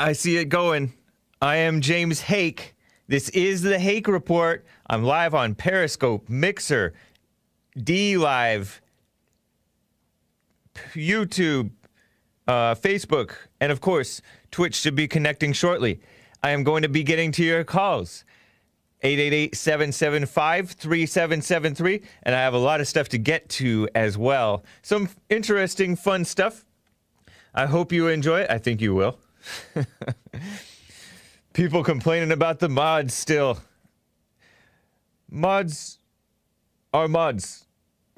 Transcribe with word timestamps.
I 0.00 0.12
see 0.14 0.38
it 0.38 0.46
going. 0.46 0.94
I 1.42 1.56
am 1.56 1.82
James 1.82 2.22
Hake. 2.22 2.74
This 3.06 3.28
is 3.28 3.60
the 3.60 3.78
Hake 3.78 4.08
Report. 4.08 4.64
I'm 4.86 5.04
live 5.04 5.34
on 5.34 5.54
Periscope, 5.54 6.26
Mixer, 6.26 6.94
D 7.76 8.16
Live, 8.16 8.80
YouTube, 10.94 11.72
uh, 12.48 12.74
Facebook, 12.76 13.32
and 13.60 13.70
of 13.70 13.82
course, 13.82 14.22
Twitch 14.50 14.76
should 14.76 14.94
be 14.94 15.06
connecting 15.06 15.52
shortly. 15.52 16.00
I 16.42 16.52
am 16.52 16.64
going 16.64 16.80
to 16.80 16.88
be 16.88 17.02
getting 17.02 17.30
to 17.32 17.44
your 17.44 17.62
calls. 17.62 18.24
888-775-3773 19.04 22.04
and 22.22 22.34
I 22.34 22.38
have 22.38 22.54
a 22.54 22.58
lot 22.58 22.80
of 22.80 22.88
stuff 22.88 23.10
to 23.10 23.18
get 23.18 23.50
to 23.50 23.86
as 23.94 24.16
well. 24.16 24.64
Some 24.80 25.10
interesting 25.28 25.94
fun 25.94 26.24
stuff. 26.24 26.64
I 27.54 27.66
hope 27.66 27.92
you 27.92 28.08
enjoy 28.08 28.40
it. 28.40 28.50
I 28.50 28.56
think 28.56 28.80
you 28.80 28.94
will. 28.94 29.18
People 31.52 31.82
complaining 31.82 32.32
about 32.32 32.58
the 32.58 32.68
mods 32.68 33.14
still. 33.14 33.58
Mods 35.30 35.98
are 36.92 37.08
mods 37.08 37.66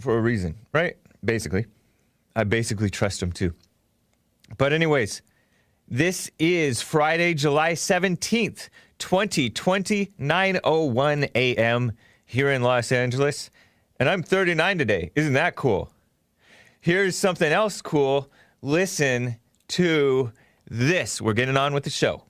for 0.00 0.16
a 0.16 0.20
reason, 0.20 0.56
right? 0.72 0.96
Basically. 1.24 1.66
I 2.34 2.44
basically 2.44 2.90
trust 2.90 3.20
them 3.20 3.32
too. 3.32 3.54
But 4.58 4.72
anyways, 4.72 5.22
this 5.88 6.30
is 6.38 6.80
Friday, 6.80 7.34
July 7.34 7.72
17th, 7.72 8.68
2020, 8.98 10.12
9:01 10.18 11.30
a.m. 11.34 11.92
here 12.24 12.50
in 12.50 12.62
Los 12.62 12.92
Angeles, 12.92 13.50
and 13.98 14.08
I'm 14.08 14.22
39 14.22 14.78
today. 14.78 15.10
Isn't 15.14 15.34
that 15.34 15.56
cool? 15.56 15.90
Here's 16.80 17.16
something 17.16 17.52
else 17.52 17.82
cool. 17.82 18.30
Listen 18.62 19.36
to 19.68 20.32
this. 20.72 21.20
We're 21.20 21.34
getting 21.34 21.56
on 21.56 21.74
with 21.74 21.84
the 21.84 21.90
show. 21.90 22.24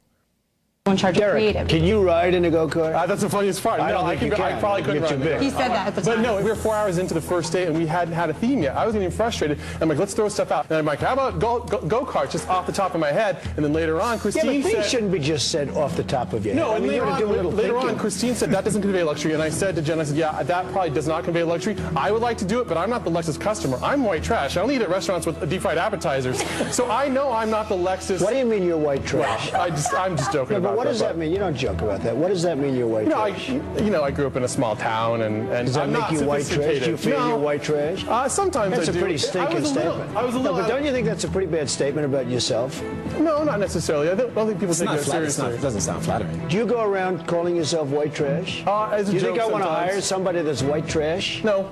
In 0.91 0.97
charge 0.97 1.17
of 1.17 1.31
creative. 1.31 1.69
Can 1.69 1.85
you 1.85 2.03
ride 2.03 2.35
in 2.35 2.45
a 2.45 2.51
go 2.51 2.67
kart? 2.67 2.93
Uh, 2.93 3.07
that's 3.07 3.23
the 3.23 3.29
funniest 3.31 3.63
part. 3.63 3.81
I 3.81 3.91
no, 3.93 3.99
don't 3.99 4.05
I, 4.07 4.17
think 4.17 4.33
can, 4.33 4.41
you 4.41 4.47
I 4.47 4.51
can. 4.51 4.59
probably 4.59 4.83
couldn't 4.83 5.03
You're 5.03 5.09
too 5.11 5.15
run 5.15 5.23
big. 5.23 5.29
there. 5.29 5.41
He 5.41 5.51
said 5.51 5.69
that 5.69 5.87
at 5.87 5.95
the 5.95 6.03
time. 6.03 6.17
But 6.17 6.23
no, 6.23 6.37
we 6.39 6.43
were 6.43 6.57
four 6.57 6.75
hours 6.75 6.99
into 6.99 7.15
the 7.15 7.21
first 7.21 7.53
date 7.53 7.69
and 7.69 7.79
we 7.79 7.87
hadn't 7.87 8.15
had 8.15 8.31
a 8.31 8.35
theme 8.35 8.65
yet. 8.65 8.75
I 8.77 8.85
was 8.85 8.93
getting 8.95 9.09
frustrated. 9.13 9.61
I'm 9.81 9.89
like, 9.89 9.99
let's 9.99 10.13
throw 10.13 10.29
stuff 10.29 10.51
out. 10.51 10.67
And 10.71 10.77
I'm 10.79 10.85
like, 10.85 10.99
how 10.99 11.13
about 11.13 11.39
go, 11.39 11.61
go, 11.61 11.79
go-karts 11.83 12.33
just 12.33 12.49
off 12.49 12.67
the 12.67 12.73
top 12.73 12.95
of 12.95 13.01
my 13.01 13.13
head? 13.13 13.39
And 13.55 13.65
then 13.65 13.73
later 13.73 14.01
on, 14.01 14.15
Yeah, 14.17 14.23
Christine 14.23 14.63
but 14.63 14.71
things 14.73 14.85
said... 14.85 14.91
shouldn't 14.91 15.13
be 15.13 15.21
just 15.21 15.53
said 15.53 15.71
off 15.71 15.97
the 15.97 16.03
top 16.03 16.33
of 16.33 16.45
your 16.45 16.57
No, 16.57 16.65
head. 16.65 16.73
I 16.73 16.77
and 16.79 16.85
mean, 16.85 16.95
you 16.97 17.03
later, 17.03 17.13
on, 17.13 17.21
do 17.21 17.27
a 17.27 17.31
little 17.31 17.53
later 17.53 17.77
on, 17.79 17.97
Christine 17.97 18.35
said 18.35 18.51
that 18.51 18.65
doesn't 18.65 18.83
convey 18.83 19.05
luxury, 19.05 19.35
and 19.35 19.43
I 19.43 19.51
said 19.51 19.77
to 19.77 19.83
Jen, 19.83 20.01
I 20.01 20.03
said, 20.03 20.17
yeah, 20.17 20.43
that 20.43 20.67
probably 20.73 20.91
does 20.91 21.07
not 21.07 21.23
convey 21.23 21.45
luxury. 21.45 21.77
I 21.95 22.11
would 22.11 22.23
like 22.23 22.39
to 22.39 22.45
do 22.45 22.61
it, 22.61 22.67
but 22.67 22.77
I'm 22.77 22.91
not 22.91 23.05
the 23.05 23.11
Lexus 23.11 23.39
customer. 23.39 23.79
I'm 23.85 24.03
white 24.03 24.25
trash. 24.25 24.57
I 24.57 24.61
only 24.63 24.75
eat 24.75 24.83
at 24.83 24.89
restaurants 24.89 25.27
with 25.29 25.49
deep 25.49 25.63
fried 25.63 25.79
appetizers, 25.79 26.43
so 26.75 26.91
I 26.91 27.07
know 27.07 27.31
I'm 27.31 27.51
not 27.51 27.69
the 27.69 27.77
Lexus. 27.77 28.21
What 28.21 28.33
do 28.33 28.39
you 28.41 28.47
mean 28.47 28.65
you're 28.65 28.77
white 28.77 29.07
trash? 29.07 29.53
I 29.53 29.71
just, 29.71 29.95
I'm 29.95 30.17
just 30.17 30.33
joking 30.33 30.61
No, 30.63 30.72
about 30.73 30.77
but 30.77 30.87
what 30.87 30.91
does 30.91 31.01
that 31.01 31.17
mean? 31.19 31.33
You 31.33 31.39
don't 31.39 31.57
joke 31.57 31.81
about 31.83 32.01
that. 32.03 32.17
What 32.17 32.29
does 32.29 32.43
that 32.43 32.59
mean 32.59 32.75
you're 32.75 32.87
white 32.87 33.05
You 33.05 33.11
know, 33.11 33.21
I, 33.23 33.31
trash? 33.31 33.49
you 33.49 33.91
know, 33.91 34.03
I 34.03 34.11
grew 34.11 34.27
up 34.27 34.37
in 34.37 34.45
a 34.45 34.49
small 34.49 34.75
town, 34.77 35.23
and, 35.23 35.49
and 35.51 35.67
Does 35.67 35.75
that 35.75 35.85
I'm 35.85 35.93
make 35.93 36.01
not 36.03 36.13
you 36.13 36.25
white 36.25 36.47
trash? 36.47 36.49
Do 36.49 36.63
you 36.91 36.97
sophisticated. 36.97 37.01
feel 37.01 37.19
no. 37.21 37.29
you're 37.29 37.39
white 37.39 37.63
trash? 37.63 38.05
Uh, 38.07 38.29
sometimes 38.29 38.75
That's 38.77 38.89
I 38.89 38.91
a 38.91 38.95
do. 38.95 39.01
pretty 39.01 39.19
stinking 39.19 39.61
was 39.63 39.71
a 39.71 39.75
little- 39.75 39.93
statement. 39.95 40.17
I 40.17 40.25
was 40.25 40.35
a 40.35 40.39
little. 40.39 40.57
no, 40.57 40.63
but 40.63 40.69
don't 40.69 40.85
you 40.85 40.93
think 40.93 41.07
that's 41.07 41.25
a 41.25 41.29
pretty 41.29 41.47
bad 41.49 41.69
statement 41.71 42.07
about 42.07 42.29
yourself? 42.29 42.83
No, 43.19 43.45
not 43.45 43.61
necessarily. 43.61 44.09
I 44.11 44.15
don't, 44.15 44.35
don't 44.35 44.47
think 44.47 44.59
people 44.59 44.71
It's 44.71 44.79
take 44.81 44.87
not 44.89 44.97
that 44.99 45.05
flat, 45.05 45.23
it's 45.23 45.39
not, 45.39 45.53
it 45.53 45.61
doesn't 45.61 45.83
sound 45.83 46.05
flattering. 46.05 46.49
Do 46.49 46.57
you 46.57 46.67
go 46.67 46.83
around 46.83 47.27
calling 47.27 47.55
yourself 47.57 47.89
white 47.89 48.15
trash? 48.15 48.63
Uh, 48.67 48.89
as 48.91 49.09
a 49.09 49.13
Do 49.13 49.17
you 49.19 49.23
think 49.23 49.37
joke 49.37 49.49
I 49.49 49.53
want 49.53 49.65
to 49.65 49.71
hire 49.71 50.01
somebody 50.01 50.43
that's 50.43 50.63
white 50.63 50.89
trash? 50.89 51.43
No. 51.45 51.71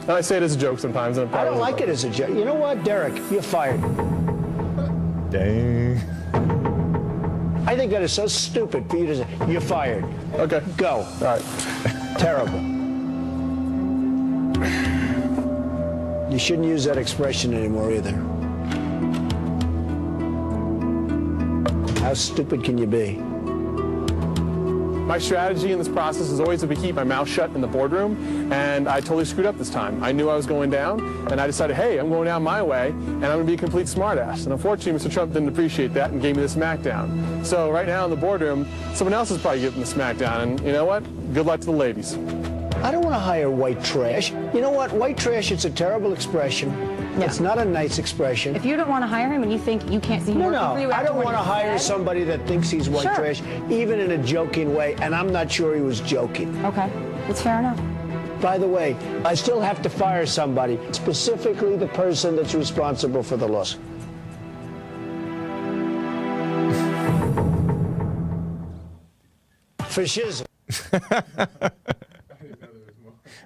And 0.00 0.12
I 0.12 0.20
say 0.20 0.36
it 0.36 0.42
as 0.44 0.54
a 0.54 0.58
joke 0.58 0.78
sometimes. 0.78 1.18
And 1.18 1.34
I 1.34 1.44
don't 1.44 1.58
like 1.58 1.80
it 1.80 1.88
as 1.88 2.04
a 2.04 2.10
joke. 2.10 2.28
You 2.28 2.44
know 2.44 2.54
what, 2.54 2.84
Derek? 2.84 3.14
You're 3.30 3.42
fired. 3.42 3.80
Dang. 5.30 6.00
I 7.66 7.74
think 7.74 7.90
that 7.90 8.02
is 8.02 8.12
so 8.12 8.28
stupid 8.28 8.88
for 8.88 8.96
you 8.96 9.06
to 9.06 9.16
say. 9.16 9.26
You're 9.48 9.60
fired. 9.60 10.04
Okay. 10.34 10.62
Go. 10.76 10.98
All 10.98 11.20
right. 11.20 11.42
Terrible. 12.16 12.60
You 16.30 16.38
shouldn't 16.38 16.68
use 16.68 16.84
that 16.84 16.96
expression 16.96 17.52
anymore 17.54 17.92
either. 17.92 18.12
How 22.00 22.14
stupid 22.14 22.62
can 22.62 22.78
you 22.78 22.86
be? 22.86 23.20
My 25.06 25.18
strategy 25.18 25.70
in 25.70 25.78
this 25.78 25.86
process 25.86 26.30
is 26.30 26.40
always 26.40 26.62
to 26.62 26.74
keep 26.74 26.96
my 26.96 27.04
mouth 27.04 27.28
shut 27.28 27.54
in 27.54 27.60
the 27.60 27.68
boardroom, 27.68 28.52
and 28.52 28.88
I 28.88 28.98
totally 28.98 29.24
screwed 29.24 29.46
up 29.46 29.56
this 29.56 29.70
time. 29.70 30.02
I 30.02 30.10
knew 30.10 30.28
I 30.28 30.34
was 30.34 30.46
going 30.46 30.68
down, 30.68 30.98
and 31.30 31.40
I 31.40 31.46
decided, 31.46 31.76
hey, 31.76 31.98
I'm 31.98 32.08
going 32.08 32.24
down 32.24 32.42
my 32.42 32.60
way, 32.60 32.88
and 32.88 33.24
I'm 33.24 33.36
going 33.36 33.46
to 33.46 33.46
be 33.46 33.54
a 33.54 33.56
complete 33.56 33.86
smartass. 33.86 34.42
And 34.42 34.52
unfortunately, 34.52 35.00
Mr. 35.00 35.12
Trump 35.12 35.32
didn't 35.32 35.48
appreciate 35.48 35.94
that 35.94 36.10
and 36.10 36.20
gave 36.20 36.34
me 36.34 36.42
the 36.42 36.48
smackdown. 36.48 37.46
So 37.46 37.70
right 37.70 37.86
now 37.86 38.04
in 38.04 38.10
the 38.10 38.16
boardroom, 38.16 38.66
someone 38.94 39.14
else 39.14 39.30
is 39.30 39.40
probably 39.40 39.60
getting 39.60 39.78
the 39.78 39.86
smackdown, 39.86 40.42
and 40.42 40.60
you 40.62 40.72
know 40.72 40.84
what? 40.84 41.04
Good 41.32 41.46
luck 41.46 41.60
to 41.60 41.66
the 41.66 41.72
ladies. 41.72 42.14
I 42.82 42.90
don't 42.90 43.02
want 43.02 43.14
to 43.14 43.20
hire 43.20 43.48
white 43.48 43.84
trash. 43.84 44.32
You 44.32 44.60
know 44.60 44.72
what? 44.72 44.90
White 44.90 45.18
trash, 45.18 45.52
it's 45.52 45.66
a 45.66 45.70
terrible 45.70 46.14
expression. 46.14 46.72
Yeah. 47.18 47.24
It's 47.24 47.40
not 47.40 47.58
a 47.58 47.64
nice 47.64 47.98
expression. 47.98 48.54
If 48.54 48.64
you 48.66 48.76
don't 48.76 48.88
want 48.90 49.02
to 49.02 49.06
hire 49.06 49.32
him 49.32 49.42
and 49.42 49.50
you 49.50 49.58
think 49.58 49.90
you 49.90 50.00
can't 50.00 50.22
see 50.22 50.32
him 50.32 50.38
No, 50.38 50.44
working 50.46 50.60
no, 50.60 50.74
for 50.74 50.80
you 50.80 50.92
I 50.92 51.02
don't 51.02 51.16
want 51.16 51.30
to 51.36 51.42
hire 51.42 51.78
said- 51.78 51.86
somebody 51.86 52.24
that 52.24 52.46
thinks 52.46 52.68
he's 52.68 52.90
white 52.90 53.04
Sure. 53.04 53.14
trash, 53.14 53.40
even 53.70 54.00
in 54.00 54.10
a 54.12 54.18
joking 54.18 54.74
way, 54.74 54.96
and 55.00 55.14
I'm 55.14 55.32
not 55.32 55.50
sure 55.50 55.74
he 55.74 55.80
was 55.80 56.00
joking. 56.00 56.54
Okay, 56.64 56.90
that's 57.26 57.40
fair 57.40 57.58
enough. 57.58 57.80
By 58.42 58.58
the 58.58 58.68
way, 58.68 58.94
I 59.24 59.34
still 59.34 59.60
have 59.62 59.80
to 59.82 59.88
fire 59.88 60.26
somebody, 60.26 60.78
specifically 60.92 61.76
the 61.76 61.88
person 61.88 62.36
that's 62.36 62.54
responsible 62.54 63.22
for 63.22 63.38
the 63.38 63.48
loss. 63.48 63.76
For 69.88 70.04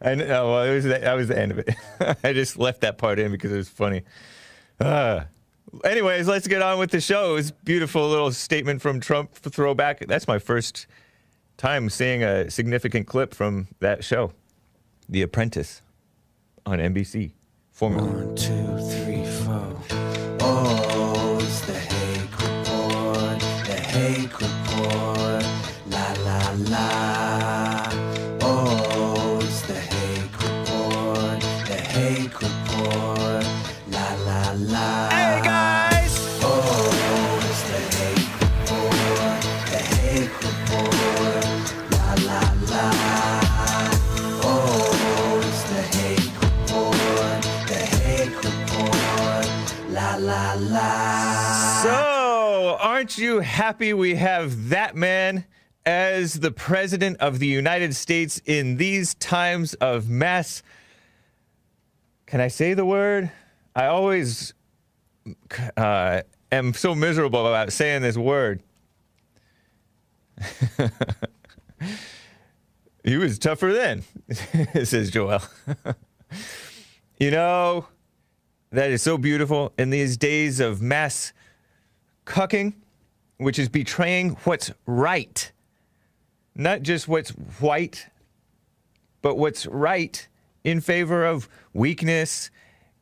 I 0.03 0.15
know, 0.15 0.51
well, 0.51 0.63
it 0.65 0.75
was 0.75 0.85
the, 0.85 0.99
that 0.99 1.15
was 1.15 1.29
the 1.29 1.39
end 1.39 1.53
of 1.53 1.59
it. 1.59 1.75
I 2.25 2.33
just 2.33 2.59
left 2.59 2.81
that 2.81 2.97
part 2.97 3.19
in 3.19 3.31
because 3.31 3.53
it 3.53 3.57
was 3.57 3.69
funny. 3.69 4.03
Uh, 4.81 5.25
anyways, 5.85 6.27
let's 6.27 6.47
get 6.47 6.63
on 6.63 6.79
with 6.79 6.91
the 6.91 7.01
show. 7.01 7.33
It 7.33 7.35
was 7.35 7.51
beautiful 7.51 8.09
little 8.09 8.33
statement 8.33 8.81
from 8.81 9.01
Trump 9.01 9.35
throwback. 9.35 10.07
That's 10.07 10.27
my 10.27 10.39
first 10.39 10.87
time 11.59 11.91
seeing 11.91 12.23
a 12.23 12.51
significant 12.51 13.07
clip 13.07 13.35
from 13.35 13.69
that 13.81 14.03
show, 14.03 14.33
The 15.09 15.21
Apprentice, 15.23 15.83
on 16.65 16.79
NBC. 16.79 17.33
Formerly. 17.73 18.09
One, 18.09 18.35
two, 18.37 18.79
three, 18.91 19.25
four. 19.45 19.77
Oh, 20.41 21.39
it's 21.41 21.61
the 21.63 21.75
Hake 21.75 22.33
Report, 22.33 23.41
the 23.67 23.75
Hake 23.75 24.41
Report, 24.41 25.45
la 25.87 26.13
la 26.25 26.55
la. 26.71 27.20
Aren't 53.11 53.19
you 53.19 53.41
happy 53.41 53.93
we 53.93 54.15
have 54.15 54.69
that 54.69 54.95
man 54.95 55.45
as 55.85 56.35
the 56.35 56.53
president 56.53 57.17
of 57.17 57.41
the 57.41 57.47
United 57.49 57.97
States 57.97 58.41
in 58.47 58.77
these 58.77 59.15
times 59.15 59.75
of 59.75 60.09
mass? 60.09 60.63
Can 62.27 62.41
I 62.41 62.47
say 62.47 62.73
the 62.75 62.85
word? 62.85 63.33
I 63.75 63.87
always 63.87 64.55
uh, 65.77 66.21
am 66.53 66.73
so 66.73 66.95
miserable 66.95 67.49
about 67.49 67.73
saying 67.73 68.03
this 68.03 68.17
word. 68.17 68.63
he 73.03 73.17
was 73.17 73.41
tougher 73.41 73.73
then, 73.73 74.05
says 74.85 75.11
Joel. 75.11 75.43
you 77.19 77.33
know, 77.33 77.89
that 78.71 78.93
is 78.93 79.03
so 79.03 79.19
beautiful 79.19 79.73
in 79.77 79.91
these 79.91 80.17
days 80.17 80.61
of 80.61 80.81
mass 80.81 81.33
cucking, 82.25 82.75
which 83.41 83.59
is 83.59 83.69
betraying 83.69 84.37
what's 84.45 84.71
right. 84.87 85.51
Not 86.55 86.83
just 86.83 87.09
what's 87.09 87.31
white, 87.31 88.07
but 89.23 89.37
what's 89.37 89.67
right 89.67 90.29
in 90.63 90.81
favor 90.83 91.25
of 91.25 91.49
weakness, 91.73 92.51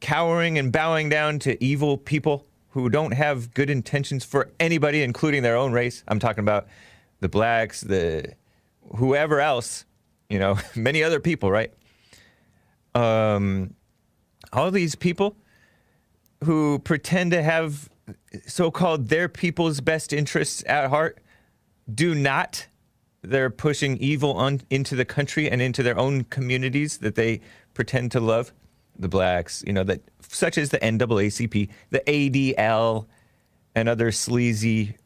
cowering 0.00 0.56
and 0.56 0.70
bowing 0.70 1.08
down 1.08 1.40
to 1.40 1.62
evil 1.62 1.98
people 1.98 2.46
who 2.70 2.88
don't 2.88 3.12
have 3.12 3.52
good 3.52 3.68
intentions 3.68 4.24
for 4.24 4.52
anybody, 4.60 5.02
including 5.02 5.42
their 5.42 5.56
own 5.56 5.72
race. 5.72 6.04
I'm 6.06 6.20
talking 6.20 6.44
about 6.44 6.68
the 7.18 7.28
blacks, 7.28 7.80
the 7.80 8.34
whoever 8.96 9.40
else, 9.40 9.86
you 10.30 10.38
know, 10.38 10.56
many 10.76 11.02
other 11.02 11.18
people, 11.18 11.50
right? 11.50 11.74
Um, 12.94 13.74
all 14.52 14.70
these 14.70 14.94
people 14.94 15.36
who 16.44 16.78
pretend 16.78 17.32
to 17.32 17.42
have 17.42 17.88
so-called 18.46 19.08
their 19.08 19.28
people's 19.28 19.80
best 19.80 20.12
interests 20.12 20.62
at 20.66 20.90
heart 20.90 21.18
do 21.92 22.14
not. 22.14 22.66
They're 23.22 23.50
pushing 23.50 23.96
evil 23.98 24.32
on 24.34 24.60
into 24.70 24.94
the 24.94 25.04
country 25.04 25.50
and 25.50 25.60
into 25.60 25.82
their 25.82 25.98
own 25.98 26.24
communities 26.24 26.98
that 26.98 27.14
they 27.14 27.40
pretend 27.74 28.12
to 28.12 28.20
love. 28.20 28.52
The 29.00 29.08
blacks 29.08 29.62
you 29.64 29.72
know 29.72 29.84
that 29.84 30.00
such 30.22 30.58
as 30.58 30.70
the 30.70 30.78
NAACP 30.78 31.68
the 31.90 32.00
ADL 32.00 33.06
and 33.76 33.88
other 33.88 34.10
sleazy 34.10 34.96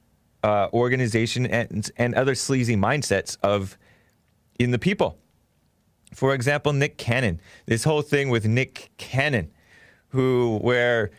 uh, 0.42 0.68
organization 0.72 1.46
and, 1.46 1.90
and 1.98 2.14
other 2.14 2.34
sleazy 2.34 2.74
mindsets 2.74 3.36
of 3.42 3.76
in 4.58 4.70
the 4.70 4.78
people. 4.78 5.18
For 6.14 6.34
example 6.34 6.72
Nick 6.72 6.96
Cannon. 6.96 7.38
This 7.66 7.84
whole 7.84 8.02
thing 8.02 8.30
with 8.30 8.46
Nick 8.46 8.90
Cannon 8.96 9.50
who 10.08 10.58
where 10.62 11.10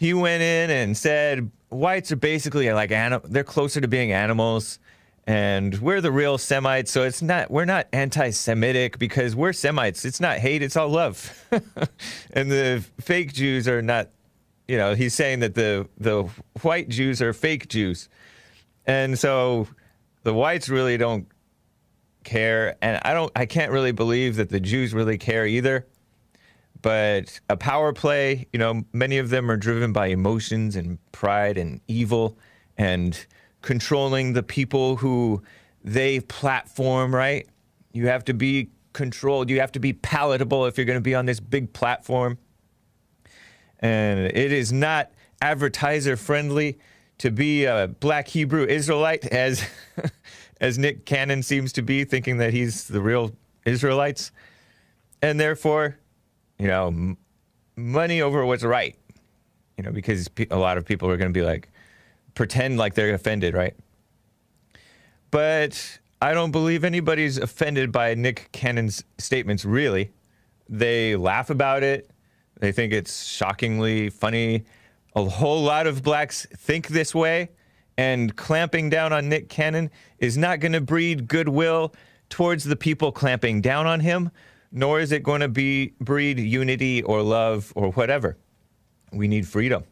he 0.00 0.14
went 0.14 0.42
in 0.42 0.70
and 0.70 0.96
said 0.96 1.50
whites 1.68 2.10
are 2.10 2.16
basically 2.16 2.72
like 2.72 2.90
anim- 2.90 3.20
they're 3.24 3.44
closer 3.44 3.82
to 3.82 3.86
being 3.86 4.12
animals 4.12 4.78
and 5.26 5.78
we're 5.78 6.00
the 6.00 6.10
real 6.10 6.38
semites 6.38 6.90
so 6.90 7.02
it's 7.02 7.20
not 7.20 7.50
we're 7.50 7.66
not 7.66 7.86
anti-semitic 7.92 8.98
because 8.98 9.36
we're 9.36 9.52
semites. 9.52 10.06
It's 10.06 10.18
not 10.18 10.38
hate 10.38 10.62
it's 10.62 10.74
all 10.74 10.88
love. 10.88 11.46
And 12.32 12.50
the 12.50 12.82
fake 12.98 13.34
jews 13.34 13.68
are 13.68 13.82
not 13.82 14.08
you 14.66 14.78
know 14.78 14.94
he's 14.94 15.12
saying 15.12 15.40
that 15.40 15.54
the 15.54 15.86
the 15.98 16.22
white 16.62 16.88
jews 16.88 17.20
are 17.20 17.34
fake 17.34 17.68
jews. 17.68 18.08
And 18.86 19.18
so 19.18 19.68
the 20.22 20.32
whites 20.32 20.70
really 20.70 20.96
don't 20.96 21.26
care 22.22 22.76
and 22.82 23.00
i 23.02 23.14
don't 23.14 23.32
i 23.34 23.46
can't 23.46 23.72
really 23.72 23.92
believe 23.92 24.36
that 24.36 24.50
the 24.50 24.60
jews 24.60 24.92
really 24.92 25.16
care 25.16 25.46
either 25.46 25.86
but 26.82 27.40
a 27.48 27.56
power 27.56 27.92
play, 27.92 28.46
you 28.52 28.58
know, 28.58 28.82
many 28.92 29.18
of 29.18 29.30
them 29.30 29.50
are 29.50 29.56
driven 29.56 29.92
by 29.92 30.06
emotions 30.06 30.76
and 30.76 30.98
pride 31.12 31.58
and 31.58 31.80
evil 31.88 32.38
and 32.76 33.26
controlling 33.62 34.32
the 34.32 34.42
people 34.42 34.96
who 34.96 35.42
they 35.84 36.20
platform, 36.20 37.14
right? 37.14 37.46
You 37.92 38.06
have 38.06 38.24
to 38.26 38.34
be 38.34 38.70
controlled. 38.92 39.50
You 39.50 39.60
have 39.60 39.72
to 39.72 39.80
be 39.80 39.92
palatable 39.92 40.66
if 40.66 40.76
you're 40.76 40.86
going 40.86 40.98
to 40.98 41.02
be 41.02 41.14
on 41.14 41.26
this 41.26 41.40
big 41.40 41.72
platform. 41.72 42.38
And 43.80 44.20
it 44.20 44.52
is 44.52 44.72
not 44.72 45.10
advertiser 45.40 46.16
friendly 46.16 46.78
to 47.18 47.30
be 47.30 47.64
a 47.64 47.88
black 47.88 48.28
Hebrew 48.28 48.64
Israelite 48.64 49.26
as 49.26 49.66
as 50.60 50.78
Nick 50.78 51.06
Cannon 51.06 51.42
seems 51.42 51.72
to 51.74 51.82
be 51.82 52.04
thinking 52.04 52.38
that 52.38 52.52
he's 52.52 52.88
the 52.88 53.00
real 53.00 53.32
Israelites. 53.64 54.32
And 55.22 55.38
therefore, 55.38 55.98
you 56.60 56.66
know, 56.66 56.88
m- 56.88 57.16
money 57.74 58.20
over 58.20 58.44
what's 58.44 58.62
right. 58.62 58.94
You 59.78 59.84
know, 59.84 59.92
because 59.92 60.28
pe- 60.28 60.46
a 60.50 60.58
lot 60.58 60.76
of 60.76 60.84
people 60.84 61.08
are 61.08 61.16
going 61.16 61.32
to 61.32 61.38
be 61.38 61.44
like, 61.44 61.70
pretend 62.34 62.76
like 62.76 62.94
they're 62.94 63.14
offended, 63.14 63.54
right? 63.54 63.74
But 65.30 65.98
I 66.20 66.34
don't 66.34 66.50
believe 66.50 66.84
anybody's 66.84 67.38
offended 67.38 67.90
by 67.90 68.14
Nick 68.14 68.50
Cannon's 68.52 69.02
statements, 69.16 69.64
really. 69.64 70.10
They 70.68 71.16
laugh 71.16 71.48
about 71.48 71.82
it, 71.82 72.10
they 72.60 72.72
think 72.72 72.92
it's 72.92 73.24
shockingly 73.26 74.10
funny. 74.10 74.64
A 75.16 75.24
whole 75.24 75.62
lot 75.62 75.86
of 75.86 76.02
blacks 76.02 76.46
think 76.54 76.88
this 76.88 77.14
way, 77.14 77.50
and 77.96 78.36
clamping 78.36 78.90
down 78.90 79.12
on 79.12 79.28
Nick 79.28 79.48
Cannon 79.48 79.90
is 80.18 80.36
not 80.36 80.60
going 80.60 80.72
to 80.72 80.80
breed 80.80 81.26
goodwill 81.26 81.94
towards 82.28 82.64
the 82.64 82.76
people 82.76 83.10
clamping 83.10 83.60
down 83.60 83.86
on 83.86 84.00
him, 84.00 84.30
nor 84.72 85.00
is 85.00 85.12
it 85.12 85.22
going 85.22 85.40
to 85.40 85.48
be 85.48 85.92
breed 86.00 86.38
unity 86.38 87.02
or 87.02 87.22
love 87.22 87.72
or 87.74 87.90
whatever. 87.92 88.36
We 89.12 89.28
need 89.28 89.46
freedom. 89.46 89.84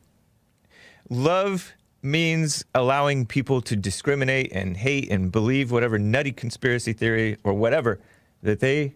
Love 1.11 1.73
means 2.03 2.65
allowing 2.75 3.27
people 3.27 3.61
to 3.63 3.75
discriminate 3.75 4.53
and 4.53 4.77
hate 4.77 5.11
and 5.11 5.33
believe 5.33 5.73
whatever 5.73 5.99
nutty 5.99 6.33
conspiracy 6.33 6.93
theory 6.93 7.37
or 7.43 7.55
whatever 7.55 7.99
that 8.43 8.61
they 8.61 8.95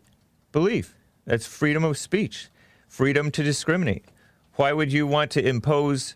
believe. 0.52 0.94
That's 1.25 1.46
freedom 1.46 1.85
of 1.85 1.99
speech, 1.99 2.49
freedom 2.88 3.31
to 3.32 3.43
discriminate. 3.43 4.05
Why 4.55 4.73
would 4.73 4.93
you 4.93 5.06
want 5.06 5.31
to 5.32 5.46
impose 5.46 6.14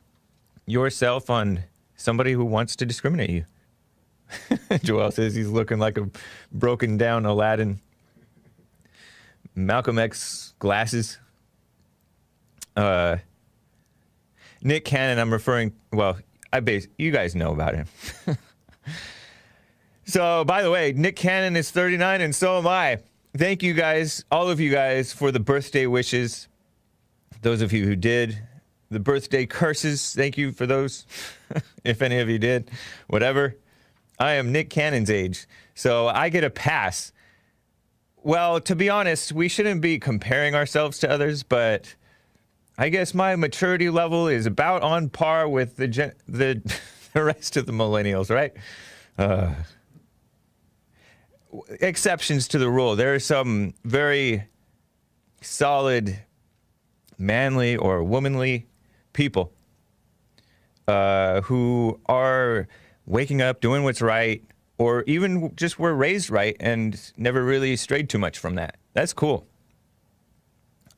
yourself 0.66 1.30
on 1.30 1.64
somebody 1.96 2.32
who 2.32 2.44
wants 2.44 2.76
to 2.76 2.86
discriminate 2.86 3.30
you? 3.30 3.44
Joel 4.82 5.10
says 5.10 5.34
he's 5.34 5.48
looking 5.48 5.78
like 5.78 5.96
a 5.98 6.08
broken 6.52 6.96
down 6.96 7.24
Aladdin. 7.24 7.80
Malcolm 9.56 9.98
X 9.98 10.54
glasses. 10.58 11.18
Uh, 12.76 13.16
Nick 14.62 14.84
Cannon, 14.84 15.18
I'm 15.18 15.32
referring. 15.32 15.72
Well, 15.92 16.18
I 16.52 16.60
base 16.60 16.86
you 16.98 17.10
guys 17.10 17.34
know 17.34 17.52
about 17.52 17.74
him. 17.74 17.86
so, 20.04 20.44
by 20.44 20.62
the 20.62 20.70
way, 20.70 20.92
Nick 20.92 21.16
Cannon 21.16 21.56
is 21.56 21.70
39, 21.70 22.20
and 22.20 22.34
so 22.34 22.58
am 22.58 22.66
I. 22.66 22.98
Thank 23.36 23.62
you 23.62 23.74
guys, 23.74 24.24
all 24.30 24.48
of 24.48 24.60
you 24.60 24.70
guys, 24.70 25.12
for 25.12 25.30
the 25.30 25.40
birthday 25.40 25.86
wishes. 25.86 26.48
Those 27.42 27.60
of 27.60 27.72
you 27.72 27.84
who 27.84 27.96
did, 27.96 28.38
the 28.90 29.00
birthday 29.00 29.46
curses. 29.46 30.14
Thank 30.14 30.38
you 30.38 30.52
for 30.52 30.66
those, 30.66 31.06
if 31.84 32.02
any 32.02 32.18
of 32.18 32.28
you 32.28 32.38
did. 32.38 32.70
Whatever. 33.08 33.56
I 34.18 34.32
am 34.32 34.52
Nick 34.52 34.70
Cannon's 34.70 35.10
age, 35.10 35.46
so 35.74 36.08
I 36.08 36.30
get 36.30 36.44
a 36.44 36.50
pass. 36.50 37.12
Well, 38.26 38.58
to 38.62 38.74
be 38.74 38.90
honest, 38.90 39.30
we 39.30 39.46
shouldn't 39.46 39.80
be 39.80 40.00
comparing 40.00 40.56
ourselves 40.56 40.98
to 40.98 41.08
others, 41.08 41.44
but 41.44 41.94
I 42.76 42.88
guess 42.88 43.14
my 43.14 43.36
maturity 43.36 43.88
level 43.88 44.26
is 44.26 44.46
about 44.46 44.82
on 44.82 45.10
par 45.10 45.48
with 45.48 45.76
the 45.76 45.86
gen- 45.86 46.14
the, 46.26 46.60
the 47.12 47.22
rest 47.22 47.56
of 47.56 47.66
the 47.66 47.72
millennials, 47.72 48.28
right? 48.28 48.52
Uh, 49.16 49.54
exceptions 51.78 52.48
to 52.48 52.58
the 52.58 52.68
rule. 52.68 52.96
There 52.96 53.14
are 53.14 53.20
some 53.20 53.74
very 53.84 54.42
solid, 55.40 56.18
manly 57.18 57.76
or 57.76 58.02
womanly 58.02 58.66
people 59.12 59.52
uh, 60.88 61.42
who 61.42 62.00
are 62.06 62.66
waking 63.06 63.40
up, 63.40 63.60
doing 63.60 63.84
what's 63.84 64.02
right, 64.02 64.42
or 64.78 65.02
even 65.06 65.54
just 65.56 65.78
were 65.78 65.94
raised 65.94 66.30
right 66.30 66.56
and 66.60 67.12
never 67.16 67.42
really 67.44 67.76
strayed 67.76 68.08
too 68.08 68.18
much 68.18 68.38
from 68.38 68.54
that. 68.56 68.76
That's 68.92 69.12
cool. 69.12 69.46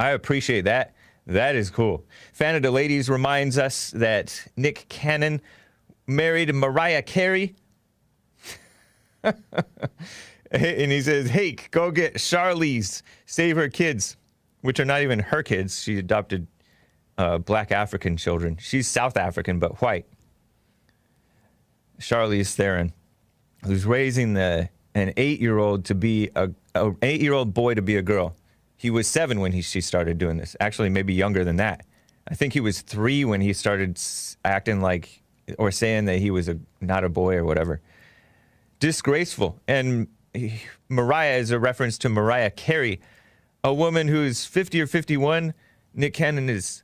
I 0.01 0.11
appreciate 0.11 0.63
that. 0.63 0.95
That 1.27 1.57
is 1.57 1.71
cool. 1.71 2.05
Fan 2.33 2.55
of 2.55 2.63
the 2.63 2.71
Ladies 2.71 3.11
reminds 3.11 3.59
us 3.59 3.91
that 3.91 4.47
Nick 4.57 4.87
Cannon 4.89 5.43
married 6.07 6.55
Mariah 6.55 7.03
Carey. 7.03 7.55
and 9.23 10.93
he 10.93 11.01
says, 11.03 11.29
Hey, 11.29 11.57
go 11.71 11.91
get 11.91 12.15
Charlize, 12.15 13.03
save 13.27 13.57
her 13.57 13.69
kids, 13.69 14.17
which 14.63 14.81
are 14.81 14.85
not 14.85 15.03
even 15.03 15.19
her 15.19 15.43
kids. 15.43 15.83
She 15.83 15.99
adopted 15.99 16.47
uh, 17.19 17.39
black 17.39 17.73
African 17.73 18.17
children. 18.17 18.57
She's 18.61 18.89
South 18.89 19.17
African, 19.17 19.59
but 19.59 19.83
white. 19.83 20.07
Charlize 22.01 22.55
Theron, 22.55 22.93
who's 23.65 23.87
raising 23.87 24.35
the 24.35 24.69
an 24.95 25.13
eight 25.17 25.41
year 25.41 25.59
old 25.59 25.85
to 25.87 25.95
be 25.95 26.31
a, 26.35 26.51
a 26.75 26.93
eight 27.03 27.21
year 27.21 27.33
old 27.33 27.55
boy 27.55 27.75
to 27.75 27.83
be 27.83 27.97
a 27.97 28.03
girl. 28.03 28.35
He 28.77 28.91
was 28.91 29.09
seven 29.09 29.41
when 29.41 29.53
he, 29.53 29.63
she 29.63 29.81
started 29.81 30.19
doing 30.19 30.37
this. 30.37 30.55
Actually, 30.61 30.89
maybe 30.89 31.13
younger 31.13 31.45
than 31.45 31.57
that. 31.57 31.85
I 32.29 32.35
think 32.35 32.53
he 32.53 32.61
was 32.61 32.83
three 32.83 33.25
when 33.25 33.41
he 33.41 33.53
started 33.53 33.99
acting 34.45 34.81
like 34.81 35.23
or 35.59 35.71
saying 35.71 36.05
that 36.05 36.19
he 36.19 36.31
was 36.31 36.49
a 36.49 36.59
not 36.81 37.05
a 37.05 37.09
boy 37.09 37.37
or 37.37 37.45
whatever. 37.45 37.81
Disgraceful. 38.81 39.59
And 39.67 40.09
he- 40.35 40.61
Mariah 40.89 41.39
is 41.39 41.51
a 41.51 41.59
reference 41.59 41.99
to 41.99 42.09
Mariah 42.09 42.51
Carey, 42.51 43.01
a 43.65 43.75
woman 43.75 44.09
who's 44.09 44.45
50 44.45 44.81
or 44.81 44.87
51. 44.87 45.55
Nick 45.95 46.15
Cannon 46.15 46.49
is 46.49 46.83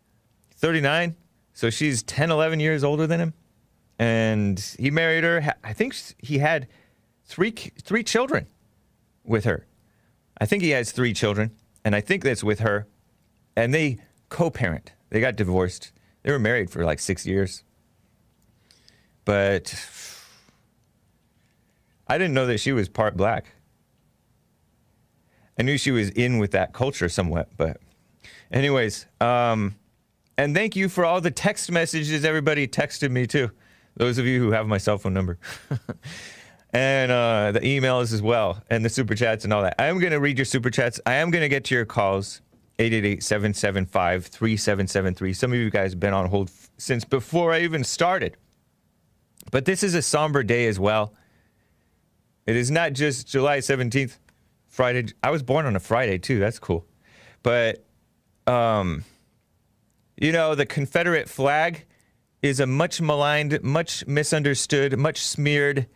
39, 0.57 1.15
so 1.53 1.71
she's 1.71 2.03
10, 2.03 2.31
11 2.31 2.59
years 2.59 2.83
older 2.83 3.07
than 3.07 3.21
him. 3.21 3.35
And 3.99 4.59
he 4.79 4.91
married 4.91 5.25
her. 5.25 5.55
I 5.63 5.73
think 5.73 5.95
he 6.19 6.39
had 6.39 6.67
three 7.25 7.53
three 7.53 8.03
children 8.03 8.47
with 9.25 9.45
her. 9.45 9.67
I 10.41 10.47
think 10.47 10.63
he 10.63 10.71
has 10.71 10.91
three 10.93 11.13
children, 11.13 11.53
and 11.85 11.95
I 11.95 12.01
think 12.01 12.25
that's 12.25 12.43
with 12.43 12.61
her. 12.61 12.87
And 13.57 13.73
they 13.73 13.99
co-parent. 14.29 14.93
They 15.11 15.21
got 15.21 15.37
divorced. 15.37 15.93
They 16.25 16.33
were 16.33 16.41
married 16.41 16.71
for 16.71 16.85
like 16.85 16.99
six 16.99 17.25
years. 17.25 17.63
But 19.25 19.75
I 22.09 22.19
didn't 22.19 22.35
know 22.35 22.47
that 22.47 22.59
she 22.59 22.73
was 22.73 22.89
part 22.89 23.17
black. 23.17 23.47
I 25.59 25.63
knew 25.63 25.79
she 25.79 25.93
was 25.93 26.11
in 26.11 26.39
with 26.39 26.51
that 26.51 26.73
culture 26.73 27.09
somewhat, 27.09 27.49
but 27.57 27.81
anyways, 28.53 29.07
um, 29.21 29.77
and 30.37 30.55
thank 30.55 30.75
you 30.75 30.89
for 30.89 31.05
all 31.05 31.21
the 31.21 31.31
text 31.31 31.71
messages 31.71 32.25
everybody 32.25 32.67
texted 32.67 33.11
me 33.11 33.27
too. 33.27 33.51
Those 33.97 34.19
of 34.19 34.27
you 34.27 34.41
who 34.41 34.51
have 34.51 34.67
my 34.67 34.79
cell 34.79 34.99
phone 34.99 35.15
number. 35.15 35.39
and 36.73 37.13
uh, 37.13 37.53
the 37.53 37.61
emails 37.61 38.13
as 38.13 38.21
well, 38.21 38.63
and 38.69 38.85
the 38.85 38.89
super 38.89 39.15
chats 39.15 39.45
and 39.45 39.53
all 39.53 39.63
that. 39.63 39.77
I 39.79 39.87
am 39.87 40.01
going 40.01 40.13
to 40.13 40.21
read 40.21 40.39
your 40.39 40.45
super 40.45 40.71
chats. 40.71 41.01
I 41.07 41.15
am 41.15 41.31
going 41.31 41.43
to 41.43 41.49
get 41.49 41.65
to 41.67 41.75
your 41.75 41.85
calls 41.85 42.41
888 42.79 43.23
775 43.23 44.27
3773. 44.27 45.33
Some 45.33 45.53
of 45.53 45.59
you 45.59 45.71
guys 45.71 45.93
have 45.93 46.01
been 46.01 46.13
on 46.13 46.27
hold 46.27 46.49
f- 46.49 46.71
since 46.77 47.05
before 47.05 47.53
I 47.53 47.61
even 47.61 47.85
started. 47.85 48.37
But 49.53 49.65
this 49.65 49.85
is 49.85 49.95
a 49.95 50.03
somber 50.03 50.43
day 50.43 50.67
as 50.67 50.81
well. 50.81 51.15
It 52.47 52.57
is 52.57 52.71
not 52.71 52.93
just 52.93 53.29
July 53.29 53.59
17th, 53.59 54.19
Friday. 54.67 55.13
I 55.23 55.31
was 55.31 55.43
born 55.45 55.67
on 55.67 55.77
a 55.77 55.81
Friday 55.81 56.19
too. 56.19 56.41
That's 56.41 56.59
cool. 56.59 56.85
But, 57.45 57.85
um, 58.49 59.05
you 60.17 60.33
know, 60.33 60.57
the 60.57 60.67
Confederate 60.67 61.29
flag 61.29 61.87
is 62.45 62.61
a 62.61 62.67
much 62.67 63.01
maligned, 63.01 63.59
much 63.63 64.07
misunderstood, 64.07 64.99
much 64.99 65.27
smeared 65.27 65.87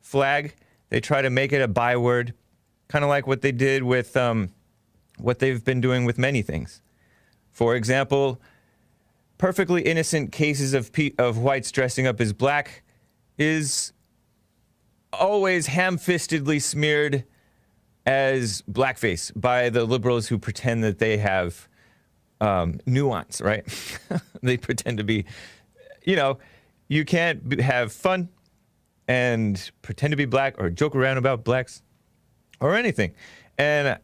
flag. 0.00 0.54
They 0.88 1.00
try 1.00 1.20
to 1.20 1.28
make 1.28 1.52
it 1.52 1.60
a 1.60 1.68
byword, 1.68 2.32
kind 2.88 3.04
of 3.04 3.10
like 3.10 3.26
what 3.26 3.42
they 3.42 3.52
did 3.52 3.82
with 3.82 4.16
um, 4.16 4.48
what 5.18 5.38
they've 5.38 5.62
been 5.62 5.82
doing 5.82 6.06
with 6.06 6.16
many 6.16 6.40
things. 6.40 6.80
For 7.50 7.76
example, 7.76 8.40
perfectly 9.36 9.82
innocent 9.82 10.32
cases 10.32 10.72
of 10.72 10.92
pe- 10.92 11.12
of 11.18 11.36
whites 11.36 11.70
dressing 11.70 12.06
up 12.06 12.22
as 12.22 12.32
black 12.32 12.84
is 13.36 13.92
always 15.12 15.66
ham-fistedly 15.66 16.62
smeared 16.62 17.24
as 18.06 18.62
blackface 18.62 19.30
by 19.38 19.68
the 19.68 19.84
liberals 19.84 20.28
who 20.28 20.38
pretend 20.38 20.82
that 20.84 21.00
they 21.00 21.18
have 21.18 21.68
um, 22.40 22.80
nuance, 22.86 23.42
right? 23.42 23.66
they 24.42 24.56
pretend 24.56 24.96
to 24.96 25.04
be, 25.04 25.26
you 26.08 26.16
know, 26.16 26.38
you 26.88 27.04
can't 27.04 27.60
have 27.60 27.92
fun 27.92 28.30
and 29.08 29.70
pretend 29.82 30.10
to 30.12 30.16
be 30.16 30.24
black 30.24 30.54
or 30.58 30.70
joke 30.70 30.96
around 30.96 31.18
about 31.18 31.44
blacks 31.44 31.82
or 32.60 32.74
anything. 32.74 33.14
And 33.58 33.98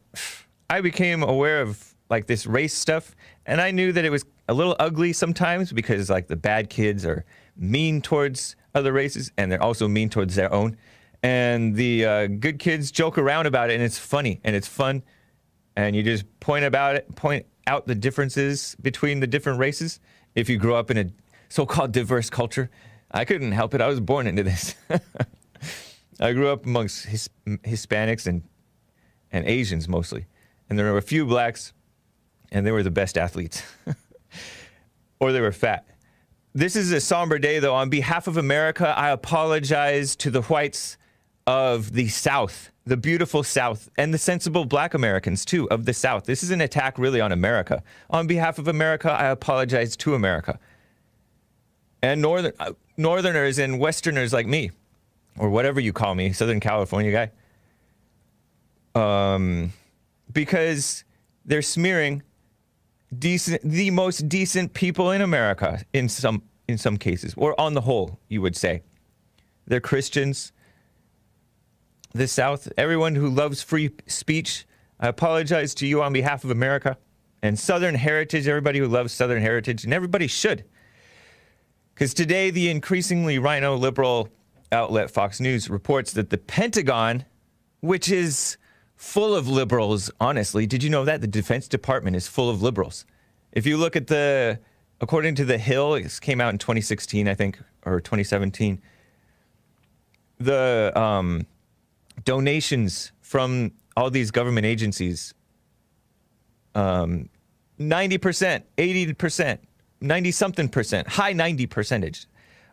I 0.69 0.83
became 0.83 1.23
aware 1.23 1.63
of 1.63 1.95
like 2.11 2.27
this 2.27 2.45
race 2.47 2.75
stuff, 2.75 3.17
and 3.47 3.59
I 3.59 3.71
knew 3.71 3.91
that 3.91 4.05
it 4.05 4.11
was 4.11 4.27
a 4.49 4.53
little 4.53 4.77
ugly 4.79 5.15
sometimes 5.15 5.73
because 5.73 6.11
like 6.11 6.29
the 6.29 6.37
bad 6.37 6.69
kids 6.69 7.07
are 7.07 7.25
mean 7.57 8.03
towards 8.03 8.55
other 8.75 8.93
races, 8.93 9.33
and 9.39 9.51
they're 9.51 9.63
also 9.63 9.89
mean 9.89 10.11
towards 10.11 10.35
their 10.35 10.53
own. 10.53 10.77
And 11.23 11.75
the 11.75 12.05
uh, 12.05 12.27
good 12.27 12.59
kids 12.59 12.91
joke 12.91 13.17
around 13.17 13.47
about 13.47 13.71
it, 13.71 13.75
and 13.75 13.83
it's 13.83 13.99
funny 13.99 14.43
and 14.45 14.55
it's 14.55 14.69
fun, 14.69 15.03
and 15.75 15.97
you 15.97 16.03
just 16.03 16.27
point 16.41 16.67
about 16.67 16.97
it, 16.97 17.17
point 17.17 17.47
out 17.67 17.87
the 17.87 17.95
differences 17.95 18.77
between 18.83 19.21
the 19.21 19.27
different 19.27 19.59
races. 19.59 20.01
If 20.35 20.51
you 20.51 20.59
grow 20.59 20.75
up 20.75 20.91
in 20.91 20.99
a 20.99 21.07
so-called 21.55 21.93
diverse 21.93 22.31
culture, 22.31 22.69
I 23.13 23.25
couldn't 23.25 23.53
help 23.53 23.75
it. 23.75 23.81
I 23.81 23.87
was 23.87 24.01
born 24.01 24.27
into 24.27 24.43
this. 24.43 24.75
I 26.21 26.33
grew 26.33 26.49
up 26.49 26.67
amongst 26.67 27.07
his, 27.07 27.31
Hispanics 27.47 28.27
and 28.27 28.43
and 29.31 29.47
Asians 29.47 29.89
mostly, 29.89 30.27
and 30.69 30.79
there 30.79 30.91
were 30.91 30.99
a 30.99 31.03
few 31.03 31.27
blacks, 31.27 31.73
and 32.51 32.67
they 32.67 32.73
were 32.73 32.83
the 32.83 32.91
best 32.91 33.17
athletes, 33.17 33.63
or 35.21 35.31
they 35.33 35.41
were 35.41 35.53
fat. 35.53 35.87
This 36.55 36.75
is 36.77 36.91
a 36.93 37.01
somber 37.01 37.39
day, 37.39 37.61
though. 37.61 37.75
On 37.75 37.89
behalf 37.89 38.27
of 38.27 38.37
America, 38.37 38.93
I 38.97 39.11
apologize 39.11 40.15
to 40.17 40.31
the 40.31 40.43
whites 40.43 40.97
of 41.47 41.93
the 41.93 42.09
South, 42.09 42.71
the 42.85 42.97
beautiful 42.97 43.43
South, 43.43 43.91
and 43.97 44.15
the 44.15 44.19
sensible 44.19 44.65
black 44.65 44.95
Americans, 44.95 45.45
too, 45.45 45.69
of 45.71 45.85
the 45.85 45.95
South. 45.95 46.25
This 46.27 46.43
is 46.45 46.51
an 46.51 46.61
attack 46.61 46.97
really 46.97 47.21
on 47.21 47.33
America. 47.33 47.83
On 48.11 48.29
behalf 48.29 48.59
of 48.59 48.69
America, 48.69 49.11
I 49.11 49.27
apologize 49.27 49.97
to 49.97 50.15
America. 50.15 50.59
And 52.05 52.21
northern, 52.21 52.53
uh, 52.61 52.73
Northerners 52.99 53.59
and 53.59 53.79
Westerners 53.81 54.31
like 54.31 54.47
me, 54.47 54.71
or 55.39 55.49
whatever 55.49 55.81
you 55.81 55.95
call 55.95 56.15
me, 56.15 56.35
Southern 56.35 56.61
California 56.61 57.31
guy. 58.95 59.35
Um, 59.35 59.73
because 60.31 61.05
they're 61.47 61.63
smearing 61.63 62.23
decent, 63.19 63.63
the 63.63 63.91
most 63.91 64.29
decent 64.29 64.75
people 64.75 65.13
in 65.13 65.23
America 65.23 65.83
in 65.95 66.11
some 66.11 66.43
in 66.69 66.77
some 66.77 66.99
cases, 66.99 67.33
or 67.39 67.59
on 67.59 67.73
the 67.73 67.81
whole, 67.81 68.19
you 68.29 68.43
would 68.43 68.57
say. 68.57 68.83
They're 69.67 69.81
Christians. 69.81 70.53
The 72.13 72.29
South, 72.29 72.71
everyone 72.77 73.15
who 73.15 73.31
loves 73.31 73.63
free 73.63 73.91
speech, 74.07 74.67
I 75.01 75.09
apologize 75.09 75.75
to 75.77 75.87
you 75.87 76.03
on 76.03 76.13
behalf 76.13 76.45
of 76.45 76.51
America 76.51 76.99
and 77.43 77.59
Southern 77.59 77.95
heritage, 77.95 78.47
everybody 78.47 78.79
who 78.79 78.89
loves 78.89 79.13
Southern 79.15 79.41
heritage, 79.41 79.85
and 79.85 79.95
everybody 79.95 80.27
should. 80.27 80.65
Because 81.95 82.13
today, 82.13 82.51
the 82.51 82.71
increasingly 82.71 83.39
RINO 83.39 83.77
liberal 83.77 84.29
outlet 84.73 85.11
Fox 85.11 85.41
News 85.41 85.71
reports 85.71 86.13
that 86.15 86.31
the 86.31 86.39
Pentagon, 86.39 87.25
which 87.81 88.11
is 88.11 88.57
full 88.97 89.35
of 89.35 89.49
liberals, 89.49 90.11
honestly, 90.21 90.67
did 90.67 90.83
you 90.83 90.91
know 90.91 91.05
that? 91.05 91.21
The 91.21 91.29
Defense 91.29 91.69
Department 91.69 92.17
is 92.17 92.27
full 92.27 92.51
of 92.51 92.63
liberals. 92.63 93.05
If 93.53 93.67
you 93.67 93.77
look 93.77 93.95
at 93.95 94.09
the, 94.09 94.59
according 95.01 95.37
to 95.37 95.45
The 95.45 95.59
Hill, 95.59 95.95
it 95.95 96.19
came 96.21 96.41
out 96.41 96.53
in 96.53 96.59
2016, 96.59 97.29
I 97.29 97.35
think, 97.35 97.61
or 97.87 98.01
2017, 98.01 98.83
the 100.39 100.93
um, 100.97 101.47
donations 102.25 103.13
from 103.21 103.71
all 103.97 104.11
these 104.11 104.33
government 104.33 104.67
agencies 104.67 105.33
um, 106.75 107.29
90%, 107.79 108.63
80%, 108.77 109.59
90 110.01 110.31
something 110.33 110.69
percent, 110.69 111.09
high 111.09 111.33
90 111.33 111.67
percentage 111.67 112.27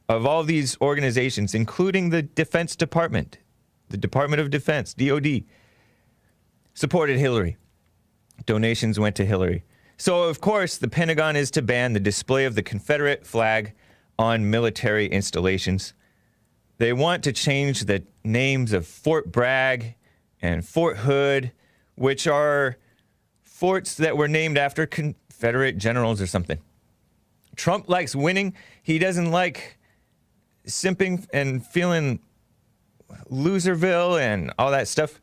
of 0.10 0.26
all 0.26 0.44
these 0.44 0.78
organizations, 0.82 1.56
including 1.56 2.10
the 2.10 2.22
Defense 2.22 2.76
Department, 2.76 3.38
the 3.90 3.98
Department 3.98 4.42
of 4.42 4.50
Defense, 4.50 4.94
DOD, 4.94 5.44
supported 6.74 7.18
Hillary. 7.18 7.58
Donations 8.46 9.00
went 9.00 9.16
to 9.18 9.26
Hillary. 9.26 9.64
So, 9.98 10.24
of 10.24 10.42
course, 10.42 10.78
the 10.78 10.88
Pentagon 10.88 11.36
is 11.36 11.52
to 11.52 11.62
ban 11.62 11.94
the 11.94 12.00
display 12.00 12.46
of 12.46 12.56
the 12.56 12.64
Confederate 12.64 13.26
flag 13.26 13.74
on 14.18 14.50
military 14.50 15.06
installations. 15.08 15.94
They 16.78 16.92
want 16.92 17.24
to 17.24 17.32
change 17.32 17.86
the 17.86 18.04
names 18.24 18.74
of 18.74 18.88
Fort 18.88 19.32
Bragg 19.32 19.96
and 20.42 20.66
Fort 20.66 20.98
Hood, 20.98 21.52
which 21.96 22.26
are 22.26 22.78
forts 23.44 23.94
that 23.96 24.18
were 24.18 24.28
named 24.28 24.58
after 24.58 24.88
Confederate 24.88 25.78
generals 25.78 26.20
or 26.20 26.26
something. 26.26 26.58
Trump 27.56 27.90
likes 27.90 28.16
winning. 28.16 28.54
He 28.82 29.00
doesn't 29.00 29.32
like 29.32 29.78
simping 30.66 31.28
and 31.34 31.66
feeling 31.66 32.20
loserville 33.30 34.20
and 34.20 34.54
all 34.58 34.72
that 34.72 34.88
stuff. 34.88 35.20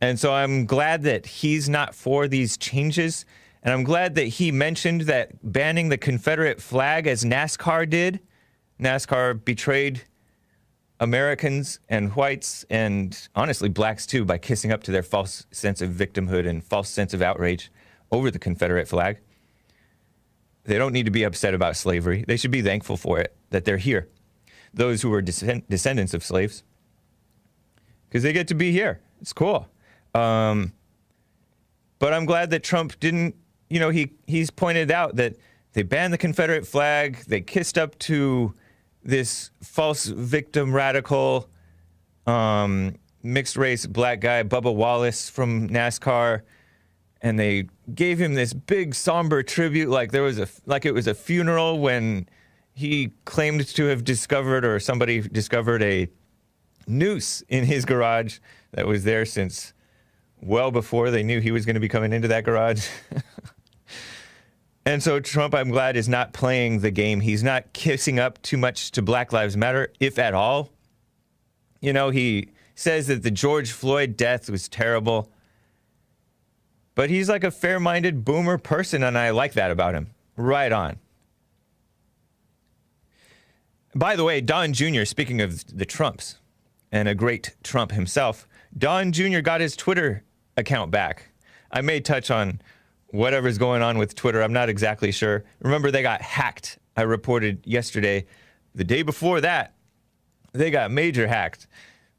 And 0.00 0.18
so 0.18 0.34
I'm 0.34 0.66
glad 0.66 1.02
that 1.04 1.26
he's 1.26 1.68
not 1.68 1.94
for 1.94 2.28
these 2.28 2.56
changes. 2.56 3.24
And 3.62 3.72
I'm 3.72 3.82
glad 3.82 4.14
that 4.16 4.26
he 4.26 4.52
mentioned 4.52 5.02
that 5.02 5.30
banning 5.42 5.88
the 5.88 5.98
Confederate 5.98 6.60
flag 6.60 7.06
as 7.06 7.24
NASCAR 7.24 7.88
did. 7.88 8.20
NASCAR 8.78 9.42
betrayed 9.44 10.02
Americans 11.00 11.80
and 11.88 12.14
whites 12.14 12.64
and 12.70 13.28
honestly 13.34 13.68
blacks 13.68 14.06
too 14.06 14.24
by 14.24 14.38
kissing 14.38 14.72
up 14.72 14.82
to 14.84 14.92
their 14.92 15.02
false 15.02 15.46
sense 15.50 15.80
of 15.80 15.90
victimhood 15.90 16.48
and 16.48 16.62
false 16.62 16.88
sense 16.88 17.12
of 17.12 17.22
outrage 17.22 17.70
over 18.10 18.30
the 18.30 18.38
Confederate 18.38 18.88
flag. 18.88 19.18
They 20.66 20.78
don't 20.78 20.92
need 20.92 21.04
to 21.04 21.12
be 21.12 21.22
upset 21.22 21.54
about 21.54 21.76
slavery. 21.76 22.24
They 22.26 22.36
should 22.36 22.50
be 22.50 22.62
thankful 22.62 22.96
for 22.96 23.20
it, 23.20 23.34
that 23.50 23.64
they're 23.64 23.76
here. 23.76 24.08
Those 24.74 25.02
who 25.02 25.10
were 25.10 25.22
descend- 25.22 25.68
descendants 25.68 26.12
of 26.12 26.24
slaves. 26.24 26.64
Because 28.08 28.22
they 28.22 28.32
get 28.32 28.48
to 28.48 28.54
be 28.54 28.72
here. 28.72 29.00
It's 29.20 29.32
cool. 29.32 29.68
Um, 30.14 30.72
but 31.98 32.12
I'm 32.12 32.24
glad 32.24 32.50
that 32.50 32.62
Trump 32.62 32.98
didn't, 33.00 33.36
you 33.70 33.80
know, 33.80 33.90
he, 33.90 34.12
he's 34.26 34.50
pointed 34.50 34.90
out 34.90 35.16
that 35.16 35.36
they 35.72 35.82
banned 35.82 36.12
the 36.12 36.18
Confederate 36.18 36.66
flag, 36.66 37.18
they 37.26 37.40
kissed 37.40 37.78
up 37.78 37.98
to 38.00 38.54
this 39.04 39.50
false 39.62 40.06
victim 40.06 40.74
radical 40.74 41.48
um, 42.26 42.96
mixed 43.22 43.56
race 43.56 43.86
black 43.86 44.20
guy, 44.20 44.42
Bubba 44.42 44.74
Wallace 44.74 45.28
from 45.28 45.68
NASCAR, 45.68 46.42
and 47.22 47.38
they 47.38 47.68
gave 47.94 48.20
him 48.20 48.34
this 48.34 48.52
big 48.52 48.94
somber 48.94 49.42
tribute, 49.42 49.88
like 49.88 50.12
there 50.12 50.22
was 50.22 50.38
a 50.38 50.48
like 50.66 50.84
it 50.84 50.92
was 50.92 51.06
a 51.06 51.14
funeral 51.14 51.78
when 51.78 52.28
he 52.74 53.12
claimed 53.24 53.66
to 53.66 53.86
have 53.86 54.04
discovered 54.04 54.64
or 54.64 54.78
somebody 54.78 55.20
discovered 55.20 55.82
a 55.82 56.08
noose 56.86 57.42
in 57.48 57.64
his 57.64 57.84
garage 57.84 58.38
that 58.72 58.86
was 58.86 59.04
there 59.04 59.24
since 59.24 59.72
well 60.42 60.70
before 60.70 61.10
they 61.10 61.22
knew 61.22 61.40
he 61.40 61.50
was 61.50 61.64
going 61.64 61.74
to 61.74 61.80
be 61.80 61.88
coming 61.88 62.12
into 62.12 62.28
that 62.28 62.44
garage. 62.44 62.86
and 64.86 65.02
so 65.02 65.18
Trump, 65.18 65.54
I'm 65.54 65.70
glad, 65.70 65.96
is 65.96 66.08
not 66.08 66.32
playing 66.32 66.80
the 66.80 66.90
game. 66.90 67.20
He's 67.20 67.42
not 67.42 67.72
kissing 67.72 68.18
up 68.18 68.40
too 68.42 68.58
much 68.58 68.90
to 68.92 69.02
Black 69.02 69.32
Lives 69.32 69.56
Matter, 69.56 69.92
if 69.98 70.18
at 70.18 70.34
all. 70.34 70.70
You 71.80 71.92
know, 71.92 72.10
he 72.10 72.50
says 72.74 73.06
that 73.06 73.22
the 73.22 73.30
George 73.30 73.72
Floyd 73.72 74.16
death 74.16 74.50
was 74.50 74.68
terrible. 74.68 75.30
But 76.96 77.10
he's 77.10 77.28
like 77.28 77.44
a 77.44 77.52
fair 77.52 77.78
minded 77.78 78.24
boomer 78.24 78.58
person, 78.58 79.04
and 79.04 79.16
I 79.16 79.30
like 79.30 79.52
that 79.52 79.70
about 79.70 79.94
him. 79.94 80.08
Right 80.36 80.72
on. 80.72 80.98
By 83.94 84.16
the 84.16 84.24
way, 84.24 84.40
Don 84.40 84.72
Jr., 84.72 85.04
speaking 85.04 85.40
of 85.40 85.64
the 85.76 85.86
Trumps 85.86 86.38
and 86.90 87.06
a 87.06 87.14
great 87.14 87.54
Trump 87.62 87.92
himself, 87.92 88.48
Don 88.76 89.12
Jr. 89.12 89.40
got 89.40 89.60
his 89.60 89.76
Twitter 89.76 90.24
account 90.56 90.90
back. 90.90 91.30
I 91.70 91.82
may 91.82 92.00
touch 92.00 92.30
on 92.32 92.60
whatever's 93.10 93.58
going 93.58 93.82
on 93.82 93.98
with 93.98 94.16
Twitter. 94.16 94.42
I'm 94.42 94.52
not 94.52 94.68
exactly 94.68 95.12
sure. 95.12 95.44
Remember, 95.60 95.92
they 95.92 96.02
got 96.02 96.20
hacked 96.20 96.78
I 96.96 97.02
reported 97.02 97.60
yesterday. 97.66 98.26
The 98.74 98.84
day 98.84 99.02
before 99.02 99.42
that, 99.42 99.74
they 100.52 100.70
got 100.70 100.90
major 100.90 101.26
hacked. 101.26 101.66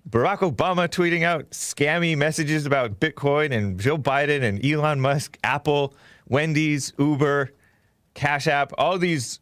Barack 0.09 0.37
Obama 0.37 0.87
tweeting 0.87 1.23
out 1.23 1.49
scammy 1.49 2.17
messages 2.17 2.65
about 2.65 2.99
Bitcoin 2.99 3.51
and 3.51 3.77
Joe 3.77 3.97
Biden 3.97 4.41
and 4.41 4.63
Elon 4.65 5.01
Musk, 5.01 5.37
Apple, 5.43 5.93
Wendy's, 6.29 6.93
Uber, 6.97 7.51
Cash 8.13 8.47
App, 8.47 8.71
all 8.77 8.97
these 8.97 9.41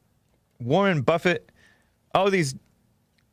Warren 0.60 1.02
Buffett, 1.02 1.52
all 2.16 2.32
these, 2.32 2.56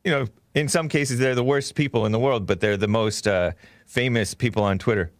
you 0.03 0.11
know, 0.11 0.27
in 0.53 0.67
some 0.67 0.87
cases 0.87 1.17
they're 1.17 1.33
the 1.33 1.43
worst 1.43 1.73
people 1.73 2.05
in 2.05 2.11
the 2.11 2.19
world, 2.19 2.45
but 2.45 2.59
they're 2.59 2.77
the 2.77 2.87
most 2.87 3.27
uh, 3.27 3.51
famous 3.87 4.35
people 4.35 4.63
on 4.63 4.77
Twitter. 4.77 5.11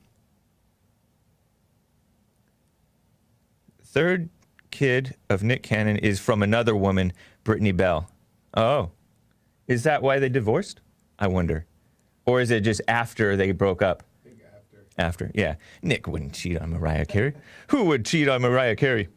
Third 3.83 4.29
kid 4.69 5.15
of 5.31 5.41
Nick 5.41 5.63
Cannon 5.63 5.97
is 5.97 6.19
from 6.19 6.43
another 6.43 6.75
woman, 6.75 7.11
Brittany 7.43 7.71
Bell. 7.71 8.09
Oh, 8.55 8.91
is 9.67 9.81
that 9.83 10.03
why 10.03 10.19
they 10.19 10.29
divorced? 10.29 10.81
I 11.17 11.27
wonder. 11.27 11.65
Or 12.25 12.41
is 12.41 12.51
it 12.51 12.61
just 12.61 12.81
after 12.87 13.35
they 13.35 13.51
broke 13.51 13.81
up? 13.81 14.03
after. 14.25 14.85
After, 14.97 15.31
yeah. 15.33 15.55
Nick 15.81 16.07
wouldn't 16.07 16.33
cheat 16.33 16.57
on 16.57 16.71
Mariah 16.71 17.05
Carey. 17.05 17.33
Who 17.67 17.85
would 17.85 18.05
cheat 18.05 18.27
on 18.27 18.41
Mariah 18.41 18.75
Carey? 18.75 19.09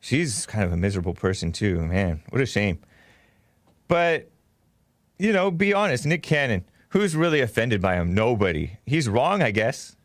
She's 0.00 0.46
kind 0.46 0.64
of 0.64 0.72
a 0.72 0.76
miserable 0.76 1.14
person, 1.14 1.52
too. 1.52 1.80
Man, 1.80 2.22
what 2.28 2.40
a 2.40 2.46
shame. 2.46 2.78
But, 3.88 4.30
you 5.18 5.32
know, 5.32 5.50
be 5.50 5.72
honest, 5.74 6.06
Nick 6.06 6.22
Cannon, 6.22 6.64
who's 6.90 7.16
really 7.16 7.40
offended 7.40 7.80
by 7.80 7.96
him? 7.96 8.14
Nobody. 8.14 8.78
He's 8.84 9.08
wrong, 9.08 9.42
I 9.42 9.50
guess. 9.50 9.96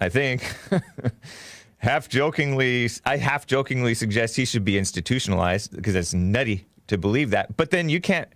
I 0.00 0.08
think. 0.08 0.54
half 1.78 2.08
jokingly, 2.08 2.90
I 3.04 3.16
half 3.16 3.46
jokingly 3.46 3.94
suggest 3.94 4.36
he 4.36 4.44
should 4.44 4.64
be 4.64 4.76
institutionalized 4.76 5.74
because 5.74 5.94
it's 5.94 6.12
nutty 6.12 6.66
to 6.88 6.98
believe 6.98 7.30
that. 7.30 7.56
But 7.56 7.70
then 7.70 7.88
you 7.88 8.00
can't. 8.00 8.28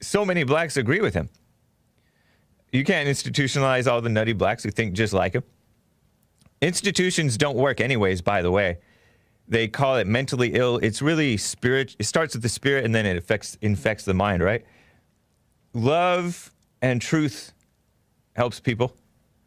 So 0.00 0.24
many 0.24 0.44
blacks 0.44 0.76
agree 0.76 1.00
with 1.00 1.14
him. 1.14 1.28
You 2.72 2.84
can't 2.84 3.08
institutionalize 3.08 3.90
all 3.90 4.00
the 4.00 4.08
nutty 4.08 4.32
blacks 4.32 4.62
who 4.62 4.70
think 4.70 4.94
just 4.94 5.12
like 5.12 5.34
him. 5.34 5.42
Institutions 6.60 7.36
don't 7.36 7.56
work, 7.56 7.80
anyways. 7.80 8.20
By 8.20 8.42
the 8.42 8.50
way, 8.50 8.78
they 9.46 9.68
call 9.68 9.96
it 9.96 10.06
mentally 10.06 10.54
ill. 10.54 10.78
It's 10.78 11.00
really 11.00 11.36
spirit. 11.36 11.96
It 11.98 12.04
starts 12.04 12.34
with 12.34 12.42
the 12.42 12.48
spirit, 12.48 12.84
and 12.84 12.94
then 12.94 13.06
it 13.06 13.16
affects 13.16 13.56
infects 13.62 14.04
the 14.04 14.14
mind. 14.14 14.42
Right? 14.42 14.64
Love 15.72 16.52
and 16.82 17.00
truth 17.00 17.52
helps 18.34 18.60
people. 18.60 18.94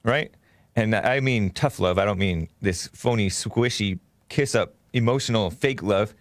Right? 0.03 0.31
And 0.75 0.96
I 0.96 1.20
mean 1.20 1.51
tough 1.51 1.79
love. 1.79 2.00
I 2.00 2.05
don't 2.05 2.20
mean 2.20 2.48
this 2.62 2.88
phony, 2.93 3.29
squishy, 3.29 4.00
kiss 4.29 4.55
up, 4.55 4.74
emotional, 4.93 5.51
fake 5.51 5.84
love. 5.84 6.15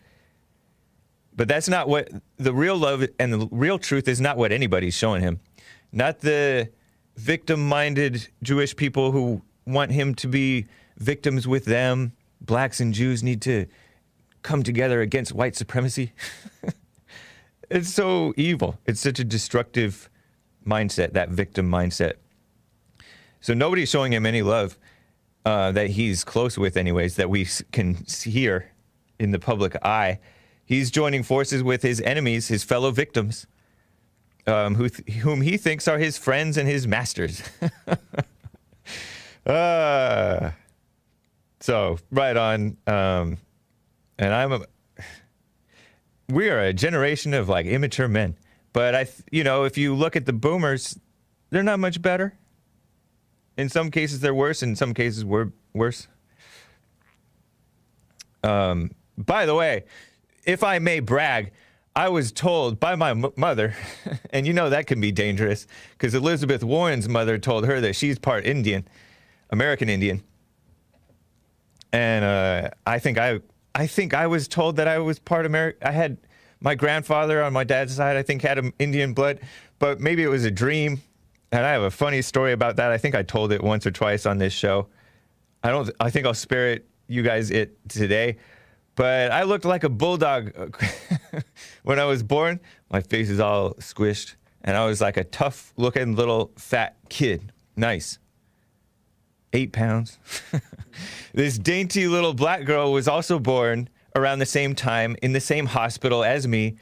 But 1.35 1.49
that's 1.49 1.69
not 1.69 1.89
what 1.89 2.09
the 2.37 2.53
real 2.53 2.77
love 2.77 3.07
and 3.19 3.33
the 3.33 3.49
real 3.51 3.79
truth 3.79 4.09
is 4.09 4.21
not 4.21 4.37
what 4.37 4.53
anybody's 4.53 4.95
showing 4.95 5.23
him. 5.23 5.41
Not 5.93 6.21
the 6.21 6.71
victim 7.17 7.69
minded 7.69 8.29
Jewish 8.43 8.75
people 8.75 9.13
who 9.13 9.43
want 9.67 9.93
him 9.93 10.15
to 10.17 10.29
be 10.29 10.67
victims 10.97 11.47
with 11.47 11.65
them. 11.65 12.13
Blacks 12.41 12.81
and 12.81 12.93
Jews 12.95 13.23
need 13.23 13.43
to 13.43 13.67
come 14.43 14.63
together 14.63 15.01
against 15.01 15.33
white 15.33 15.57
supremacy. 15.57 16.13
it's 17.71 17.93
so 17.93 18.33
evil. 18.37 18.79
It's 18.87 19.01
such 19.01 19.19
a 19.19 19.25
destructive 19.25 20.09
mindset, 20.67 21.13
that 21.13 21.29
victim 21.29 21.71
mindset. 21.71 22.15
So 23.41 23.55
nobody's 23.55 23.89
showing 23.89 24.13
him 24.13 24.27
any 24.27 24.43
love 24.43 24.77
uh, 25.45 25.73
that 25.73 25.91
he's 25.91 26.25
close 26.25 26.59
with, 26.59 26.77
anyways, 26.77 27.17
that 27.17 27.31
we 27.31 27.47
can 27.73 28.05
hear 28.23 28.71
in 29.19 29.31
the 29.31 29.39
public 29.39 29.77
eye. 29.85 30.19
He's 30.71 30.93
joining 30.93 31.25
forces 31.25 31.65
with 31.65 31.83
his 31.83 32.01
enemies, 32.03 32.47
his 32.47 32.63
fellow 32.63 32.93
victims, 32.93 33.49
um, 34.47 34.77
who 34.77 34.87
whom 35.23 35.41
he 35.41 35.57
thinks 35.57 35.89
are 35.89 35.99
his 35.99 36.17
friends 36.17 36.57
and 36.57 36.69
his 36.69 36.87
masters. 36.87 37.43
uh, 39.45 40.53
so 41.61 41.99
right 42.13 42.37
on. 42.37 42.77
Um, 42.87 43.39
and 44.17 44.33
I'm 44.33 44.53
a, 44.53 44.61
we 46.29 46.49
are 46.49 46.61
a 46.61 46.73
generation 46.73 47.35
of 47.35 47.49
like 47.49 47.67
immature 47.67 48.07
men. 48.07 48.37
But 48.73 48.95
I, 48.95 49.09
you 49.33 49.43
know, 49.43 49.65
if 49.65 49.77
you 49.77 49.97
look 49.97 50.15
at 50.15 50.25
the 50.25 50.33
boomers, 50.33 50.97
they're 51.51 51.65
not 51.65 51.81
much 51.81 52.01
better. 52.01 52.39
In 53.57 53.69
some 53.69 53.91
cases, 53.91 54.21
they're 54.21 54.33
worse. 54.33 54.63
In 54.63 54.77
some 54.77 54.95
cases, 54.95 55.25
we're 55.25 55.51
worse. 55.75 56.07
Um, 58.45 58.93
by 59.19 59.47
the 59.47 59.57
way, 59.57 59.83
if 60.51 60.65
I 60.65 60.81
may 60.81 60.99
brag, 61.01 61.53
I 61.95 62.09
was 62.09 62.33
told 62.33 62.81
by 62.81 62.97
my 62.97 63.15
mother, 63.37 63.75
and 64.31 64.47
you 64.47 64.53
know 64.53 64.71
that 64.71 64.87
can 64.87 65.01
be 65.01 65.13
dangerous 65.13 65.67
because 65.93 66.15
Elizabeth 66.15 66.65
Warren's 66.65 67.09
mother 67.09 67.39
told 67.39 67.67
her 67.67 67.81
that 67.81 67.95
she's 67.95 68.19
part 68.19 68.45
Indian, 68.45 68.87
American 69.51 69.89
Indian, 69.89 70.23
and 71.93 72.25
uh, 72.25 72.71
I 72.87 72.99
think 72.99 73.19
I, 73.19 73.41
I 73.75 73.87
think 73.87 74.13
I 74.13 74.27
was 74.27 74.49
told 74.49 74.77
that 74.77 74.89
I 74.89 74.99
was 74.99 75.19
part 75.19 75.47
American. 75.47 75.87
I 75.87 75.93
had 75.93 76.19
my 76.61 76.75
grandfather 76.75 77.43
on 77.43 77.53
my 77.53 77.65
dad's 77.65 77.95
side. 77.95 78.17
I 78.17 78.23
think 78.23 78.43
had 78.43 78.73
Indian 78.79 79.15
blood, 79.15 79.41
but 79.79 80.01
maybe 80.01 80.23
it 80.23 80.29
was 80.29 80.45
a 80.45 80.51
dream. 80.51 81.01
And 81.53 81.65
I 81.67 81.73
have 81.73 81.83
a 81.83 81.91
funny 81.91 82.23
story 82.23 82.53
about 82.53 82.77
that. 82.77 82.93
I 82.93 82.99
think 82.99 83.17
I 83.17 83.25
told 83.25 83.51
it 83.51 83.63
once 83.63 83.85
or 83.85 83.91
twice 83.91 84.25
on 84.25 84.39
this 84.39 84.53
show. 84.53 84.87
I 85.63 85.71
don't. 85.71 85.91
I 86.01 86.11
think 86.11 86.27
I'll 86.27 86.35
spare 86.35 86.73
it 86.73 86.87
you 87.09 87.23
guys 87.23 87.51
it 87.51 87.77
today. 87.89 88.37
But 89.01 89.33
I 89.33 89.45
looked 89.45 89.65
like 89.65 89.83
a 89.83 89.89
bulldog 89.89 90.53
uh, 90.55 91.41
when 91.85 91.99
I 91.99 92.05
was 92.05 92.23
born. 92.23 92.61
My 92.91 93.01
face 93.01 93.31
is 93.31 93.41
all 93.41 93.73
squished, 93.77 94.35
and 94.63 94.77
I 94.77 94.85
was 94.85 95.01
like 95.01 95.17
a 95.17 95.25
tough-looking 95.25 96.17
little 96.17 96.53
fat 96.59 96.99
kid. 97.09 97.51
Nice. 97.77 98.19
Eight 99.55 99.73
pounds. 99.73 100.19
this 101.33 101.57
dainty 101.57 102.09
little 102.09 102.35
black 102.35 102.67
girl 102.67 102.93
was 102.93 103.09
also 103.09 103.39
born 103.39 103.89
around 104.15 104.39
the 104.39 104.45
same 104.45 104.75
time 104.75 105.17
in 105.23 105.33
the 105.33 105.41
same 105.41 105.65
hospital 105.65 106.23
as 106.23 106.47
me, 106.47 106.77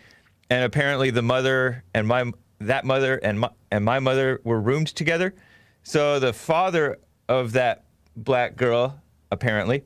and 0.50 0.64
apparently 0.64 1.10
the 1.10 1.22
mother 1.22 1.84
and 1.94 2.08
my 2.08 2.32
that 2.58 2.84
mother 2.84 3.18
and 3.18 3.38
my 3.38 3.50
and 3.70 3.84
my 3.84 4.00
mother 4.00 4.40
were 4.42 4.60
roomed 4.60 4.88
together. 4.88 5.36
So 5.84 6.18
the 6.18 6.32
father 6.32 6.98
of 7.28 7.52
that 7.52 7.84
black 8.16 8.56
girl, 8.56 9.00
apparently, 9.30 9.84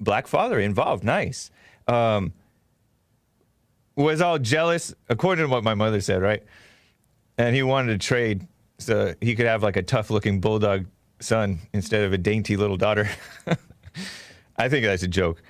black 0.00 0.26
father 0.26 0.58
involved, 0.58 1.04
nice, 1.04 1.50
um, 1.86 2.32
was 3.96 4.20
all 4.20 4.38
jealous, 4.38 4.94
according 5.08 5.44
to 5.46 5.50
what 5.50 5.64
my 5.64 5.74
mother 5.74 6.00
said, 6.00 6.22
right? 6.22 6.42
And 7.38 7.54
he 7.54 7.62
wanted 7.62 8.00
to 8.00 8.06
trade 8.06 8.46
so 8.78 9.14
he 9.20 9.34
could 9.34 9.46
have 9.46 9.62
like 9.62 9.76
a 9.76 9.82
tough 9.82 10.10
looking 10.10 10.40
bulldog 10.40 10.86
son 11.20 11.60
instead 11.72 12.04
of 12.04 12.12
a 12.12 12.18
dainty 12.18 12.56
little 12.56 12.76
daughter. 12.76 13.08
I 14.56 14.68
think 14.68 14.84
that's 14.84 15.02
a 15.02 15.08
joke. 15.08 15.42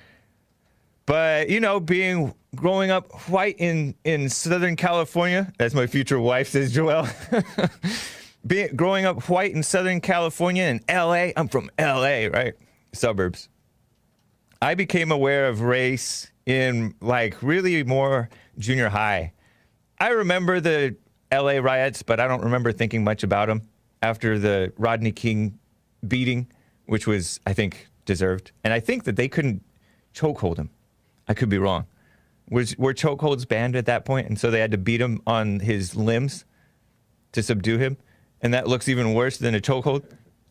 But 1.05 1.49
you 1.49 1.59
know, 1.59 1.79
being 1.79 2.33
growing 2.55 2.91
up 2.91 3.11
white 3.29 3.55
in 3.57 3.95
in 4.03 4.29
Southern 4.29 4.75
California, 4.75 5.51
as 5.59 5.73
my 5.73 5.87
future 5.87 6.19
wife 6.19 6.49
says, 6.49 6.73
Joelle. 6.73 7.09
being 8.47 8.75
growing 8.75 9.05
up 9.05 9.29
white 9.29 9.53
in 9.53 9.63
Southern 9.63 10.01
California 10.01 10.63
and 10.63 10.81
L.A. 10.87 11.33
I'm 11.35 11.47
from 11.47 11.69
L.A. 11.77 12.29
Right, 12.29 12.53
suburbs. 12.93 13.49
I 14.61 14.75
became 14.75 15.11
aware 15.11 15.47
of 15.47 15.61
race 15.61 16.31
in 16.45 16.93
like 17.01 17.41
really 17.41 17.83
more 17.83 18.29
junior 18.59 18.89
high. 18.89 19.33
I 19.99 20.09
remember 20.09 20.59
the 20.59 20.95
LA 21.31 21.53
riots, 21.53 22.03
but 22.03 22.19
I 22.19 22.27
don't 22.27 22.43
remember 22.43 22.71
thinking 22.71 23.03
much 23.03 23.23
about 23.23 23.47
them 23.47 23.63
after 24.03 24.37
the 24.37 24.71
Rodney 24.77 25.11
King 25.11 25.57
beating, 26.07 26.51
which 26.85 27.07
was, 27.07 27.39
I 27.45 27.53
think, 27.53 27.87
deserved. 28.05 28.51
And 28.63 28.73
I 28.73 28.79
think 28.79 29.05
that 29.05 29.15
they 29.15 29.27
couldn't 29.27 29.63
chokehold 30.13 30.57
him. 30.57 30.69
I 31.27 31.33
could 31.33 31.49
be 31.49 31.57
wrong. 31.57 31.85
Was, 32.49 32.77
were 32.77 32.93
chokeholds 32.93 33.47
banned 33.47 33.75
at 33.75 33.85
that 33.85 34.05
point? 34.05 34.27
And 34.27 34.39
so 34.39 34.51
they 34.51 34.59
had 34.59 34.71
to 34.71 34.77
beat 34.77 35.01
him 35.01 35.21
on 35.25 35.59
his 35.61 35.95
limbs 35.95 36.45
to 37.31 37.41
subdue 37.41 37.77
him? 37.77 37.97
And 38.41 38.53
that 38.53 38.67
looks 38.67 38.89
even 38.89 39.13
worse 39.13 39.37
than 39.37 39.55
a 39.55 39.61
chokehold? 39.61 40.03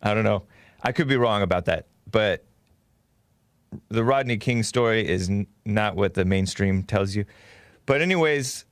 I 0.02 0.14
don't 0.14 0.24
know. 0.24 0.44
I 0.82 0.92
could 0.92 1.08
be 1.08 1.16
wrong 1.16 1.42
about 1.42 1.66
that. 1.66 1.86
But 2.10 2.44
the 3.88 4.04
Rodney 4.04 4.36
King 4.36 4.62
story 4.62 5.06
is 5.06 5.28
n- 5.28 5.46
not 5.64 5.96
what 5.96 6.14
the 6.14 6.24
mainstream 6.24 6.82
tells 6.82 7.14
you. 7.14 7.24
But 7.86 8.00
anyways, 8.00 8.64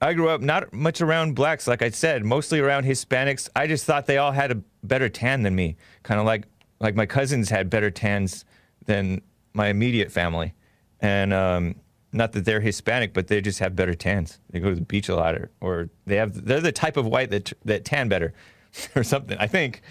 I 0.00 0.12
grew 0.12 0.28
up 0.28 0.40
not 0.40 0.72
much 0.72 1.00
around 1.00 1.34
blacks, 1.34 1.66
like 1.66 1.82
I 1.82 1.90
said, 1.90 2.24
mostly 2.24 2.60
around 2.60 2.84
Hispanics. 2.84 3.48
I 3.56 3.66
just 3.66 3.84
thought 3.84 4.06
they 4.06 4.18
all 4.18 4.32
had 4.32 4.50
a 4.50 4.62
better 4.82 5.08
tan 5.08 5.42
than 5.42 5.54
me, 5.54 5.76
kind 6.02 6.20
of 6.20 6.26
like 6.26 6.44
like 6.78 6.94
my 6.94 7.06
cousins 7.06 7.48
had 7.48 7.70
better 7.70 7.90
tans 7.90 8.44
than 8.84 9.22
my 9.54 9.68
immediate 9.68 10.12
family, 10.12 10.52
and 11.00 11.32
um, 11.32 11.76
not 12.12 12.32
that 12.32 12.44
they're 12.44 12.60
Hispanic, 12.60 13.14
but 13.14 13.28
they 13.28 13.40
just 13.40 13.58
have 13.60 13.74
better 13.74 13.94
tans. 13.94 14.38
They 14.50 14.60
go 14.60 14.68
to 14.68 14.74
the 14.74 14.82
beach 14.82 15.08
a 15.08 15.16
lot, 15.16 15.34
or, 15.34 15.50
or 15.60 15.88
they 16.04 16.16
have 16.16 16.44
they're 16.44 16.60
the 16.60 16.72
type 16.72 16.98
of 16.98 17.06
white 17.06 17.30
that 17.30 17.52
that 17.64 17.84
tan 17.86 18.08
better, 18.08 18.34
or 18.96 19.04
something. 19.04 19.38
I 19.38 19.46
think, 19.46 19.82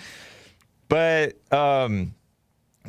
but. 0.87 1.37
Um, 1.51 2.13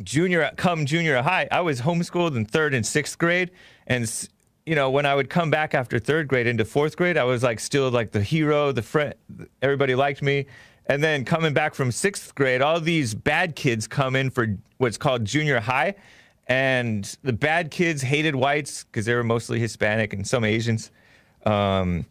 junior 0.02 0.50
come 0.56 0.86
junior 0.86 1.22
high, 1.22 1.48
I 1.50 1.60
was 1.60 1.80
homeschooled 1.80 2.36
in 2.36 2.44
third 2.44 2.74
and 2.74 2.84
sixth 2.84 3.18
grade, 3.18 3.50
and 3.86 4.28
you 4.64 4.74
know 4.74 4.90
when 4.90 5.06
I 5.06 5.14
would 5.14 5.30
come 5.30 5.50
back 5.50 5.74
after 5.74 5.98
third 5.98 6.28
grade 6.28 6.46
into 6.46 6.64
fourth 6.64 6.96
grade, 6.96 7.16
I 7.16 7.24
was 7.24 7.42
like 7.42 7.60
still 7.60 7.90
like 7.90 8.12
the 8.12 8.22
hero, 8.22 8.72
the 8.72 8.82
friend. 8.82 9.14
Everybody 9.62 9.94
liked 9.94 10.22
me, 10.22 10.46
and 10.86 11.02
then 11.02 11.24
coming 11.24 11.52
back 11.52 11.74
from 11.74 11.90
sixth 11.92 12.34
grade, 12.34 12.62
all 12.62 12.80
these 12.80 13.14
bad 13.14 13.56
kids 13.56 13.86
come 13.86 14.16
in 14.16 14.30
for 14.30 14.56
what's 14.78 14.98
called 14.98 15.24
junior 15.24 15.60
high, 15.60 15.94
and 16.46 17.16
the 17.22 17.32
bad 17.32 17.70
kids 17.70 18.02
hated 18.02 18.34
whites 18.34 18.84
because 18.84 19.06
they 19.06 19.14
were 19.14 19.24
mostly 19.24 19.58
Hispanic 19.58 20.12
and 20.12 20.26
some 20.26 20.44
Asians. 20.44 20.90
Um, 21.44 22.06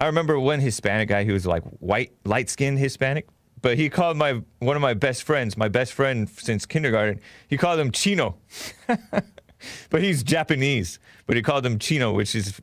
I 0.00 0.06
remember 0.06 0.38
one 0.38 0.60
Hispanic 0.60 1.08
guy 1.08 1.24
who 1.24 1.32
was 1.32 1.46
like 1.46 1.62
white, 1.78 2.12
light 2.24 2.50
skinned 2.50 2.78
Hispanic, 2.78 3.26
but 3.64 3.78
he 3.78 3.88
called 3.88 4.18
my 4.18 4.42
one 4.58 4.76
of 4.76 4.82
my 4.82 4.92
best 4.92 5.22
friends, 5.22 5.56
my 5.56 5.68
best 5.68 5.94
friend 5.94 6.28
since 6.28 6.66
kindergarten. 6.66 7.18
He 7.48 7.56
called 7.56 7.80
him 7.80 7.92
Chino, 7.92 8.36
but 9.88 10.02
he's 10.02 10.22
Japanese. 10.22 10.98
But 11.26 11.36
he 11.36 11.42
called 11.42 11.64
him 11.64 11.78
Chino, 11.78 12.12
which 12.12 12.34
is 12.34 12.60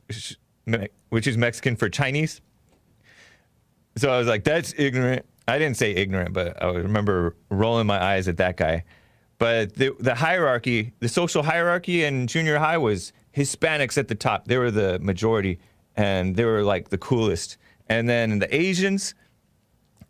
which 1.08 1.26
is 1.26 1.36
Mexican 1.36 1.74
for 1.74 1.88
Chinese. 1.88 2.40
So 3.96 4.12
I 4.12 4.18
was 4.18 4.28
like, 4.28 4.44
that's 4.44 4.74
ignorant. 4.78 5.26
I 5.48 5.58
didn't 5.58 5.76
say 5.76 5.90
ignorant, 5.90 6.34
but 6.34 6.62
I 6.62 6.68
remember 6.68 7.34
rolling 7.50 7.88
my 7.88 8.00
eyes 8.00 8.28
at 8.28 8.36
that 8.36 8.56
guy. 8.56 8.84
But 9.38 9.74
the, 9.74 9.96
the 9.98 10.14
hierarchy, 10.14 10.92
the 11.00 11.08
social 11.08 11.42
hierarchy 11.42 12.04
in 12.04 12.28
junior 12.28 12.58
high 12.58 12.78
was 12.78 13.12
Hispanics 13.36 13.98
at 13.98 14.06
the 14.06 14.14
top. 14.14 14.46
They 14.46 14.56
were 14.56 14.70
the 14.70 15.00
majority 15.00 15.58
and 15.96 16.36
they 16.36 16.44
were 16.44 16.62
like 16.62 16.90
the 16.90 16.98
coolest. 16.98 17.56
And 17.88 18.08
then 18.08 18.38
the 18.38 18.54
Asians 18.54 19.16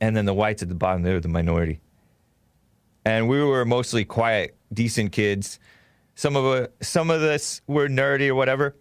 and 0.03 0.17
then 0.17 0.25
the 0.25 0.35
whites 0.35 0.63
at 0.63 0.69
the 0.69 0.75
bottom, 0.75 1.03
they 1.03 1.13
were 1.13 1.21
the 1.21 1.29
minority. 1.29 1.81
And 3.05 3.29
we 3.29 3.41
were 3.43 3.65
mostly 3.65 4.05
quiet, 4.05 4.57
decent 4.75 5.13
kids. 5.13 5.61
Some 6.17 6.35
of, 6.35 6.45
uh, 6.45 6.67
some 6.81 7.09
of 7.09 7.23
us 7.23 7.63
were 7.69 7.89
nerdy 7.89 8.29
or 8.29 8.35
whatever. 8.35 8.75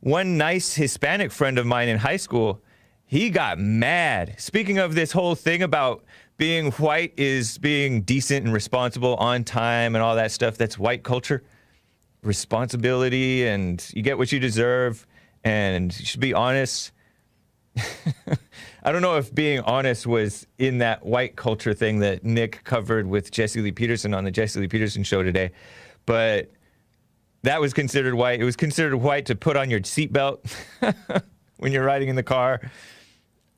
One 0.00 0.36
nice 0.36 0.74
Hispanic 0.74 1.32
friend 1.32 1.58
of 1.58 1.64
mine 1.64 1.88
in 1.88 1.96
high 1.96 2.18
school, 2.18 2.60
he 3.06 3.30
got 3.30 3.58
mad. 3.58 4.34
Speaking 4.38 4.76
of 4.76 4.94
this 4.94 5.10
whole 5.10 5.34
thing 5.34 5.62
about 5.62 6.04
being 6.36 6.70
white 6.72 7.14
is 7.16 7.56
being 7.56 8.02
decent 8.02 8.44
and 8.44 8.52
responsible 8.52 9.14
on 9.14 9.42
time 9.42 9.94
and 9.94 10.02
all 10.02 10.16
that 10.16 10.32
stuff, 10.32 10.58
that's 10.58 10.78
white 10.78 11.02
culture. 11.02 11.42
Responsibility 12.22 13.46
and 13.46 13.90
you 13.94 14.02
get 14.02 14.18
what 14.18 14.32
you 14.32 14.38
deserve 14.38 15.06
and 15.44 15.98
you 15.98 16.04
should 16.04 16.20
be 16.20 16.34
honest. 16.34 16.92
I 18.86 18.92
don't 18.92 19.02
know 19.02 19.16
if 19.16 19.34
being 19.34 19.58
honest 19.62 20.06
was 20.06 20.46
in 20.58 20.78
that 20.78 21.04
white 21.04 21.34
culture 21.34 21.74
thing 21.74 21.98
that 21.98 22.22
Nick 22.22 22.62
covered 22.62 23.08
with 23.08 23.32
Jesse 23.32 23.60
Lee 23.60 23.72
Peterson 23.72 24.14
on 24.14 24.22
the 24.22 24.30
Jesse 24.30 24.60
Lee 24.60 24.68
Peterson 24.68 25.02
show 25.02 25.24
today, 25.24 25.50
but 26.06 26.52
that 27.42 27.60
was 27.60 27.74
considered 27.74 28.14
white. 28.14 28.40
It 28.40 28.44
was 28.44 28.54
considered 28.54 28.94
white 28.94 29.26
to 29.26 29.34
put 29.34 29.56
on 29.56 29.70
your 29.70 29.80
seatbelt 29.80 30.38
when 31.56 31.72
you're 31.72 31.84
riding 31.84 32.08
in 32.08 32.14
the 32.14 32.22
car. 32.22 32.60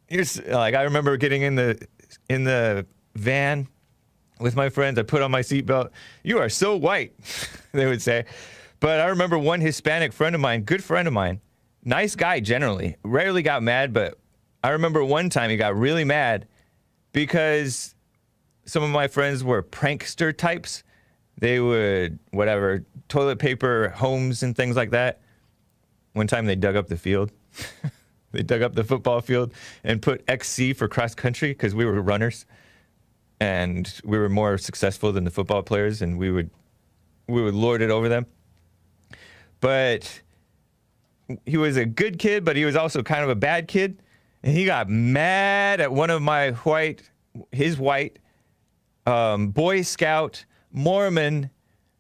You're, 0.09 0.25
like 0.49 0.75
I 0.75 0.85
remember 0.85 1.19
getting 1.19 1.43
in 1.43 1.57
the 1.57 1.87
in 2.31 2.45
the 2.45 2.87
van 3.15 3.69
with 4.41 4.57
my 4.57 4.71
friends. 4.71 4.99
I 4.99 5.03
put 5.03 5.21
on 5.21 5.31
my 5.31 5.43
seatbelt. 5.43 5.91
You 6.23 6.39
are 6.39 6.49
so 6.49 6.75
white, 6.75 7.13
they 7.73 7.85
would 7.85 8.01
say. 8.01 8.25
But 8.81 9.01
I 9.01 9.09
remember 9.09 9.39
one 9.39 9.61
Hispanic 9.61 10.15
friend 10.15 10.35
of 10.35 10.41
mine, 10.41 10.63
good 10.63 10.83
friend 10.83 11.07
of 11.07 11.13
mine, 11.13 11.43
nice 11.85 12.17
guy 12.17 12.41
generally, 12.41 12.97
rarely 13.03 13.43
got 13.43 13.63
mad, 13.63 13.93
but 13.93 14.19
I 14.63 14.71
remember 14.71 15.05
one 15.05 15.31
time 15.31 15.51
he 15.51 15.57
got 15.57 15.77
really 15.77 16.05
mad 16.05 16.47
because 17.13 17.95
some 18.65 18.83
of 18.83 18.91
my 18.91 19.09
friends 19.09 19.45
were 19.45 19.63
prankster 19.63 20.37
types. 20.37 20.83
They 21.39 21.61
would, 21.61 22.19
whatever, 22.33 22.85
toilet 23.09 23.39
paper 23.39 23.91
homes 23.91 24.43
and 24.43 24.57
things 24.57 24.77
like 24.77 24.91
that. 24.91 25.21
One 26.13 26.27
time 26.27 26.47
they 26.47 26.57
dug 26.57 26.77
up 26.77 26.89
the 26.89 26.97
field. 26.97 27.31
they 28.33 28.43
dug 28.43 28.63
up 28.63 28.75
the 28.75 28.85
football 28.85 29.21
field 29.21 29.53
and 29.85 30.03
put 30.03 30.25
XC 30.29 30.75
for 30.75 30.89
cross 30.89 31.15
country 31.15 31.51
because 31.51 31.75
we 31.75 31.85
were 31.85 32.01
runners 32.03 32.45
and 33.41 34.01
we 34.05 34.19
were 34.19 34.29
more 34.29 34.59
successful 34.59 35.13
than 35.13 35.25
the 35.25 35.31
football 35.31 35.63
players 35.63 36.03
and 36.03 36.19
we 36.19 36.31
would 36.31 36.51
we 37.29 37.43
would 37.43 37.55
lord 37.55 37.83
it 37.83 37.91
over 37.91 38.09
them. 38.09 38.27
But 39.61 40.23
he 41.45 41.57
was 41.57 41.77
a 41.77 41.85
good 41.85 42.19
kid, 42.19 42.45
but 42.45 42.57
he 42.57 42.65
was 42.65 42.75
also 42.75 43.03
kind 43.03 43.23
of 43.23 43.29
a 43.31 43.35
bad 43.35 43.69
kid. 43.69 44.03
And 44.43 44.57
he 44.57 44.65
got 44.65 44.89
mad 44.89 45.81
at 45.81 45.93
one 45.93 46.11
of 46.11 46.23
my 46.23 46.51
white, 46.53 47.11
his 47.51 47.79
white 47.79 48.19
um, 49.07 49.49
Boy 49.49 49.83
Scout, 49.83 50.45
Mormon, 50.73 51.51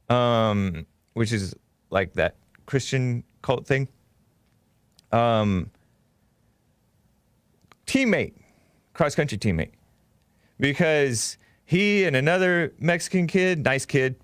um, 0.08 0.86
which 1.14 1.32
is 1.32 1.54
like 1.90 2.12
that 2.14 2.36
Christian 2.66 3.24
cult 3.42 3.66
thing. 3.66 3.88
Um, 5.10 5.70
teammate, 7.86 8.34
cross 8.92 9.14
country 9.14 9.38
teammate, 9.38 9.72
because 10.60 11.38
he 11.64 12.04
and 12.04 12.14
another 12.14 12.74
Mexican 12.78 13.26
kid, 13.26 13.64
nice 13.64 13.86
kid, 13.86 14.16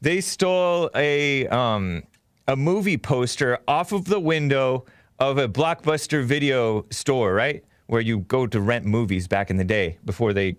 they 0.00 0.20
stole 0.20 0.90
a 0.94 1.46
um, 1.48 2.02
a 2.46 2.56
movie 2.56 2.96
poster 2.96 3.58
off 3.68 3.92
of 3.92 4.06
the 4.06 4.18
window 4.18 4.84
of 5.18 5.38
a 5.38 5.48
blockbuster 5.48 6.24
video 6.24 6.86
store, 6.90 7.34
right, 7.34 7.64
where 7.86 8.00
you 8.00 8.20
go 8.20 8.46
to 8.46 8.60
rent 8.60 8.84
movies 8.84 9.26
back 9.26 9.50
in 9.50 9.56
the 9.56 9.64
day 9.64 9.98
before 10.04 10.32
they 10.32 10.56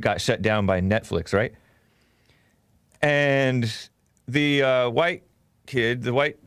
got 0.00 0.20
shut 0.20 0.42
down 0.42 0.66
by 0.66 0.80
Netflix, 0.80 1.32
right? 1.32 1.52
And 3.02 3.72
the 4.26 4.62
uh, 4.62 4.90
white 4.90 5.24
kid, 5.66 6.02
the 6.02 6.12
white 6.12 6.38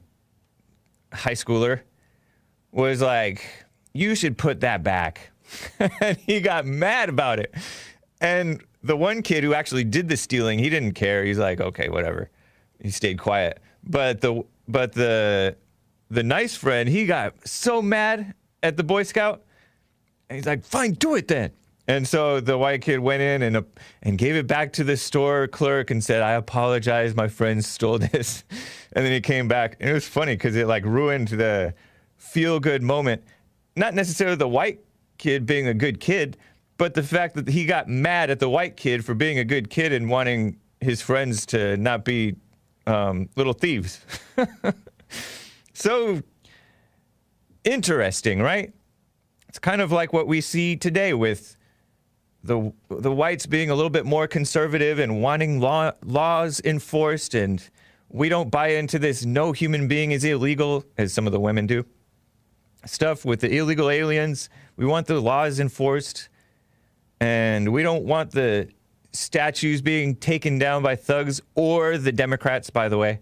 high 1.14 1.34
schooler, 1.34 1.82
was 2.72 3.02
like, 3.02 3.44
"You 3.94 4.16
should 4.16 4.38
put 4.38 4.62
that 4.62 4.84
back," 4.84 5.32
and 6.02 6.18
he 6.18 6.42
got 6.42 6.66
mad 6.66 7.10
about 7.10 7.40
it. 7.40 7.54
And 8.20 8.62
the 8.84 8.98
one 8.98 9.22
kid 9.22 9.44
who 9.44 9.54
actually 9.54 9.84
did 9.84 10.10
the 10.10 10.18
stealing, 10.18 10.60
he 10.60 10.70
didn't 10.70 10.94
care. 10.94 11.24
He's 11.24 11.38
like, 11.38 11.62
"Okay, 11.62 11.90
whatever." 11.90 12.30
He 12.82 12.92
stayed 12.92 13.20
quiet. 13.20 13.60
But 13.84 14.22
the 14.22 14.44
but 14.68 14.94
the 14.94 15.56
the 16.10 16.24
nice 16.24 16.56
friend, 16.56 16.90
he 16.90 17.06
got 17.06 17.48
so 17.48 17.82
mad 17.82 18.34
at 18.64 18.78
the 18.78 18.84
Boy 18.84 19.04
Scout, 19.04 19.44
and 20.30 20.38
he's 20.38 20.46
like, 20.46 20.64
"Fine, 20.64 20.94
do 20.94 21.16
it 21.16 21.28
then." 21.28 21.52
And 21.88 22.08
so 22.08 22.40
the 22.40 22.56
white 22.58 22.82
kid 22.82 23.00
went 23.00 23.22
in 23.22 23.42
and 23.42 23.58
uh, 23.58 23.62
and 24.04 24.18
gave 24.18 24.36
it 24.36 24.48
back 24.48 24.74
to 24.74 24.84
the 24.84 24.96
store 24.98 25.48
clerk 25.48 25.92
and 25.92 26.04
said, 26.04 26.22
"I 26.22 26.34
apologize, 26.34 27.16
my 27.16 27.28
friend 27.28 27.64
stole 27.64 27.98
this." 28.14 28.44
And 28.94 29.06
then 29.06 29.12
he 29.12 29.22
came 29.22 29.48
back, 29.48 29.78
and 29.80 29.90
it 29.90 29.94
was 29.94 30.08
funny 30.08 30.34
because 30.34 30.56
it 30.56 30.68
like 30.68 30.86
ruined 30.86 31.30
the 31.30 31.74
feel 32.18 32.60
good 32.60 32.84
moment. 32.84 33.24
Not 33.76 33.94
necessarily 33.94 34.36
the 34.36 34.48
white 34.48 34.82
kid 35.18 35.46
being 35.46 35.68
a 35.68 35.74
good 35.74 36.00
kid, 36.00 36.38
but 36.78 36.94
the 36.94 37.04
fact 37.04 37.36
that 37.36 37.48
he 37.48 37.66
got 37.66 37.88
mad 37.88 38.30
at 38.30 38.40
the 38.40 38.50
white 38.50 38.78
kid 38.78 39.06
for 39.06 39.14
being 39.14 39.40
a 39.40 39.44
good 39.44 39.70
kid 39.70 39.94
and 39.94 40.10
wanting 40.10 40.58
his 40.82 41.02
friends 41.02 41.46
to 41.48 41.78
not 41.78 42.06
be 42.06 42.36
um, 42.88 43.30
little 43.36 43.54
thieves. 43.54 44.02
so 45.82 46.22
interesting, 47.64 48.42
right? 48.42 48.74
It's 49.48 49.60
kind 49.60 49.82
of 49.82 49.92
like 49.92 50.14
what 50.14 50.28
we 50.28 50.42
see 50.42 50.76
today 50.76 51.14
with 51.14 51.58
the 52.44 52.72
the 52.90 53.12
whites 53.12 53.46
being 53.46 53.70
a 53.70 53.76
little 53.76 53.90
bit 53.90 54.06
more 54.06 54.28
conservative 54.28 55.00
and 55.00 55.22
wanting 55.22 55.60
law, 55.60 55.92
laws 56.04 56.62
enforced, 56.64 57.34
and 57.36 57.68
we 58.10 58.30
don't 58.30 58.50
buy 58.50 58.70
into 58.70 59.00
this 59.00 59.26
"no 59.26 59.52
human 59.52 59.88
being 59.88 60.12
is 60.12 60.24
illegal" 60.24 60.86
as 60.98 61.14
some 61.14 61.26
of 61.26 61.34
the 61.34 61.40
women 61.40 61.68
do. 61.68 61.86
Stuff 62.86 63.26
with 63.26 63.42
the 63.42 63.54
illegal 63.58 63.90
aliens, 63.90 64.50
we 64.78 64.86
want 64.86 65.08
the 65.08 65.20
laws 65.20 65.60
enforced, 65.60 66.30
and 67.20 67.74
we 67.74 67.84
don't 67.84 68.06
want 68.06 68.32
the 68.32 68.70
statues 69.12 69.82
being 69.82 70.16
taken 70.16 70.60
down 70.60 70.82
by 70.84 70.96
thugs 70.96 71.42
or 71.56 71.98
the 71.98 72.12
Democrats, 72.12 72.70
by 72.70 72.88
the 72.88 72.98
way, 72.98 73.20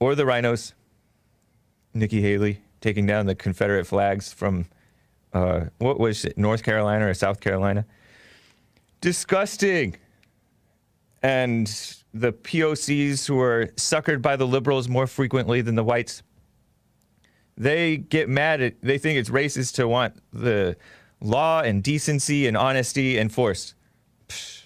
or 0.00 0.14
the 0.14 0.24
RINOs. 0.24 0.72
Nikki 1.94 2.20
Haley 2.20 2.60
taking 2.80 3.06
down 3.06 3.26
the 3.26 3.34
Confederate 3.34 3.86
flags 3.86 4.32
from 4.32 4.66
uh, 5.32 5.66
what 5.78 6.00
was 6.00 6.24
it, 6.24 6.36
North 6.36 6.62
Carolina 6.62 7.06
or 7.06 7.14
South 7.14 7.40
Carolina? 7.40 7.84
Disgusting. 9.00 9.96
And 11.22 11.66
the 12.14 12.32
POCs 12.32 13.26
who 13.26 13.38
are 13.38 13.66
suckered 13.76 14.22
by 14.22 14.36
the 14.36 14.46
liberals 14.46 14.88
more 14.88 15.06
frequently 15.06 15.60
than 15.60 15.74
the 15.74 15.84
whites, 15.84 16.22
they 17.56 17.98
get 17.98 18.28
mad 18.28 18.62
at, 18.62 18.80
they 18.80 18.98
think 18.98 19.18
it's 19.18 19.30
racist 19.30 19.74
to 19.74 19.86
want 19.86 20.14
the 20.32 20.76
law 21.20 21.60
and 21.60 21.82
decency 21.82 22.46
and 22.46 22.56
honesty 22.56 23.18
enforced. 23.18 23.74
Psh, 24.28 24.62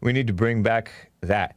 We 0.00 0.12
need 0.12 0.26
to 0.26 0.32
bring 0.32 0.62
back 0.62 1.10
that. 1.20 1.56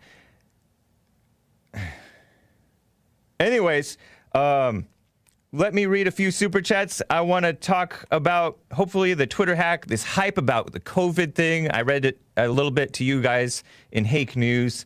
Anyways, 3.39 3.97
um, 4.35 4.85
let 5.53 5.73
me 5.73 5.85
read 5.85 6.07
a 6.07 6.11
few 6.11 6.29
super 6.29 6.61
chats. 6.61 7.01
I 7.09 7.21
want 7.21 7.45
to 7.45 7.53
talk 7.53 8.05
about 8.11 8.59
hopefully 8.73 9.13
the 9.13 9.25
Twitter 9.25 9.55
hack, 9.55 9.85
this 9.85 10.03
hype 10.03 10.37
about 10.37 10.73
the 10.73 10.79
COVID 10.81 11.35
thing. 11.35 11.71
I 11.71 11.81
read 11.81 12.03
it 12.03 12.19
a 12.35 12.49
little 12.49 12.71
bit 12.71 12.91
to 12.93 13.05
you 13.05 13.21
guys 13.21 13.63
in 13.93 14.03
Hake 14.03 14.35
News, 14.35 14.85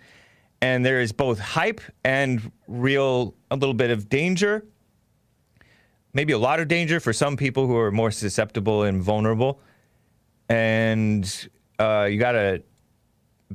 and 0.61 0.85
there 0.85 1.01
is 1.01 1.11
both 1.11 1.39
hype 1.39 1.81
and 2.05 2.51
real, 2.67 3.33
a 3.49 3.55
little 3.55 3.73
bit 3.73 3.89
of 3.89 4.07
danger. 4.07 4.63
Maybe 6.13 6.31
a 6.31 6.37
lot 6.37 6.59
of 6.59 6.67
danger 6.67 6.99
for 6.99 7.11
some 7.11 7.35
people 7.35 7.65
who 7.65 7.75
are 7.75 7.91
more 7.91 8.11
susceptible 8.11 8.83
and 8.83 9.01
vulnerable. 9.01 9.59
And 10.47 11.49
uh, 11.79 12.07
you 12.09 12.19
got 12.19 12.33
to 12.33 12.61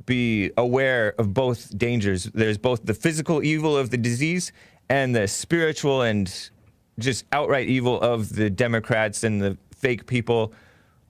be 0.07 0.51
aware 0.57 1.15
of 1.19 1.33
both 1.35 1.77
dangers. 1.79 2.25
There's 2.25 2.59
both 2.59 2.85
the 2.85 2.95
physical 2.95 3.45
evil 3.45 3.77
of 3.77 3.91
the 3.91 3.97
disease 3.97 4.53
and 4.89 5.15
the 5.15 5.29
spiritual 5.29 6.03
and 6.03 6.51
just 6.99 7.25
outright 7.33 7.69
evil 7.69 8.01
of 8.01 8.35
the 8.35 8.51
Democrats 8.51 9.25
and 9.25 9.41
the 9.41 9.57
fake 9.75 10.07
people 10.07 10.53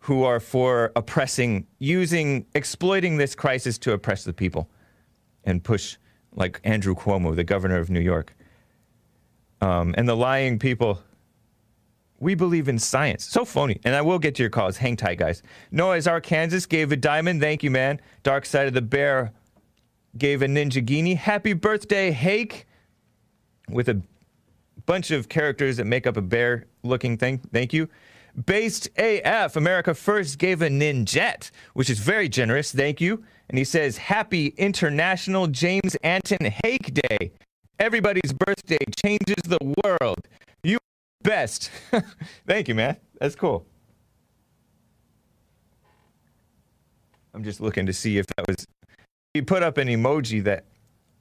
who 0.01 0.25
are 0.25 0.41
for 0.41 0.93
oppressing, 0.97 1.67
using, 1.79 2.47
exploiting 2.55 3.17
this 3.17 3.35
crisis 3.35 3.79
to 3.79 3.93
oppress 3.93 4.25
the 4.25 4.33
people 4.33 4.69
and 5.45 5.62
push, 5.62 5.97
like 6.35 6.61
Andrew 6.64 6.95
Cuomo, 6.95 7.35
the 7.35 7.45
governor 7.45 7.79
of 7.79 7.91
New 7.91 8.01
York. 8.01 8.35
Um, 9.61 9.95
and 9.99 10.09
the 10.09 10.14
lying 10.14 10.59
people. 10.59 11.03
We 12.21 12.35
believe 12.35 12.69
in 12.69 12.79
science. 12.79 13.25
So 13.25 13.45
phony. 13.45 13.81
And 13.85 13.95
I 13.95 14.03
will 14.03 14.19
get 14.19 14.37
to 14.37 14.43
your 14.43 14.51
calls. 14.51 14.77
Hang 14.77 14.97
tight, 14.97 15.19
guys. 15.19 15.43
Noah's 15.71 16.07
Arkansas 16.07 16.67
gave 16.69 16.93
a 16.93 16.97
diamond. 16.97 17.41
Thank 17.41 17.62
you, 17.62 17.71
man. 17.71 18.01
Dark 18.23 18.47
Side 18.47 18.67
of 18.67 18.75
the 18.75 18.83
Bear 18.83 19.33
gave 20.17 20.43
a 20.43 20.47
Ninjaghini. 20.47 21.17
Happy 21.17 21.55
birthday, 21.55 22.11
Hake. 22.12 22.67
With 23.68 23.88
a 23.88 24.00
bunch 24.87 25.11
of 25.11 25.28
characters 25.28 25.76
that 25.76 25.85
make 25.85 26.07
up 26.07 26.16
a 26.16 26.22
bear 26.22 26.66
looking 26.83 27.16
thing. 27.16 27.38
Thank 27.52 27.72
you. 27.72 27.88
Based 28.46 28.88
AF, 28.96 29.57
America 29.57 29.94
First 29.94 30.38
gave 30.38 30.62
a 30.62 30.68
ninjet, 30.68 31.50
which 31.74 31.90
is 31.90 31.98
very 31.98 32.28
generous. 32.28 32.72
Thank 32.72 33.00
you. 33.00 33.24
And 33.48 33.59
he 33.59 33.64
says, 33.64 33.96
Happy 33.96 34.48
International 34.57 35.46
James 35.46 35.96
Anton 35.96 36.52
Hake 36.64 36.94
Day. 36.94 37.33
Everybody's 37.78 38.33
birthday 38.33 38.78
changes 39.02 39.42
the 39.44 39.74
world. 39.85 40.18
You 40.62 40.78
best. 41.22 41.70
Thank 42.46 42.68
you, 42.68 42.74
man. 42.74 42.96
That's 43.20 43.35
cool. 43.35 43.66
I'm 47.35 47.44
just 47.44 47.61
looking 47.61 47.87
to 47.87 47.92
see 47.92 48.18
if 48.18 48.26
that 48.37 48.46
was. 48.46 48.66
He 49.35 49.42
put 49.42 49.62
up 49.62 49.78
an 49.78 49.88
emoji 49.88 50.42
that 50.44 50.64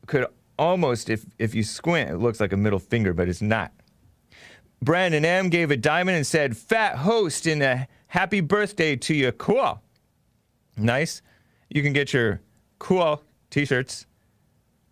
could 0.07 0.25
almost, 0.58 1.10
if 1.10 1.26
if 1.39 1.56
you 1.56 1.63
squint, 1.63 2.10
it 2.10 2.17
looks 2.17 2.39
like 2.39 2.54
a 2.54 2.58
middle 2.58 2.80
finger, 2.80 3.13
but 3.13 3.28
it's 3.28 3.41
not. 3.41 3.72
Brandon 4.82 5.26
M 5.26 5.50
gave 5.50 5.72
a 5.72 5.78
diamond 5.78 6.17
and 6.17 6.28
said, 6.28 6.56
"Fat 6.56 6.98
host 6.98 7.48
and 7.48 7.63
a 7.63 7.88
happy 8.08 8.41
birthday 8.41 8.96
to 8.96 9.13
you." 9.13 9.32
Cool. 9.32 9.82
Nice. 10.78 11.22
You 11.70 11.82
can 11.82 11.93
get 11.93 12.13
your 12.13 12.41
cool 12.80 13.24
t-shirts 13.50 14.06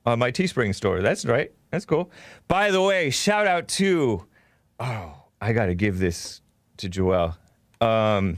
on 0.05 0.19
my 0.19 0.31
Teespring 0.31 0.73
store. 0.73 1.01
That's 1.01 1.25
right. 1.25 1.51
That's 1.71 1.85
cool. 1.85 2.11
By 2.47 2.71
the 2.71 2.81
way, 2.81 3.09
shout 3.09 3.47
out 3.47 3.67
to 3.69 4.25
oh, 4.79 5.13
I 5.41 5.53
got 5.53 5.67
to 5.67 5.75
give 5.75 5.99
this 5.99 6.41
to 6.77 6.89
Joelle. 6.89 7.35
Um, 7.81 8.37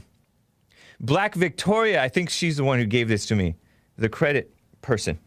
Black 1.00 1.34
Victoria, 1.34 2.02
I 2.02 2.08
think 2.08 2.30
she's 2.30 2.56
the 2.56 2.64
one 2.64 2.78
who 2.78 2.84
gave 2.84 3.08
this 3.08 3.26
to 3.26 3.36
me. 3.36 3.56
The 3.96 4.08
credit 4.08 4.52
person, 4.82 5.18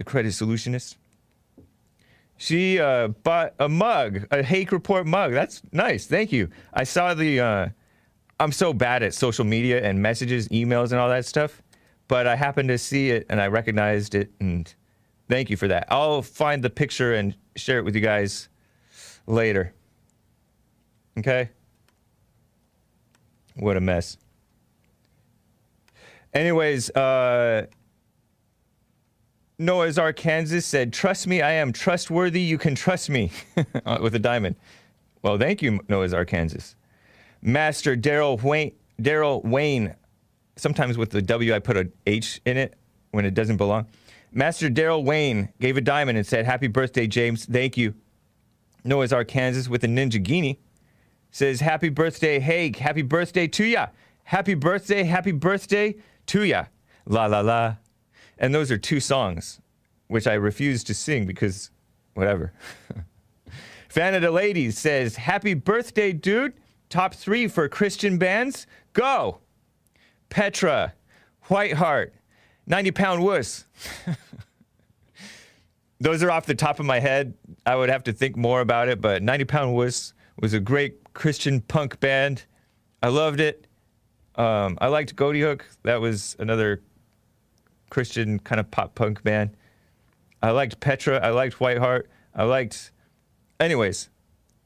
the 0.00 0.04
credit 0.04 0.32
solutionist. 0.32 0.96
She 2.38 2.80
uh, 2.80 3.08
bought 3.08 3.52
a 3.58 3.68
mug, 3.68 4.26
a 4.30 4.42
Hake 4.42 4.72
Report 4.72 5.06
mug. 5.06 5.32
That's 5.32 5.60
nice. 5.72 6.06
Thank 6.06 6.32
you. 6.32 6.48
I 6.72 6.84
saw 6.84 7.12
the. 7.12 7.38
Uh, 7.38 7.68
I'm 8.40 8.50
so 8.50 8.72
bad 8.72 9.02
at 9.02 9.12
social 9.12 9.44
media 9.44 9.84
and 9.86 10.00
messages, 10.00 10.48
emails, 10.48 10.92
and 10.92 10.94
all 10.94 11.10
that 11.10 11.26
stuff, 11.26 11.60
but 12.08 12.26
I 12.26 12.34
happened 12.34 12.70
to 12.70 12.78
see 12.78 13.10
it 13.10 13.26
and 13.28 13.42
I 13.42 13.48
recognized 13.48 14.14
it, 14.14 14.32
and 14.40 14.72
thank 15.28 15.50
you 15.50 15.58
for 15.58 15.68
that. 15.68 15.86
I'll 15.90 16.22
find 16.22 16.64
the 16.64 16.70
picture 16.70 17.12
and 17.12 17.36
share 17.56 17.78
it 17.78 17.84
with 17.84 17.94
you 17.94 18.00
guys 18.00 18.48
later. 19.26 19.74
Okay? 21.18 21.50
What 23.56 23.76
a 23.76 23.80
mess. 23.82 24.16
Anyways, 26.32 26.88
uh, 26.90 27.66
Noah's 29.60 29.98
Arkansas 29.98 30.60
said, 30.60 30.90
Trust 30.90 31.26
me, 31.26 31.42
I 31.42 31.52
am 31.52 31.70
trustworthy. 31.70 32.40
You 32.40 32.56
can 32.56 32.74
trust 32.74 33.10
me 33.10 33.30
Uh, 33.84 33.98
with 34.00 34.14
a 34.14 34.18
diamond. 34.18 34.56
Well, 35.22 35.36
thank 35.36 35.60
you, 35.60 35.80
Noah's 35.86 36.14
Arkansas. 36.14 36.74
Master 37.42 37.94
Daryl 37.94 38.42
Wayne, 38.42 38.72
Daryl 39.00 39.44
Wayne, 39.44 39.94
sometimes 40.56 40.96
with 40.96 41.10
the 41.10 41.20
W, 41.20 41.54
I 41.54 41.58
put 41.58 41.76
a 41.76 41.90
H 42.06 42.40
in 42.46 42.56
it 42.56 42.74
when 43.10 43.26
it 43.26 43.34
doesn't 43.34 43.58
belong. 43.58 43.86
Master 44.32 44.70
Daryl 44.70 45.04
Wayne 45.04 45.50
gave 45.60 45.76
a 45.76 45.82
diamond 45.82 46.16
and 46.16 46.26
said, 46.26 46.46
Happy 46.46 46.68
birthday, 46.68 47.06
James. 47.06 47.44
Thank 47.44 47.76
you. 47.76 47.94
Noah's 48.82 49.12
Arkansas 49.12 49.70
with 49.70 49.84
a 49.84 49.88
Ninjaghini 49.88 50.56
says, 51.32 51.60
Happy 51.60 51.90
birthday, 51.90 52.40
Haig. 52.40 52.76
Happy 52.76 53.02
birthday 53.02 53.46
to 53.48 53.64
ya. 53.64 53.88
Happy 54.24 54.54
birthday, 54.54 55.02
happy 55.02 55.32
birthday 55.32 55.96
to 56.26 56.44
ya. 56.44 56.64
La 57.04 57.26
la 57.26 57.40
la. 57.40 57.76
And 58.40 58.54
those 58.54 58.70
are 58.72 58.78
two 58.78 58.98
songs, 58.98 59.60
which 60.08 60.26
I 60.26 60.34
refuse 60.34 60.82
to 60.84 60.94
sing 60.94 61.26
because 61.26 61.70
whatever. 62.14 62.52
Fan 63.88 64.14
of 64.14 64.22
the 64.22 64.30
Ladies 64.30 64.78
says, 64.78 65.16
Happy 65.16 65.54
birthday, 65.54 66.12
dude. 66.12 66.54
Top 66.88 67.14
three 67.14 67.46
for 67.46 67.68
Christian 67.68 68.18
bands. 68.18 68.66
Go. 68.94 69.38
Petra, 70.30 70.94
Whiteheart, 71.48 72.10
90 72.66 72.90
pound 72.92 73.22
wuss. 73.22 73.64
Those 76.00 76.22
are 76.22 76.30
off 76.30 76.46
the 76.46 76.54
top 76.54 76.80
of 76.80 76.86
my 76.86 76.98
head. 76.98 77.34
I 77.66 77.76
would 77.76 77.90
have 77.90 78.04
to 78.04 78.12
think 78.12 78.34
more 78.34 78.62
about 78.62 78.88
it, 78.88 79.02
but 79.02 79.22
90 79.22 79.44
Pound 79.44 79.74
Wuss 79.74 80.14
was 80.38 80.54
a 80.54 80.60
great 80.60 81.12
Christian 81.12 81.60
punk 81.60 82.00
band. 82.00 82.44
I 83.02 83.08
loved 83.08 83.38
it. 83.38 83.66
Um, 84.34 84.78
I 84.80 84.86
liked 84.86 85.14
Ghoti 85.14 85.42
Hook. 85.42 85.66
That 85.82 86.00
was 86.00 86.36
another 86.38 86.82
Christian 87.90 88.38
kind 88.38 88.60
of 88.60 88.70
pop 88.70 88.94
punk 88.94 89.22
band. 89.22 89.50
I 90.42 90.50
liked 90.50 90.80
Petra. 90.80 91.18
I 91.18 91.30
liked 91.30 91.58
Whiteheart. 91.58 92.04
I 92.34 92.44
liked. 92.44 92.92
Anyways, 93.58 94.08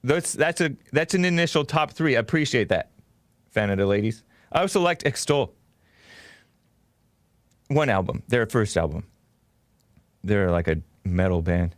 that's 0.04 0.32
that's 0.32 0.60
a 0.60 0.76
that's 0.92 1.14
an 1.14 1.24
initial 1.24 1.64
top 1.64 1.90
three. 1.92 2.16
I 2.16 2.20
appreciate 2.20 2.68
that, 2.68 2.90
fan 3.50 3.70
of 3.70 3.78
the 3.78 3.86
ladies. 3.86 4.22
I 4.52 4.60
also 4.60 4.80
liked 4.80 5.04
Extol. 5.04 5.52
One 7.68 7.88
album, 7.88 8.22
their 8.28 8.46
first 8.46 8.76
album. 8.76 9.06
They're 10.22 10.50
like 10.50 10.68
a 10.68 10.80
metal 11.04 11.42
band 11.42 11.74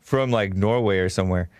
from 0.00 0.30
like 0.30 0.54
Norway 0.54 0.98
or 0.98 1.08
somewhere. 1.08 1.50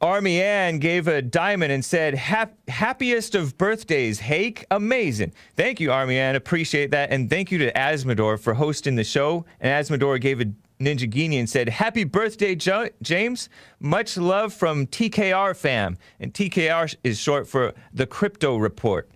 Army 0.00 0.40
Ann 0.40 0.78
gave 0.78 1.06
a 1.08 1.20
diamond 1.20 1.72
and 1.72 1.84
said, 1.84 2.14
"Hap- 2.14 2.56
"Happiest 2.68 3.34
of 3.34 3.58
birthdays, 3.58 4.20
Hake. 4.20 4.64
Amazing. 4.70 5.32
Thank 5.56 5.78
you, 5.78 5.92
Army 5.92 6.18
Ann. 6.18 6.36
Appreciate 6.36 6.90
that, 6.92 7.10
and 7.10 7.28
thank 7.28 7.52
you 7.52 7.58
to 7.58 7.72
Asmodor 7.72 8.40
for 8.40 8.54
hosting 8.54 8.96
the 8.96 9.04
show." 9.04 9.44
And 9.60 9.70
Asmodor 9.70 10.18
gave 10.20 10.40
a 10.40 10.46
Ninjaghini 10.80 11.38
and 11.38 11.48
said, 11.48 11.68
"Happy 11.68 12.04
birthday, 12.04 12.54
jo- 12.54 12.88
James. 13.02 13.50
Much 13.78 14.16
love 14.16 14.54
from 14.54 14.86
TKR 14.86 15.52
fam." 15.54 15.98
And 16.18 16.32
TKR 16.32 16.94
is 17.04 17.18
short 17.18 17.46
for 17.46 17.74
the 17.92 18.06
Krypto 18.06 18.58
Report. 18.58 19.10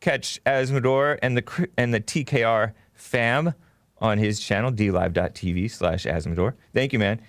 Catch 0.00 0.40
Asmodor 0.44 1.16
and 1.22 1.36
the 1.36 1.68
and 1.76 1.94
the 1.94 2.00
TKR 2.00 2.72
fam 2.92 3.54
on 3.98 4.18
his 4.18 4.40
channel 4.40 4.72
dlive.tv 4.72 5.70
slash 5.70 6.06
Asmodor. 6.06 6.54
Thank 6.74 6.92
you, 6.92 6.98
man. 6.98 7.20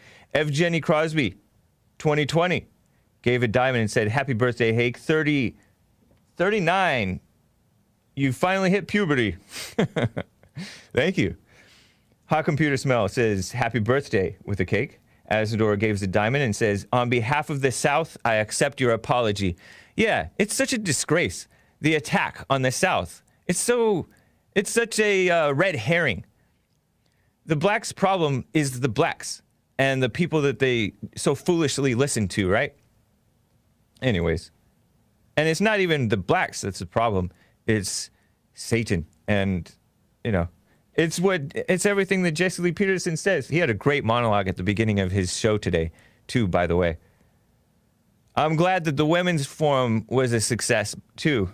Jenny 0.50 0.82
Crosby, 0.82 1.36
2020, 2.04 2.68
gave 3.22 3.44
a 3.44 3.48
diamond 3.48 3.80
and 3.80 3.90
said, 3.90 4.10
Happy 4.10 4.34
birthday, 4.34 4.74
Hake. 4.74 4.98
30, 4.98 5.56
39. 6.36 7.22
You 8.14 8.34
finally 8.34 8.70
hit 8.70 8.88
puberty. 8.88 9.38
Thank 10.94 11.18
you. 11.18 11.38
Hot 12.26 12.44
Computer 12.44 12.76
Smell 12.76 13.08
says, 13.08 13.54
Happy 13.54 13.80
birthday 13.80 14.36
with 14.44 14.60
a 14.60 14.66
cake. 14.66 15.00
Asmodor 15.32 15.80
gives 15.80 16.02
a 16.02 16.08
diamond 16.08 16.44
and 16.44 16.54
says, 16.54 16.86
On 16.92 17.10
behalf 17.10 17.50
of 17.50 17.62
the 17.62 17.72
South, 17.72 18.18
I 18.26 18.36
accept 18.36 18.82
your 18.82 18.92
apology. 18.92 19.56
Yeah, 19.96 20.28
it's 20.38 20.54
such 20.54 20.74
a 20.74 20.78
disgrace. 20.78 21.48
The 21.80 21.96
attack 21.96 22.46
on 22.50 22.64
the 22.64 22.72
South. 22.72 23.24
It's 23.48 23.60
so, 23.60 24.08
it's 24.54 24.72
such 24.72 25.00
a 25.00 25.30
uh, 25.30 25.54
red 25.54 25.78
herring 25.78 26.26
the 27.46 27.56
blacks' 27.56 27.92
problem 27.92 28.46
is 28.54 28.80
the 28.80 28.90
blacks 28.90 29.42
and 29.78 30.02
the 30.02 30.10
people 30.10 30.42
that 30.42 30.60
they 30.60 30.94
so 31.16 31.36
foolishly 31.36 31.96
listen 31.96 32.28
to, 32.30 32.50
right? 32.50 32.74
Anyways, 34.02 34.52
and 35.38 35.48
it's 35.48 35.62
not 35.62 35.80
even 35.80 36.10
the 36.10 36.18
blacks 36.18 36.62
that's 36.62 36.80
the 36.80 36.86
problem; 36.86 37.32
it's 37.66 38.10
Satan, 38.54 39.06
and 39.28 39.72
you 40.24 40.32
know, 40.32 40.48
it's 40.96 41.20
what 41.20 41.42
it's 41.56 41.86
everything 41.86 42.24
that 42.24 42.32
Jesse 42.32 42.62
Lee 42.62 42.72
Peterson 42.72 43.18
says. 43.18 43.48
He 43.48 43.58
had 43.58 43.70
a 43.70 43.74
great 43.74 44.04
monologue 44.04 44.48
at 44.48 44.58
the 44.58 44.64
beginning 44.64 45.00
of 45.00 45.12
his 45.12 45.38
show 45.38 45.58
today, 45.58 45.92
too. 46.28 46.48
By 46.48 46.68
the 46.68 46.76
way, 46.76 46.98
I'm 48.36 48.56
glad 48.56 48.84
that 48.86 48.98
the 48.98 49.06
women's 49.06 49.46
forum 49.46 50.06
was 50.10 50.34
a 50.34 50.42
success 50.42 50.96
too. 51.16 51.50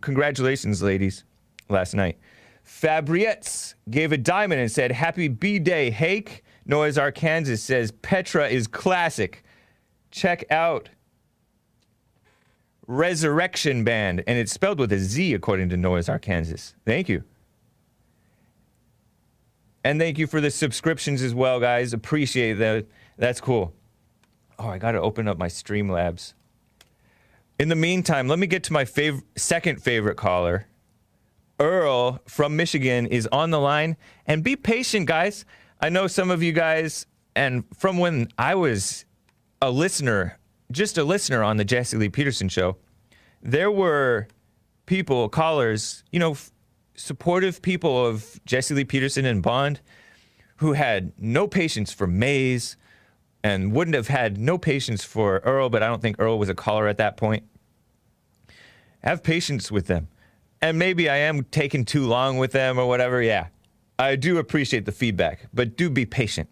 Congratulations, 0.00 0.82
ladies, 0.82 1.24
last 1.68 1.94
night. 1.94 2.18
Fabrietz 2.64 3.74
gave 3.90 4.12
a 4.12 4.16
diamond 4.16 4.60
and 4.60 4.70
said, 4.70 4.92
Happy 4.92 5.28
B 5.28 5.58
Day, 5.58 5.90
Hake. 5.90 6.44
Noah's 6.66 6.98
Arkansas 6.98 7.56
says, 7.56 7.90
Petra 7.90 8.48
is 8.48 8.66
classic. 8.66 9.44
Check 10.10 10.44
out 10.50 10.88
Resurrection 12.86 13.84
Band. 13.84 14.22
And 14.26 14.38
it's 14.38 14.52
spelled 14.52 14.78
with 14.78 14.92
a 14.92 14.98
Z, 14.98 15.34
according 15.34 15.68
to 15.70 15.76
Noah's 15.76 16.08
Arkansas. 16.08 16.74
Thank 16.84 17.08
you. 17.08 17.24
And 19.82 19.98
thank 19.98 20.18
you 20.18 20.26
for 20.26 20.40
the 20.40 20.50
subscriptions 20.50 21.22
as 21.22 21.34
well, 21.34 21.58
guys. 21.58 21.92
Appreciate 21.92 22.54
that. 22.54 22.86
That's 23.16 23.40
cool. 23.40 23.72
Oh, 24.58 24.68
I 24.68 24.78
got 24.78 24.92
to 24.92 25.00
open 25.00 25.26
up 25.26 25.38
my 25.38 25.48
Streamlabs. 25.48 26.34
In 27.58 27.68
the 27.68 27.76
meantime, 27.76 28.28
let 28.28 28.38
me 28.38 28.46
get 28.46 28.62
to 28.64 28.72
my 28.72 28.84
fav- 28.84 29.22
second 29.36 29.82
favorite 29.82 30.16
caller. 30.16 30.66
Earl 31.58 32.20
from 32.26 32.56
Michigan 32.56 33.06
is 33.06 33.26
on 33.32 33.50
the 33.50 33.60
line. 33.60 33.96
And 34.26 34.42
be 34.42 34.56
patient, 34.56 35.06
guys. 35.06 35.44
I 35.82 35.88
know 35.88 36.06
some 36.06 36.30
of 36.30 36.42
you 36.42 36.52
guys, 36.52 37.06
and 37.34 37.64
from 37.74 37.96
when 37.96 38.28
I 38.36 38.54
was 38.54 39.06
a 39.62 39.70
listener, 39.70 40.38
just 40.70 40.98
a 40.98 41.04
listener 41.04 41.42
on 41.42 41.56
the 41.56 41.64
Jesse 41.64 41.96
Lee 41.96 42.10
Peterson 42.10 42.50
show, 42.50 42.76
there 43.42 43.70
were 43.70 44.28
people, 44.84 45.30
callers, 45.30 46.04
you 46.12 46.18
know, 46.18 46.36
supportive 46.94 47.62
people 47.62 48.06
of 48.06 48.38
Jesse 48.44 48.74
Lee 48.74 48.84
Peterson 48.84 49.24
and 49.24 49.42
Bond 49.42 49.80
who 50.56 50.74
had 50.74 51.14
no 51.18 51.48
patience 51.48 51.90
for 51.90 52.06
Maze 52.06 52.76
and 53.42 53.72
wouldn't 53.72 53.94
have 53.94 54.08
had 54.08 54.36
no 54.36 54.58
patience 54.58 55.02
for 55.02 55.38
Earl, 55.38 55.70
but 55.70 55.82
I 55.82 55.86
don't 55.86 56.02
think 56.02 56.16
Earl 56.18 56.38
was 56.38 56.50
a 56.50 56.54
caller 56.54 56.88
at 56.88 56.98
that 56.98 57.16
point. 57.16 57.44
Have 59.02 59.22
patience 59.22 59.72
with 59.72 59.86
them. 59.86 60.08
And 60.60 60.78
maybe 60.78 61.08
I 61.08 61.16
am 61.16 61.44
taking 61.44 61.86
too 61.86 62.06
long 62.06 62.36
with 62.36 62.52
them 62.52 62.78
or 62.78 62.86
whatever. 62.86 63.22
Yeah. 63.22 63.46
I 64.00 64.16
do 64.16 64.38
appreciate 64.38 64.86
the 64.86 64.92
feedback, 64.92 65.40
but 65.52 65.76
do 65.76 65.90
be 65.90 66.06
patient. 66.06 66.48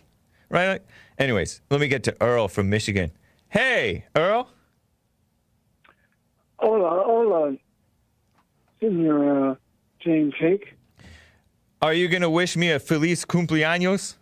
Right? 0.50 0.82
Anyways, 1.18 1.62
let 1.70 1.80
me 1.80 1.88
get 1.88 2.04
to 2.04 2.16
Earl 2.20 2.46
from 2.48 2.68
Michigan. 2.68 3.10
Hey, 3.48 4.04
Earl. 4.14 4.50
Hola, 6.58 7.02
hola, 7.06 7.56
Senor 8.80 9.50
uh, 9.50 9.54
James 10.00 10.34
Hake. 10.38 10.74
Are 11.80 11.94
you 11.94 12.08
going 12.08 12.20
to 12.22 12.28
wish 12.28 12.54
me 12.54 12.70
a 12.70 12.78
feliz 12.78 13.24
cumpleaños? 13.24 14.16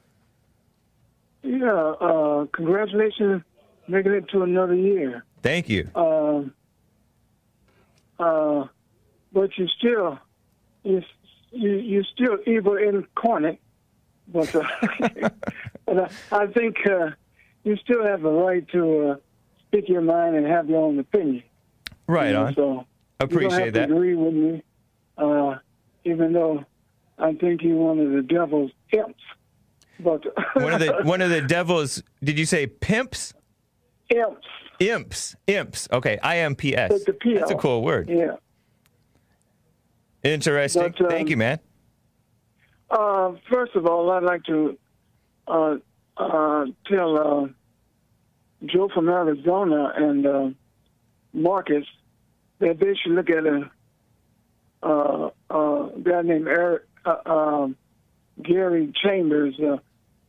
Yeah, 1.42 1.72
uh, 1.72 2.46
congratulations 2.52 3.42
making 3.88 4.12
it 4.12 4.28
to 4.28 4.42
another 4.42 4.74
year. 4.74 5.24
Thank 5.42 5.68
you. 5.68 5.88
Um, 5.96 6.52
uh, 8.20 8.66
but 9.32 9.50
you 9.56 9.66
still, 9.78 10.18
you 10.84 11.02
you 11.50 11.70
you 11.72 12.02
still 12.04 12.38
evil 12.46 12.76
incarnate. 12.76 13.60
But, 14.28 14.54
uh, 14.56 14.64
but 15.86 16.12
I, 16.32 16.42
I 16.42 16.46
think 16.48 16.76
uh, 16.86 17.10
you 17.62 17.76
still 17.76 18.04
have 18.04 18.22
the 18.22 18.30
right 18.30 18.66
to 18.70 19.10
uh, 19.10 19.16
speak 19.68 19.88
your 19.88 20.00
mind 20.00 20.34
and 20.34 20.44
have 20.46 20.68
your 20.68 20.82
own 20.84 20.98
opinion. 20.98 21.44
Right 22.08 22.28
You 22.28 22.32
know, 22.32 22.46
on. 22.46 22.54
So 22.54 22.86
Appreciate 23.20 23.72
that. 23.74 23.90
agree 23.90 24.14
with 24.14 24.34
me, 24.34 24.62
uh, 25.16 25.56
even 26.04 26.32
though 26.32 26.64
I 27.18 27.34
think 27.34 27.62
you're 27.62 27.76
one 27.76 27.98
of 28.00 28.10
the 28.12 28.22
devil's 28.22 28.72
imps. 28.92 29.22
But 30.00 30.24
One 30.56 30.74
of 30.74 30.80
the 30.80 30.98
one 31.04 31.22
of 31.22 31.30
the 31.30 31.40
devils. 31.40 32.02
Did 32.22 32.38
you 32.38 32.44
say 32.44 32.66
pimps? 32.66 33.32
imps, 34.10 34.46
Imps. 34.78 35.36
Imps. 35.46 35.88
Okay. 35.90 36.18
I 36.22 36.38
M 36.38 36.54
P 36.54 36.76
S. 36.76 36.92
That's 37.24 37.50
a 37.50 37.54
cool 37.54 37.82
word. 37.82 38.10
yeah. 38.10 38.36
Interesting. 40.26 40.94
But, 40.98 41.00
um, 41.00 41.10
Thank 41.10 41.28
you, 41.30 41.36
man. 41.36 41.58
Uh, 42.90 43.32
first 43.50 43.74
of 43.74 43.86
all, 43.86 44.10
I'd 44.10 44.22
like 44.22 44.44
to 44.44 44.78
uh, 45.48 45.76
uh, 46.16 46.66
tell 46.86 47.18
uh, 47.18 47.48
Joe 48.64 48.88
from 48.92 49.08
Arizona 49.08 49.92
and 49.96 50.26
uh, 50.26 50.48
Marcus 51.32 51.84
that 52.58 52.78
they 52.78 52.94
should 52.94 53.12
look 53.12 53.30
at 53.30 53.44
a 53.46 53.70
uh, 54.82 55.30
uh, 55.50 55.82
guy 56.02 56.22
named 56.22 56.48
Eric, 56.48 56.84
uh, 57.04 57.16
um, 57.26 57.76
Gary 58.42 58.92
Chambers. 59.02 59.54
Uh, 59.60 59.78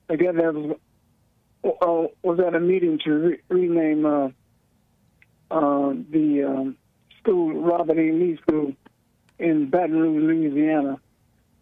a 0.10 0.17
guy 0.17 0.31
that 0.31 0.53
was, 0.53 0.77
uh, 1.63 2.13
was 2.23 2.39
at 2.39 2.55
a 2.55 2.60
meeting 2.60 2.99
to 3.03 3.12
re- 3.12 3.39
rename 3.49 4.05
uh, 4.05 4.27
uh, 5.51 5.93
the 6.12 6.43
um, 6.47 6.77
school, 7.19 7.62
Robert 7.62 7.97
E. 7.99 8.12
Lee 8.12 8.39
School, 8.41 8.73
in 9.39 9.69
Baton 9.69 9.97
Rouge, 9.97 10.23
Louisiana. 10.23 11.00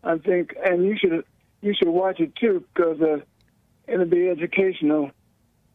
I 0.03 0.17
think, 0.17 0.55
and 0.63 0.85
you 0.85 0.97
should 0.97 1.25
you 1.61 1.73
should 1.73 1.89
watch 1.89 2.19
it 2.19 2.35
too 2.35 2.63
because 2.73 3.01
uh, 3.01 3.17
it'll 3.87 4.05
be 4.05 4.29
educational. 4.29 5.11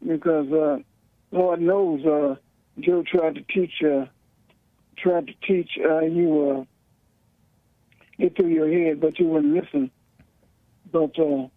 Because 0.07 0.51
uh, 0.53 0.79
Lord 1.33 1.61
knows 1.61 2.05
uh, 2.07 2.37
Joe 2.79 3.03
tried 3.03 3.35
to 3.35 3.43
teach 3.43 3.83
uh, 3.83 4.07
tried 4.97 5.27
to 5.27 5.35
teach 5.47 5.71
uh, 5.85 6.01
you 6.01 6.51
uh, 6.51 6.65
it 8.19 8.37
through 8.37 8.49
your 8.49 8.71
head, 8.71 9.01
but 9.01 9.19
you 9.19 9.27
wouldn't 9.27 9.55
listen. 9.55 9.91
But 10.93 11.19
uh, 11.19 11.49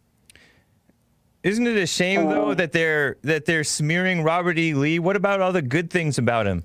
Isn't 1.43 1.67
it 1.67 1.77
a 1.77 1.87
shame 1.87 2.29
though 2.29 2.49
Uh, 2.49 2.53
that 2.55 2.71
they're 2.71 3.17
that 3.21 3.45
they're 3.45 3.63
smearing 3.63 4.23
Robert 4.23 4.57
E. 4.57 4.73
Lee? 4.73 4.99
What 4.99 5.15
about 5.15 5.41
all 5.41 5.51
the 5.51 5.61
good 5.61 5.89
things 5.89 6.17
about 6.17 6.47
him? 6.47 6.63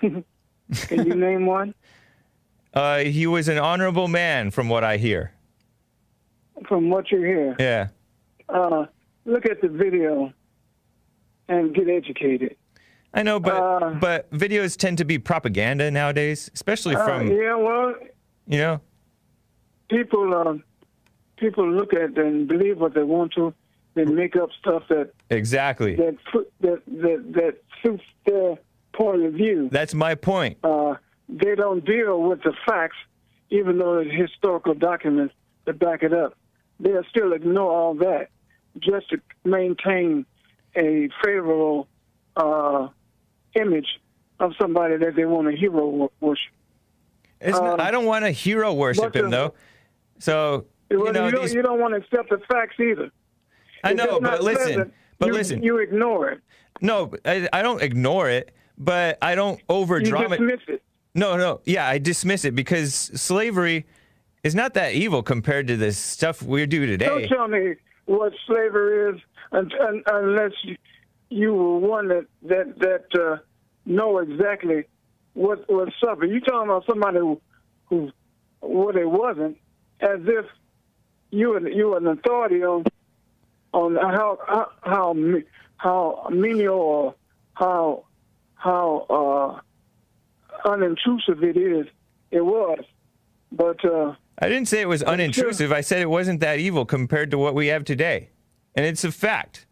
can 0.00 0.24
you 1.06 1.14
name 1.14 1.44
one 1.44 1.74
Uh, 2.72 2.98
he 3.00 3.26
was 3.26 3.48
an 3.48 3.58
honorable 3.58 4.08
man, 4.08 4.50
from 4.50 4.68
what 4.68 4.84
I 4.84 4.96
hear. 4.96 5.32
from 6.68 6.90
what 6.90 7.10
you 7.10 7.18
hear? 7.18 7.56
Yeah. 7.58 7.88
Uh, 8.48 8.84
look 9.24 9.46
at 9.46 9.60
the 9.62 9.68
video 9.68 10.32
and 11.48 11.74
get 11.74 11.88
educated. 11.88 12.56
I 13.14 13.22
know, 13.22 13.40
but 13.40 13.54
Uh, 13.54 13.90
but 14.00 14.30
videos 14.30 14.76
tend 14.76 14.98
to 14.98 15.04
be 15.04 15.18
propaganda 15.18 15.90
nowadays, 15.90 16.50
especially 16.54 16.94
Uh, 16.96 17.04
from 17.04 17.28
yeah, 17.32 17.56
well, 17.56 17.94
you 18.46 18.58
know. 18.58 18.80
people 19.88 20.34
uh, 20.34 20.54
people 21.38 21.68
look 21.68 21.92
at 21.94 22.16
and 22.18 22.46
believe 22.46 22.78
what 22.78 22.92
they 22.94 23.02
want 23.02 23.32
to, 23.32 23.52
then 23.94 24.14
make 24.14 24.36
up 24.36 24.50
stuff 24.60 24.82
that 24.88 25.10
Exactly. 25.30 25.96
that 25.96 26.16
that 26.60 26.82
that, 26.86 27.32
that 27.32 27.54
suits 27.82 28.04
their 28.26 28.56
point 28.92 29.24
of 29.24 29.32
view. 29.32 29.68
That's 29.72 29.94
my 29.94 30.14
point. 30.14 30.58
Uh, 30.62 30.94
they 31.30 31.54
don't 31.54 31.84
deal 31.84 32.20
with 32.22 32.42
the 32.42 32.52
facts, 32.66 32.96
even 33.50 33.78
though 33.78 33.96
there's 33.96 34.12
historical 34.14 34.74
documents 34.74 35.34
that 35.64 35.78
back 35.78 36.02
it 36.02 36.12
up. 36.12 36.36
They'll 36.80 37.04
still 37.10 37.32
ignore 37.32 37.70
all 37.70 37.94
that 37.96 38.28
just 38.78 39.10
to 39.10 39.20
maintain 39.44 40.26
a 40.76 41.08
favorable 41.22 41.88
uh, 42.36 42.88
image 43.54 44.00
of 44.38 44.52
somebody 44.60 44.96
that 44.96 45.14
they 45.14 45.24
want 45.24 45.50
to 45.50 45.56
hero 45.56 46.10
worship. 46.20 46.52
Um, 47.42 47.80
I 47.80 47.90
don't 47.90 48.04
want 48.04 48.24
to 48.24 48.30
hero 48.30 48.72
worship 48.72 49.14
him 49.14 49.26
uh, 49.26 49.30
though. 49.30 49.54
So 50.18 50.66
Well, 50.90 51.06
you 51.06 51.12
know, 51.12 51.26
you, 51.26 51.30
don't, 51.32 51.42
these, 51.42 51.54
you 51.54 51.62
don't 51.62 51.80
want 51.80 51.94
to 51.94 51.98
accept 51.98 52.30
the 52.30 52.38
facts 52.50 52.78
either. 52.78 53.10
I 53.82 53.92
If 53.92 53.96
know, 53.96 54.20
but 54.20 54.42
listen, 54.42 54.92
but 55.18 55.26
you, 55.28 55.32
listen. 55.32 55.62
you 55.62 55.78
ignore 55.78 56.30
it. 56.30 56.40
no, 56.80 57.12
I, 57.24 57.48
I 57.52 57.62
don't 57.62 57.82
ignore 57.82 58.28
it, 58.28 58.54
but 58.76 59.18
I 59.22 59.34
don't 59.34 59.60
over 59.68 59.98
You 59.98 60.10
dismiss 60.28 60.60
it. 60.68 60.82
No, 61.14 61.36
no, 61.36 61.60
yeah, 61.64 61.88
I 61.88 61.98
dismiss 61.98 62.44
it 62.44 62.54
because 62.54 62.94
slavery 62.94 63.86
is 64.44 64.54
not 64.54 64.74
that 64.74 64.94
evil 64.94 65.22
compared 65.22 65.66
to 65.68 65.76
the 65.76 65.92
stuff 65.92 66.42
we 66.42 66.64
do 66.66 66.86
today. 66.86 67.06
Don't 67.06 67.28
tell 67.28 67.48
me 67.48 67.74
what 68.06 68.32
slavery 68.46 69.14
is 69.14 69.20
un, 69.52 69.70
un, 69.80 70.02
unless 70.06 70.52
you, 71.28 71.54
were 71.54 71.78
one 71.78 72.08
that 72.08 72.26
that 72.42 72.78
that 72.78 73.20
uh, 73.20 73.36
know 73.86 74.18
exactly 74.18 74.84
what 75.34 75.68
was 75.68 75.88
suffering. 76.02 76.32
You 76.32 76.40
talking 76.40 76.70
about 76.70 76.84
somebody 76.88 77.18
who, 77.18 77.40
who 77.86 78.10
what 78.60 78.96
it 78.96 79.08
wasn't, 79.10 79.58
as 80.00 80.20
if 80.24 80.46
you 81.30 81.50
were 81.50 81.68
you 81.68 81.88
were 81.88 81.98
an 81.98 82.06
authority 82.06 82.62
on 82.62 82.84
on 83.72 83.96
how 83.96 84.68
how 84.82 85.24
how 85.76 86.28
menial 86.30 86.74
or 86.74 87.14
how 87.54 88.04
how 88.54 89.06
uh, 89.10 89.60
unintrusive 90.64 91.42
it 91.42 91.56
is. 91.56 91.86
It 92.30 92.44
was, 92.44 92.80
but. 93.52 93.84
Uh, 93.84 94.14
I 94.42 94.48
didn't 94.48 94.68
say 94.68 94.80
it 94.80 94.88
was 94.88 95.02
unintrusive. 95.02 95.72
I 95.72 95.82
said 95.82 96.00
it 96.00 96.08
wasn't 96.08 96.40
that 96.40 96.58
evil 96.58 96.86
compared 96.86 97.30
to 97.32 97.38
what 97.38 97.54
we 97.54 97.66
have 97.66 97.84
today, 97.84 98.30
and 98.74 98.86
it's 98.86 99.04
a 99.04 99.12
fact. 99.12 99.66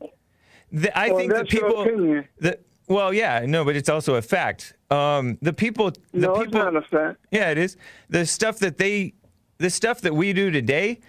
The, 0.70 0.96
I 0.98 1.08
Well, 1.08 1.18
think 1.18 1.32
the 1.34 1.44
people. 1.44 1.82
opinion. 1.82 2.28
The, 2.38 2.58
well, 2.86 3.12
yeah, 3.14 3.44
no, 3.46 3.64
but 3.64 3.76
it's 3.76 3.88
also 3.88 4.16
a 4.16 4.22
fact. 4.22 4.74
Um, 4.90 5.38
the 5.40 5.52
people. 5.52 5.90
The 5.90 5.98
no, 6.12 6.28
people. 6.34 6.42
it's 6.42 6.52
not 6.52 6.76
a 6.76 6.82
fact. 6.82 7.18
Yeah, 7.30 7.50
it 7.50 7.58
is. 7.58 7.76
The 8.10 8.26
stuff 8.26 8.58
that 8.58 8.76
they, 8.78 9.14
the 9.58 9.70
stuff 9.70 10.00
that 10.02 10.14
we 10.14 10.32
do 10.32 10.50
today, 10.50 11.00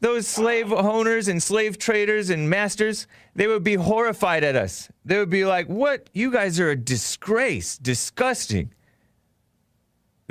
those 0.00 0.26
slave 0.26 0.72
owners 0.72 1.28
and 1.28 1.42
slave 1.42 1.78
traders 1.78 2.30
and 2.30 2.48
masters, 2.48 3.06
they 3.34 3.46
would 3.46 3.64
be 3.64 3.74
horrified 3.74 4.42
at 4.44 4.56
us. 4.56 4.90
They 5.04 5.18
would 5.18 5.30
be 5.30 5.44
like, 5.44 5.66
"What? 5.66 6.08
You 6.14 6.30
guys 6.30 6.58
are 6.60 6.70
a 6.70 6.76
disgrace, 6.76 7.76
disgusting." 7.76 8.72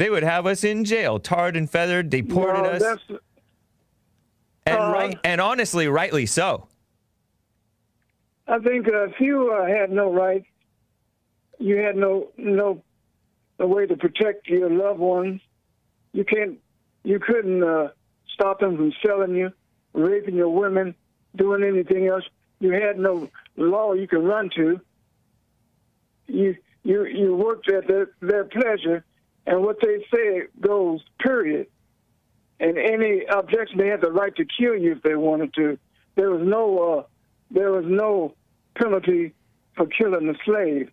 They 0.01 0.09
would 0.09 0.23
have 0.23 0.47
us 0.47 0.63
in 0.63 0.83
jail, 0.83 1.19
tarred 1.19 1.55
and 1.55 1.69
feathered, 1.69 2.09
deported 2.09 2.63
No, 2.63 2.69
us, 2.71 2.99
and 4.65 4.79
uh, 4.79 4.91
right, 4.91 5.15
and 5.23 5.39
honestly, 5.39 5.87
rightly 5.87 6.25
so. 6.25 6.67
I 8.47 8.57
think 8.57 8.87
uh, 8.87 9.09
if 9.09 9.19
you 9.19 9.53
uh, 9.53 9.67
had 9.67 9.91
no 9.91 10.11
rights, 10.11 10.47
you 11.59 11.77
had 11.77 11.95
no 11.95 12.29
no 12.35 12.81
no 13.59 13.67
way 13.67 13.85
to 13.85 13.95
protect 13.95 14.47
your 14.47 14.71
loved 14.71 14.99
ones. 14.99 15.39
You 16.13 16.25
can't, 16.25 16.57
you 17.03 17.19
couldn't 17.19 17.61
uh, 17.61 17.89
stop 18.33 18.59
them 18.59 18.77
from 18.77 18.93
selling 19.05 19.35
you, 19.35 19.51
raping 19.93 20.33
your 20.33 20.49
women, 20.49 20.95
doing 21.35 21.63
anything 21.63 22.07
else. 22.07 22.23
You 22.59 22.71
had 22.71 22.97
no 22.97 23.29
law 23.55 23.93
you 23.93 24.07
could 24.07 24.23
run 24.23 24.49
to. 24.55 24.81
You 26.25 26.55
you 26.81 27.05
you 27.05 27.35
worked 27.35 27.69
at 27.69 27.87
their, 27.87 28.09
their 28.19 28.45
pleasure, 28.45 29.05
and 29.47 29.61
what 29.63 29.77
they 29.81 30.05
say 30.13 30.43
goes. 30.59 31.01
Period. 31.19 31.67
And 32.59 32.77
any 32.77 33.23
objection, 33.25 33.77
they 33.77 33.87
had 33.87 34.01
the 34.01 34.11
right 34.11 34.35
to 34.35 34.45
kill 34.45 34.75
you 34.75 34.93
if 34.93 35.01
they 35.01 35.15
wanted 35.15 35.53
to. 35.55 35.79
There 36.15 36.29
was 36.29 36.45
no 36.45 36.77
uh, 36.77 37.03
there 37.49 37.71
was 37.71 37.85
no 37.87 38.35
penalty 38.75 39.33
for 39.75 39.87
killing 39.87 40.29
a 40.29 40.33
slave. 40.45 40.91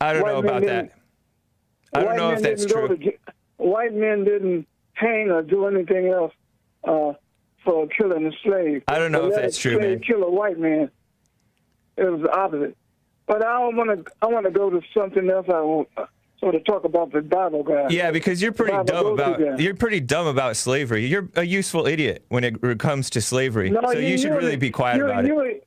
I 0.00 0.12
don't 0.12 0.22
White 0.22 0.32
know 0.32 0.38
about 0.38 0.62
that. 0.62 0.92
I 1.94 2.02
don't 2.02 2.16
know 2.16 2.32
if 2.32 2.42
that's 2.42 2.66
true. 2.66 2.88
to 2.88 3.12
white 3.56 3.94
men 3.94 4.24
didn't 4.24 4.66
hang 4.94 5.30
or 5.30 5.42
do 5.42 5.66
anything 5.66 6.08
else 6.08 6.32
uh, 6.82 7.12
for 7.64 7.86
killing 7.88 8.26
a 8.26 8.32
slave. 8.42 8.82
I 8.88 8.98
don't 8.98 9.12
know 9.12 9.26
if 9.26 9.36
that's 9.36 9.58
true, 9.58 9.78
man. 9.78 10.00
Kill 10.00 10.24
a 10.24 10.30
white 10.30 10.58
man. 10.58 10.90
It 11.96 12.04
was 12.04 12.22
the 12.22 12.36
opposite. 12.36 12.76
But 13.26 13.44
I 13.44 13.58
want 13.60 14.06
to. 14.06 14.12
I 14.20 14.26
want 14.26 14.44
to 14.44 14.50
go 14.50 14.70
to 14.70 14.80
something 14.92 15.30
else. 15.30 15.46
I 15.48 16.06
uh, 16.44 16.50
sort 16.50 16.54
of 16.54 16.64
talk 16.64 16.84
about 16.84 17.12
the 17.12 17.22
Bible 17.22 17.62
guy. 17.62 17.86
Yeah, 17.90 18.10
because 18.10 18.40
you're 18.42 18.52
pretty 18.52 18.76
dumb 18.84 19.06
about 19.06 19.38
that. 19.38 19.58
you're 19.60 19.74
pretty 19.74 20.00
dumb 20.00 20.26
about 20.26 20.56
slavery. 20.56 21.06
You're 21.06 21.28
a 21.36 21.44
useful 21.44 21.86
idiot 21.86 22.24
when 22.28 22.44
it 22.44 22.78
comes 22.78 23.10
to 23.10 23.20
slavery. 23.20 23.70
No, 23.70 23.80
so 23.84 23.92
you, 23.98 24.18
should 24.18 24.28
you're- 24.28 24.38
really 24.38 24.56
be 24.56 24.70
quiet 24.70 24.98
you're- 24.98 25.10
about 25.10 25.24
it. 25.24 25.28
you're- 25.28 25.60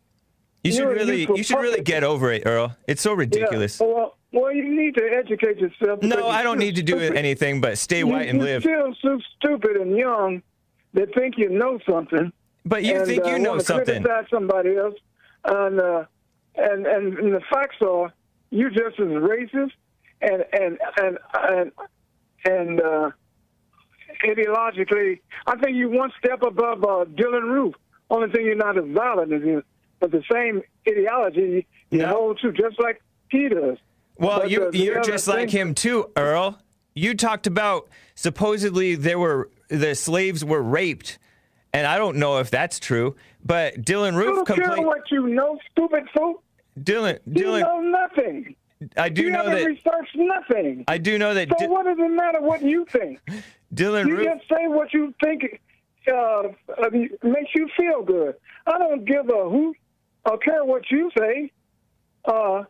You 0.64 0.72
should 0.74 0.88
really 0.90 1.22
you 1.36 1.44
should 1.44 1.60
really 1.60 1.82
get 1.82 2.04
over 2.04 2.32
it, 2.32 2.44
Earl. 2.46 2.76
It's 2.88 3.02
so 3.02 3.12
Yeah. 3.12 3.18
ridiculous. 3.20 3.80
Well, 3.80 4.18
well, 4.34 4.52
you 4.54 4.66
need 4.76 4.96
to 4.96 5.04
educate 5.14 5.58
yourself. 5.60 6.02
No, 6.02 6.28
I 6.28 6.44
don't 6.44 6.60
need 6.60 6.76
to 6.76 6.84
do 6.84 6.98
stupid. 7.00 7.16
anything 7.18 7.62
but 7.62 7.78
stay 7.78 8.00
You- 8.00 8.08
white 8.08 8.28
and 8.28 8.40
you 8.40 8.44
live. 8.46 8.64
feel 8.64 8.94
so 9.02 9.20
stupid 9.38 9.78
and 9.78 9.96
young 9.96 10.42
that 10.94 11.14
think 11.14 11.38
you 11.38 11.50
know 11.50 11.80
something. 11.90 12.32
But 12.66 12.84
you 12.84 12.96
and, 12.98 13.06
think 13.08 13.24
uh, 13.26 13.30
you 13.30 13.40
know 13.40 13.52
wanna 13.52 13.64
something. 13.64 14.04
Criticize 14.04 14.30
somebody 14.30 14.76
else, 14.76 14.96
and, 15.46 15.80
uh, 15.80 16.04
and 16.56 16.86
and 16.86 17.18
and 17.18 17.34
the 17.34 17.40
facts 17.50 17.78
are 17.82 18.12
you 18.50 18.70
just 18.70 19.00
as 19.00 19.08
racist 19.08 19.72
and 20.22 20.44
and 20.54 20.78
and 21.02 21.18
and 21.36 21.72
and 22.46 22.82
uh, 22.82 23.12
ideologically, 24.26 25.20
I 25.46 25.58
think 25.58 25.76
you're 25.78 25.90
one 25.90 26.12
step 26.24 26.42
above 26.42 26.84
uh, 26.84 27.06
Dylann 27.16 27.44
Roof. 27.52 27.76
Only 28.10 28.32
thing 28.32 28.46
you're 28.46 28.56
not 28.56 28.78
as 28.78 28.86
violent 28.88 29.34
as 29.34 29.44
him, 29.44 29.64
but 30.00 30.12
the 30.12 30.24
same 30.32 30.62
ideology 30.90 31.68
you 31.92 32.00
No. 32.00 32.08
hold 32.08 32.40
to, 32.42 32.52
just 32.52 32.80
like 32.80 33.02
he 33.30 33.50
does. 33.50 33.78
Well, 34.18 34.40
But 34.40 34.50
you, 34.50 34.72
the- 34.72 34.78
you're 34.78 35.02
just 35.04 35.28
like 35.28 35.50
him 35.50 35.74
too, 35.74 36.10
Earl. 36.16 36.60
You 36.96 37.14
talked 37.14 37.46
about 37.48 37.90
supposedly 38.16 38.96
there 38.96 39.20
were 39.20 39.50
the 39.68 39.94
slaves 39.94 40.44
were 40.44 40.64
raped, 40.64 41.20
and 41.74 41.86
I 41.86 41.98
don't 41.98 42.18
know 42.18 42.40
if 42.40 42.50
that's 42.50 42.80
true. 42.80 43.16
But 43.46 43.76
Dylann 43.82 44.16
Roof 44.16 44.36
don't 44.38 44.48
care 44.48 44.56
complained. 44.56 44.88
what 44.88 45.02
you 45.12 45.28
know, 45.28 45.60
stupid 45.72 46.06
fool. 46.18 46.42
Dylan, 46.80 47.20
You 47.26 47.44
Dylan, 47.46 47.62
know 47.62 47.82
nothing. 47.82 48.56
I 48.96 49.10
do 49.10 49.24
you 49.24 49.30
know 49.32 49.46
that. 49.46 49.66
researched 49.66 50.16
nothing. 50.16 50.84
I 50.88 50.98
do 50.98 51.18
know 51.18 51.34
that 51.34 51.50
So 51.50 51.56
Dy- 51.58 51.68
what 51.68 51.86
does 51.86 51.98
it 52.00 52.10
matter 52.12 52.42
what 52.42 52.62
you 52.62 52.86
think? 52.92 53.20
Dylan 53.74 54.08
You 54.08 54.18
Roof. 54.18 54.26
just 54.26 54.48
say 54.50 54.68
what 54.68 54.94
you 54.94 55.14
think 55.24 55.60
uh, 56.12 56.14
uh, 56.16 56.90
makes 57.24 57.50
you 57.56 57.68
feel 57.76 58.04
good. 58.04 58.36
I 58.66 58.78
don't 58.78 59.04
give 59.06 59.28
a 59.30 59.50
hoot 59.50 59.76
or 60.26 60.38
care 60.38 60.64
what 60.64 60.84
you 60.92 61.10
say, 61.18 61.52
uh, 62.26 62.64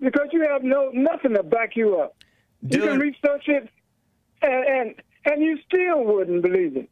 because 0.00 0.28
you 0.32 0.42
have 0.50 0.62
no 0.64 0.90
nothing 0.92 1.34
to 1.34 1.42
back 1.42 1.76
you 1.76 2.00
up. 2.00 2.16
You 2.62 2.78
can 2.80 2.88
Dylan- 2.88 3.00
research 3.00 3.44
it, 3.48 3.68
and 4.42 4.64
and, 4.64 4.94
and 5.26 5.42
you 5.42 5.58
still 5.66 6.04
wouldn't 6.04 6.42
believe 6.42 6.76
it. 6.76 6.88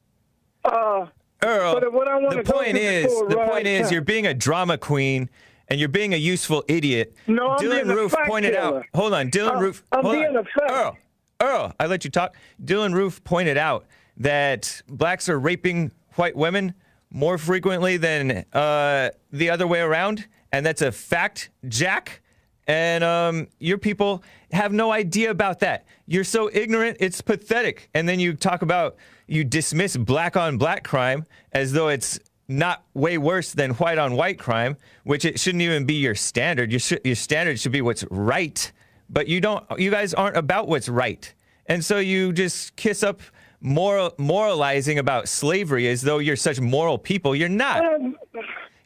Uh, 0.64 1.06
Earl, 1.42 1.74
But 1.80 1.92
what 1.92 2.08
I 2.08 2.16
wanna 2.18 2.42
the 2.42 2.52
point 2.52 2.76
is, 2.76 3.06
the 3.28 3.36
point 3.48 3.66
is, 3.66 3.92
you're 3.92 4.00
being 4.02 4.26
a 4.26 4.34
drama 4.34 4.76
queen 4.76 5.30
and 5.68 5.78
you're 5.80 5.88
being 5.88 6.14
a 6.14 6.16
useful 6.16 6.64
idiot. 6.68 7.14
No, 7.26 7.50
I'm 7.50 7.58
Dylan 7.58 7.70
being 7.84 7.90
a 7.90 7.94
Roof 7.94 8.12
fact 8.12 8.28
pointed 8.28 8.54
out. 8.56 8.84
Hold 8.94 9.14
on, 9.14 9.30
Dylan 9.30 9.56
Uh, 9.56 9.60
Roof. 9.60 9.82
I'm 9.92 10.02
hold 10.02 10.14
being 10.14 10.36
on. 10.36 10.36
a. 10.36 10.72
Earl, 10.72 10.96
Earl, 11.40 11.72
I 11.78 11.86
let 11.86 12.04
you 12.04 12.10
talk. 12.10 12.34
Dylann 12.64 12.94
Roof 12.94 13.22
pointed 13.24 13.56
out 13.56 13.86
that 14.16 14.82
blacks 14.88 15.28
are 15.28 15.38
raping 15.38 15.92
white 16.16 16.34
women 16.36 16.74
more 17.10 17.38
frequently 17.38 17.96
than 17.96 18.44
uh, 18.52 19.10
the 19.32 19.50
other 19.50 19.66
way 19.66 19.80
around, 19.80 20.26
and 20.52 20.66
that's 20.66 20.82
a 20.82 20.90
fact, 20.92 21.50
Jack. 21.68 22.22
And 22.66 23.02
um, 23.02 23.46
your 23.60 23.78
people 23.78 24.22
have 24.52 24.72
no 24.74 24.92
idea 24.92 25.30
about 25.30 25.60
that. 25.60 25.86
You're 26.06 26.24
so 26.24 26.50
ignorant, 26.52 26.98
it's 27.00 27.22
pathetic. 27.22 27.88
And 27.94 28.06
then 28.06 28.20
you 28.20 28.34
talk 28.34 28.60
about, 28.60 28.96
you 29.26 29.42
dismiss 29.42 29.96
black 29.96 30.36
on 30.36 30.58
black 30.58 30.84
crime 30.84 31.24
as 31.52 31.72
though 31.72 31.88
it's 31.88 32.18
not 32.48 32.82
way 32.94 33.18
worse 33.18 33.52
than 33.52 33.72
white 33.72 33.98
on 33.98 34.14
white 34.14 34.38
crime, 34.38 34.76
which 35.04 35.24
it 35.24 35.38
shouldn't 35.38 35.62
even 35.62 35.84
be 35.84 35.94
your 35.94 36.14
standard. 36.14 36.72
Your, 36.72 36.80
sh- 36.80 36.94
your 37.04 37.14
standard 37.14 37.60
should 37.60 37.72
be 37.72 37.82
what's 37.82 38.04
right. 38.10 38.72
But 39.10 39.28
you 39.28 39.40
don't, 39.40 39.64
you 39.78 39.90
guys 39.90 40.14
aren't 40.14 40.36
about 40.36 40.66
what's 40.68 40.88
right. 40.88 41.32
And 41.66 41.84
so 41.84 41.98
you 41.98 42.32
just 42.32 42.74
kiss 42.76 43.02
up 43.02 43.20
moral, 43.60 44.14
moralizing 44.18 44.98
about 44.98 45.28
slavery 45.28 45.88
as 45.88 46.00
though 46.00 46.18
you're 46.18 46.36
such 46.36 46.60
moral 46.60 46.96
people. 46.98 47.36
You're 47.36 47.48
not. 47.50 47.84
um, 47.84 48.16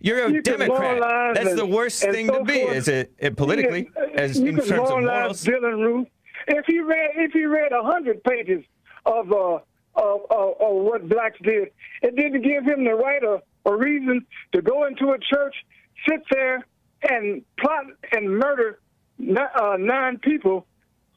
You're 0.01 0.25
a 0.27 0.33
You 0.33 0.43
Democrat. 0.43 1.01
That's 1.35 1.51
and- 1.51 1.59
the 1.59 1.67
worst 1.67 2.01
thing 2.03 2.27
so 2.27 2.39
to 2.39 2.45
be, 2.45 2.63
forth. 2.63 2.75
is 2.77 2.89
it, 2.89 3.13
it 3.19 3.37
politically, 3.37 3.81
you 3.81 3.93
can- 3.93 4.19
as 4.19 4.39
you 4.41 4.49
in 4.49 4.57
terms 4.57 4.91
of 4.91 5.01
morals. 5.01 5.45
Dylann 5.45 5.79
Roof. 5.81 6.09
If 6.49 6.67
he 6.67 6.81
read, 6.81 7.11
if 7.15 7.33
he 7.33 7.45
read 7.45 7.71
a 7.71 7.85
hundred 7.85 8.25
pages 8.25 8.65
of, 9.07 9.31
uh, 9.31 9.61
of, 9.95 10.21
of 10.31 10.61
of 10.61 10.75
what 10.85 11.09
blacks 11.09 11.39
did, 11.45 11.69
it 12.03 12.17
didn't 12.17 12.43
give 12.43 12.65
him 12.65 12.83
the 12.85 12.95
right 12.95 13.23
or, 13.23 13.41
or 13.65 13.77
reason 13.79 14.25
to 14.53 14.63
go 14.63 14.87
into 14.87 15.11
a 15.13 15.19
church, 15.19 15.55
sit 16.09 16.23
there, 16.31 16.67
and 17.09 17.43
plot 17.61 17.85
and 18.13 18.39
murder 18.39 18.81
uh, 19.21 19.77
nine 19.79 20.19
people, 20.19 20.67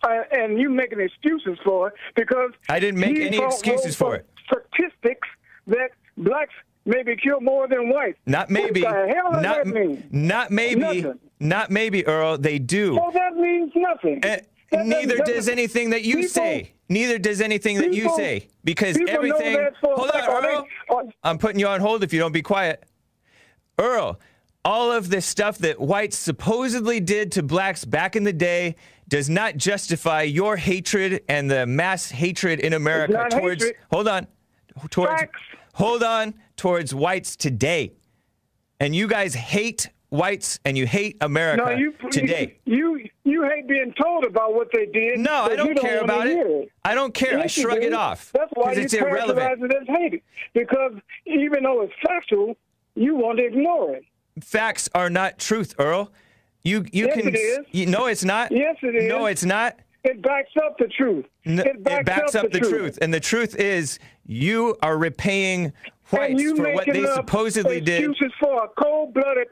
uh, 0.03 0.21
and 0.31 0.59
you 0.59 0.69
making 0.69 0.99
excuses 0.99 1.57
for 1.63 1.89
it 1.89 1.93
because 2.15 2.51
I 2.69 2.79
didn't 2.79 2.99
make 2.99 3.17
any 3.19 3.37
excuses 3.37 3.95
for 3.95 4.15
it. 4.15 4.27
Statistics 4.45 5.27
that 5.67 5.89
blacks 6.17 6.53
maybe 6.85 7.15
kill 7.15 7.41
more 7.41 7.67
than 7.67 7.89
whites. 7.89 8.17
Not 8.25 8.49
maybe. 8.49 8.83
What 8.83 8.93
the 8.93 9.13
hell 9.13 9.31
does 9.31 9.41
not, 9.43 9.57
that 9.65 9.67
mean? 9.67 10.07
not 10.11 10.51
maybe. 10.51 10.79
Nothing. 10.79 11.19
Not 11.39 11.69
maybe, 11.69 12.05
Earl. 12.07 12.37
They 12.37 12.59
do. 12.59 12.95
Well, 12.95 13.11
that 13.11 13.35
means 13.35 13.71
nothing. 13.75 14.23
Uh, 14.23 14.37
That 14.71 14.85
neither 14.85 15.17
does 15.17 15.49
anything 15.49 15.89
that 15.91 16.03
you 16.03 16.15
people- 16.17 16.29
say. 16.29 16.71
Neither 16.87 17.17
does 17.17 17.41
anything 17.41 17.77
that 17.77 17.93
you 17.93 18.15
say. 18.15 18.47
Because 18.63 18.97
everything. 19.07 19.53
that 19.53 19.73
for 19.79 19.93
a 19.93 19.95
Hold 19.95 20.11
on, 20.11 20.41
they- 20.43 20.49
Earl. 20.97 21.11
I'm 21.23 21.37
putting 21.37 21.59
you 21.59 21.67
on 21.67 21.79
hold 21.81 22.03
if 22.03 22.13
you 22.13 22.19
don't 22.19 22.31
be 22.31 22.41
quiet. 22.43 22.83
Earl, 23.79 24.19
all 24.63 24.91
of 24.91 25.09
the 25.09 25.21
stuff 25.21 25.57
that 25.59 25.79
whites 25.79 26.17
supposedly 26.17 26.99
did 26.99 27.31
to 27.33 27.43
blacks 27.43 27.85
back 27.85 28.15
in 28.15 28.23
the 28.23 28.33
day 28.33 28.75
does 29.07 29.29
not 29.29 29.57
justify 29.57 30.21
your 30.23 30.57
hatred 30.57 31.23
and 31.29 31.49
the 31.49 31.65
mass 31.65 32.09
hatred 32.09 32.59
in 32.59 32.73
America 32.73 33.27
towards. 33.29 33.63
hatred. 33.63 33.75
Hold 33.91 34.07
on. 34.07 34.27
Towards. 34.89 35.21
Facts. 35.21 35.39
Hold 35.73 36.03
on. 36.03 36.33
Towards 36.57 36.93
whites 36.95 37.35
today. 37.35 37.93
And 38.79 38.95
you 38.95 39.07
guys 39.07 39.33
hate 39.33 39.89
whites 40.15 40.59
and 40.65 40.77
you 40.77 40.85
hate 40.87 41.17
America 41.21 41.63
no, 41.65 41.69
you 41.71 41.93
today. 42.11 42.57
You 42.65 43.03
you 43.23 43.43
hate 43.43 43.67
being 43.67 43.93
told 44.01 44.23
about 44.23 44.53
what 44.55 44.69
they 44.73 44.85
did. 44.85 45.19
No, 45.19 45.31
I 45.43 45.49
but 45.49 45.55
don't 45.57 45.79
care 45.79 46.01
about 46.01 46.27
it. 46.27 46.69
I 46.83 46.95
don't 46.95 47.13
care. 47.13 47.37
I 47.37 47.41
Yes, 47.43 47.57
you 47.57 47.63
shrug 47.63 47.81
do. 47.81 47.87
it 47.87 47.93
off 47.93 48.31
That's 48.33 48.51
why 48.53 48.73
you 48.73 48.81
it's 48.81 48.93
irrelevant. 48.93 49.39
characterize 49.39 49.71
it 49.71 49.89
as 49.89 49.95
hate. 49.97 50.23
Because 50.53 50.93
even 51.25 51.63
though 51.63 51.81
it's 51.81 51.93
factual, 52.05 52.55
you 52.95 53.15
want 53.15 53.39
to 53.39 53.45
ignore 53.45 53.95
it. 53.95 54.05
Facts 54.41 54.89
are 54.95 55.09
not 55.09 55.37
truth, 55.39 55.75
Earl. 55.79 56.11
You 56.63 56.85
you 56.91 57.07
Yes, 57.07 57.15
can. 57.19 57.27
it 57.29 57.35
is. 57.35 57.59
You, 57.71 57.85
no, 57.87 58.07
it's 58.07 58.23
not. 58.23 58.51
Yes, 58.51 58.75
it 58.81 58.95
is. 58.95 59.07
No, 59.09 59.25
it's 59.27 59.45
not. 59.45 59.79
It 60.03 60.21
backs 60.21 60.51
up 60.63 60.77
the 60.77 60.87
truth. 60.87 61.25
No, 61.45 61.63
it 61.63 61.83
backs, 61.83 62.35
up, 62.35 62.51
the 62.51 62.59
truth. 62.59 62.99
and 63.01 63.11
the 63.11 63.19
truth 63.19 63.55
is 63.55 63.97
you 64.27 64.75
are 64.83 64.97
repaying 64.99 65.73
whites 66.11 66.43
for 66.51 66.71
what 66.73 66.85
they 66.85 67.03
up 67.05 67.15
supposedly 67.15 67.81
did. 67.81 68.03
excuses 68.03 68.31
for 68.39 68.63
a 68.65 68.67
cold-blooded 68.79 69.47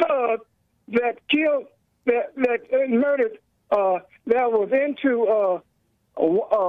thug 0.00 0.40
that 0.88 1.16
killed, 1.28 1.66
that 2.06 2.34
that 2.36 2.60
uh, 2.72 2.88
murdered, 2.88 3.38
uh, 3.70 3.98
that 4.26 4.50
was 4.50 4.70
into 4.72 5.26
uh, 5.26 5.60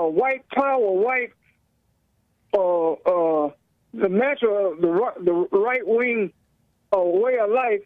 white 0.07 0.47
power, 0.49 0.91
white 0.91 1.31
uh, 2.53 2.91
uh, 2.91 3.51
the 3.93 4.09
natural, 4.09 4.75
the 4.79 5.13
the 5.23 5.57
right 5.57 5.85
wing 5.85 6.31
uh, 6.95 6.99
way 7.01 7.37
of 7.39 7.49
life, 7.49 7.81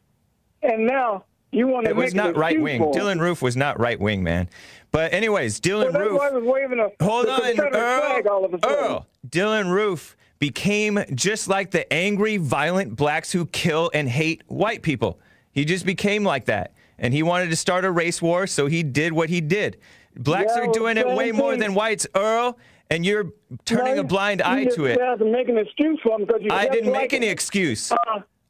and 0.61 0.85
now 0.87 1.25
you 1.51 1.67
want 1.67 1.85
to 1.85 1.91
It 1.91 1.95
was 1.95 2.13
not 2.13 2.35
right 2.35 2.59
wing. 2.59 2.81
Dylann 2.81 3.19
Roof 3.19 3.41
was 3.41 3.55
not 3.55 3.79
right 3.79 3.99
wing, 3.99 4.23
man. 4.23 4.49
But 4.91 5.13
anyways, 5.13 5.59
Dylan 5.59 5.91
Well, 5.93 6.01
Roof. 6.09 6.21
I 6.21 6.31
was 6.31 6.43
waving 6.43 6.79
a 6.79 6.89
Hold 7.03 7.27
on, 7.27 7.55
flag 7.55 8.27
all 8.27 8.45
of 8.45 8.53
a 8.53 8.57
Earl. 8.57 8.61
sudden. 8.63 8.85
Earl. 8.85 9.07
Dylann 9.27 9.71
Roof 9.71 10.15
became 10.39 10.99
just 11.15 11.47
like 11.47 11.71
the 11.71 11.91
angry, 11.91 12.37
violent 12.37 12.95
blacks 12.95 13.31
who 13.31 13.45
kill 13.47 13.89
and 13.93 14.07
hate 14.09 14.43
white 14.47 14.81
people. 14.83 15.19
He 15.53 15.65
just 15.65 15.85
became 15.85 16.23
like 16.23 16.45
that. 16.45 16.73
And 16.97 17.13
he 17.13 17.23
wanted 17.23 17.49
to 17.51 17.55
start 17.55 17.85
a 17.85 17.91
race 17.91 18.21
war, 18.21 18.47
so 18.47 18.67
he 18.67 18.83
did 18.83 19.13
what 19.13 19.29
he 19.29 19.39
did. 19.41 19.77
Blacks 20.15 20.53
Yeah, 20.55 20.63
are 20.63 20.71
doing 20.71 20.97
it 20.97 21.07
way 21.07 21.31
more 21.31 21.55
than 21.55 21.73
whites, 21.73 22.05
Earl, 22.15 22.57
and 22.89 23.05
you're 23.05 23.31
turning 23.65 23.95
No, 23.95 24.01
a 24.01 24.03
blind 24.03 24.41
eye 24.41 24.65
to 24.65 24.85
it. 24.85 24.99
make 25.25 25.49
an 25.49 25.57
excuse 25.57 25.99
for 26.03 26.19
him 26.19 26.25
because 26.25 26.41
you 26.41 26.49
I 26.51 26.67
didn't 26.67 26.91
like 26.91 27.01
make 27.03 27.13
any 27.13 27.27
excuse. 27.27 27.91
Uh, 27.91 27.97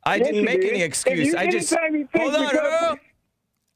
I 0.06 0.16
yes, 0.16 0.28
didn't 0.28 0.44
make 0.46 0.62
did. 0.62 0.74
any 0.74 0.82
excuse. 0.82 1.34
I 1.36 1.50
just 1.50 1.72
anytime 1.72 1.96
you 1.96 2.08
think 2.12 2.32
hold 2.34 2.36
on, 2.36 2.58
Earl. 2.58 2.98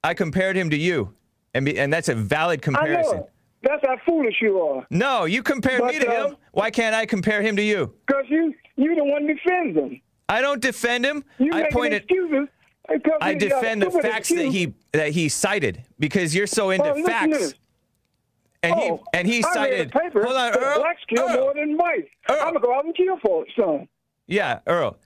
I 0.03 0.13
compared 0.13 0.57
him 0.57 0.69
to 0.71 0.77
you, 0.77 1.13
and 1.53 1.65
be, 1.65 1.79
and 1.79 1.91
that's 1.91 2.09
a 2.09 2.15
valid 2.15 2.61
comparison. 2.61 3.23
That's 3.63 3.81
how 3.85 3.97
foolish 4.05 4.35
you 4.41 4.59
are. 4.59 4.85
No, 4.89 5.25
you 5.25 5.41
compared 5.41 5.83
me 5.85 5.99
to 5.99 6.07
uh, 6.07 6.27
him. 6.27 6.35
Why 6.51 6.69
can't 6.69 6.93
I 6.93 7.05
compare 7.05 7.41
him 7.41 7.55
to 7.55 7.63
you? 7.63 7.93
Because 8.05 8.25
you, 8.29 8.53
you 8.75 8.95
the 8.95 9.03
one 9.03 9.25
defends 9.25 9.77
him. 9.77 10.01
I 10.29 10.41
don't 10.41 10.61
defend 10.61 11.05
him. 11.05 11.23
You 11.39 11.51
I 11.53 11.61
making 11.61 11.71
pointed. 11.71 12.01
excuses. 12.03 12.49
I 12.89 13.31
a 13.31 13.35
defend 13.35 13.81
the 13.81 13.91
facts 13.91 14.29
that 14.29 14.45
he 14.45 14.73
that 14.93 15.09
he 15.11 15.29
cited 15.29 15.83
because 15.99 16.33
you're 16.33 16.47
so 16.47 16.69
into 16.69 16.89
Oh, 16.91 17.03
facts. 17.05 17.53
And 18.63 18.73
oh, 18.75 18.79
he 19.13 19.17
and 19.19 19.27
he 19.27 19.43
I 19.43 19.53
cited. 19.53 19.91
paper 19.91 20.23
hold 20.23 20.35
on, 20.37 20.53
Earl. 20.57 20.79
blacks 20.79 21.01
kill 21.07 21.27
Earl. 21.29 21.35
more 21.37 21.53
than 21.53 21.77
whites. 21.77 22.07
Earl. 22.29 22.37
I'm 22.41 22.53
gonna 22.53 22.59
go 22.65 22.73
out 22.75 22.85
and 22.85 22.95
kill 22.95 23.17
for 23.19 23.43
it, 23.45 23.51
son. 23.59 23.87
Yeah, 24.25 24.59
Earl. 24.65 24.97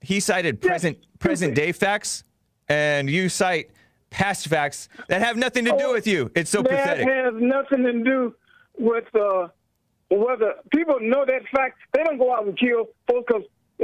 He 0.00 0.20
cited 0.20 0.60
present 0.60 0.98
present 1.18 1.54
day 1.54 1.72
facts, 1.72 2.24
and 2.68 3.10
you 3.10 3.28
cite 3.28 3.70
past 4.10 4.46
facts 4.48 4.88
that 5.08 5.20
have 5.20 5.36
nothing 5.36 5.64
to 5.66 5.72
do 5.72 5.86
Oh, 5.86 5.92
with 5.92 6.06
you. 6.06 6.30
It's 6.34 6.50
so 6.50 6.62
that 6.62 6.70
pathetic. 6.70 7.08
has 7.08 7.34
nothing 7.36 7.82
to 7.82 7.92
do 8.04 8.34
with 8.78 9.04
uh, 9.14 9.48
whether 10.10 10.54
people 10.72 10.98
know 11.00 11.24
that 11.26 11.42
fact. 11.54 11.78
They 11.92 12.04
don't 12.04 12.18
go 12.18 12.34
out 12.34 12.46
and 12.46 12.56
kill 12.58 12.86
folks 13.08 13.26
because 13.26 13.42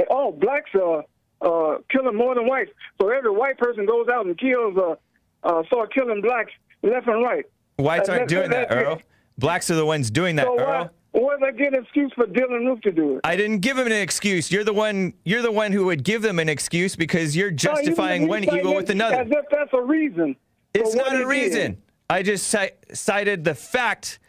oh, 0.09 0.31
blacks 0.31 0.71
are 0.81 1.03
uh, 1.43 1.77
killing 1.89 2.15
more 2.15 2.33
than 2.35 2.47
whites. 2.47 2.71
So 2.99 3.09
every 3.09 3.29
white 3.31 3.57
person 3.57 3.85
goes 3.85 4.07
out 4.07 4.25
and 4.25 4.37
kills, 4.37 4.75
uh, 4.77 4.95
uh, 5.43 5.63
start 5.67 5.93
killing 5.93 6.21
blacks 6.21 6.51
left 6.81 7.07
and 7.07 7.23
right. 7.23 7.45
Whites 7.77 8.09
aren't 8.09 8.29
doing 8.29 8.49
that, 8.51 8.71
it. 8.71 8.75
Earl. 8.75 9.01
Blacks 9.37 9.69
are 9.69 9.75
the 9.75 9.85
ones 9.85 10.09
doing 10.11 10.35
that, 10.37 10.45
So 10.47 10.59
Earl. 10.59 10.89
why 11.11 11.35
they 11.41 11.57
get 11.57 11.73
an 11.75 11.83
excuse 11.83 12.11
for 12.15 12.25
Dylann 12.25 12.65
Roof 12.67 12.81
to 12.81 12.91
do 12.91 13.15
it? 13.15 13.21
I 13.23 13.35
didn't 13.35 13.59
give 13.59 13.77
him 13.77 13.87
an 13.87 13.91
excuse. 13.93 14.51
You're 14.51 14.63
the 14.63 14.73
one. 14.73 15.13
You're 15.25 15.41
the 15.41 15.51
one 15.51 15.71
who 15.71 15.85
would 15.85 16.03
give 16.03 16.21
them 16.21 16.39
an 16.39 16.49
excuse 16.49 16.95
because 16.95 17.35
you're 17.35 17.49
No, 17.49 17.53
you- 17.53 17.57
justifying 17.57 18.23
you 18.23 18.27
one 18.29 18.43
evil 18.43 18.71
it 18.73 18.75
with 18.75 18.89
another. 18.89 19.15
As 19.21 19.27
if 19.31 19.45
that's 19.51 19.73
a 19.73 19.81
reason. 19.81 20.35
It's 20.73 20.95
not 20.95 21.13
a 21.13 21.19
did. 21.19 21.27
reason. 21.27 21.81
I 22.09 22.21
just 22.23 22.49
ci- 22.51 22.71
cited 22.93 23.43
the 23.43 23.55
fact 23.55 24.19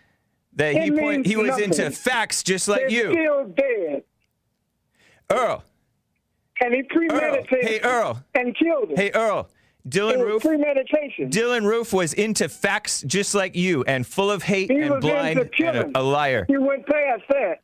that 0.57 0.75
he 0.77 0.91
point, 0.91 1.27
he 1.27 1.37
was 1.37 1.49
nothing. 1.49 1.65
into 1.65 1.91
facts 1.91 2.43
just 2.43 2.67
like 2.69 2.81
They're 2.83 2.91
you, 2.91 3.13
still 3.13 3.45
dead. 3.49 4.03
Earl. 5.31 5.65
And 6.65 6.73
he 6.75 6.83
premeditated 6.85 7.65
Hey, 7.69 7.81
Earl. 7.81 8.23
and 8.35 8.57
killed 8.57 8.91
him. 8.91 8.97
Hey 8.97 9.11
Earl, 9.15 9.51
Dylann 9.87 10.23
Roof. 10.25 10.43
premeditation. 10.43 11.29
Dylann 11.31 11.65
Roof 11.65 11.93
was 11.93 12.15
into 12.15 12.49
facts 12.49 13.03
just 13.07 13.35
like 13.35 13.55
you, 13.55 13.85
and 13.85 14.07
full 14.07 14.31
of 14.31 14.43
hate 14.43 14.71
He 14.71 14.81
and 14.81 14.99
blind 15.01 15.39
and 15.41 15.95
a, 15.95 16.01
a 16.01 16.03
liar. 16.03 16.47
He 16.49 16.57
went 16.57 16.87
past 16.87 17.23
that. 17.29 17.57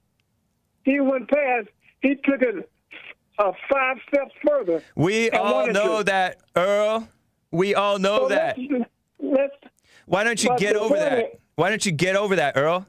He 0.85 1.01
went 1.01 1.31
past. 1.31 1.69
He 2.03 2.17
took 2.17 2.43
it 2.43 2.71
uh, 3.39 3.53
five 3.73 3.97
steps 4.09 4.35
further. 4.47 4.83
We 4.97 5.31
all 5.31 5.67
know 5.69 5.99
to. 5.99 6.05
that, 6.05 6.41
Earl. 6.55 7.09
We 7.51 7.75
all 7.75 7.99
know 7.99 8.29
So 8.29 8.35
that. 8.35 8.59
Let's, 8.59 8.85
let's 9.19 9.55
Why 10.05 10.25
don't 10.25 10.43
you 10.45 10.55
get 10.59 10.77
over 10.77 10.97
that? 10.97 11.41
Why 11.55 11.71
don't 11.71 11.85
you 11.87 11.93
get 11.93 12.17
over 12.17 12.37
that, 12.37 12.57
Earl? 12.57 12.87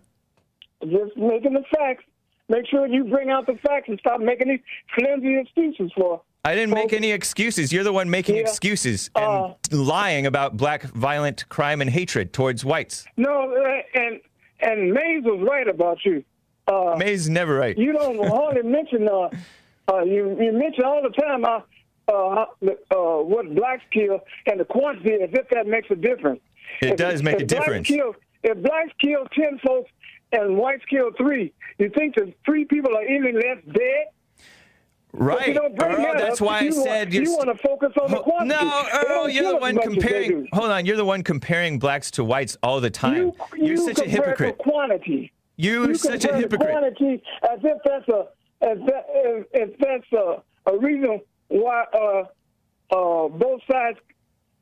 just 0.83 1.15
making 1.15 1.53
the 1.53 1.63
facts. 1.77 2.03
Make 2.51 2.67
sure 2.67 2.85
you 2.85 3.05
bring 3.05 3.29
out 3.29 3.45
the 3.47 3.53
facts 3.65 3.87
and 3.87 3.97
stop 3.99 4.19
making 4.19 4.49
these 4.49 4.59
flimsy 4.93 5.39
excuses 5.39 5.89
for. 5.95 6.21
I 6.43 6.53
didn't 6.53 6.73
make 6.73 6.91
any 6.91 7.11
excuses. 7.11 7.71
You're 7.71 7.85
the 7.85 7.93
one 7.93 8.09
making 8.09 8.35
Yeah. 8.35 8.41
excuses 8.41 9.09
and 9.15 9.23
Uh, 9.25 9.53
lying 9.71 10.25
about 10.25 10.57
black 10.57 10.81
violent 10.83 11.47
crime 11.47 11.79
and 11.79 11.89
hatred 11.89 12.33
towards 12.33 12.65
whites. 12.65 13.05
No, 13.15 13.53
uh, 13.55 13.81
and 14.01 14.19
and 14.59 14.91
Maze 14.93 15.23
was 15.23 15.39
right 15.49 15.67
about 15.67 15.99
you. 16.05 16.23
Uh, 16.67 16.95
Maze 16.97 17.29
never 17.29 17.55
right. 17.55 17.77
you 17.77 17.93
don't 17.93 18.17
hardly 18.35 18.63
mention. 18.63 19.07
Uh, 19.07 19.29
uh, 19.89 20.01
you 20.03 20.35
you 20.41 20.51
mention 20.51 20.83
all 20.83 21.01
the 21.01 21.09
time 21.21 21.45
uh, 21.45 21.61
uh, 22.09 22.45
uh, 22.91 23.23
what 23.23 23.55
blacks 23.55 23.83
kill 23.91 24.19
and 24.47 24.59
the 24.59 24.65
quantity, 24.65 25.13
as 25.13 25.29
if 25.31 25.47
that 25.49 25.67
makes 25.67 25.89
a 25.89 25.95
difference. 25.95 26.41
It 26.81 26.89
If- 26.91 26.97
does 26.97 27.23
make 27.23 27.35
if 27.35 27.43
a 27.43 27.45
difference. 27.45 27.87
Kill, 27.87 28.13
if 28.43 28.57
blacks 28.61 28.91
kill 28.99 29.25
ten 29.27 29.57
folks 29.65 29.89
and 30.31 30.57
whites 30.57 30.83
killed 30.89 31.15
three, 31.17 31.53
you 31.77 31.89
think 31.89 32.15
the 32.15 32.33
three 32.45 32.65
people 32.65 32.95
are 32.95 33.03
any 33.03 33.31
less 33.31 33.57
dead? 33.71 34.07
Right, 35.13 35.57
Earl. 35.57 35.69
that 35.77 36.15
That's 36.17 36.41
up. 36.41 36.47
why 36.47 36.59
I 36.59 36.61
you 36.61 36.71
said 36.71 37.13
you 37.13 37.23
want 37.33 37.49
to 37.49 37.67
focus 37.67 37.91
on 38.01 38.11
the 38.11 38.19
quantity. 38.19 38.47
No, 38.63 38.85
Earl, 39.09 39.29
you're 39.29 39.51
the 39.51 39.57
one 39.57 39.75
much 39.75 39.85
as 39.85 39.89
they 39.89 39.99
comparing. 39.99 40.47
Hold 40.53 40.71
on, 40.71 40.85
you're 40.85 40.95
the 40.95 41.03
one 41.03 41.21
comparing 41.21 41.79
blacks 41.79 42.11
to 42.11 42.23
whites 42.23 42.55
all 42.63 42.79
the 42.79 42.89
time. 42.89 43.17
You, 43.17 43.35
You're 43.57 43.77
such 43.77 43.99
a 43.99 44.09
hypocrite. 44.09 44.57
Quantity. 44.57 45.33
You're 45.57 45.89
you 45.89 45.95
such 45.95 46.23
a 46.23 46.33
hypocrite. 46.33 46.71
quantity 46.71 47.21
as 47.51 47.59
if 47.61 47.77
that's 47.83 48.07
a 48.07 48.27
as 48.61 48.77
that, 48.85 49.05
if, 49.09 49.47
if 49.53 49.79
that's 49.79 50.11
a, 50.13 50.71
a 50.71 50.77
reason 50.77 51.19
why 51.49 51.83
uh, 51.93 52.23
uh, 52.95 53.27
both 53.27 53.59
sides, 53.69 53.97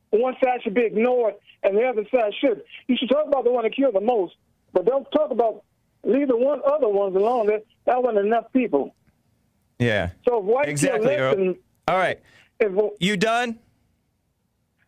one 0.10 0.36
side 0.44 0.64
should 0.64 0.74
be 0.74 0.86
ignored 0.86 1.36
and 1.64 1.78
the 1.78 1.84
other 1.84 2.06
side 2.14 2.34
should. 2.42 2.64
You 2.88 2.96
should 2.98 3.10
talk 3.10 3.28
about 3.28 3.44
the 3.44 3.52
one 3.52 3.64
that 3.66 3.76
killed 3.76 3.94
the 3.96 4.02
most, 4.02 4.36
but 4.74 4.86
don't 4.86 5.10
talk 5.12 5.32
about 5.32 5.64
leave 6.04 6.28
the 6.28 6.38
one 6.38 6.62
other 6.66 6.88
ones 6.90 7.16
alone. 7.16 7.48
That 7.48 7.66
that 7.86 8.02
wasn't 8.02 8.26
enough 8.26 8.52
people. 8.54 8.96
Yeah. 9.80 10.12
So 10.28 10.40
if 10.40 10.44
white 10.46 10.68
Exactly, 10.70 11.16
than 11.16 11.56
All 11.88 11.98
right. 11.98 12.20
if, 12.60 12.72
You 13.00 13.16
done? 13.18 13.60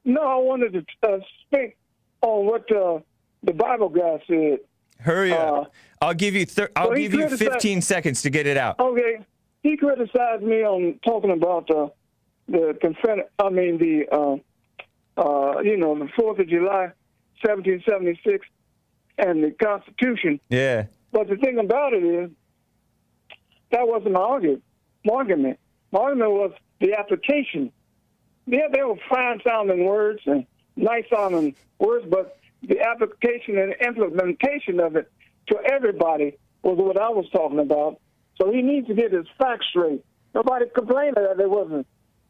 no, 0.03 0.21
I 0.21 0.35
wanted 0.37 0.73
to 0.73 1.09
uh, 1.09 1.19
speak 1.45 1.77
on 2.21 2.45
what 2.45 2.69
uh, 2.71 2.99
the 3.43 3.53
Bible 3.53 3.89
guy 3.89 4.21
said. 4.27 4.59
Hurry 4.99 5.31
up. 5.33 5.39
Uh, 5.53 5.65
I'll 6.01 6.13
give 6.13 6.35
you 6.35 6.45
thir- 6.45 6.71
I'll 6.75 6.91
he 6.93 7.07
give 7.07 7.13
you 7.13 7.29
15 7.29 7.81
seconds 7.81 8.21
to 8.23 8.29
get 8.29 8.45
it 8.47 8.57
out. 8.57 8.79
Okay, 8.79 9.19
he 9.63 9.77
criticized 9.77 10.43
me 10.43 10.63
on 10.63 10.99
talking 11.05 11.31
about 11.31 11.69
uh, 11.71 11.87
the 12.47 12.77
Confederate. 12.81 13.31
I 13.39 13.49
mean 13.49 13.77
the 13.77 14.05
uh, 14.11 14.35
uh, 15.21 15.59
you 15.61 15.77
know 15.77 15.97
the 15.97 16.07
Fourth 16.15 16.39
of 16.39 16.47
July, 16.49 16.91
1776, 17.43 18.45
and 19.21 19.43
the 19.43 19.51
Constitution. 19.51 20.39
Yeah. 20.49 20.85
But 21.11 21.29
the 21.29 21.37
thing 21.37 21.59
about 21.59 21.93
it 21.93 22.03
is 22.03 22.31
that 23.71 23.87
wasn't 23.87 24.13
my 24.13 24.21
argument. 24.21 24.63
My 25.05 25.13
argument. 25.13 25.59
My 25.91 25.99
argument 25.99 26.31
was 26.31 26.51
the 26.79 26.93
application. 26.97 27.71
Yeah, 28.47 28.67
they 28.73 28.81
were 28.81 28.95
fine 29.09 29.39
sounding 29.45 29.85
words 29.85 30.21
and 30.25 30.45
nice 30.75 31.05
sounding 31.13 31.55
words, 31.79 32.05
but 32.09 32.39
the 32.63 32.81
application 32.81 33.57
and 33.57 33.73
implementation 33.85 34.79
of 34.79 34.95
it 34.95 35.11
to 35.47 35.57
everybody 35.71 36.37
was 36.63 36.77
what 36.77 36.99
I 36.99 37.09
was 37.09 37.25
talking 37.31 37.59
about. 37.59 37.99
So 38.39 38.51
he 38.51 38.61
needs 38.61 38.87
to 38.87 38.93
get 38.93 39.11
his 39.11 39.25
facts 39.37 39.67
straight. 39.69 40.03
Nobody 40.33 40.65
complained 40.73 41.15
that 41.15 41.37
there 41.37 41.49
wasn't 41.49 41.85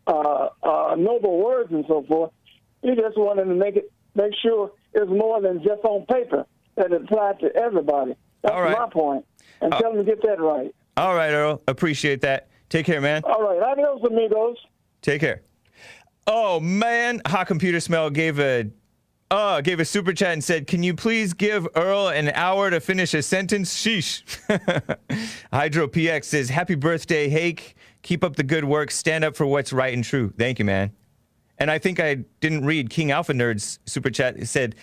uh, 0.08 0.50
uh, 0.64 0.96
noble 0.98 1.40
words 1.40 1.72
and 1.72 1.86
so 1.88 2.04
forth. 2.08 2.32
He 2.82 2.90
just 2.96 3.18
wanted 3.18 3.46
to 3.46 3.56
make 3.56 3.76
it 3.76 3.92
make 4.16 4.34
sure 4.42 4.72
it's 4.94 5.10
more 5.10 5.42
than 5.42 5.64
just 5.64 5.84
on 5.86 6.06
paper 6.06 6.46
that 6.76 6.92
applied 6.92 7.40
to 7.40 7.56
everybody. 7.56 8.16
That's 8.42 8.54
All 8.54 8.62
right. 8.62 8.78
my 8.78 8.90
point. 8.90 9.26
And 9.62 9.72
tell 9.74 9.94
them 9.94 10.04
to 10.06 10.10
get 10.10 10.22
that 10.24 10.40
right. 10.40 10.74
All 10.98 11.16
right, 11.16 11.32
Earl. 11.32 11.62
Appreciate 11.68 12.22
that. 12.22 12.50
Take 12.70 12.86
care, 12.86 13.02
man. 13.02 13.22
All 13.26 13.42
right, 13.44 13.62
adios, 13.62 14.02
amigos. 14.04 14.58
Take 15.02 15.22
care. 15.22 15.42
Oh 16.28 16.60
man, 16.60 17.22
Hot 17.28 17.48
Computer 17.48 17.80
Smell 17.80 18.10
gave 18.10 18.40
a 18.40 18.70
uh 19.32 19.62
gave 19.62 19.80
a 19.80 19.86
super 19.86 20.14
chat 20.14 20.34
and 20.34 20.44
said, 20.44 20.68
"Can 20.68 20.84
you 20.84 20.94
please 20.94 21.34
give 21.34 21.68
Earl 21.76 22.10
an 22.10 22.30
hour 22.30 22.70
to 22.70 22.80
finish 22.80 23.14
a 23.14 23.22
sentence?" 23.22 23.74
Sheesh. 23.74 24.24
Hydro 25.54 25.88
PX 25.88 26.26
says, 26.26 26.50
"Happy 26.50 26.76
birthday, 26.76 27.28
Hake. 27.30 27.76
Keep 28.04 28.24
up 28.24 28.36
the 28.36 28.44
good 28.44 28.66
work. 28.66 28.92
Stand 28.92 29.24
up 29.24 29.36
for 29.36 29.46
what's 29.46 29.74
right 29.74 29.94
and 29.94 30.04
true." 30.04 30.32
Thank 30.38 30.60
you, 30.60 30.66
man. 30.66 30.92
And 31.58 31.70
I 31.70 31.78
think 31.78 32.00
I 32.00 32.16
didn't 32.40 32.66
read 32.66 32.90
King 32.90 33.12
Alpha 33.12 33.34
Nerd's 33.34 33.80
super 33.86 34.10
chat. 34.10 34.36
It 34.38 34.48
said, 34.48 34.76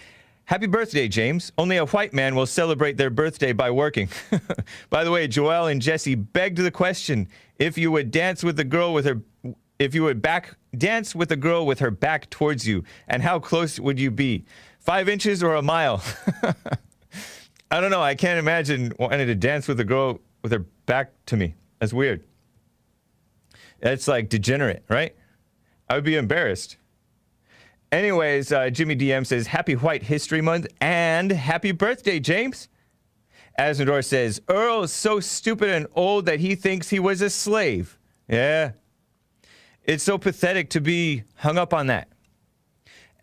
Happy 0.48 0.66
birthday, 0.66 1.08
James. 1.08 1.52
Only 1.58 1.76
a 1.76 1.84
white 1.84 2.14
man 2.14 2.34
will 2.34 2.46
celebrate 2.46 2.96
their 2.96 3.10
birthday 3.10 3.52
by 3.52 3.70
working. 3.70 4.08
by 4.88 5.04
the 5.04 5.10
way, 5.10 5.28
Joel 5.28 5.66
and 5.66 5.82
Jesse 5.82 6.14
begged 6.14 6.56
the 6.56 6.70
question 6.70 7.28
if 7.58 7.76
you 7.76 7.92
would 7.92 8.10
dance 8.10 8.42
with 8.42 8.58
a 8.58 8.64
girl 8.64 8.94
with 8.94 9.04
her 9.04 9.20
if 9.78 9.94
you 9.94 10.04
would 10.04 10.22
back 10.22 10.56
dance 10.74 11.14
with 11.14 11.30
a 11.32 11.36
girl 11.36 11.66
with 11.66 11.80
her 11.80 11.90
back 11.90 12.30
towards 12.30 12.66
you, 12.66 12.82
and 13.08 13.22
how 13.22 13.38
close 13.38 13.78
would 13.78 14.00
you 14.00 14.10
be? 14.10 14.46
Five 14.78 15.06
inches 15.06 15.42
or 15.42 15.54
a 15.54 15.60
mile? 15.60 16.02
I 17.70 17.82
don't 17.82 17.90
know. 17.90 18.02
I 18.02 18.14
can't 18.14 18.38
imagine 18.38 18.94
wanting 18.98 19.26
to 19.26 19.34
dance 19.34 19.68
with 19.68 19.78
a 19.80 19.84
girl 19.84 20.18
with 20.40 20.52
her 20.52 20.64
back 20.86 21.12
to 21.26 21.36
me. 21.36 21.56
That's 21.78 21.92
weird. 21.92 22.24
That's 23.80 24.08
like 24.08 24.30
degenerate, 24.30 24.82
right? 24.88 25.14
I 25.90 25.96
would 25.96 26.04
be 26.04 26.16
embarrassed. 26.16 26.78
Anyways, 27.90 28.52
uh, 28.52 28.68
Jimmy 28.68 28.96
DM 28.96 29.26
says, 29.26 29.46
Happy 29.46 29.74
White 29.74 30.02
History 30.02 30.42
Month 30.42 30.66
and 30.80 31.32
happy 31.32 31.72
birthday, 31.72 32.20
James. 32.20 32.68
Asmodor 33.58 34.04
says, 34.04 34.40
Earl 34.48 34.84
is 34.84 34.92
so 34.92 35.20
stupid 35.20 35.70
and 35.70 35.86
old 35.94 36.26
that 36.26 36.38
he 36.38 36.54
thinks 36.54 36.90
he 36.90 37.00
was 37.00 37.22
a 37.22 37.30
slave. 37.30 37.98
Yeah. 38.28 38.72
It's 39.84 40.04
so 40.04 40.18
pathetic 40.18 40.70
to 40.70 40.80
be 40.80 41.24
hung 41.36 41.56
up 41.56 41.72
on 41.72 41.86
that. 41.86 42.08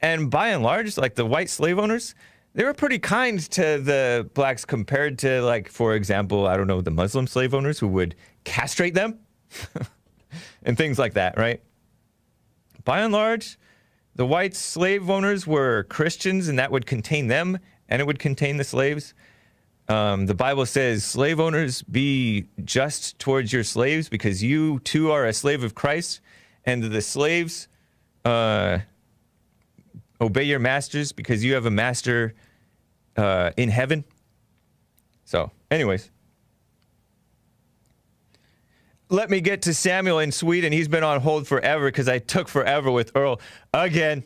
And 0.01 0.29
by 0.29 0.49
and 0.49 0.63
large, 0.63 0.97
like 0.97 1.15
the 1.15 1.25
white 1.25 1.49
slave 1.49 1.77
owners, 1.77 2.15
they 2.53 2.63
were 2.63 2.73
pretty 2.73 2.99
kind 2.99 3.39
to 3.51 3.77
the 3.77 4.29
blacks 4.33 4.65
compared 4.65 5.19
to, 5.19 5.41
like, 5.41 5.69
for 5.69 5.93
example, 5.93 6.47
I 6.47 6.57
don't 6.57 6.67
know, 6.67 6.81
the 6.81 6.91
Muslim 6.91 7.27
slave 7.27 7.53
owners 7.53 7.79
who 7.79 7.87
would 7.89 8.15
castrate 8.43 8.93
them 8.93 9.19
and 10.63 10.77
things 10.77 10.97
like 10.97 11.13
that, 11.13 11.37
right? 11.37 11.61
By 12.83 13.01
and 13.01 13.13
large, 13.13 13.57
the 14.15 14.25
white 14.25 14.55
slave 14.55 15.09
owners 15.09 15.45
were 15.45 15.83
Christians, 15.83 16.47
and 16.47 16.57
that 16.57 16.71
would 16.71 16.85
contain 16.85 17.27
them, 17.27 17.59
and 17.89 18.01
it 18.01 18.05
would 18.05 18.19
contain 18.19 18.57
the 18.57 18.63
slaves. 18.63 19.13
Um, 19.87 20.25
the 20.25 20.33
Bible 20.33 20.65
says, 20.65 21.03
slave 21.03 21.39
owners, 21.39 21.81
be 21.83 22.45
just 22.63 23.19
towards 23.19 23.53
your 23.53 23.63
slaves 23.63 24.09
because 24.09 24.41
you 24.41 24.79
too 24.79 25.11
are 25.11 25.25
a 25.25 25.33
slave 25.33 25.63
of 25.63 25.75
Christ. 25.75 26.21
And 26.65 26.81
the 26.83 27.01
slaves, 27.01 27.67
uh, 28.23 28.79
obey 30.19 30.43
your 30.43 30.59
masters 30.59 31.11
because 31.11 31.43
you 31.43 31.53
have 31.53 31.65
a 31.65 31.71
master 31.71 32.33
uh, 33.17 33.51
in 33.57 33.69
heaven. 33.69 34.05
So, 35.25 35.51
anyways. 35.69 36.09
Let 39.09 39.29
me 39.29 39.39
get 39.39 39.61
to 39.63 39.73
Samuel 39.73 40.19
in 40.19 40.31
Sweden. 40.31 40.73
He's 40.73 40.87
been 40.87 41.03
on 41.03 41.21
hold 41.21 41.47
forever 41.47 41.87
because 41.87 42.07
I 42.07 42.19
took 42.19 42.47
forever 42.47 42.89
with 42.89 43.11
Earl 43.15 43.39
again. 43.73 44.23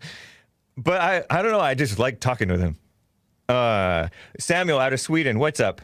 but 0.76 1.00
I, 1.00 1.24
I 1.28 1.42
don't 1.42 1.50
know. 1.52 1.60
I 1.60 1.74
just 1.74 1.98
like 1.98 2.18
talking 2.18 2.48
with 2.48 2.60
him. 2.60 2.76
Uh, 3.48 4.08
Samuel 4.38 4.78
out 4.78 4.92
of 4.92 5.00
Sweden, 5.00 5.38
what's 5.38 5.60
up? 5.60 5.80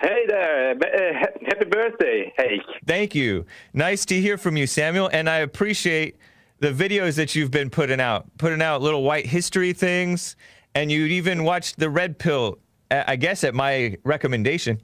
Hey 0.00 0.26
there. 0.28 0.70
uh, 0.72 1.26
Happy 1.46 1.64
birthday, 1.64 2.32
Hake. 2.36 2.60
Thank 2.86 3.16
you. 3.16 3.46
Nice 3.72 4.04
to 4.06 4.20
hear 4.20 4.38
from 4.38 4.56
you, 4.56 4.66
Samuel. 4.68 5.10
And 5.12 5.28
I 5.28 5.38
appreciate 5.38 6.16
the 6.60 6.70
videos 6.72 7.16
that 7.16 7.34
you've 7.34 7.50
been 7.50 7.68
putting 7.70 8.00
out, 8.00 8.26
putting 8.38 8.62
out 8.62 8.80
little 8.80 9.02
white 9.02 9.26
history 9.26 9.72
things. 9.72 10.36
And 10.74 10.92
you 10.92 11.06
even 11.06 11.42
watched 11.42 11.78
the 11.80 11.90
Red 11.90 12.18
Pill, 12.18 12.58
I 12.92 13.16
guess, 13.16 13.42
at 13.42 13.54
my 13.54 13.96
recommendation. 14.04 14.80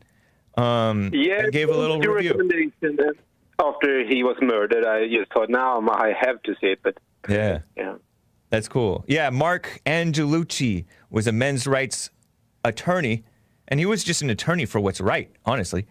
Um, 0.56 1.10
Yeah, 1.12 1.48
gave 1.50 1.68
a 1.68 1.76
little 1.76 1.98
review. 1.98 2.48
after 3.58 4.04
he 4.06 4.22
was 4.22 4.36
murdered. 4.40 4.84
I 4.84 5.08
just 5.08 5.32
thought 5.32 5.50
now 5.50 5.80
I 5.90 6.12
have 6.18 6.42
to 6.44 6.54
see 6.60 6.68
it, 6.68 6.80
but 6.82 6.98
Yeah, 7.28 7.60
yeah. 7.76 7.94
that's 8.50 8.68
cool. 8.68 9.04
Yeah, 9.06 9.30
Marc 9.30 9.80
Angelucci 9.86 10.84
was 11.10 11.26
a 11.26 11.32
men's 11.32 11.66
rights 11.66 12.10
attorney, 12.64 13.24
and 13.68 13.80
he 13.80 13.86
was 13.86 14.04
just 14.04 14.22
an 14.22 14.30
attorney 14.30 14.66
for 14.66 14.80
what's 14.80 15.00
right, 15.00 15.30
honestly. 15.44 15.86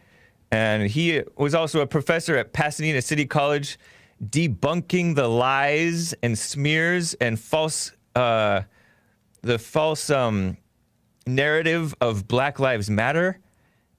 And 0.51 0.89
he 0.89 1.24
was 1.36 1.55
also 1.55 1.82
a 1.82 1.88
professor 1.88 2.38
at 2.38 2.53
Pasadena 2.53 3.01
City 3.01 3.26
College, 3.26 3.80
debunking 4.24 5.16
the 5.16 5.28
lies 5.28 6.14
and 6.22 6.38
smears 6.38 7.16
and 7.16 7.39
false, 7.39 7.91
uh, 8.16 8.61
the 9.41 9.57
false 9.57 10.09
um, 10.09 10.57
narrative 11.26 11.95
of 11.99 12.28
Black 12.28 12.59
Lives 12.59 12.89
Matter. 12.89 13.39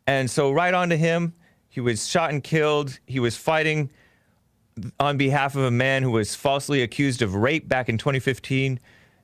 And 0.07 0.31
so, 0.31 0.53
right 0.53 0.75
on 0.75 0.91
to 0.91 0.97
him, 0.97 1.33
he 1.69 1.81
was 1.81 2.09
shot 2.09 2.31
and 2.31 2.43
killed. 2.43 2.99
He 3.07 3.21
was 3.21 3.37
fighting 3.37 3.91
on 5.01 5.17
behalf 5.17 5.57
of 5.57 5.63
a 5.63 5.71
man 5.71 6.03
who 6.03 6.11
was 6.11 6.35
falsely 6.35 6.83
accused 6.83 7.23
of 7.23 7.35
rape 7.35 7.69
back 7.69 7.89
in 7.89 7.97
2015. 7.97 8.79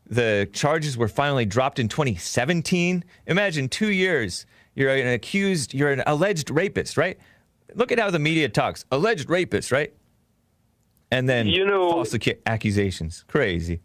The 0.07 0.49
charges 0.53 0.97
were 0.97 1.09
finally 1.09 1.45
dropped 1.45 1.79
in 1.79 1.89
2017. 1.89 3.05
Imagine 3.27 3.69
two 3.69 3.91
years. 3.91 4.47
You're 4.75 4.95
an 4.95 5.09
accused, 5.09 5.75
you're 5.75 5.91
an 5.93 6.03
alleged 6.07 6.51
rapist, 6.51 6.97
right? 6.97 7.19
Look 7.75 7.93
at 7.93 7.99
how 7.99 8.11
the 8.11 8.19
media 8.19 8.49
talks. 8.49 8.85
Alleged 8.91 9.29
rapist, 9.29 9.71
right? 9.71 9.93
And 11.13 11.29
then 11.29 11.47
You 11.47 11.67
know- 11.67 11.91
false 11.91 12.15
ac- 12.15 12.37
accusations. 12.47 13.25
Crazy. 13.29 13.81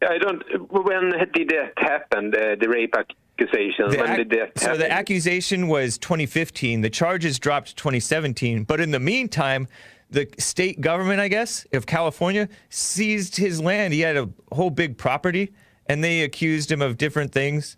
I 0.00 0.16
don't. 0.18 0.42
When 0.72 1.10
did 1.32 1.48
that 1.48 1.72
happen? 1.76 2.30
The, 2.30 2.56
the 2.60 2.68
rape 2.68 2.94
accusation. 3.38 3.90
The 3.90 3.98
when 3.98 4.10
ac- 4.10 4.16
did 4.24 4.30
that 4.30 4.58
so 4.58 4.66
happen? 4.66 4.80
the 4.80 4.90
accusation 4.90 5.68
was 5.68 5.98
2015. 5.98 6.80
The 6.80 6.90
charges 6.90 7.38
dropped 7.38 7.76
2017. 7.76 8.64
But 8.64 8.80
in 8.80 8.90
the 8.90 9.00
meantime, 9.00 9.68
the 10.10 10.28
state 10.38 10.80
government, 10.80 11.20
I 11.20 11.28
guess, 11.28 11.66
of 11.72 11.86
California 11.86 12.48
seized 12.70 13.36
his 13.36 13.60
land. 13.60 13.92
He 13.92 14.00
had 14.00 14.16
a 14.16 14.28
whole 14.52 14.70
big 14.70 14.96
property, 14.98 15.52
and 15.86 16.02
they 16.02 16.22
accused 16.22 16.70
him 16.70 16.82
of 16.82 16.96
different 16.96 17.32
things. 17.32 17.76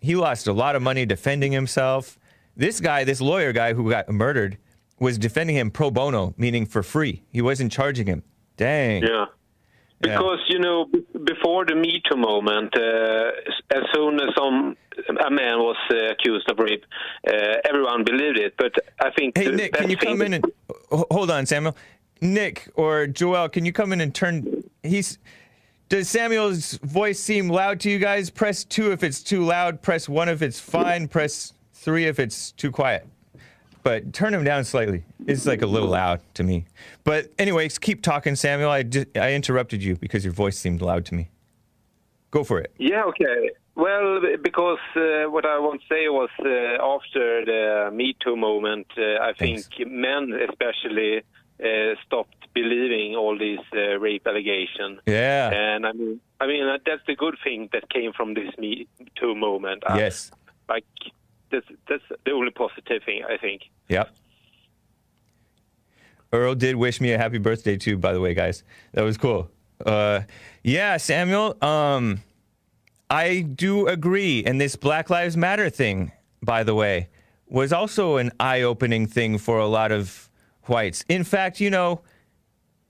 He 0.00 0.16
lost 0.16 0.46
a 0.46 0.52
lot 0.52 0.76
of 0.76 0.82
money 0.82 1.06
defending 1.06 1.52
himself. 1.52 2.18
This 2.56 2.80
guy, 2.80 3.04
this 3.04 3.20
lawyer 3.20 3.52
guy 3.52 3.72
who 3.72 3.88
got 3.88 4.08
murdered, 4.08 4.58
was 4.98 5.18
defending 5.18 5.56
him 5.56 5.70
pro 5.70 5.90
bono, 5.90 6.34
meaning 6.36 6.66
for 6.66 6.82
free. 6.82 7.22
He 7.30 7.42
wasn't 7.42 7.72
charging 7.72 8.06
him. 8.06 8.22
Dang. 8.56 9.02
Yeah. 9.02 9.26
Because 10.02 10.40
you 10.48 10.58
know, 10.58 10.86
before 11.24 11.64
the 11.64 11.76
Me 11.76 12.02
Too 12.10 12.16
moment, 12.16 12.76
uh, 12.76 13.30
as 13.70 13.82
soon 13.94 14.20
as 14.20 14.34
some 14.36 14.76
a 15.08 15.30
man 15.30 15.58
was 15.58 15.76
uh, 15.90 16.10
accused 16.10 16.50
of 16.50 16.58
rape, 16.58 16.84
uh, 17.26 17.32
everyone 17.68 18.04
believed 18.04 18.38
it. 18.38 18.54
But 18.58 18.72
I 19.00 19.10
think 19.16 19.38
Hey 19.38 19.50
Nick, 19.50 19.72
can 19.74 19.88
you 19.88 19.96
come 19.96 20.20
in 20.22 20.34
and 20.34 20.44
hold 20.90 21.30
on, 21.30 21.46
Samuel? 21.46 21.76
Nick 22.20 22.68
or 22.74 23.06
Joel, 23.06 23.48
can 23.48 23.64
you 23.64 23.72
come 23.72 23.92
in 23.92 24.00
and 24.00 24.14
turn? 24.14 24.64
He's. 24.82 25.18
Does 25.88 26.08
Samuel's 26.08 26.78
voice 26.78 27.20
seem 27.20 27.50
loud 27.50 27.78
to 27.80 27.90
you 27.90 27.98
guys? 27.98 28.30
Press 28.30 28.64
two 28.64 28.92
if 28.92 29.04
it's 29.04 29.22
too 29.22 29.44
loud. 29.44 29.82
Press 29.82 30.08
one 30.08 30.28
if 30.30 30.40
it's 30.40 30.58
fine. 30.58 31.06
Press 31.06 31.52
three 31.74 32.06
if 32.06 32.18
it's 32.18 32.52
too 32.52 32.70
quiet. 32.70 33.06
But 33.82 34.12
turn 34.12 34.32
him 34.32 34.44
down 34.44 34.64
slightly. 34.64 35.04
It's 35.26 35.46
like 35.46 35.62
a 35.62 35.66
little 35.66 35.88
loud 35.88 36.20
to 36.34 36.44
me. 36.44 36.66
But 37.04 37.32
anyways, 37.38 37.78
keep 37.78 38.02
talking, 38.02 38.36
Samuel. 38.36 38.70
I 38.70 38.84
I 39.16 39.32
interrupted 39.32 39.82
you 39.82 39.96
because 39.96 40.24
your 40.24 40.32
voice 40.32 40.58
seemed 40.58 40.82
loud 40.82 41.04
to 41.06 41.14
me. 41.14 41.30
Go 42.30 42.44
for 42.44 42.60
it. 42.60 42.72
Yeah, 42.78 43.04
okay. 43.04 43.50
Well, 43.74 44.20
because 44.42 44.78
uh, 44.96 45.30
what 45.30 45.46
I 45.46 45.58
want 45.58 45.80
to 45.80 45.86
say 45.88 46.08
was 46.08 46.28
uh, 46.40 46.84
after 46.94 47.44
the 47.44 47.90
Me 47.92 48.14
Too 48.22 48.36
moment, 48.36 48.86
uh, 48.98 49.22
I 49.22 49.32
think 49.32 49.64
men 49.86 50.32
especially 50.48 51.22
uh, 51.62 51.94
stopped 52.06 52.36
believing 52.54 53.16
all 53.16 53.38
these 53.38 53.60
uh, 53.74 53.98
rape 53.98 54.26
allegations. 54.26 55.00
Yeah. 55.06 55.50
And 55.50 55.86
I 55.86 55.92
mean, 55.92 56.20
I 56.40 56.46
mean 56.46 56.64
uh, 56.64 56.78
that's 56.84 57.02
the 57.06 57.16
good 57.16 57.36
thing 57.42 57.70
that 57.72 57.88
came 57.88 58.12
from 58.12 58.34
this 58.34 58.56
Me 58.58 58.86
Too 59.16 59.34
moment. 59.34 59.82
Yes. 59.94 60.30
Like 60.68 60.84
that's 61.52 61.66
that's 61.88 62.02
the 62.24 62.32
only 62.32 62.50
positive 62.50 63.02
thing 63.04 63.22
I 63.28 63.36
think. 63.36 63.62
Yep. 63.88 64.10
Earl 66.32 66.54
did 66.54 66.76
wish 66.76 67.00
me 67.00 67.12
a 67.12 67.18
happy 67.18 67.38
birthday 67.38 67.76
too, 67.76 67.98
by 67.98 68.12
the 68.12 68.20
way, 68.20 68.34
guys. 68.34 68.64
That 68.92 69.02
was 69.02 69.18
cool. 69.18 69.50
Uh, 69.84 70.22
yeah, 70.64 70.96
Samuel. 70.96 71.62
Um, 71.62 72.22
I 73.10 73.40
do 73.40 73.86
agree, 73.86 74.42
and 74.44 74.58
this 74.58 74.74
Black 74.74 75.10
Lives 75.10 75.36
Matter 75.36 75.68
thing, 75.68 76.12
by 76.42 76.64
the 76.64 76.74
way, 76.74 77.10
was 77.46 77.72
also 77.72 78.16
an 78.16 78.32
eye-opening 78.40 79.06
thing 79.06 79.36
for 79.36 79.58
a 79.58 79.66
lot 79.66 79.92
of 79.92 80.30
whites. 80.64 81.04
In 81.10 81.22
fact, 81.22 81.60
you 81.60 81.68
know, 81.68 82.00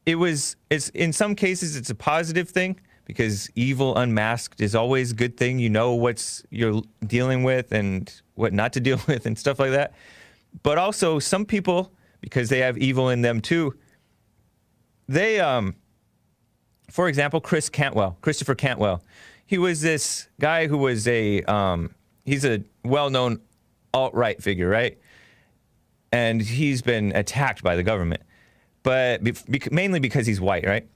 it 0.06 0.14
was. 0.14 0.56
It's 0.70 0.90
in 0.90 1.12
some 1.12 1.34
cases 1.34 1.76
it's 1.76 1.90
a 1.90 1.96
positive 1.96 2.48
thing 2.48 2.78
because 3.04 3.50
evil 3.54 3.96
unmasked 3.96 4.60
is 4.60 4.74
always 4.74 5.12
a 5.12 5.14
good 5.14 5.36
thing. 5.36 5.58
You 5.58 5.70
know 5.70 5.94
what's 5.94 6.42
you're 6.50 6.82
dealing 7.06 7.42
with 7.42 7.72
and 7.72 8.12
what 8.34 8.52
not 8.52 8.72
to 8.74 8.80
deal 8.88 9.00
with 9.06 9.26
and 9.26 9.38
stuff 9.38 9.58
like 9.58 9.72
that. 9.72 9.94
But 10.62 10.78
also 10.78 11.18
some 11.18 11.44
people 11.44 11.92
because 12.20 12.48
they 12.48 12.58
have 12.58 12.78
evil 12.78 13.08
in 13.08 13.22
them 13.22 13.40
too. 13.40 13.74
They 15.08 15.40
um 15.40 15.74
for 16.90 17.08
example, 17.08 17.40
Chris 17.40 17.68
Cantwell, 17.68 18.18
Christopher 18.20 18.54
Cantwell. 18.54 19.02
He 19.46 19.56
was 19.58 19.80
this 19.80 20.28
guy 20.40 20.66
who 20.66 20.78
was 20.78 21.08
a 21.08 21.42
um 21.44 21.94
he's 22.24 22.44
a 22.44 22.62
well-known 22.84 23.40
alt-right 23.92 24.42
figure, 24.42 24.68
right? 24.68 24.98
And 26.12 26.40
he's 26.40 26.82
been 26.82 27.12
attacked 27.14 27.62
by 27.62 27.76
the 27.76 27.82
government. 27.82 28.22
But 28.82 29.22
be- 29.22 29.62
mainly 29.70 30.00
because 30.00 30.26
he's 30.26 30.40
white, 30.40 30.66
right? 30.66 30.86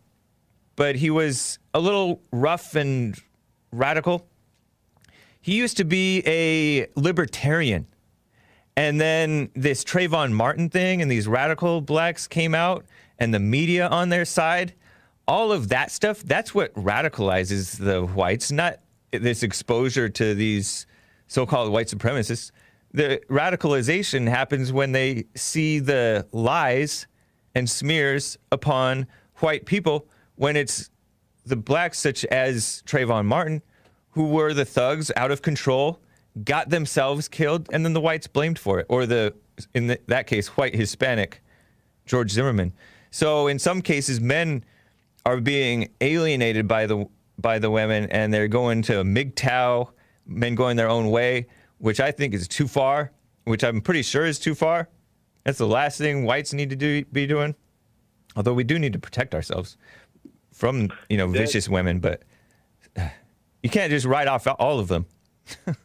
But 0.77 0.97
he 0.97 1.11
was 1.11 1.59
a 1.77 1.81
little 1.81 2.23
rough 2.33 2.75
and 2.75 3.21
radical. 3.71 4.27
He 5.43 5.57
used 5.57 5.77
to 5.77 5.85
be 5.85 6.23
a 6.27 6.87
libertarian. 6.99 7.87
And 8.79 8.99
then 8.99 9.51
this 9.55 9.85
Trayvon 9.85 10.33
Martin 10.33 10.71
thing 10.71 11.03
and 11.03 11.11
these 11.11 11.29
radical 11.29 11.83
blacks 11.83 12.27
came 12.27 12.55
out 12.55 12.87
and 13.19 13.35
the 13.35 13.41
media 13.41 13.89
on 13.89 14.09
their 14.09 14.25
side. 14.25 14.73
All 15.29 15.53
of 15.53 15.69
that 15.69 15.91
stuff, 15.91 16.23
that's 16.23 16.55
what 16.55 16.73
radicalizes 16.73 17.77
the 17.77 18.07
whites, 18.07 18.51
not 18.51 18.81
this 19.11 19.43
exposure 19.43 20.09
to 20.09 20.35
these 20.35 20.87
so 21.27 21.45
called 21.45 21.71
white 21.71 21.89
supremacists. 21.89 22.53
The 22.93 23.21
radicalization 23.29 24.27
happens 24.31 24.73
when 24.73 24.93
they 24.93 25.27
see 25.35 25.81
the 25.81 26.27
lies 26.33 27.07
and 27.55 27.69
smears 27.69 28.39
upon 28.51 29.07
white 29.41 29.67
people 29.67 30.09
when 30.37 30.57
it's 30.57 30.91
the 31.47 31.57
blacks, 31.57 31.99
such 31.99 32.25
as 32.27 32.83
Trayvon 32.87 33.25
Martin, 33.25 33.63
who 34.11 34.29
were 34.29 34.53
the 34.53 34.65
thugs 34.65 35.13
out 35.17 35.31
of 35.31 35.43
control, 35.43 36.01
got 36.45 36.69
themselves 36.71 37.29
killed, 37.29 37.69
and 37.73 37.85
then 37.85 37.93
the 37.93 38.01
whites 38.01 38.27
blamed 38.27 38.59
for 38.59 38.81
it, 38.81 38.87
or 38.89 39.07
the 39.07 39.35
in 39.75 39.87
the, 39.87 39.99
that 40.07 40.27
case, 40.27 40.49
white 40.49 40.75
Hispanic 40.75 41.43
George 42.05 42.31
Zimmerman. 42.31 42.73
So 43.11 43.47
in 43.47 43.59
some 43.59 43.81
cases, 43.81 44.21
men 44.21 44.65
are 45.25 45.41
being 45.41 45.89
alienated 46.01 46.69
by 46.69 46.87
the 46.87 47.07
by 47.39 47.59
the 47.59 47.71
women, 47.71 48.07
and 48.11 48.33
they're 48.33 48.49
going 48.49 48.83
to 48.83 48.93
MGTOW, 49.05 49.91
men 50.27 50.55
going 50.55 50.77
their 50.77 50.89
own 50.89 51.11
way, 51.11 51.47
which 51.79 52.01
I 52.01 52.11
think 52.11 52.35
is 52.35 52.49
too 52.49 52.69
far. 52.69 53.13
Which 53.45 53.63
I'm 53.63 53.81
pretty 53.81 54.03
sure 54.03 54.27
is 54.27 54.41
too 54.41 54.57
far. 54.57 54.89
That's 55.45 55.59
the 55.59 55.69
last 55.69 55.99
thing 55.99 56.25
whites 56.25 56.53
need 56.53 56.71
to 56.71 56.77
do, 56.77 57.05
be 57.05 57.29
doing. 57.29 57.55
Although 58.35 58.55
we 58.55 58.65
do 58.65 58.77
need 58.77 58.93
to 58.95 58.99
protect 58.99 59.37
ourselves 59.37 59.77
from 60.57 60.91
you 61.09 61.17
know 61.19 61.27
vicious 61.29 61.69
women, 61.69 62.01
but 62.01 62.23
you 63.63 63.71
can't 63.71 63.91
just 63.91 64.07
write 64.07 64.27
off 64.29 64.47
all 64.59 64.79
of 64.81 64.89
them. 64.89 65.07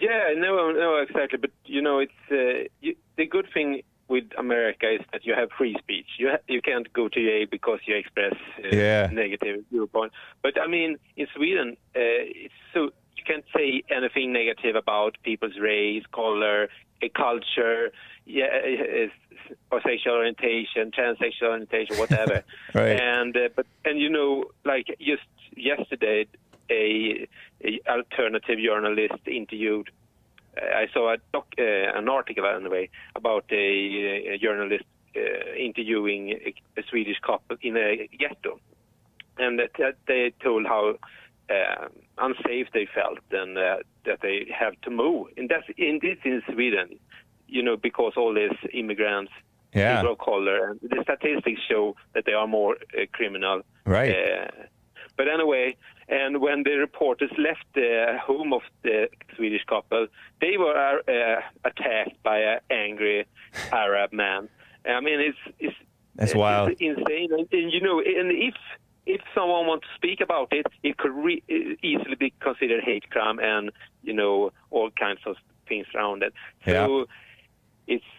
Yeah, 0.00 0.32
no, 0.36 0.70
no, 0.70 0.96
exactly. 0.98 1.38
But 1.40 1.50
you 1.64 1.82
know, 1.82 1.98
it's 1.98 2.12
uh, 2.30 2.68
you, 2.80 2.94
the 3.16 3.26
good 3.26 3.48
thing 3.52 3.82
with 4.06 4.24
America 4.38 4.86
is 4.94 5.00
that 5.12 5.26
you 5.26 5.34
have 5.34 5.48
free 5.58 5.74
speech. 5.80 6.06
You 6.18 6.28
ha- 6.30 6.44
you 6.46 6.62
can't 6.62 6.90
go 6.92 7.08
to 7.08 7.20
jail 7.20 7.46
because 7.50 7.80
you 7.84 7.96
express 7.96 8.34
uh, 8.64 8.68
Yeah. 8.76 9.08
negative 9.12 9.64
viewpoint. 9.72 10.12
But 10.40 10.54
I 10.60 10.68
mean, 10.68 10.98
in 11.16 11.26
Sweden, 11.34 11.76
uh, 11.96 12.44
it's 12.44 12.54
so 12.72 12.90
can't 13.28 13.44
say 13.56 13.82
anything 13.90 14.32
negative 14.32 14.76
about 14.76 15.16
people's 15.22 15.58
race, 15.58 16.04
color, 16.12 16.68
uh, 17.02 17.06
culture, 17.14 17.92
yeah, 18.26 18.46
uh, 18.46 19.54
or 19.70 19.80
sexual 19.82 20.14
orientation, 20.14 20.90
transsexual 20.90 21.50
orientation, 21.50 21.96
whatever. 21.98 22.42
Right. 22.74 23.00
And 23.00 23.36
uh, 23.36 23.48
but 23.56 23.66
and 23.84 23.98
you 23.98 24.10
know, 24.10 24.44
like 24.64 24.86
just 25.00 25.22
yesterday, 25.56 26.26
a, 26.70 27.26
a 27.64 27.80
alternative 27.88 28.58
journalist 28.58 29.26
interviewed 29.26 29.90
uh, 30.56 30.76
I 30.76 30.88
saw 30.92 31.12
a 31.12 31.16
doc, 31.32 31.46
uh, 31.58 31.62
an 31.62 32.08
article 32.08 32.46
anyway 32.46 32.88
about 33.14 33.44
a, 33.50 34.34
a 34.34 34.38
journalist 34.38 34.84
uh, 35.16 35.54
interviewing 35.56 36.30
a, 36.30 36.54
a 36.76 36.82
Swedish 36.88 37.18
couple 37.20 37.56
in 37.62 37.76
a 37.76 38.08
ghetto, 38.18 38.60
and 39.38 39.58
that, 39.58 39.70
that 39.78 39.96
they 40.06 40.32
told 40.42 40.66
how 40.66 40.96
uh, 41.50 41.88
unsafe 42.18 42.66
they 42.72 42.86
felt 42.94 43.18
and 43.30 43.56
uh, 43.58 43.76
that 44.04 44.20
they 44.22 44.46
have 44.52 44.74
to 44.82 44.90
move. 44.90 45.28
And 45.36 45.48
that's 45.48 45.66
in 45.76 45.98
this 46.02 46.18
in 46.24 46.42
Sweden, 46.52 46.98
you 47.46 47.62
know, 47.62 47.76
because 47.76 48.12
all 48.16 48.34
these 48.34 48.58
immigrants, 48.72 49.32
Yeah. 49.74 49.96
people 49.96 50.12
of 50.12 50.18
color, 50.18 50.58
and 50.70 50.80
the 50.82 51.02
statistics 51.02 51.60
show 51.70 51.94
that 52.14 52.24
they 52.26 52.32
are 52.32 52.46
more 52.46 52.74
uh, 52.76 53.04
criminal. 53.12 53.62
Right. 53.84 54.14
Uh, 54.14 54.48
but 55.16 55.26
anyway, 55.28 55.76
and 56.08 56.40
when 56.40 56.62
the 56.62 56.74
reporters 56.86 57.30
left 57.38 57.64
the 57.74 58.16
home 58.28 58.52
of 58.52 58.62
the 58.82 59.08
Swedish 59.36 59.64
couple, 59.64 60.06
they 60.40 60.56
were 60.56 61.02
uh, 61.08 61.40
attacked 61.64 62.22
by 62.22 62.38
an 62.52 62.60
angry 62.70 63.26
Arab 63.72 64.12
man. 64.12 64.48
I 64.86 65.00
mean, 65.00 65.20
it's 65.20 65.38
it's 65.58 65.76
That's 66.16 66.30
it's 66.32 66.38
wild. 66.38 66.68
insane. 66.80 67.30
And, 67.36 67.46
and 67.52 67.72
you 67.72 67.80
know, 67.86 67.98
and 68.00 68.30
if 68.32 68.54
if 69.08 69.22
someone 69.34 69.66
wants 69.66 69.86
to 69.88 69.94
speak 69.96 70.20
about 70.20 70.48
it, 70.52 70.66
it 70.82 70.98
could 70.98 71.12
re- 71.12 71.42
easily 71.82 72.14
be 72.14 72.32
considered 72.40 72.84
hate 72.84 73.08
crime 73.10 73.38
and 73.40 73.70
you 74.02 74.12
know 74.12 74.52
all 74.70 74.90
kinds 74.90 75.20
of 75.26 75.36
things 75.68 75.86
around 75.94 76.22
it. 76.22 76.32
So 76.64 76.70
Yeah. 76.72 77.94
it's 77.94 78.10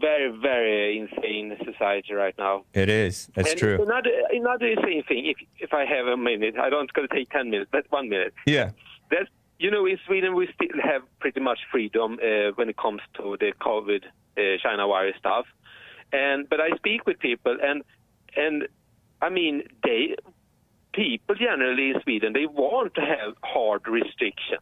very 0.00 0.30
very 0.50 0.98
insane 1.02 1.56
society 1.70 2.12
right 2.14 2.36
now. 2.38 2.64
It 2.74 2.88
is. 2.88 3.14
That's 3.34 3.50
and 3.50 3.58
true. 3.62 3.76
Another 3.82 4.10
another 4.30 4.66
insane 4.66 5.02
thing. 5.08 5.26
If 5.32 5.38
if 5.66 5.72
I 5.80 5.84
have 5.84 6.06
a 6.06 6.16
minute, 6.16 6.54
I 6.58 6.68
don't 6.70 6.90
going 6.94 7.08
to 7.08 7.14
take 7.14 7.28
ten 7.30 7.50
minutes, 7.50 7.70
but 7.70 7.84
one 7.90 8.08
minute. 8.08 8.32
Yeah. 8.46 8.70
That's 9.10 9.30
you 9.58 9.70
know 9.70 9.84
in 9.86 9.98
Sweden 10.06 10.34
we 10.34 10.48
still 10.54 10.80
have 10.82 11.02
pretty 11.20 11.40
much 11.40 11.60
freedom 11.70 12.18
uh, 12.22 12.52
when 12.58 12.68
it 12.72 12.76
comes 12.84 13.02
to 13.18 13.36
the 13.42 13.52
COVID 13.68 14.02
uh, 14.04 14.42
China 14.64 14.86
virus 14.86 15.16
stuff, 15.18 15.46
and 16.12 16.48
but 16.50 16.58
I 16.60 16.70
speak 16.76 17.00
with 17.06 17.18
people 17.18 17.54
and 17.68 17.78
and 18.36 18.56
I 19.20 19.28
mean 19.38 19.54
they 19.84 20.16
people 20.92 21.34
generally 21.34 21.90
in 21.90 22.00
Sweden 22.02 22.32
they 22.32 22.46
want 22.46 22.94
to 22.94 23.00
have 23.00 23.34
hard 23.42 23.86
restrictions. 23.88 24.60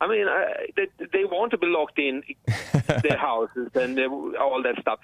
I 0.00 0.06
mean, 0.06 0.28
I, 0.28 0.66
they, 0.76 0.86
they 1.12 1.24
want 1.24 1.50
to 1.50 1.58
be 1.58 1.66
locked 1.66 1.98
in 1.98 2.22
their 3.02 3.16
houses 3.18 3.68
and 3.74 3.98
uh, 3.98 4.08
all 4.40 4.62
that 4.62 4.80
stuff. 4.80 5.00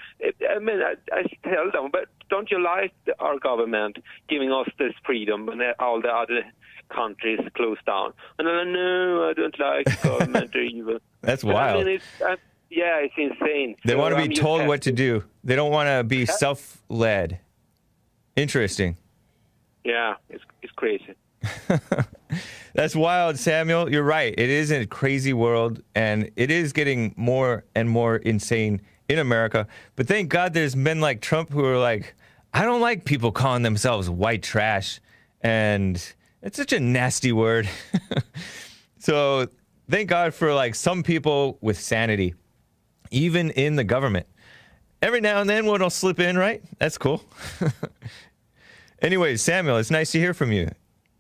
I 0.49 0.61
mean, 0.61 0.81
I, 0.81 0.95
I 1.13 1.23
tell 1.43 1.71
them, 1.73 1.91
but 1.91 2.07
don't 2.31 2.49
you 2.49 2.63
like 2.63 2.93
our 3.19 3.39
government 3.41 3.99
giving 4.29 4.53
us 4.53 4.69
this 4.79 4.93
freedom 5.05 5.47
when 5.47 5.61
all 5.81 6.01
the 6.01 6.09
other 6.11 6.45
countries 6.95 7.41
close 7.57 7.79
down? 7.85 8.13
And 8.39 8.49
I'm 8.49 8.57
like, 8.57 8.69
no, 8.69 9.29
I 9.31 9.33
don't 9.33 9.59
like 9.59 10.03
government. 10.03 10.55
Evil. 10.73 10.99
That's 11.23 11.43
But 11.43 11.55
wild. 11.55 11.81
I 11.83 11.85
mean, 11.85 11.95
it's, 11.97 12.23
uh, 12.25 12.37
yeah, 12.71 12.99
it's 12.99 13.15
insane. 13.17 13.75
They 13.85 13.95
So, 13.95 13.99
want 13.99 14.17
to 14.17 14.29
be 14.29 14.33
told 14.35 14.65
what 14.69 14.83
to 14.83 14.93
do. 14.93 15.25
They 15.43 15.57
don't 15.57 15.73
want 15.73 15.89
to 15.89 16.05
be 16.05 16.25
self-led. 16.25 17.41
Interesting. 18.37 18.97
Yeah, 19.85 20.15
it's 20.31 20.45
it's 20.63 20.73
crazy. 20.73 21.15
That's 22.75 22.97
wild, 22.97 23.39
Samuel. 23.39 23.91
You're 23.91 24.03
right. 24.03 24.35
It 24.37 24.51
is 24.51 24.73
a 24.73 24.87
crazy 24.87 25.33
world, 25.33 25.83
and 25.95 26.31
it 26.37 26.51
is 26.51 26.73
getting 26.73 27.15
more 27.17 27.65
and 27.75 27.89
more 27.89 28.17
insane 28.17 28.81
in 29.09 29.19
America. 29.19 29.67
But 29.97 30.09
thank 30.09 30.31
God 30.31 30.55
there's 30.55 30.75
men 30.75 31.01
like 31.01 31.21
Trump 31.21 31.51
who 31.51 31.65
are 31.65 31.79
like, 31.79 32.15
I 32.53 32.65
don't 32.65 32.81
like 32.81 33.05
people 33.05 33.33
calling 33.33 33.63
themselves 33.63 34.09
white 34.09 34.43
trash. 34.43 35.01
And 35.43 35.97
it's 36.43 36.57
such 36.57 36.73
a 36.73 36.81
nasty 36.81 37.33
word. 37.33 37.69
so 38.99 39.49
thank 39.91 40.09
God 40.09 40.35
for 40.35 40.55
like 40.55 40.75
some 40.75 41.03
people 41.03 41.59
with 41.61 41.79
sanity, 41.79 42.35
even 43.11 43.51
in 43.51 43.77
the 43.77 43.85
government. 43.85 44.27
Every 45.03 45.21
now 45.21 45.41
and 45.41 45.51
then 45.51 45.67
one 45.67 45.83
will 45.83 45.91
slip 45.91 46.19
in, 46.19 46.39
right? 46.39 46.63
That's 46.79 46.97
cool. 46.97 47.23
Anyways, 49.03 49.43
Samuel, 49.43 49.77
it's 49.79 49.91
nice 49.91 50.13
to 50.13 50.19
hear 50.19 50.35
from 50.35 50.53
you. 50.53 50.71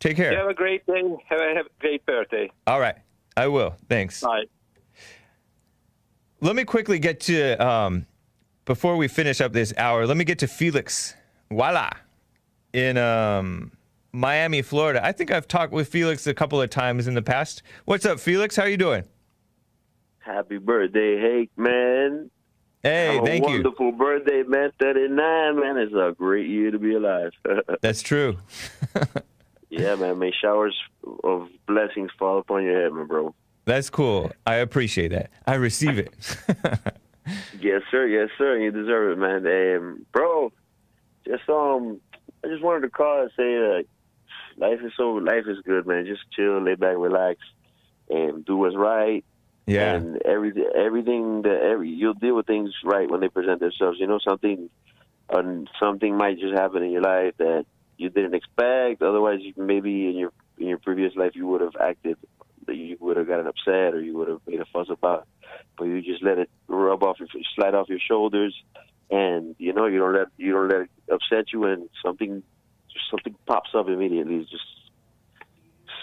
Take 0.00 0.16
care. 0.16 0.32
You 0.32 0.38
have 0.38 0.48
a 0.48 0.54
great 0.54 0.86
day. 0.86 1.02
Have 1.28 1.40
a, 1.40 1.54
have 1.54 1.66
a 1.66 1.80
great 1.80 2.04
birthday. 2.06 2.50
All 2.66 2.80
right. 2.80 2.96
I 3.36 3.48
will. 3.48 3.76
Thanks. 3.88 4.20
Bye. 4.20 4.44
Let 6.40 6.56
me 6.56 6.64
quickly 6.64 6.98
get 6.98 7.20
to, 7.20 7.54
um, 7.54 8.06
before 8.64 8.96
we 8.96 9.08
finish 9.08 9.40
up 9.40 9.52
this 9.52 9.72
hour, 9.76 10.06
let 10.06 10.16
me 10.16 10.24
get 10.24 10.38
to 10.40 10.46
Felix 10.46 11.14
Voila 11.50 11.90
in 12.72 12.96
um, 12.98 13.72
Miami, 14.12 14.62
Florida. 14.62 15.04
I 15.04 15.12
think 15.12 15.30
I've 15.30 15.48
talked 15.48 15.72
with 15.72 15.88
Felix 15.88 16.26
a 16.26 16.34
couple 16.34 16.60
of 16.60 16.70
times 16.70 17.08
in 17.08 17.14
the 17.14 17.22
past. 17.22 17.62
What's 17.86 18.04
up, 18.04 18.20
Felix? 18.20 18.56
How 18.56 18.64
are 18.64 18.68
you 18.68 18.76
doing? 18.76 19.04
Happy 20.18 20.58
birthday, 20.58 21.18
Hake, 21.20 21.50
man. 21.56 22.30
Hey, 22.84 23.14
Have 23.14 23.24
a 23.24 23.26
thank 23.26 23.44
you. 23.46 23.54
wonderful 23.54 23.92
birthday, 23.92 24.42
man. 24.42 24.70
39, 24.78 25.58
man. 25.58 25.78
It's 25.78 25.94
a 25.94 26.14
great 26.16 26.46
year 26.46 26.70
to 26.70 26.78
be 26.78 26.94
alive. 26.94 27.32
That's 27.80 28.02
true. 28.02 28.36
yeah, 29.70 29.94
man. 29.96 30.18
May 30.18 30.32
showers 30.32 30.78
of 31.24 31.48
blessings 31.66 32.10
fall 32.18 32.38
upon 32.38 32.62
your 32.64 32.80
head, 32.82 32.92
my 32.92 33.04
bro. 33.04 33.34
That's 33.64 33.88
cool. 33.88 34.30
I 34.46 34.56
appreciate 34.56 35.08
that. 35.08 35.30
I 35.46 35.54
receive 35.54 35.98
it. 35.98 36.14
Yes, 37.58 37.80
sir. 37.90 38.06
Yes, 38.06 38.28
sir. 38.36 38.58
You 38.58 38.70
deserve 38.70 39.12
it, 39.12 39.18
man. 39.18 39.46
Um, 39.46 40.06
bro, 40.12 40.52
just 41.26 41.48
um, 41.48 41.98
I 42.44 42.48
just 42.48 42.62
wanted 42.62 42.82
to 42.82 42.90
call 42.90 43.22
and 43.22 43.30
say 43.30 43.54
that 43.54 43.84
life 44.58 44.80
is 44.84 44.92
so 44.94 45.12
life 45.12 45.44
is 45.46 45.56
good, 45.64 45.86
man. 45.86 46.04
Just 46.04 46.20
chill, 46.36 46.60
lay 46.62 46.74
back, 46.74 46.96
relax, 46.98 47.40
and 48.10 48.44
do 48.44 48.58
what's 48.58 48.76
right. 48.76 49.24
Yeah. 49.66 49.94
And 49.94 50.20
every 50.24 50.52
everything 50.76 51.42
that 51.42 51.60
every 51.62 51.88
you'll 51.88 52.14
deal 52.14 52.36
with 52.36 52.46
things 52.46 52.70
right 52.84 53.10
when 53.10 53.20
they 53.20 53.28
present 53.28 53.60
themselves. 53.60 53.98
You 53.98 54.06
know, 54.06 54.18
something, 54.18 54.68
um, 55.34 55.66
something 55.80 56.16
might 56.16 56.38
just 56.38 56.54
happen 56.54 56.82
in 56.82 56.90
your 56.90 57.02
life 57.02 57.34
that 57.38 57.64
you 57.96 58.10
didn't 58.10 58.34
expect. 58.34 59.02
Otherwise, 59.02 59.40
you 59.40 59.54
maybe 59.56 60.08
in 60.08 60.16
your 60.16 60.32
in 60.58 60.66
your 60.66 60.78
previous 60.78 61.14
life 61.16 61.32
you 61.34 61.46
would 61.46 61.60
have 61.62 61.76
acted, 61.80 62.16
you 62.68 62.96
would 63.00 63.16
have 63.16 63.26
gotten 63.26 63.46
upset 63.46 63.94
or 63.94 64.00
you 64.00 64.16
would 64.16 64.28
have 64.28 64.40
made 64.46 64.60
a 64.60 64.66
fuss 64.66 64.88
about. 64.90 65.26
But 65.78 65.84
you 65.84 66.02
just 66.02 66.22
let 66.22 66.38
it 66.38 66.50
rub 66.68 67.02
off 67.02 67.18
your 67.18 67.28
slide 67.54 67.74
off 67.74 67.88
your 67.88 67.98
shoulders, 67.98 68.54
and 69.10 69.54
you 69.58 69.72
know 69.72 69.86
you 69.86 69.98
don't 69.98 70.14
let 70.14 70.28
you 70.36 70.52
don't 70.52 70.68
let 70.68 70.82
it 70.82 70.90
upset 71.10 71.52
you, 71.52 71.64
and 71.64 71.88
something 72.04 72.42
something 73.10 73.34
pops 73.46 73.70
up 73.74 73.88
immediately. 73.88 74.36
It's 74.36 74.50
just 74.50 74.64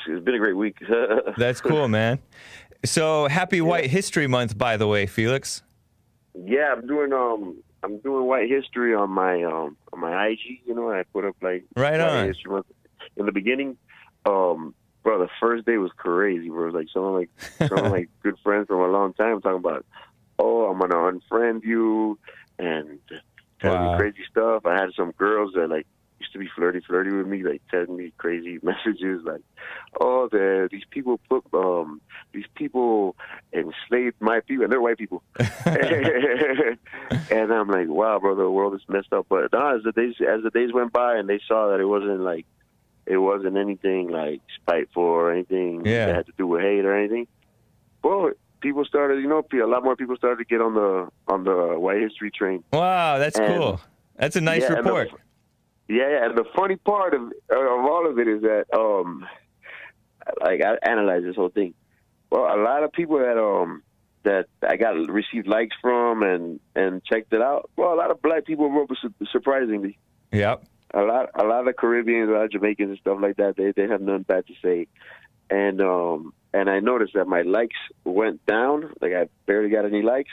it's 0.07 0.23
been 0.23 0.35
a 0.35 0.39
great 0.39 0.57
week. 0.57 0.77
That's 1.37 1.61
cool, 1.61 1.87
man. 1.87 2.19
So 2.83 3.27
happy 3.27 3.61
White 3.61 3.89
History 3.89 4.27
Month, 4.27 4.57
by 4.57 4.77
the 4.77 4.87
way, 4.87 5.05
Felix. 5.05 5.61
Yeah, 6.33 6.73
I'm 6.75 6.87
doing 6.87 7.13
um 7.13 7.61
I'm 7.83 7.99
doing 7.99 8.25
white 8.25 8.49
history 8.49 8.93
on 8.95 9.09
my 9.11 9.43
um 9.43 9.77
on 9.93 9.99
my 9.99 10.27
IG. 10.27 10.39
You 10.65 10.73
know, 10.75 10.91
I 10.91 11.03
put 11.13 11.25
up 11.25 11.35
like 11.41 11.65
Right 11.75 11.99
White 11.99 12.01
on. 12.01 12.27
History 12.27 12.51
Month. 12.51 12.65
in 13.17 13.25
the 13.25 13.31
beginning. 13.31 13.77
Um, 14.25 14.73
bro, 15.03 15.19
the 15.19 15.29
first 15.39 15.65
day 15.65 15.77
was 15.77 15.91
crazy, 15.97 16.49
bro. 16.49 16.63
It 16.63 16.65
was 16.67 16.75
like 16.75 16.87
someone 16.93 17.13
like 17.15 17.29
someone 17.67 17.91
like 17.97 18.09
good 18.23 18.35
friends 18.43 18.67
from 18.67 18.79
a 18.81 18.87
long 18.87 19.13
time 19.13 19.41
talking 19.41 19.57
about, 19.57 19.85
oh, 20.39 20.65
I'm 20.69 20.79
gonna 20.79 20.95
unfriend 20.95 21.63
you, 21.63 22.17
and 22.59 22.99
telling 23.59 23.81
Wow. 23.83 23.91
me 23.93 23.97
crazy 23.97 24.23
stuff. 24.29 24.65
I 24.65 24.73
had 24.73 24.89
some 24.95 25.11
girls 25.11 25.51
that 25.55 25.69
like 25.69 25.85
used 26.21 26.33
to 26.33 26.39
be 26.39 26.49
flirty, 26.55 26.79
flirty 26.81 27.11
with 27.11 27.27
me, 27.27 27.43
like 27.43 27.61
telling 27.69 27.95
me 27.97 28.13
crazy 28.17 28.59
messages, 28.63 29.21
like, 29.23 29.41
"Oh, 29.99 30.29
the 30.31 30.69
these 30.71 30.85
people 30.89 31.19
put 31.29 31.43
um 31.53 32.01
these 32.33 32.45
people 32.55 33.15
enslaved 33.53 34.15
my 34.19 34.39
people, 34.41 34.63
and 34.63 34.71
they're 34.71 34.81
white 34.81 34.97
people." 34.97 35.23
and 37.31 37.51
I'm 37.53 37.67
like, 37.69 37.87
"Wow, 37.87 38.19
bro, 38.19 38.35
the 38.35 38.49
world 38.49 38.75
is 38.75 38.81
messed 38.87 39.13
up." 39.13 39.25
But 39.29 39.51
no, 39.53 39.75
as 39.75 39.83
the 39.83 39.91
days 39.91 40.15
as 40.21 40.43
the 40.43 40.49
days 40.51 40.71
went 40.73 40.93
by, 40.93 41.15
and 41.17 41.27
they 41.27 41.39
saw 41.47 41.69
that 41.71 41.79
it 41.79 41.85
wasn't 41.85 42.21
like 42.21 42.45
it 43.05 43.17
wasn't 43.17 43.57
anything 43.57 44.09
like 44.09 44.41
spiteful 44.61 45.03
or 45.03 45.31
anything 45.31 45.83
Yeah. 45.85 46.05
that 46.07 46.15
had 46.15 46.25
to 46.27 46.33
do 46.37 46.47
with 46.47 46.61
hate 46.61 46.85
or 46.85 46.95
anything. 46.95 47.27
Well, 48.03 48.31
people 48.61 48.85
started, 48.85 49.21
you 49.21 49.27
know, 49.27 49.43
a 49.53 49.65
lot 49.67 49.83
more 49.83 49.95
people 49.95 50.15
started 50.15 50.37
to 50.37 50.45
get 50.45 50.61
on 50.61 50.73
the 50.75 51.07
on 51.27 51.43
the 51.43 51.79
white 51.79 51.99
history 52.01 52.31
train. 52.31 52.63
Wow, 52.71 53.17
that's 53.17 53.37
And- 53.39 53.55
cool. 53.61 53.81
That's 54.17 54.35
a 54.35 54.41
nice 54.41 54.61
Yeah, 54.61 54.73
and 54.77 54.85
the- 54.85 54.93
report. 54.93 55.19
Yeah, 55.91 56.09
yeah, 56.09 56.25
and 56.25 56.37
the 56.37 56.45
funny 56.55 56.77
part 56.77 57.13
of 57.13 57.21
of 57.21 57.79
all 57.91 58.09
of 58.09 58.17
it 58.17 58.27
is 58.27 58.41
that 58.43 58.65
um 58.73 59.25
like 60.41 60.61
I 60.63 60.77
analyzed 60.89 61.25
this 61.25 61.35
whole 61.35 61.49
thing. 61.49 61.73
Well, 62.29 62.43
a 62.43 62.55
lot 62.63 62.83
of 62.83 62.93
people 62.93 63.19
that 63.19 63.37
um 63.37 63.83
that 64.23 64.45
I 64.65 64.77
got 64.77 64.91
received 65.09 65.47
likes 65.47 65.75
from 65.81 66.23
and 66.23 66.61
and 66.77 67.03
checked 67.03 67.33
it 67.33 67.41
out. 67.41 67.69
Well, 67.75 67.93
a 67.93 67.99
lot 68.01 68.09
of 68.09 68.21
black 68.21 68.45
people 68.45 68.71
wrote 68.71 68.89
surprisingly. 69.33 69.97
Yep. 70.31 70.63
A 70.93 71.01
lot 71.01 71.29
a 71.35 71.43
lot 71.43 71.67
of 71.67 71.75
Caribbeans, 71.75 72.29
a 72.29 72.33
lot 72.33 72.45
of 72.45 72.51
Jamaicans 72.51 72.91
and 72.91 72.99
stuff 72.99 73.17
like 73.21 73.35
that, 73.37 73.57
they 73.57 73.73
they 73.75 73.89
have 73.89 74.01
nothing 74.01 74.23
bad 74.23 74.47
to 74.47 74.53
say. 74.63 74.87
And 75.49 75.81
um 75.81 76.33
and 76.53 76.69
I 76.69 76.79
noticed 76.79 77.15
that 77.15 77.27
my 77.27 77.41
likes 77.41 77.75
went 78.05 78.45
down, 78.45 78.93
like 79.01 79.11
I 79.13 79.27
barely 79.45 79.69
got 79.69 79.83
any 79.85 80.03
likes, 80.03 80.31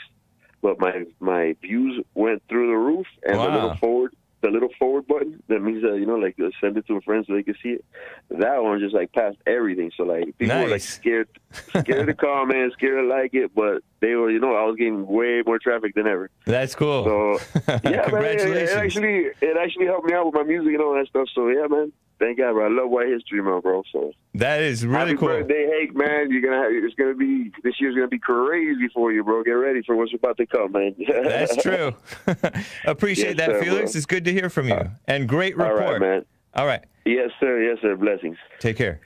but 0.61 0.79
my 0.79 1.03
my 1.19 1.57
views 1.61 2.01
went 2.13 2.43
through 2.47 2.67
the 2.69 2.77
roof 2.77 3.07
and 3.25 3.37
Wow. 3.37 3.53
little 3.53 3.75
forward 3.75 4.13
the 4.41 4.49
little 4.49 4.69
forward 4.79 5.05
button 5.07 5.41
that 5.49 5.59
means 5.61 5.81
that 5.83 5.97
you 5.97 6.05
know 6.05 6.15
like 6.15 6.35
uh, 6.39 6.49
send 6.61 6.77
it 6.77 6.87
to 6.87 6.95
a 6.95 7.01
friend 7.01 7.25
so 7.27 7.33
they 7.33 7.43
can 7.43 7.55
see 7.61 7.69
it. 7.69 7.85
That 8.29 8.63
one 8.63 8.79
just 8.79 8.95
like 8.95 9.11
passed 9.11 9.37
everything. 9.45 9.91
So 9.97 10.03
like 10.03 10.37
people 10.37 10.55
were 10.55 10.61
like 10.63 10.69
Nice. 10.71 10.89
scared 10.89 11.27
scared 11.69 12.07
to 12.07 12.13
comment, 12.27 12.73
scared 12.73 13.03
to 13.03 13.07
like 13.07 13.33
it, 13.33 13.53
but 13.53 13.83
they 13.99 14.15
were 14.15 14.29
you 14.31 14.39
know 14.39 14.55
I 14.55 14.63
was 14.65 14.75
getting 14.77 15.05
way 15.07 15.43
more 15.45 15.59
traffic 15.59 15.93
than 15.95 16.07
ever. 16.07 16.29
That's 16.45 16.73
cool. 16.75 17.03
So 17.03 17.39
yeah, 17.83 18.07
man, 18.11 18.23
it, 18.23 18.41
it 18.41 18.69
actually 18.77 19.25
it 19.41 19.57
actually 19.57 19.87
helped 19.87 20.05
me 20.07 20.13
out 20.13 20.25
with 20.25 20.35
my 20.35 20.43
music 20.43 20.73
and 20.73 20.81
all 20.81 20.93
that 20.95 21.07
stuff. 21.07 21.27
So 21.35 21.49
yeah, 21.49 21.67
man, 21.67 21.91
thank 22.19 22.37
God, 22.37 22.53
bro. 22.53 22.65
I 22.65 22.69
love 22.69 22.89
white 22.89 23.07
history, 23.07 23.41
man, 23.41 23.61
bro. 23.61 23.83
So 23.91 24.11
that 24.35 24.61
is 24.61 24.85
really 24.85 24.99
happy 24.99 25.17
cool. 25.17 25.27
birthday, 25.29 25.67
Hake, 25.79 25.95
man. 25.95 26.29
You're 26.31 26.41
gonna 26.41 26.61
have, 26.63 26.71
it's 26.71 26.95
gonna 26.95 27.15
be 27.15 27.51
this 27.63 27.75
year's 27.79 27.95
gonna 27.95 28.07
be 28.07 28.19
crazy 28.19 28.87
for 28.93 29.11
you, 29.11 29.23
bro. 29.23 29.43
Get 29.43 29.51
ready 29.51 29.81
for 29.85 29.95
what's 29.95 30.13
about 30.13 30.37
to 30.37 30.45
come, 30.45 30.71
man. 30.73 30.95
That's 31.07 31.55
true. 31.61 31.93
Appreciate 32.85 33.37
Yes, 33.37 33.47
that, 33.47 33.49
sir, 33.55 33.63
Felix. 33.63 33.91
bro. 33.93 33.97
It's 33.97 34.05
good 34.05 34.25
to 34.25 34.31
hear 34.33 34.49
from 34.49 34.67
you. 34.67 34.79
and 35.07 35.27
great 35.27 35.57
report. 35.57 35.79
right, 35.79 35.99
man. 35.99 36.25
All 36.53 36.65
right. 36.65 36.83
Yes, 37.05 37.29
sir. 37.39 37.61
Yes, 37.61 37.77
sir. 37.81 37.95
Blessings. 37.95 38.37
Take 38.59 38.77
care. 38.77 39.01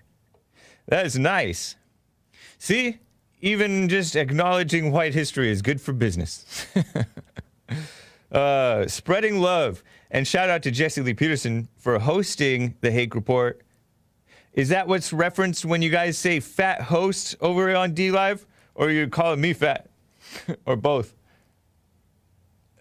That 0.87 1.05
is 1.05 1.17
nice. 1.17 1.75
See, 2.57 2.99
even 3.41 3.89
just 3.89 4.15
acknowledging 4.15 4.91
white 4.91 5.13
history 5.13 5.49
is 5.49 5.61
good 5.61 5.79
for 5.81 5.93
business. 5.93 6.65
uh, 8.31 8.87
spreading 8.87 9.39
love. 9.39 9.83
And 10.13 10.27
shout 10.27 10.47
out 10.47 10.61
to 10.61 10.71
Jesse 10.71 11.01
Lee 11.01 11.15
Peterson 11.15 11.67
for 11.75 11.97
hosting 11.97 12.75
the 12.81 12.91
Hake 12.91 13.15
Report. 13.15 13.59
Is 14.53 14.69
that 14.69 14.87
what's 14.87 15.11
referenced 15.11 15.65
when 15.65 15.81
you 15.81 15.89
guys 15.89 16.19
say 16.19 16.39
fat 16.39 16.83
host 16.83 17.35
over 17.41 17.75
on 17.75 17.95
DLive? 17.95 18.45
Or 18.75 18.91
you're 18.91 19.07
calling 19.07 19.41
me 19.41 19.53
fat? 19.53 19.89
or 20.67 20.75
both? 20.75 21.15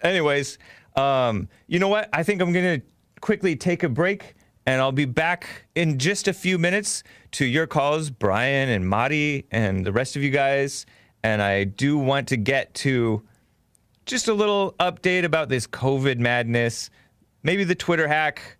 Anyways, 0.02 0.58
um, 0.94 1.48
you 1.68 1.78
know 1.78 1.88
what? 1.88 2.10
I 2.12 2.22
think 2.22 2.42
I'm 2.42 2.52
going 2.52 2.80
to 2.80 2.86
quickly 3.22 3.56
take 3.56 3.82
a 3.82 3.88
break 3.88 4.34
and 4.66 4.82
I'll 4.82 4.92
be 4.92 5.06
back 5.06 5.64
in 5.74 5.98
just 5.98 6.28
a 6.28 6.34
few 6.34 6.58
minutes 6.58 7.02
to 7.32 7.46
your 7.46 7.66
calls, 7.66 8.10
Brian 8.10 8.68
and 8.68 8.86
Madi 8.86 9.46
and 9.50 9.86
the 9.86 9.92
rest 9.92 10.16
of 10.16 10.22
you 10.22 10.30
guys. 10.30 10.84
And 11.22 11.40
I 11.40 11.64
do 11.64 11.96
want 11.96 12.28
to 12.28 12.36
get 12.36 12.74
to 12.74 13.22
just 14.04 14.28
a 14.28 14.34
little 14.34 14.74
update 14.80 15.24
about 15.24 15.48
this 15.48 15.66
COVID 15.66 16.18
madness, 16.18 16.90
maybe 17.42 17.64
the 17.64 17.74
Twitter 17.74 18.08
hack. 18.08 18.58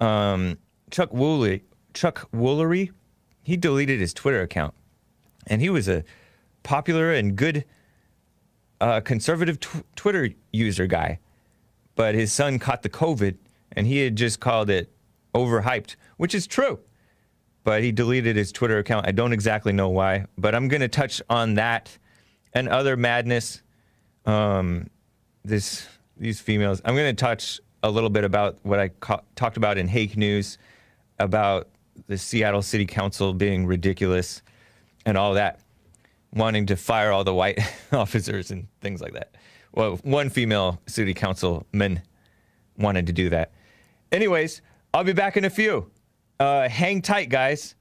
Um, 0.00 0.58
Chuck 0.90 1.10
Woolery, 1.10 1.62
Chuck 1.92 2.28
Woolery, 2.32 2.90
he 3.42 3.56
deleted 3.56 4.00
his 4.00 4.12
Twitter 4.12 4.42
account, 4.42 4.74
and 5.46 5.60
he 5.60 5.70
was 5.70 5.88
a 5.88 6.04
popular 6.62 7.12
and 7.12 7.36
good 7.36 7.64
uh, 8.80 9.00
conservative 9.00 9.60
tw- 9.60 9.84
Twitter 9.96 10.30
user 10.52 10.86
guy. 10.86 11.18
But 11.94 12.14
his 12.14 12.32
son 12.32 12.58
caught 12.58 12.82
the 12.82 12.88
COVID, 12.88 13.36
and 13.72 13.86
he 13.86 13.98
had 13.98 14.16
just 14.16 14.40
called 14.40 14.68
it 14.68 14.90
overhyped, 15.34 15.96
which 16.16 16.34
is 16.34 16.46
true. 16.46 16.80
But 17.62 17.82
he 17.82 17.92
deleted 17.92 18.36
his 18.36 18.52
Twitter 18.52 18.78
account. 18.78 19.06
I 19.06 19.12
don't 19.12 19.32
exactly 19.32 19.72
know 19.72 19.88
why, 19.88 20.26
but 20.36 20.54
I'm 20.54 20.68
going 20.68 20.80
to 20.82 20.88
touch 20.88 21.22
on 21.30 21.54
that 21.54 21.96
and 22.52 22.68
other 22.68 22.96
madness 22.96 23.62
um, 24.26 24.88
this 25.44 25.86
these 26.16 26.40
females. 26.40 26.80
I'm 26.84 26.94
going 26.94 27.14
to 27.14 27.20
touch 27.20 27.60
a 27.84 27.90
little 27.90 28.08
bit 28.10 28.24
about 28.24 28.56
what 28.62 28.80
I 28.80 28.88
ca- 28.88 29.20
talked 29.36 29.58
about 29.58 29.76
in 29.76 29.86
Hake 29.86 30.16
News 30.16 30.56
about 31.18 31.68
the 32.08 32.16
Seattle 32.18 32.62
City 32.62 32.86
Council 32.86 33.34
being 33.34 33.66
ridiculous 33.66 34.42
and 35.06 35.18
all 35.18 35.34
that, 35.34 35.60
wanting 36.32 36.64
to 36.66 36.76
fire 36.76 37.12
all 37.12 37.24
the 37.24 37.34
white 37.34 37.60
officers 37.92 38.50
and 38.50 38.66
things 38.80 39.02
like 39.02 39.12
that. 39.12 39.34
Well, 39.72 39.96
one 40.02 40.30
female 40.30 40.80
city 40.86 41.12
councilman 41.14 42.00
wanted 42.78 43.06
to 43.08 43.12
do 43.12 43.28
that. 43.30 43.52
Anyways, 44.10 44.62
I'll 44.94 45.04
be 45.04 45.12
back 45.12 45.36
in 45.36 45.44
a 45.44 45.50
few. 45.50 45.90
Uh, 46.40 46.68
hang 46.68 47.02
tight, 47.02 47.28
guys. 47.28 47.74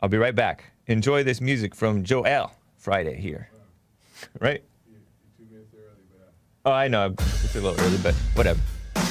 I'll 0.00 0.08
be 0.08 0.18
right 0.18 0.34
back. 0.34 0.64
Enjoy 0.86 1.22
this 1.24 1.40
music 1.40 1.74
from 1.74 2.04
Joel 2.04 2.52
Friday 2.78 3.20
here. 3.20 3.50
Right? 4.40 4.64
Oh, 6.64 6.72
I 6.72 6.88
know. 6.88 7.14
It's 7.18 7.54
a 7.54 7.60
little 7.60 7.78
early, 7.84 7.98
but 7.98 8.14
whatever. 8.34 8.58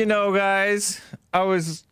You 0.00 0.06
know, 0.06 0.32
guys, 0.32 0.98
I 1.34 1.42
was 1.42 1.84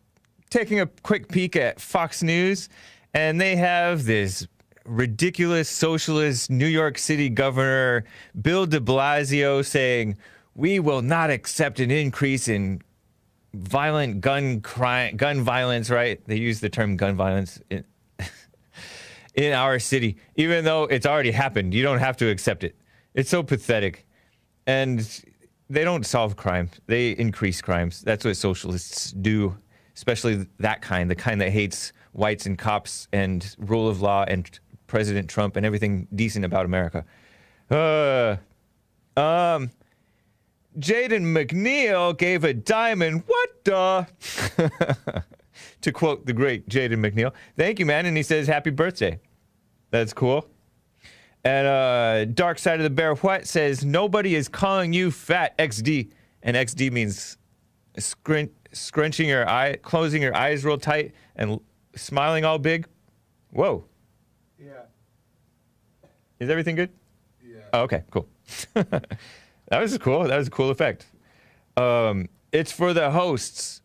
taking 0.49 0.79
a 0.79 0.87
quick 0.87 1.27
peek 1.27 1.55
at 1.55 1.79
Fox 1.79 2.23
News, 2.23 2.67
and 3.13 3.39
they 3.39 3.55
have 3.55 4.05
this 4.05 4.47
ridiculous 4.83 5.69
socialist 5.69 6.49
New 6.49 6.65
York 6.65 6.97
City 6.97 7.29
governor, 7.29 8.05
Bill 8.41 8.65
de 8.65 8.79
Blasio, 8.79 9.63
saying, 9.63 10.17
We 10.55 10.79
will 10.79 11.03
not 11.03 11.29
accept 11.29 11.79
an 11.79 11.91
increase 11.91 12.47
in 12.47 12.81
violent 13.53 14.21
gun 14.21 14.61
crime, 14.61 15.15
gun 15.15 15.43
violence, 15.43 15.91
right? 15.91 16.19
They 16.25 16.37
use 16.37 16.61
the 16.61 16.69
term 16.69 16.97
gun 16.97 17.15
violence 17.15 17.61
in, 17.69 17.83
in 19.35 19.53
our 19.53 19.77
city, 19.77 20.17
even 20.35 20.65
though 20.65 20.85
it's 20.85 21.05
already 21.05 21.29
happened. 21.29 21.75
You 21.75 21.83
don't 21.83 21.99
have 21.99 22.17
to 22.17 22.27
accept 22.27 22.63
it. 22.63 22.75
It's 23.13 23.29
so 23.29 23.43
pathetic. 23.43 24.07
And 24.65 25.07
they 25.69 25.83
don't 25.83 26.05
solve 26.05 26.35
crime, 26.35 26.69
they 26.87 27.11
increase 27.11 27.61
crimes. 27.61 28.01
That's 28.01 28.25
what 28.25 28.35
socialists 28.35 29.11
do, 29.11 29.57
especially 29.95 30.47
that 30.59 30.81
kind, 30.81 31.09
the 31.09 31.15
kind 31.15 31.39
that 31.41 31.51
hates 31.51 31.93
whites 32.13 32.45
and 32.45 32.57
cops 32.57 33.07
and 33.13 33.55
rule 33.59 33.87
of 33.87 34.01
law 34.01 34.25
and 34.27 34.59
President 34.87 35.29
Trump 35.29 35.55
and 35.55 35.65
everything 35.65 36.07
decent 36.15 36.43
about 36.43 36.65
America. 36.65 37.05
Uh, 37.69 38.37
um, 39.15 39.69
Jaden 40.79 41.25
McNeil 41.33 42.17
gave 42.17 42.43
a 42.43 42.53
diamond, 42.53 43.23
what 43.27 43.63
the? 43.63 44.07
to 45.81 45.91
quote 45.91 46.25
the 46.25 46.33
great 46.33 46.67
Jaden 46.67 46.97
McNeil. 46.97 47.33
Thank 47.55 47.79
you, 47.79 47.85
man. 47.85 48.05
And 48.05 48.17
he 48.17 48.23
says, 48.23 48.47
happy 48.47 48.71
birthday. 48.71 49.19
That's 49.91 50.13
cool. 50.13 50.47
And 51.43 51.67
uh, 51.67 52.25
Dark 52.25 52.59
Side 52.59 52.79
of 52.79 52.83
the 52.83 52.89
Bear 52.89 53.15
What 53.15 53.47
says, 53.47 53.85
nobody 53.85 54.35
is 54.35 54.47
calling 54.47 54.91
you 54.93 55.09
fat 55.11 55.57
XD. 55.57 56.11
And 56.43 56.57
XD 56.57 56.91
means 56.91 57.37
scrun- 57.97 58.49
scrunching 58.71 59.27
your 59.29 59.47
eye, 59.47 59.77
closing 59.81 60.21
your 60.21 60.35
eyes 60.35 60.65
real 60.65 60.77
tight 60.77 61.13
and 61.35 61.51
l- 61.51 61.61
smiling 61.95 62.43
all 62.45 62.59
big. 62.59 62.87
Whoa. 63.51 63.85
Yeah. 64.59 64.83
Is 66.39 66.49
everything 66.49 66.75
good? 66.75 66.89
Yeah. 67.43 67.61
Oh, 67.73 67.81
okay, 67.81 68.03
cool. 68.11 68.27
that 68.73 69.17
was 69.71 69.97
cool. 69.97 70.23
That 70.23 70.37
was 70.37 70.47
a 70.47 70.51
cool 70.51 70.69
effect. 70.69 71.05
Um, 71.77 72.27
it's 72.51 72.71
for 72.71 72.93
the 72.93 73.11
hosts 73.11 73.81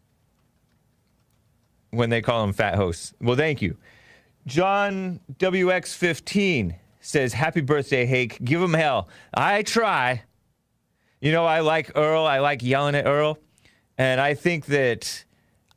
when 1.91 2.11
they 2.11 2.21
call 2.21 2.43
them 2.43 2.53
fat 2.53 2.75
hosts. 2.75 3.15
Well, 3.21 3.37
thank 3.37 3.63
you. 3.63 3.77
John 4.47 5.21
WX15 5.39 6.77
says, 7.05 7.33
Happy 7.33 7.61
birthday, 7.61 8.07
Hake. 8.07 8.43
Give 8.43 8.61
him 8.61 8.75
hell. 8.75 9.09
I 9.33 9.63
try. 9.63 10.23
You 11.21 11.33
know, 11.33 11.45
I 11.45 11.61
like 11.61 11.97
Earl. 11.97 12.25
I 12.25 12.39
like 12.41 12.63
yelling 12.63 12.95
at 12.95 13.07
Earl. 13.07 13.39
And 13.97 14.21
I 14.21 14.35
think 14.35 14.67
that 14.67 15.25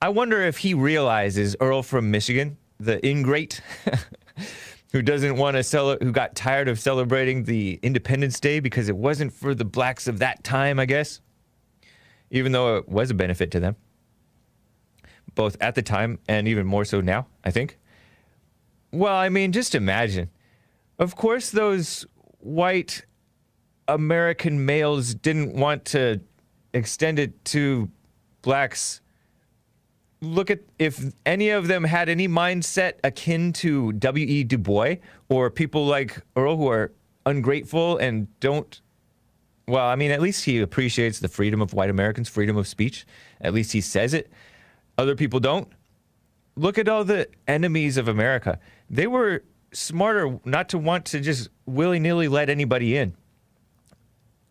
I 0.02 0.10
wonder 0.10 0.42
if 0.42 0.58
he 0.58 0.74
realizes 0.74 1.56
Earl 1.60 1.84
from 1.84 2.10
Michigan, 2.12 2.58
the 2.80 3.06
ingrate, 3.06 3.62
who 4.92 5.02
doesn't 5.02 5.36
want 5.36 5.58
to 5.58 5.64
celebrate, 5.64 6.06
who 6.06 6.12
got 6.12 6.36
tired 6.36 6.68
of 6.68 6.80
celebrating 6.80 7.44
the 7.44 7.80
Independence 7.84 8.40
Day 8.40 8.60
because 8.60 8.90
it 8.90 8.96
wasn't 8.96 9.34
for 9.34 9.54
the 9.54 9.66
blacks 9.66 10.08
of 10.08 10.20
that 10.20 10.44
time, 10.44 10.80
I 10.80 10.86
guess, 10.86 11.22
even 12.32 12.52
though 12.52 12.78
it 12.78 12.88
was 12.90 13.12
a 13.12 13.14
benefit 13.14 13.52
to 13.52 13.60
them, 13.60 13.76
both 15.36 15.58
at 15.62 15.76
the 15.76 15.82
time 15.82 16.20
and 16.28 16.48
even 16.48 16.66
more 16.66 16.86
so 16.86 17.02
now, 17.02 17.28
I 17.44 17.52
think. 17.52 17.78
Well, 18.92 19.16
I 19.16 19.30
mean, 19.30 19.52
just 19.52 19.76
imagine. 19.76 20.30
Of 21.00 21.16
course, 21.16 21.52
those 21.52 22.06
white 22.40 23.06
American 23.88 24.66
males 24.66 25.14
didn't 25.14 25.54
want 25.54 25.86
to 25.86 26.22
extend 26.74 27.20
it 27.20 27.46
to 27.46 27.90
blacks. 28.42 29.02
Look 30.22 30.50
at 30.50 30.62
if 30.80 31.14
any 31.26 31.50
of 31.50 31.68
them 31.68 31.84
had 31.84 32.10
any 32.10 32.28
mindset 32.28 32.94
akin 33.04 33.54
to 33.54 33.94
W.E. 33.94 34.44
Du 34.46 34.58
Bois 34.58 34.96
or 35.30 35.52
people 35.52 35.86
like 35.86 36.20
Earl 36.36 36.58
who 36.58 36.68
are 36.70 36.92
ungrateful 37.26 37.98
and 37.98 38.28
don't. 38.40 38.82
Well, 39.68 39.86
I 39.86 39.96
mean, 39.96 40.12
at 40.12 40.22
least 40.22 40.46
he 40.46 40.60
appreciates 40.60 41.20
the 41.20 41.28
freedom 41.28 41.62
of 41.62 41.74
white 41.74 41.90
Americans, 41.90 42.30
freedom 42.30 42.58
of 42.58 42.68
speech. 42.68 43.06
At 43.42 43.54
least 43.54 43.74
he 43.74 43.82
says 43.82 44.14
it. 44.14 44.32
Other 44.98 45.16
people 45.16 45.40
don't. 45.40 45.68
Look 46.56 46.80
at 46.80 46.90
all 46.90 47.04
the 47.04 47.28
enemies 47.48 47.98
of 47.98 48.08
America. 48.08 48.60
They 48.90 49.06
were 49.06 49.44
smarter 49.78 50.40
not 50.44 50.70
to 50.70 50.78
want 50.78 51.06
to 51.06 51.20
just 51.20 51.50
willy 51.66 52.00
nilly 52.00 52.28
let 52.28 52.50
anybody 52.50 52.98
in. 52.98 53.16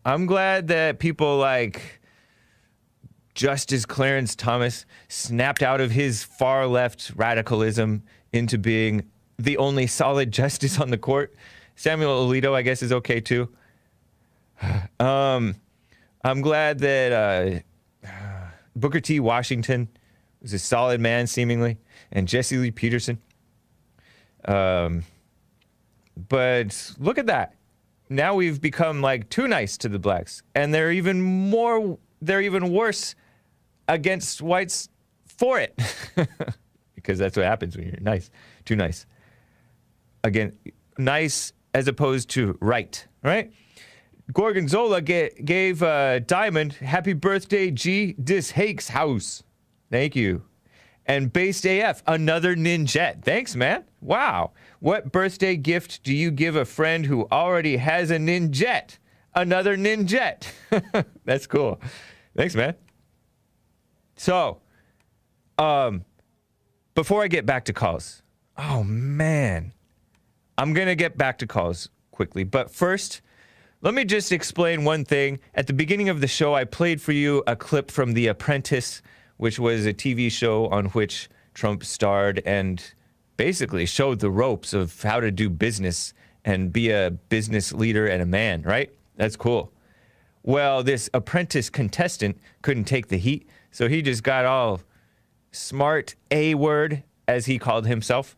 I'm 0.05 0.25
glad 0.25 0.69
that 0.69 0.99
people 0.99 1.37
like 1.37 1.99
Justice 3.35 3.85
Clarence 3.85 4.35
Thomas 4.35 4.85
snapped 5.09 5.61
out 5.61 5.81
of 5.81 5.91
his 5.91 6.23
far 6.23 6.65
left 6.65 7.11
radicalism 7.15 8.03
into 8.31 8.57
being 8.57 9.09
the 9.37 9.57
only 9.57 9.85
solid 9.85 10.31
justice 10.41 10.79
on 10.79 10.89
the 10.89 10.97
court. 10.97 11.35
Samuel 11.75 12.27
Alito, 12.27 12.53
I 12.53 12.61
guess, 12.61 12.81
is 12.81 12.91
okay 12.91 13.19
too. 13.19 13.49
Um, 14.99 15.53
I'm 16.23 16.41
glad 16.41 16.79
that 16.79 17.63
uh, 18.03 18.09
Booker 18.75 18.99
T. 18.99 19.19
Washington 19.19 19.87
was 20.41 20.53
a 20.53 20.57
solid 20.57 20.99
man, 20.99 21.27
seemingly, 21.27 21.77
and 22.11 22.27
Jesse 22.27 22.57
Lee 22.57 22.71
Peterson. 22.71 23.19
Um, 24.45 25.03
but 26.29 26.93
look 26.99 27.17
at 27.17 27.27
that. 27.27 27.55
Now 28.09 28.35
we've 28.35 28.61
become 28.61 29.01
like 29.01 29.29
too 29.29 29.47
nice 29.47 29.77
to 29.77 29.89
the 29.89 29.99
blacks, 29.99 30.41
and 30.55 30.73
they're 30.73 30.91
even 30.91 31.21
more. 31.21 31.97
They're 32.21 32.41
even 32.41 32.71
worse 32.71 33.15
against 33.87 34.41
whites 34.41 34.89
for 35.25 35.59
it, 35.59 35.77
because 36.95 37.19
that's 37.19 37.37
what 37.37 37.45
happens 37.45 37.75
when 37.77 37.87
you're 37.87 37.99
nice, 37.99 38.29
too 38.65 38.75
nice. 38.75 39.05
Again, 40.23 40.53
nice 40.97 41.53
as 41.73 41.87
opposed 41.87 42.29
to 42.31 42.57
right, 42.59 43.05
right? 43.23 43.51
Gorgonzola 44.33 45.01
ga- 45.01 45.31
gave 45.43 45.83
uh, 45.83 46.19
Diamond 46.19 46.73
happy 46.73 47.13
birthday, 47.13 47.71
G. 47.71 48.13
Dis 48.13 48.51
Hakes 48.51 48.89
house. 48.89 49.43
Thank 49.89 50.15
you. 50.15 50.43
And 51.07 51.31
Based 51.31 51.65
AF, 51.65 52.03
another 52.05 52.55
ninjet. 52.55 53.23
Thanks, 53.23 53.55
man. 53.55 53.85
Wow. 54.01 54.51
What 54.79 55.11
birthday 55.11 55.55
gift 55.55 56.03
do 56.03 56.13
you 56.13 56.31
give 56.31 56.57
a 56.57 56.65
friend 56.65 57.05
who 57.05 57.27
already 57.31 57.77
has 57.77 58.11
a 58.11 58.17
ninjet? 58.17 58.97
Another 59.33 59.77
ninjet. 59.77 60.47
That's 61.25 61.47
cool. 61.47 61.79
Thanks, 62.35 62.55
man. 62.55 62.75
So, 64.17 64.59
um, 65.57 66.03
before 66.93 67.23
I 67.23 67.27
get 67.27 67.45
back 67.45 67.65
to 67.65 67.73
calls, 67.73 68.21
oh 68.57 68.83
man, 68.83 69.73
I'm 70.57 70.73
gonna 70.73 70.95
get 70.95 71.17
back 71.17 71.37
to 71.39 71.47
calls 71.47 71.89
quickly. 72.11 72.43
But 72.43 72.71
first, 72.71 73.21
let 73.81 73.93
me 73.93 74.05
just 74.05 74.31
explain 74.31 74.83
one 74.83 75.05
thing. 75.05 75.39
At 75.53 75.67
the 75.67 75.73
beginning 75.73 76.09
of 76.09 76.19
the 76.19 76.27
show, 76.27 76.55
I 76.55 76.63
played 76.63 76.99
for 76.99 77.11
you 77.11 77.43
a 77.45 77.55
clip 77.55 77.91
from 77.91 78.13
The 78.13 78.27
Apprentice, 78.27 79.03
which 79.37 79.59
was 79.59 79.85
a 79.85 79.93
TV 79.93 80.31
show 80.31 80.67
on 80.67 80.87
which 80.87 81.29
Trump 81.53 81.83
starred 81.83 82.41
and 82.45 82.93
basically 83.37 83.85
showed 83.85 84.19
the 84.19 84.29
ropes 84.29 84.73
of 84.73 85.01
how 85.01 85.19
to 85.19 85.31
do 85.31 85.49
business 85.49 86.13
and 86.43 86.73
be 86.73 86.89
a 86.89 87.11
business 87.29 87.71
leader 87.71 88.05
and 88.05 88.21
a 88.21 88.25
man, 88.25 88.61
right? 88.63 88.91
That's 89.15 89.35
cool. 89.35 89.71
Well, 90.43 90.81
this 90.83 91.09
apprentice 91.13 91.69
contestant 91.69 92.37
couldn't 92.61 92.85
take 92.85 93.07
the 93.07 93.17
heat, 93.17 93.47
so 93.71 93.87
he 93.89 94.01
just 94.01 94.23
got 94.23 94.45
all 94.45 94.81
smart 95.51 96.15
A 96.31 96.55
word, 96.55 97.03
as 97.27 97.47
he 97.47 97.59
called 97.59 97.85
himself, 97.85 98.37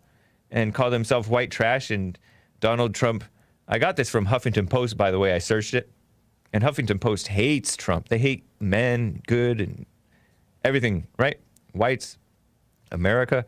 and 0.50 0.74
called 0.74 0.94
himself 0.94 1.30
white 1.30 1.52
trash. 1.52 1.92
And 1.92 2.18
Donald 2.60 2.96
Trump, 2.96 3.24
I 3.68 3.78
got 3.78 3.96
this 3.96 4.10
from 4.10 4.26
Huffington 4.26 4.70
Post, 4.70 4.98
by 4.98 5.12
the 5.12 5.20
way, 5.20 5.34
I 5.34 5.38
searched 5.38 5.76
it. 5.76 5.92
And 6.52 6.64
Huffington 6.64 7.00
Post 7.00 7.28
hates 7.28 7.78
Trump. 7.78 8.10
They 8.10 8.18
hate 8.18 8.44
men, 8.60 9.22
good, 9.28 9.62
and 9.62 9.86
everything, 10.64 11.08
right? 11.18 11.40
Whites, 11.74 12.18
America. 12.92 13.46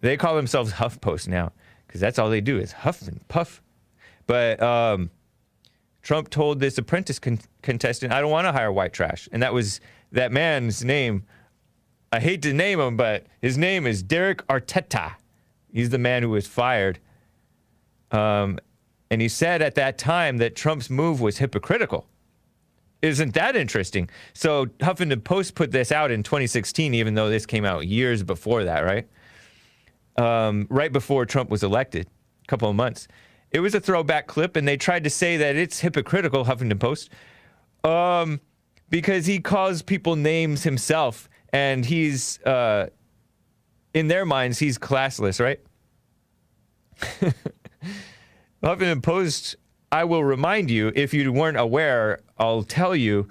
They 0.00 0.16
call 0.16 0.36
themselves 0.36 0.72
HuffPost 0.72 1.28
now 1.28 1.52
because 1.86 2.00
that's 2.00 2.18
all 2.18 2.30
they 2.30 2.40
do 2.40 2.58
is 2.58 2.72
huff 2.72 3.02
and 3.02 3.26
puff. 3.28 3.62
But 4.26 4.62
um, 4.62 5.10
Trump 6.02 6.30
told 6.30 6.60
this 6.60 6.78
apprentice 6.78 7.18
con- 7.18 7.40
contestant, 7.62 8.12
I 8.12 8.20
don't 8.20 8.30
want 8.30 8.46
to 8.46 8.52
hire 8.52 8.70
white 8.70 8.92
trash. 8.92 9.28
And 9.32 9.42
that 9.42 9.52
was 9.52 9.80
that 10.12 10.32
man's 10.32 10.84
name. 10.84 11.24
I 12.12 12.20
hate 12.20 12.42
to 12.42 12.52
name 12.52 12.78
him, 12.80 12.96
but 12.96 13.26
his 13.40 13.58
name 13.58 13.86
is 13.86 14.02
Derek 14.02 14.46
Arteta. 14.46 15.14
He's 15.72 15.90
the 15.90 15.98
man 15.98 16.22
who 16.22 16.30
was 16.30 16.46
fired. 16.46 16.98
Um, 18.10 18.58
and 19.10 19.20
he 19.20 19.28
said 19.28 19.62
at 19.62 19.74
that 19.74 19.98
time 19.98 20.38
that 20.38 20.56
Trump's 20.56 20.88
move 20.90 21.20
was 21.20 21.38
hypocritical. 21.38 22.06
Isn't 23.06 23.34
that 23.34 23.56
interesting? 23.56 24.10
So 24.32 24.66
Huffington 24.66 25.22
Post 25.22 25.54
put 25.54 25.70
this 25.70 25.92
out 25.92 26.10
in 26.10 26.22
2016, 26.22 26.94
even 26.94 27.14
though 27.14 27.28
this 27.28 27.46
came 27.46 27.64
out 27.64 27.86
years 27.86 28.22
before 28.22 28.64
that, 28.64 28.80
right? 28.80 29.08
Um, 30.16 30.66
right 30.70 30.92
before 30.92 31.26
Trump 31.26 31.50
was 31.50 31.62
elected, 31.62 32.08
a 32.44 32.46
couple 32.46 32.68
of 32.68 32.76
months. 32.76 33.06
It 33.50 33.60
was 33.60 33.74
a 33.74 33.80
throwback 33.80 34.26
clip, 34.26 34.56
and 34.56 34.66
they 34.66 34.76
tried 34.76 35.04
to 35.04 35.10
say 35.10 35.36
that 35.36 35.56
it's 35.56 35.80
hypocritical, 35.80 36.44
Huffington 36.44 36.80
Post. 36.80 37.10
Um, 37.84 38.40
because 38.90 39.26
he 39.26 39.38
calls 39.40 39.82
people 39.82 40.16
names 40.16 40.62
himself 40.62 41.28
and 41.52 41.84
he's 41.84 42.40
uh, 42.42 42.88
in 43.94 44.08
their 44.08 44.24
minds 44.24 44.58
he's 44.58 44.78
classless, 44.78 45.40
right? 45.40 45.60
Huffington 48.62 49.02
Post, 49.02 49.56
I 49.92 50.04
will 50.04 50.24
remind 50.24 50.70
you, 50.70 50.92
if 50.94 51.14
you 51.14 51.32
weren't 51.32 51.58
aware, 51.58 52.20
I'll 52.38 52.62
tell 52.62 52.94
you 52.94 53.28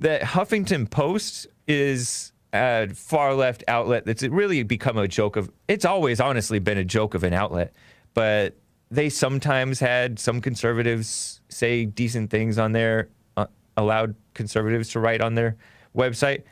that 0.00 0.22
Huffington 0.22 0.90
Post 0.90 1.46
is 1.66 2.32
a 2.52 2.88
far 2.94 3.34
left 3.34 3.64
outlet 3.68 4.04
that's 4.04 4.22
really 4.22 4.62
become 4.62 4.96
a 4.96 5.08
joke 5.08 5.36
of 5.36 5.50
it's 5.68 5.84
always 5.84 6.20
honestly 6.20 6.58
been 6.58 6.78
a 6.78 6.84
joke 6.84 7.14
of 7.14 7.24
an 7.24 7.32
outlet, 7.32 7.74
but 8.14 8.56
they 8.90 9.08
sometimes 9.08 9.80
had 9.80 10.18
some 10.18 10.40
conservatives 10.40 11.40
say 11.48 11.84
decent 11.84 12.30
things 12.30 12.58
on 12.58 12.72
there, 12.72 13.08
uh, 13.36 13.46
allowed 13.76 14.14
conservatives 14.34 14.90
to 14.90 15.00
write 15.00 15.20
on 15.20 15.34
their 15.34 15.56
website. 15.96 16.42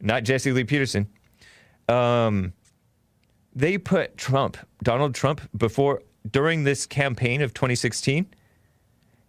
Not 0.00 0.24
Jesse 0.24 0.52
Lee 0.52 0.64
Peterson. 0.64 1.06
Um, 1.88 2.52
they 3.54 3.78
put 3.78 4.16
Trump, 4.16 4.56
Donald 4.82 5.14
Trump, 5.14 5.42
before 5.56 6.02
during 6.30 6.64
this 6.64 6.86
campaign 6.86 7.42
of 7.42 7.52
2016 7.52 8.26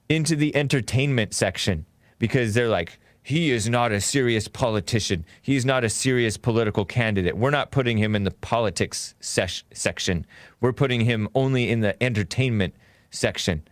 into 0.10 0.36
the 0.36 0.56
entertainment 0.56 1.34
section 1.34 1.86
because 2.20 2.54
they're 2.54 2.70
like, 2.70 3.00
he 3.24 3.52
is 3.52 3.70
not 3.70 3.94
a 3.94 4.02
serious 4.02 4.50
politician. 4.50 5.26
He's 5.42 5.66
not 5.66 5.86
a 5.86 5.90
serious 5.90 6.36
political 6.36 6.84
candidate. 6.84 7.38
We're 7.38 7.52
not 7.52 7.72
putting 7.72 7.98
him 7.98 8.16
in 8.16 8.26
the 8.26 8.32
politics 8.32 9.16
sesh- 9.22 9.64
section. 9.74 10.26
We're 10.60 10.74
putting 10.74 11.02
him 11.02 11.30
only 11.34 11.70
in 11.70 11.80
the 11.80 12.02
entertainment 12.04 12.76
section 13.12 13.64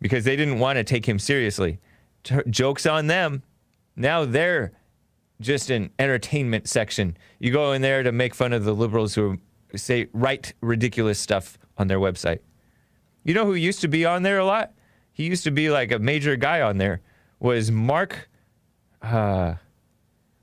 because 0.00 0.24
they 0.24 0.36
didn't 0.36 0.60
want 0.60 0.76
to 0.76 0.84
take 0.84 1.06
him 1.06 1.18
seriously. 1.18 1.80
T- 2.22 2.36
jokes 2.48 2.86
on 2.86 3.08
them. 3.08 3.42
Now 3.96 4.24
they're 4.24 4.72
just 5.40 5.70
an 5.70 5.90
entertainment 5.98 6.68
section. 6.68 7.16
You 7.40 7.52
go 7.52 7.72
in 7.72 7.82
there 7.82 8.04
to 8.04 8.12
make 8.12 8.32
fun 8.32 8.52
of 8.52 8.64
the 8.64 8.74
liberals 8.74 9.14
who 9.14 9.38
say 9.74 10.06
write 10.12 10.54
ridiculous 10.60 11.18
stuff 11.18 11.58
on 11.78 11.88
their 11.88 11.98
website. 11.98 12.38
You 13.24 13.34
know 13.34 13.44
who 13.44 13.54
used 13.54 13.80
to 13.80 13.88
be 13.88 14.04
on 14.04 14.22
there 14.22 14.38
a 14.38 14.44
lot? 14.44 14.72
He 15.12 15.24
used 15.26 15.44
to 15.44 15.50
be 15.50 15.70
like 15.70 15.92
a 15.92 15.98
major 15.98 16.36
guy 16.36 16.60
on 16.60 16.78
there. 16.78 17.00
Was 17.38 17.70
Marc 17.70 18.28
uh, 19.02 19.54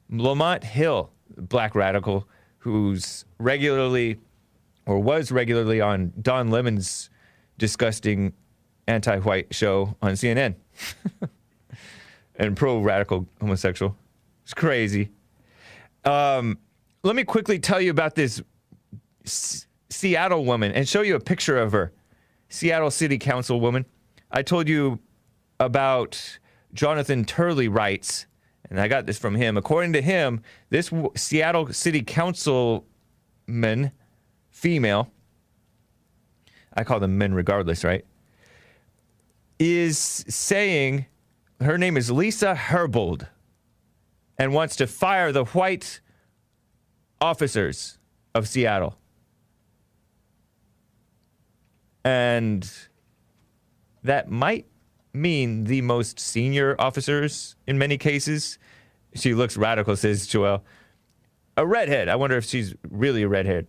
Lamont 0.10 0.64
Hill, 0.64 1.12
black 1.38 1.76
radical, 1.76 2.28
who's 2.60 3.26
regularly 3.38 4.20
or 4.86 5.00
was 5.00 5.32
regularly 5.32 5.80
on 5.80 6.12
Don 6.20 6.50
Lemon's 6.50 7.10
disgusting 7.58 8.34
anti-white 8.88 9.54
show 9.54 9.96
on 10.02 10.14
CNN, 10.14 10.56
and 12.36 12.58
pro-radical 12.58 13.28
homosexual. 13.40 13.96
It's 14.44 14.54
crazy. 14.56 15.10
Um, 16.06 16.58
let 17.04 17.16
me 17.16 17.24
quickly 17.24 17.60
tell 17.60 17.80
you 17.80 17.92
about 17.92 18.16
this 18.16 18.42
S- 19.26 19.68
Seattle 19.90 20.44
woman 20.44 20.72
and 20.72 20.88
show 20.90 21.02
you 21.02 21.16
a 21.16 21.20
picture 21.20 21.58
of 21.58 21.72
her. 21.72 21.92
Seattle 22.50 22.90
City 22.90 23.20
Council 23.20 23.62
woman. 23.62 23.86
I 24.32 24.44
told 24.44 24.68
you 24.68 25.00
about 25.60 26.40
Jonathan 26.74 27.26
Turley 27.26 27.68
writes, 27.68 28.26
and 28.70 28.80
I 28.80 28.88
got 28.88 29.06
this 29.06 29.18
from 29.18 29.36
him. 29.36 29.58
According 29.58 29.94
to 29.94 30.02
him, 30.02 30.42
this 30.70 30.92
Seattle 31.16 31.74
City 31.74 32.02
Councilman, 32.04 33.92
female, 34.50 35.12
I 36.74 36.84
call 36.84 37.00
them 37.00 37.18
men 37.18 37.34
regardless, 37.34 37.84
right? 37.84 38.06
Is 39.58 39.98
saying 39.98 41.08
her 41.62 41.78
name 41.78 41.98
is 41.98 42.12
Lisa 42.12 42.56
Herbold 42.56 43.28
and 44.38 44.54
wants 44.54 44.76
to 44.78 44.88
fire 44.88 45.32
the 45.32 45.46
white 45.46 46.00
officers 47.20 47.98
of 48.34 48.48
Seattle. 48.48 48.96
And 52.06 52.72
that 54.04 54.30
might 54.30 54.66
mean 55.14 55.66
the 55.66 55.82
most 55.82 56.20
senior 56.20 56.76
officers 56.80 57.56
in 57.68 57.78
many 57.78 57.98
cases. 57.98 58.58
She 59.16 59.34
looks 59.34 59.58
radical, 59.58 59.96
says 59.96 60.28
Joel. 60.28 60.64
A 61.58 61.66
redhead. 61.66 62.08
I 62.08 62.16
wonder 62.16 62.38
if 62.38 62.46
she's 62.46 62.74
really 62.90 63.24
a 63.24 63.28
redhead. 63.28 63.68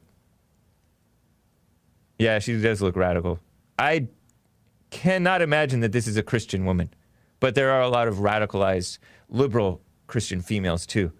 Yeah, 2.18 2.38
she 2.38 2.60
does 2.60 2.82
look 2.82 2.96
radical. 2.96 3.40
I 3.78 4.08
cannot 4.90 5.40
imagine 5.40 5.80
that 5.80 5.92
this 5.92 6.06
is 6.06 6.16
a 6.16 6.22
Christian 6.22 6.64
woman, 6.64 6.92
but 7.40 7.54
there 7.54 7.70
are 7.70 7.80
a 7.80 7.88
lot 7.88 8.08
of 8.08 8.16
radicalized 8.16 8.98
liberal 9.28 9.80
Christian 10.06 10.42
females 10.42 10.86
too. 10.86 11.12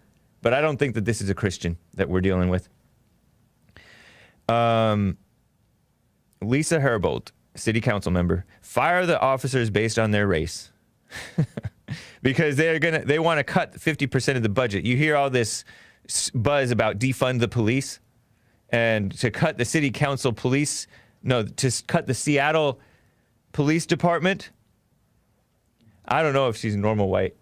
But 0.42 0.52
I 0.52 0.60
don't 0.60 0.76
think 0.76 0.94
that 0.94 1.04
this 1.04 1.20
is 1.20 1.30
a 1.30 1.34
Christian 1.34 1.78
that 1.94 2.08
we're 2.08 2.20
dealing 2.20 2.50
with. 2.50 2.68
Um, 4.48 5.16
Lisa 6.42 6.80
Herbold, 6.80 7.30
city 7.54 7.80
council 7.80 8.12
member, 8.12 8.44
fire 8.60 9.06
the 9.06 9.20
officers 9.20 9.70
based 9.70 9.98
on 9.98 10.10
their 10.10 10.26
race. 10.26 10.70
because 12.22 12.56
they're 12.56 12.78
gonna 12.78 13.04
they 13.04 13.18
want 13.18 13.38
to 13.38 13.44
cut 13.44 13.74
50% 13.74 14.36
of 14.36 14.42
the 14.42 14.48
budget. 14.48 14.84
You 14.84 14.96
hear 14.96 15.16
all 15.16 15.30
this 15.30 15.64
buzz 16.34 16.70
about 16.70 16.98
defund 16.98 17.40
the 17.40 17.48
police 17.48 18.00
and 18.70 19.16
to 19.18 19.30
cut 19.30 19.58
the 19.58 19.64
city 19.64 19.90
council 19.90 20.32
police 20.32 20.86
no 21.22 21.42
to 21.44 21.82
cut 21.86 22.06
the 22.06 22.14
Seattle 22.14 22.80
police 23.52 23.86
department. 23.86 24.50
I 26.06 26.22
don't 26.22 26.32
know 26.32 26.48
if 26.48 26.56
she's 26.56 26.76
normal 26.76 27.08
white. 27.08 27.36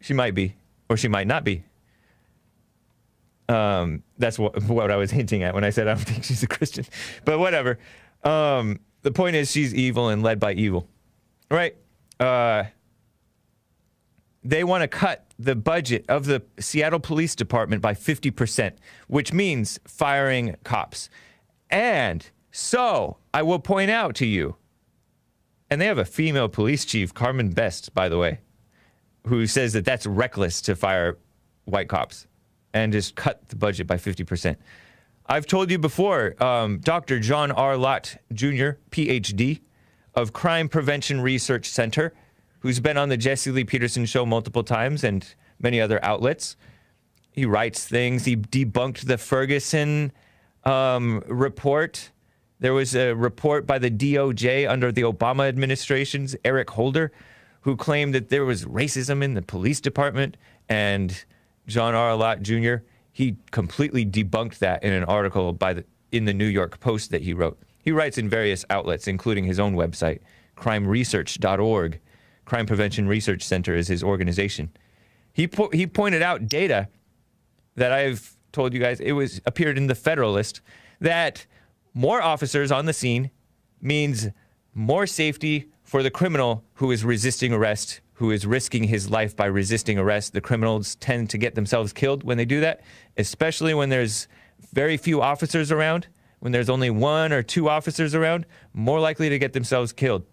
She 0.00 0.14
might 0.14 0.34
be 0.34 0.54
or 0.88 0.96
she 0.96 1.08
might 1.08 1.26
not 1.26 1.44
be. 1.44 1.64
Um, 3.48 4.02
that's 4.18 4.38
what, 4.38 4.62
what 4.68 4.90
I 4.90 4.96
was 4.96 5.10
hinting 5.10 5.42
at 5.42 5.54
when 5.54 5.64
I 5.64 5.70
said 5.70 5.88
I 5.88 5.94
don't 5.94 6.04
think 6.04 6.24
she's 6.24 6.42
a 6.42 6.46
Christian. 6.46 6.84
But 7.24 7.38
whatever. 7.38 7.78
Um, 8.24 8.80
the 9.06 9.12
point 9.12 9.36
is, 9.36 9.52
she's 9.52 9.72
evil 9.72 10.08
and 10.08 10.20
led 10.20 10.40
by 10.40 10.52
evil. 10.54 10.88
Right? 11.48 11.76
Uh, 12.18 12.64
they 14.42 14.64
want 14.64 14.82
to 14.82 14.88
cut 14.88 15.26
the 15.38 15.54
budget 15.54 16.04
of 16.08 16.24
the 16.24 16.42
Seattle 16.58 16.98
Police 16.98 17.36
Department 17.36 17.80
by 17.80 17.94
50%, 17.94 18.72
which 19.06 19.32
means 19.32 19.78
firing 19.86 20.56
cops. 20.64 21.08
And 21.70 22.28
so 22.50 23.18
I 23.32 23.42
will 23.42 23.60
point 23.60 23.92
out 23.92 24.16
to 24.16 24.26
you, 24.26 24.56
and 25.70 25.80
they 25.80 25.86
have 25.86 25.98
a 25.98 26.04
female 26.04 26.48
police 26.48 26.84
chief, 26.84 27.14
Carmen 27.14 27.50
Best, 27.50 27.94
by 27.94 28.08
the 28.08 28.18
way, 28.18 28.40
who 29.28 29.46
says 29.46 29.72
that 29.74 29.84
that's 29.84 30.04
reckless 30.04 30.60
to 30.62 30.74
fire 30.74 31.16
white 31.66 31.88
cops 31.88 32.26
and 32.74 32.92
just 32.92 33.14
cut 33.14 33.50
the 33.50 33.56
budget 33.56 33.86
by 33.86 33.98
50%. 33.98 34.56
I've 35.28 35.46
told 35.46 35.70
you 35.70 35.78
before, 35.78 36.40
um, 36.42 36.78
Dr. 36.78 37.18
John 37.18 37.50
R. 37.50 37.76
Lott 37.76 38.16
Jr., 38.32 38.78
PhD, 38.90 39.60
of 40.14 40.32
Crime 40.32 40.68
Prevention 40.68 41.20
Research 41.20 41.66
Center, 41.68 42.14
who's 42.60 42.80
been 42.80 42.96
on 42.96 43.08
the 43.08 43.16
Jesse 43.16 43.50
Lee 43.50 43.64
Peterson 43.64 44.06
show 44.06 44.24
multiple 44.24 44.62
times 44.62 45.04
and 45.04 45.34
many 45.60 45.80
other 45.80 46.02
outlets. 46.04 46.56
He 47.32 47.44
writes 47.44 47.86
things. 47.86 48.24
He 48.24 48.36
debunked 48.36 49.06
the 49.06 49.18
Ferguson 49.18 50.12
um, 50.64 51.22
report. 51.26 52.10
There 52.60 52.72
was 52.72 52.94
a 52.94 53.12
report 53.12 53.66
by 53.66 53.78
the 53.78 53.90
DOJ 53.90 54.68
under 54.68 54.90
the 54.90 55.02
Obama 55.02 55.48
administration's 55.48 56.34
Eric 56.44 56.70
Holder, 56.70 57.12
who 57.62 57.76
claimed 57.76 58.14
that 58.14 58.30
there 58.30 58.44
was 58.44 58.64
racism 58.64 59.22
in 59.22 59.34
the 59.34 59.42
police 59.42 59.80
department. 59.80 60.36
And 60.68 61.24
John 61.66 61.94
R. 61.94 62.14
Lott 62.14 62.42
Jr. 62.42 62.76
he 63.16 63.34
completely 63.50 64.04
debunked 64.04 64.58
that 64.58 64.84
in 64.84 64.92
an 64.92 65.02
article 65.04 65.54
by 65.54 65.72
the 65.72 65.84
in 66.12 66.26
the 66.26 66.34
New 66.34 66.44
York 66.44 66.78
Post 66.80 67.10
that 67.12 67.22
he 67.22 67.32
wrote. 67.32 67.58
He 67.82 67.90
writes 67.90 68.18
in 68.18 68.28
various 68.28 68.62
outlets, 68.68 69.08
including 69.08 69.44
his 69.44 69.58
own 69.58 69.74
website, 69.74 70.18
crimeresearch.org. 70.54 71.98
Crime 72.44 72.66
Prevention 72.66 73.08
Research 73.08 73.42
Center 73.42 73.74
is 73.74 73.88
his 73.88 74.04
organization. 74.04 74.68
He 75.32 75.48
po- 75.48 75.70
he 75.70 75.86
pointed 75.86 76.20
out 76.20 76.46
data 76.46 76.88
that 77.74 77.90
I've 77.90 78.36
told 78.52 78.74
you 78.74 78.80
guys 78.80 79.00
it 79.00 79.12
was 79.12 79.40
appeared 79.46 79.78
in 79.78 79.86
the 79.86 79.94
Federalist 79.94 80.60
that 81.00 81.46
more 81.94 82.20
officers 82.20 82.70
on 82.70 82.84
the 82.84 82.92
scene 82.92 83.30
means 83.80 84.28
more 84.74 85.06
safety 85.06 85.70
for 85.82 86.02
the 86.02 86.10
criminal 86.10 86.64
who 86.74 86.90
is 86.90 87.02
resisting 87.02 87.54
arrest, 87.54 88.02
who 88.16 88.30
is 88.30 88.46
risking 88.46 88.84
his 88.84 89.10
life 89.10 89.36
by 89.36 89.44
resisting 89.44 89.98
arrest. 89.98 90.32
The 90.32 90.40
criminals 90.40 90.94
tend 90.96 91.28
to 91.30 91.38
get 91.38 91.54
themselves 91.54 91.92
killed 91.92 92.24
when 92.24 92.38
they 92.38 92.46
do 92.46 92.60
that, 92.60 92.80
especially 93.16 93.74
when 93.74 93.90
there's 93.90 94.26
very 94.72 94.96
few 94.96 95.20
officers 95.20 95.70
around. 95.70 96.08
When 96.38 96.52
there's 96.52 96.70
only 96.70 96.90
one 96.90 97.32
or 97.32 97.42
two 97.42 97.68
officers 97.68 98.14
around, 98.14 98.46
more 98.72 99.00
likely 99.00 99.28
to 99.28 99.38
get 99.38 99.52
themselves 99.52 99.92
killed. 99.92 100.24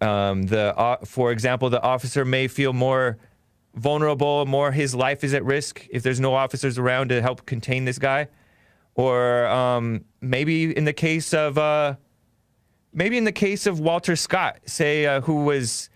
Um, 0.00 0.44
the, 0.44 0.76
uh, 0.76 1.04
for 1.04 1.32
example, 1.32 1.70
the 1.70 1.82
officer 1.82 2.24
may 2.24 2.48
feel 2.48 2.72
more 2.72 3.18
vulnerable, 3.74 4.46
more 4.46 4.72
his 4.72 4.94
life 4.94 5.24
is 5.24 5.34
at 5.34 5.44
risk 5.44 5.86
if 5.90 6.02
there's 6.02 6.20
no 6.20 6.34
officers 6.34 6.78
around 6.78 7.08
to 7.08 7.22
help 7.22 7.46
contain 7.46 7.84
this 7.84 7.98
guy. 7.98 8.28
Or 8.94 9.46
um, 9.46 10.04
maybe 10.20 10.76
in 10.76 10.84
the 10.84 10.92
case 10.92 11.32
of 11.34 11.58
uh, 11.58 11.96
maybe 12.92 13.16
in 13.16 13.24
the 13.24 13.32
case 13.32 13.66
of 13.66 13.80
Walter 13.80 14.16
Scott, 14.16 14.58
say 14.66 15.06
uh, 15.06 15.20
who 15.20 15.44
was 15.44 15.90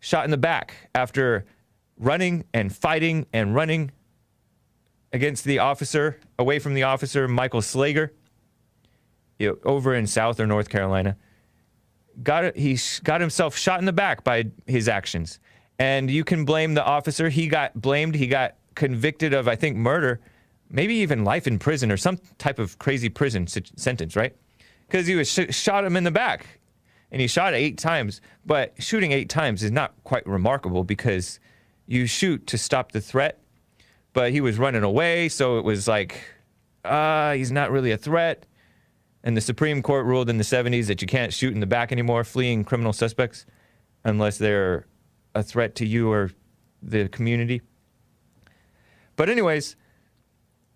shot 0.00 0.24
in 0.24 0.30
the 0.30 0.36
back 0.36 0.74
after 0.94 1.44
running 1.96 2.44
and 2.52 2.74
fighting 2.74 3.26
and 3.32 3.54
running 3.54 3.90
against 5.12 5.44
the 5.44 5.58
officer, 5.58 6.18
away 6.38 6.58
from 6.58 6.74
the 6.74 6.82
officer, 6.82 7.28
Michael 7.28 7.60
Slager, 7.60 8.10
you 9.38 9.48
know, 9.48 9.58
over 9.64 9.94
in 9.94 10.06
South 10.06 10.40
or 10.40 10.46
North 10.46 10.68
Carolina. 10.68 11.16
Got 12.22 12.56
he 12.56 12.78
got 13.04 13.20
himself 13.20 13.56
shot 13.56 13.78
in 13.78 13.86
the 13.86 13.92
back 13.92 14.22
by 14.22 14.44
his 14.66 14.88
actions, 14.88 15.38
and 15.78 16.10
you 16.10 16.24
can 16.24 16.44
blame 16.44 16.74
the 16.74 16.84
officer. 16.84 17.28
He 17.28 17.48
got 17.48 17.80
blamed. 17.80 18.14
He 18.14 18.26
got 18.26 18.56
convicted 18.74 19.32
of, 19.32 19.48
I 19.48 19.56
think, 19.56 19.76
murder, 19.76 20.20
maybe 20.68 20.94
even 20.96 21.24
life 21.24 21.46
in 21.46 21.58
prison 21.58 21.90
or 21.90 21.96
some 21.96 22.18
type 22.38 22.58
of 22.58 22.78
crazy 22.78 23.08
prison 23.08 23.46
sentence, 23.46 24.14
right? 24.16 24.36
Because 24.92 25.06
he 25.06 25.14
was 25.14 25.32
sh- 25.32 25.54
shot 25.54 25.84
him 25.84 25.96
in 25.96 26.04
the 26.04 26.10
back, 26.10 26.60
and 27.10 27.20
he 27.20 27.26
shot 27.26 27.54
eight 27.54 27.78
times. 27.78 28.20
But 28.44 28.74
shooting 28.78 29.12
eight 29.12 29.30
times 29.30 29.62
is 29.62 29.70
not 29.70 29.94
quite 30.04 30.26
remarkable 30.26 30.84
because 30.84 31.40
you 31.86 32.06
shoot 32.06 32.46
to 32.48 32.58
stop 32.58 32.92
the 32.92 33.00
threat 33.00 33.42
but 34.12 34.30
he 34.30 34.40
was 34.40 34.58
running 34.58 34.82
away, 34.82 35.28
so 35.28 35.58
it 35.58 35.64
was 35.64 35.88
like, 35.88 36.22
uh, 36.84 37.32
he's 37.32 37.52
not 37.52 37.70
really 37.70 37.92
a 37.92 37.96
threat. 37.96 38.46
And 39.24 39.36
the 39.36 39.40
Supreme 39.40 39.82
Court 39.82 40.04
ruled 40.04 40.28
in 40.28 40.38
the 40.38 40.44
70s 40.44 40.86
that 40.86 41.00
you 41.00 41.06
can't 41.06 41.32
shoot 41.32 41.54
in 41.54 41.60
the 41.60 41.66
back 41.66 41.92
anymore, 41.92 42.24
fleeing 42.24 42.64
criminal 42.64 42.92
suspects, 42.92 43.46
unless 44.04 44.36
they're 44.36 44.86
a 45.34 45.42
threat 45.42 45.74
to 45.76 45.86
you 45.86 46.10
or 46.10 46.30
the 46.82 47.08
community. 47.08 47.62
But, 49.16 49.30
anyways, 49.30 49.76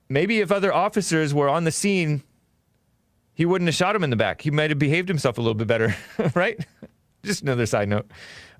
maybe 0.09 0.41
if 0.41 0.53
other 0.53 0.73
officers 0.73 1.35
were 1.35 1.49
on 1.49 1.65
the 1.65 1.73
scene, 1.73 2.23
he 3.37 3.45
wouldn't 3.45 3.69
have 3.69 3.75
shot 3.75 3.95
him 3.95 4.03
in 4.03 4.09
the 4.09 4.17
back. 4.17 4.41
He 4.41 4.51
might 4.51 4.71
have 4.71 4.79
behaved 4.79 5.09
himself 5.09 5.37
a 5.37 5.43
little 5.43 5.55
bit 5.55 5.69
better, 5.69 5.95
right? 6.35 6.59
Just 7.23 7.43
another 7.43 7.67
side 7.67 7.87
note. 7.89 8.11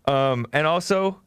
Um, 0.05 0.47
and 0.53 0.67
also, 0.67 1.19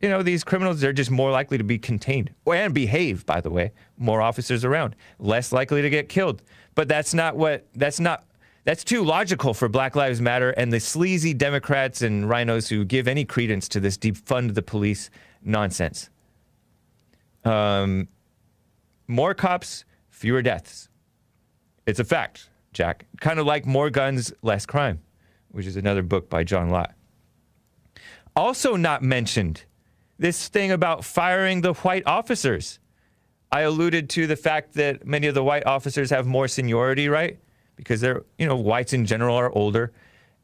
you 0.00 0.08
know, 0.08 0.22
these 0.22 0.44
criminals, 0.44 0.80
they're 0.80 0.92
just 0.92 1.10
more 1.10 1.32
likely 1.32 1.58
to 1.58 1.64
be 1.64 1.78
contained 1.78 2.32
and 2.46 2.72
behave, 2.72 3.26
by 3.26 3.40
the 3.40 3.50
way. 3.50 3.72
More 3.98 4.22
officers 4.22 4.64
around, 4.64 4.94
less 5.18 5.50
likely 5.50 5.82
to 5.82 5.90
get 5.90 6.08
killed. 6.08 6.42
But 6.76 6.86
that's 6.86 7.12
not 7.12 7.36
what, 7.36 7.66
that's 7.74 7.98
not, 7.98 8.24
that's 8.62 8.84
too 8.84 9.02
logical 9.02 9.52
for 9.52 9.68
Black 9.68 9.96
Lives 9.96 10.20
Matter 10.20 10.50
and 10.50 10.72
the 10.72 10.78
sleazy 10.78 11.34
Democrats 11.34 12.02
and 12.02 12.26
RINOs 12.26 12.68
who 12.68 12.84
give 12.84 13.08
any 13.08 13.24
credence 13.24 13.68
to 13.70 13.80
this 13.80 13.98
defund 13.98 14.54
the 14.54 14.62
police 14.62 15.10
nonsense. 15.42 16.08
Um, 17.44 18.06
more 19.08 19.34
cops, 19.34 19.84
fewer 20.08 20.40
deaths. 20.40 20.88
It's 21.84 21.98
a 21.98 22.04
fact, 22.04 22.49
Jack. 22.72 23.06
Kind 23.20 23.38
of 23.38 23.46
like 23.46 23.66
more 23.66 23.90
guns, 23.90 24.32
less 24.42 24.66
crime, 24.66 25.00
which 25.50 25.66
is 25.66 25.76
another 25.76 26.02
book 26.02 26.30
by 26.30 26.44
John 26.44 26.70
Lott. 26.70 26.94
Also, 28.36 28.76
not 28.76 29.02
mentioned 29.02 29.64
this 30.18 30.48
thing 30.48 30.70
about 30.70 31.04
firing 31.04 31.62
the 31.62 31.72
white 31.72 32.06
officers. 32.06 32.78
I 33.50 33.62
alluded 33.62 34.08
to 34.10 34.26
the 34.26 34.36
fact 34.36 34.74
that 34.74 35.06
many 35.06 35.26
of 35.26 35.34
the 35.34 35.42
white 35.42 35.66
officers 35.66 36.10
have 36.10 36.26
more 36.26 36.46
seniority, 36.46 37.08
right? 37.08 37.38
Because 37.74 38.00
they're, 38.00 38.22
you 38.38 38.46
know, 38.46 38.56
whites 38.56 38.92
in 38.92 39.06
general 39.06 39.34
are 39.34 39.50
older. 39.52 39.92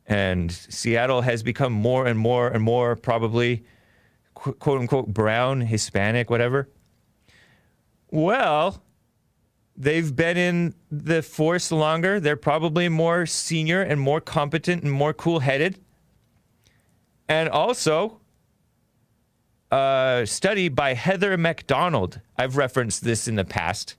And 0.06 0.50
Seattle 0.50 1.20
has 1.20 1.42
become 1.42 1.72
more 1.72 2.06
and 2.06 2.18
more 2.18 2.48
and 2.48 2.62
more 2.62 2.96
probably 2.96 3.64
quote 4.34 4.80
unquote 4.80 5.08
brown, 5.08 5.60
Hispanic, 5.60 6.30
whatever. 6.30 6.68
Well, 8.10 8.82
they've 9.76 10.14
been 10.14 10.36
in 10.36 10.74
the 10.90 11.22
force 11.22 11.70
longer. 11.70 12.18
They're 12.20 12.36
probably 12.36 12.88
more 12.88 13.26
senior 13.26 13.82
and 13.82 14.00
more 14.00 14.20
competent 14.20 14.82
and 14.82 14.92
more 14.92 15.12
cool 15.12 15.40
headed. 15.40 15.78
And 17.28 17.48
also, 17.48 18.20
a 19.70 20.22
study 20.24 20.68
by 20.68 20.94
Heather 20.94 21.36
Mac 21.36 21.66
Donald. 21.66 22.20
I've 22.36 22.56
referenced 22.56 23.04
this 23.04 23.28
in 23.28 23.34
the 23.34 23.44
past. 23.44 23.96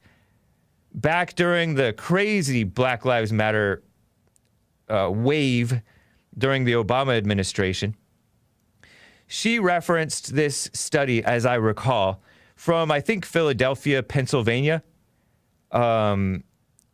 Back 0.94 1.36
during 1.36 1.76
the 1.76 1.94
crazy 1.94 2.64
Black 2.64 3.06
Lives 3.06 3.32
Matter 3.32 3.84
uh, 4.90 5.12
wave 5.14 5.82
during 6.38 6.64
the 6.64 6.74
Obama 6.74 7.18
administration, 7.18 7.96
she 9.28 9.60
referenced 9.60 10.36
this 10.36 10.70
study, 10.74 11.24
as 11.24 11.46
I 11.46 11.56
recall, 11.56 12.22
from 12.56 12.90
I 12.90 13.02
think 13.02 13.26
Philadelphia, 13.26 14.02
Pennsylvania, 14.02 14.82
um, 15.78 16.44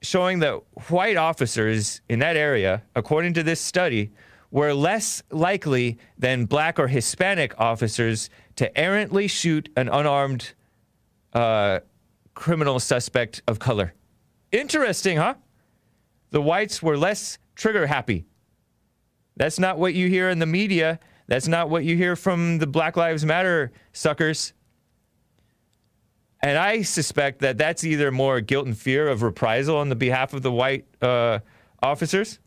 showing 0.02 0.40
that 0.40 0.62
white 0.90 1.16
officers 1.16 2.02
in 2.10 2.20
that 2.20 2.36
area, 2.36 2.84
according 2.96 3.34
to 3.36 3.44
this 3.44 3.62
study, 3.62 4.12
were 4.52 4.74
less 4.74 5.24
likely 5.32 5.98
than 6.18 6.46
black 6.46 6.78
or 6.78 6.88
Hispanic 6.88 7.60
officers 7.60 8.30
to 8.58 8.78
errantly 8.78 9.28
shoot 9.28 9.70
an 9.78 9.88
unarmed 9.88 10.54
uh, 11.32 11.80
criminal 12.34 12.80
suspect 12.80 13.42
of 13.48 13.58
color. 13.58 13.94
Interesting, 14.52 15.18
huh? 15.18 15.36
The 16.32 16.42
whites 16.42 16.84
were 16.84 16.98
less 16.98 17.40
trigger 17.56 17.88
happy. 17.88 18.26
That's 19.38 19.58
not 19.58 19.80
what 19.80 19.94
you 19.94 20.10
hear 20.10 20.30
in 20.30 20.40
the 20.40 20.46
media. 20.46 21.00
That's 21.28 21.48
not 21.48 21.70
what 21.70 21.86
you 21.86 21.96
hear 21.96 22.16
from 22.16 22.60
the 22.60 22.68
Black 22.68 22.98
Lives 22.98 23.26
Matter 23.26 23.72
suckers. 23.94 24.54
And 26.44 26.58
I 26.58 26.82
suspect 26.82 27.40
that 27.40 27.58
that's 27.58 27.86
either 27.86 28.12
more 28.12 28.42
guilt 28.42 28.66
and 28.68 28.78
fear 28.78 29.08
of 29.08 29.22
reprisal 29.22 29.78
on 29.78 29.88
the 29.88 29.96
behalf 29.96 30.34
of 30.34 30.42
the 30.42 30.52
white 30.52 30.86
uh, 31.02 31.40
officers, 31.82 32.40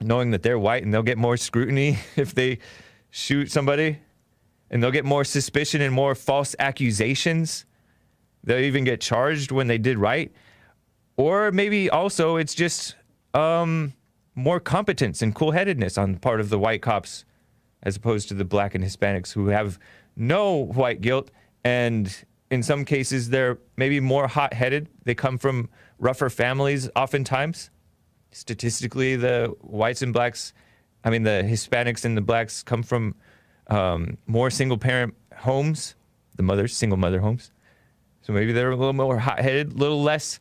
knowing 0.00 0.30
that 0.30 0.42
they're 0.42 0.58
white 0.58 0.82
and 0.82 0.94
they'll 0.94 1.02
get 1.02 1.18
more 1.18 1.36
scrutiny 1.36 1.98
if 2.16 2.34
they 2.34 2.58
shoot 3.10 3.50
somebody 3.52 3.98
and 4.70 4.82
they'll 4.82 4.90
get 4.90 5.04
more 5.04 5.24
suspicion 5.24 5.82
and 5.82 5.92
more 5.92 6.14
false 6.14 6.56
accusations. 6.58 7.66
They'll 8.44 8.64
even 8.64 8.84
get 8.84 9.02
charged 9.02 9.52
when 9.52 9.66
they 9.66 9.76
did 9.76 9.98
right. 9.98 10.32
Or 11.18 11.52
maybe 11.52 11.90
also 11.90 12.36
it's 12.36 12.54
just 12.54 12.96
um, 13.34 13.92
more 14.34 14.58
competence 14.58 15.20
and 15.20 15.34
cool 15.34 15.50
headedness 15.50 15.98
on 15.98 16.12
the 16.12 16.18
part 16.18 16.40
of 16.40 16.48
the 16.48 16.58
white 16.58 16.80
cops 16.80 17.26
as 17.82 17.94
opposed 17.94 18.28
to 18.28 18.34
the 18.34 18.46
black 18.46 18.74
and 18.74 18.82
Hispanics 18.82 19.34
who 19.34 19.48
have 19.48 19.78
no 20.16 20.64
white 20.64 21.02
guilt. 21.02 21.30
And 21.62 22.10
in 22.52 22.62
some 22.62 22.84
cases, 22.84 23.30
they're 23.30 23.56
maybe 23.78 23.98
more 23.98 24.28
hot 24.28 24.52
headed. 24.52 24.86
They 25.04 25.14
come 25.14 25.38
from 25.38 25.70
rougher 25.98 26.28
families, 26.28 26.90
oftentimes. 26.94 27.70
Statistically, 28.30 29.16
the 29.16 29.56
whites 29.62 30.02
and 30.02 30.12
blacks, 30.12 30.52
I 31.02 31.08
mean, 31.08 31.22
the 31.22 31.42
Hispanics 31.42 32.04
and 32.04 32.14
the 32.14 32.20
blacks 32.20 32.62
come 32.62 32.82
from 32.82 33.14
um, 33.68 34.18
more 34.26 34.50
single 34.50 34.76
parent 34.76 35.14
homes, 35.34 35.94
the 36.36 36.42
mothers, 36.42 36.76
single 36.76 36.98
mother 36.98 37.20
homes. 37.20 37.52
So 38.20 38.34
maybe 38.34 38.52
they're 38.52 38.70
a 38.70 38.76
little 38.76 38.92
more 38.92 39.18
hot 39.18 39.38
headed, 39.40 39.72
a 39.72 39.76
little 39.76 40.02
less 40.02 40.38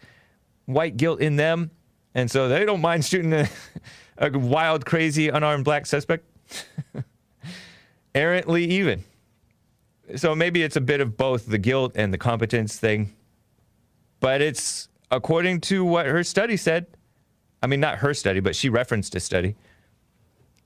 white 0.66 0.98
guilt 0.98 1.22
in 1.22 1.38
them. 1.38 1.72
And 2.14 2.30
so 2.30 2.50
they 2.50 2.66
don't 2.66 2.82
mind 2.82 3.06
shooting 3.06 3.32
a, 3.32 3.48
a 4.18 4.38
wild, 4.38 4.86
crazy, 4.86 5.30
unarmed 5.30 5.64
black 5.64 5.86
suspect. 5.86 6.26
Errantly 8.14 8.66
even. 8.66 9.06
So 10.16 10.36
maybe 10.36 10.64
it's 10.64 10.76
a 10.76 10.82
bit 10.82 11.02
of 11.02 11.18
both 11.18 11.46
the 11.46 11.58
guilt 11.58 11.94
and 11.96 12.14
the 12.14 12.18
competence 12.18 12.78
thing. 12.78 13.14
But 14.20 14.42
it's 14.42 14.90
according 15.10 15.62
to 15.62 15.84
what 15.84 16.06
her 16.06 16.24
study 16.24 16.58
said. 16.58 16.88
I 17.64 17.68
mean, 17.68 17.80
not 17.80 18.00
her 18.00 18.14
study, 18.14 18.40
but 18.40 18.56
she 18.56 18.70
referenced 18.70 19.16
a 19.16 19.20
study. 19.20 19.56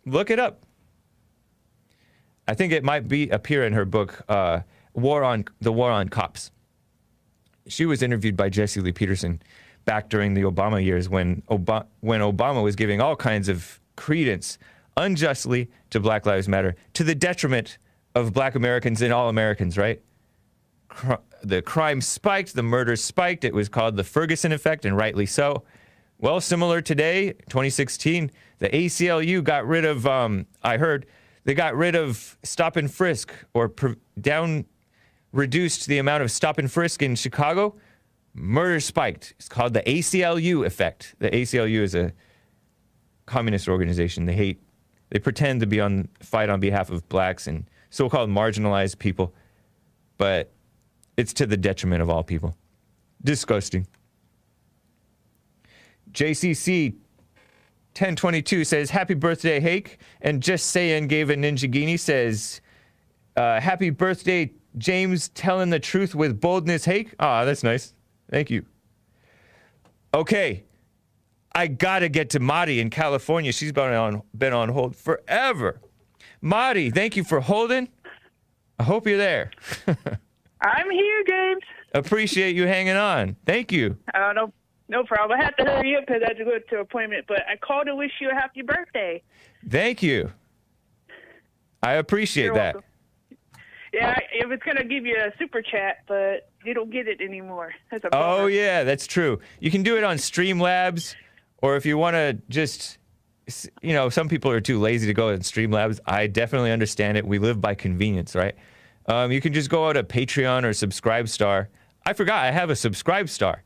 Look 0.05 0.29
it 0.29 0.39
up. 0.39 0.63
I 2.47 2.53
think 2.53 2.71
it 2.71 2.83
might 2.83 3.07
be 3.07 3.29
appear 3.29 3.65
in 3.65 3.73
her 3.73 3.85
book, 3.85 4.23
uh, 4.29 4.61
"War 4.93 5.23
on 5.23 5.45
the 5.61 5.71
War 5.71 5.91
on 5.91 6.09
Cops." 6.09 6.51
She 7.67 7.85
was 7.85 8.03
interviewed 8.03 8.37
by 8.37 8.49
Jesse 8.49 8.79
Lee 8.79 8.91
Peterson 8.91 9.41
back 9.85 10.09
during 10.09 10.33
the 10.33 10.43
Obama 10.43 10.83
years 10.83 11.09
when 11.09 11.41
when 11.47 12.21
Obama 12.21 12.63
was 12.63 12.75
giving 12.75 13.01
all 13.01 13.15
kinds 13.15 13.49
of 13.49 13.79
credence 13.95 14.57
unjustly 14.97 15.69
to 15.89 15.99
Black 15.99 16.25
Lives 16.25 16.47
Matter 16.47 16.75
to 16.93 17.03
the 17.03 17.15
detriment 17.15 17.77
of 18.15 18.33
Black 18.33 18.55
Americans 18.55 19.01
and 19.01 19.13
all 19.13 19.29
Americans. 19.29 19.77
Right? 19.77 20.01
Cr- 20.87 21.13
the 21.43 21.61
crime 21.61 22.01
spiked, 22.01 22.55
the 22.55 22.63
murders 22.63 23.03
spiked. 23.03 23.43
It 23.43 23.53
was 23.53 23.69
called 23.69 23.97
the 23.97 24.03
Ferguson 24.03 24.51
effect, 24.51 24.85
and 24.85 24.97
rightly 24.97 25.25
so. 25.25 25.63
Well, 26.17 26.39
similar 26.39 26.81
today, 26.81 27.33
2016, 27.49 28.31
the 28.59 28.69
ACLU 28.69 29.43
got 29.43 29.67
rid 29.67 29.85
of. 29.85 30.07
Um, 30.07 30.47
I 30.63 30.77
heard 30.77 31.05
they 31.43 31.53
got 31.53 31.75
rid 31.75 31.95
of 31.95 32.37
stop 32.41 32.75
and 32.75 32.91
frisk 32.91 33.33
or 33.53 33.71
down 34.19 34.65
reduced 35.31 35.87
the 35.87 35.97
amount 35.97 36.23
of 36.23 36.31
stop 36.31 36.57
and 36.57 36.71
frisk 36.71 37.01
in 37.01 37.15
Chicago. 37.15 37.75
Murder 38.33 38.79
spiked. 38.79 39.33
It's 39.37 39.49
called 39.49 39.73
the 39.73 39.81
ACLU 39.83 40.65
effect. 40.65 41.15
The 41.19 41.29
ACLU 41.29 41.81
is 41.81 41.93
a 41.93 42.13
communist 43.25 43.67
organization. 43.67 44.25
They 44.25 44.33
hate, 44.33 44.61
they 45.09 45.19
pretend 45.19 45.59
to 45.59 45.67
be 45.67 45.79
on 45.79 46.09
fight 46.21 46.49
on 46.49 46.59
behalf 46.59 46.89
of 46.89 47.07
blacks 47.09 47.47
and 47.47 47.69
so-called 47.95 48.29
marginalized 48.29 48.99
people, 48.99 49.33
but 50.17 50.51
it's 51.17 51.33
to 51.33 51.45
the 51.45 51.55
detriment 51.55 52.01
of 52.01 52.09
all 52.09 52.23
people. 52.23 52.55
Disgusting. 53.23 53.87
JCC 56.11 56.91
1022 57.93 58.65
says, 58.65 58.89
Happy 58.89 59.13
birthday, 59.13 59.59
Hake. 59.59 59.99
And 60.21 60.43
Just 60.43 60.67
Saying 60.67 61.07
gave 61.07 61.29
a 61.29 61.35
Ninjaghini 61.35 61.97
says, 61.97 62.59
uh, 63.37 63.61
Happy 63.61 63.89
birthday 63.89 64.51
James 64.77 65.29
telling 65.29 65.69
the 65.69 65.79
truth 65.79 66.13
with 66.13 66.41
boldness. 66.41 66.83
Hake. 66.83 67.15
ah, 67.19 67.45
that's 67.45 67.63
nice. 67.63 67.93
Thank 68.29 68.49
you. 68.49 68.65
Okay, 70.13 70.63
I 71.53 71.67
gotta 71.67 72.09
get 72.09 72.29
to 72.31 72.39
Madi 72.39 72.81
in 72.81 72.89
California. 72.89 73.53
She's 73.53 73.71
been 73.71 73.93
on 73.93 74.21
been 74.37 74.53
on 74.53 74.69
hold 74.69 74.95
forever. 74.95 75.79
Madi, 76.45 76.91
thank 76.91 77.17
you 77.17 77.23
for 77.23 77.39
holding. 77.39 77.89
I 78.77 78.83
hope 78.83 79.07
you're 79.07 79.17
there. 79.17 79.49
I'm 80.61 80.91
here, 80.91 81.23
James. 81.27 81.63
Appreciate 81.95 82.55
you 82.55 82.67
hanging 82.67 82.95
on. 82.95 83.35
Thank 83.47 83.71
you. 83.71 83.97
Uh, 84.13 84.31
no, 84.31 84.53
no 84.87 85.03
problem. 85.05 85.39
I 85.39 85.43
have 85.43 85.55
to 85.55 85.63
hurry 85.63 85.95
up 85.95 86.05
because 86.05 86.21
I 86.23 86.27
have 86.27 86.37
to 86.37 86.45
go 86.45 86.59
to 86.59 86.75
an 86.75 86.81
appointment. 86.81 87.25
But 87.27 87.39
I 87.49 87.55
called 87.55 87.87
to 87.87 87.95
wish 87.95 88.11
you 88.21 88.29
a 88.29 88.35
happy 88.35 88.61
birthday. 88.61 89.23
Thank 89.67 90.03
you. 90.03 90.31
I 91.81 91.93
appreciate 91.93 92.45
You're 92.45 92.53
that. 92.53 92.75
welcome. 92.75 92.91
Yeah, 93.91 94.09
I 94.15 94.43
I 94.43 94.45
was 94.45 94.59
gonna 94.63 94.83
give 94.83 95.03
you 95.03 95.15
a 95.15 95.31
super 95.39 95.63
chat, 95.63 96.03
but 96.07 96.51
you 96.63 96.75
don't 96.75 96.91
get 96.91 97.07
it 97.07 97.21
anymore. 97.21 97.73
That's 97.89 98.03
a 98.03 98.09
Oh 98.11 98.45
yeah, 98.45 98.83
that's 98.83 99.07
true. 99.07 99.39
You 99.59 99.71
can 99.71 99.81
do 99.81 99.97
it 99.97 100.03
on 100.03 100.17
Streamlabs, 100.17 101.15
or 101.59 101.75
if 101.75 101.87
you 101.87 101.97
want 101.97 102.15
to 102.15 102.37
just, 102.49 102.99
you 103.81 103.93
know, 103.93 104.09
some 104.09 104.27
people 104.27 104.49
are 104.51 104.61
too 104.61 104.79
lazy 104.79 105.07
to 105.07 105.13
go 105.13 105.29
on 105.29 105.39
Streamlabs. 105.39 105.99
I 106.05 106.27
definitely 106.27 106.71
understand 106.71 107.17
it. 107.17 107.25
We 107.25 107.39
live 107.39 107.61
by 107.61 107.75
convenience, 107.75 108.35
right? 108.35 108.55
Um, 109.07 109.31
you 109.31 109.39
can 109.41 109.53
just 109.53 109.69
go 109.69 109.87
out 109.87 109.93
to 109.93 110.03
Patreon 110.03 110.63
or 110.63 110.73
Subscribe 110.73 111.29
Star. 111.29 111.69
I 112.05 112.13
forgot 112.13 112.43
I 112.43 112.51
have 112.51 112.69
a 112.69 112.73
SubscribeStar, 112.73 113.57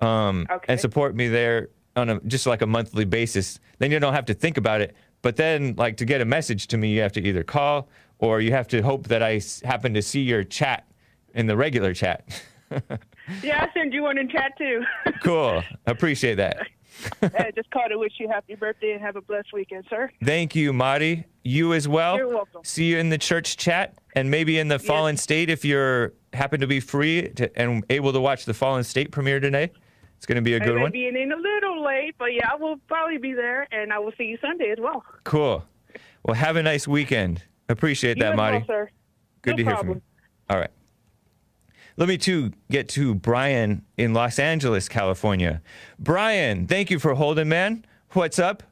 um, 0.00 0.46
and 0.68 0.78
support 0.80 1.14
me 1.14 1.28
there 1.28 1.68
on 1.96 2.08
a 2.10 2.20
just 2.20 2.46
like 2.46 2.62
a 2.62 2.66
monthly 2.66 3.04
basis. 3.04 3.60
Then 3.78 3.90
you 3.90 3.98
don't 3.98 4.14
have 4.14 4.26
to 4.26 4.34
think 4.34 4.56
about 4.56 4.80
it. 4.80 4.94
But 5.20 5.36
then, 5.36 5.74
like 5.76 5.96
to 5.98 6.04
get 6.04 6.20
a 6.20 6.24
message 6.24 6.68
to 6.68 6.76
me, 6.78 6.88
you 6.90 7.00
have 7.00 7.12
to 7.12 7.20
either 7.20 7.42
call 7.42 7.88
or 8.18 8.40
you 8.40 8.52
have 8.52 8.68
to 8.68 8.82
hope 8.82 9.08
that 9.08 9.22
I 9.22 9.36
s- 9.36 9.60
happen 9.64 9.92
to 9.94 10.02
see 10.02 10.20
your 10.22 10.44
chat 10.44 10.86
in 11.34 11.46
the 11.46 11.56
regular 11.56 11.92
chat. 11.94 12.24
Yeah, 13.42 13.62
I 13.68 13.72
send 13.78 13.92
you 13.92 14.04
one 14.04 14.16
in 14.16 14.26
chat 14.30 14.56
too. 14.56 14.82
cool. 15.22 15.62
Appreciate 15.86 16.36
that. 16.36 16.66
I 17.22 17.50
just 17.54 17.70
called 17.70 17.90
to 17.90 17.98
wish 17.98 18.12
you 18.18 18.28
happy 18.28 18.54
birthday 18.54 18.92
and 18.92 19.00
have 19.00 19.16
a 19.16 19.20
blessed 19.20 19.52
weekend, 19.52 19.84
sir. 19.88 20.10
Thank 20.24 20.54
you, 20.54 20.72
Marty. 20.72 21.24
You 21.44 21.72
as 21.74 21.88
well. 21.88 22.16
You're 22.16 22.28
welcome. 22.28 22.62
See 22.64 22.84
you 22.86 22.98
in 22.98 23.08
the 23.08 23.18
church 23.18 23.56
chat 23.56 23.94
and 24.14 24.30
maybe 24.30 24.58
in 24.58 24.68
the 24.68 24.78
Fallen 24.78 25.16
State 25.16 25.50
if 25.50 25.64
you're 25.64 26.12
happen 26.32 26.60
to 26.60 26.66
be 26.66 26.80
free 26.80 27.28
to, 27.30 27.58
and 27.58 27.84
able 27.90 28.12
to 28.12 28.20
watch 28.20 28.44
the 28.44 28.54
Fallen 28.54 28.84
State 28.84 29.10
premiere 29.10 29.40
today. 29.40 29.70
It's 30.16 30.26
going 30.26 30.36
to 30.36 30.42
be 30.42 30.54
a 30.54 30.60
good 30.60 30.80
one. 30.80 30.90
be 30.90 31.06
in 31.06 31.14
a 31.16 31.36
little 31.36 31.84
late, 31.84 32.14
but 32.18 32.34
yeah, 32.34 32.50
I 32.52 32.56
will 32.56 32.76
probably 32.88 33.18
be 33.18 33.32
there, 33.34 33.68
and 33.70 33.92
I 33.92 34.00
will 34.00 34.12
see 34.18 34.24
you 34.24 34.36
Sunday 34.42 34.70
as 34.72 34.78
well. 34.80 35.04
Cool. 35.22 35.64
Well, 36.24 36.34
have 36.34 36.56
a 36.56 36.62
nice 36.62 36.88
weekend. 36.88 37.42
Appreciate 37.68 38.16
You 38.16 38.24
that, 38.24 38.32
as 38.32 38.36
well, 38.36 38.50
Marty. 38.50 38.66
sir. 38.66 38.90
Good 39.42 39.50
No 39.52 39.56
to 39.58 39.62
hear 39.62 39.72
problem. 39.74 39.86
from 39.94 40.02
you. 40.02 40.02
All 40.50 40.58
right. 40.58 40.70
Let 41.98 42.08
me 42.08 42.16
too 42.16 42.52
get 42.70 42.88
to 42.90 43.12
Brian 43.12 43.84
in 43.96 44.14
Los 44.14 44.38
Angeles, 44.38 44.88
California. 44.88 45.60
Brian, 45.98 46.68
thank 46.68 46.92
you 46.92 47.00
for 47.00 47.14
holding, 47.14 47.48
man. 47.48 47.84
What's 48.12 48.38
up? 48.38 48.62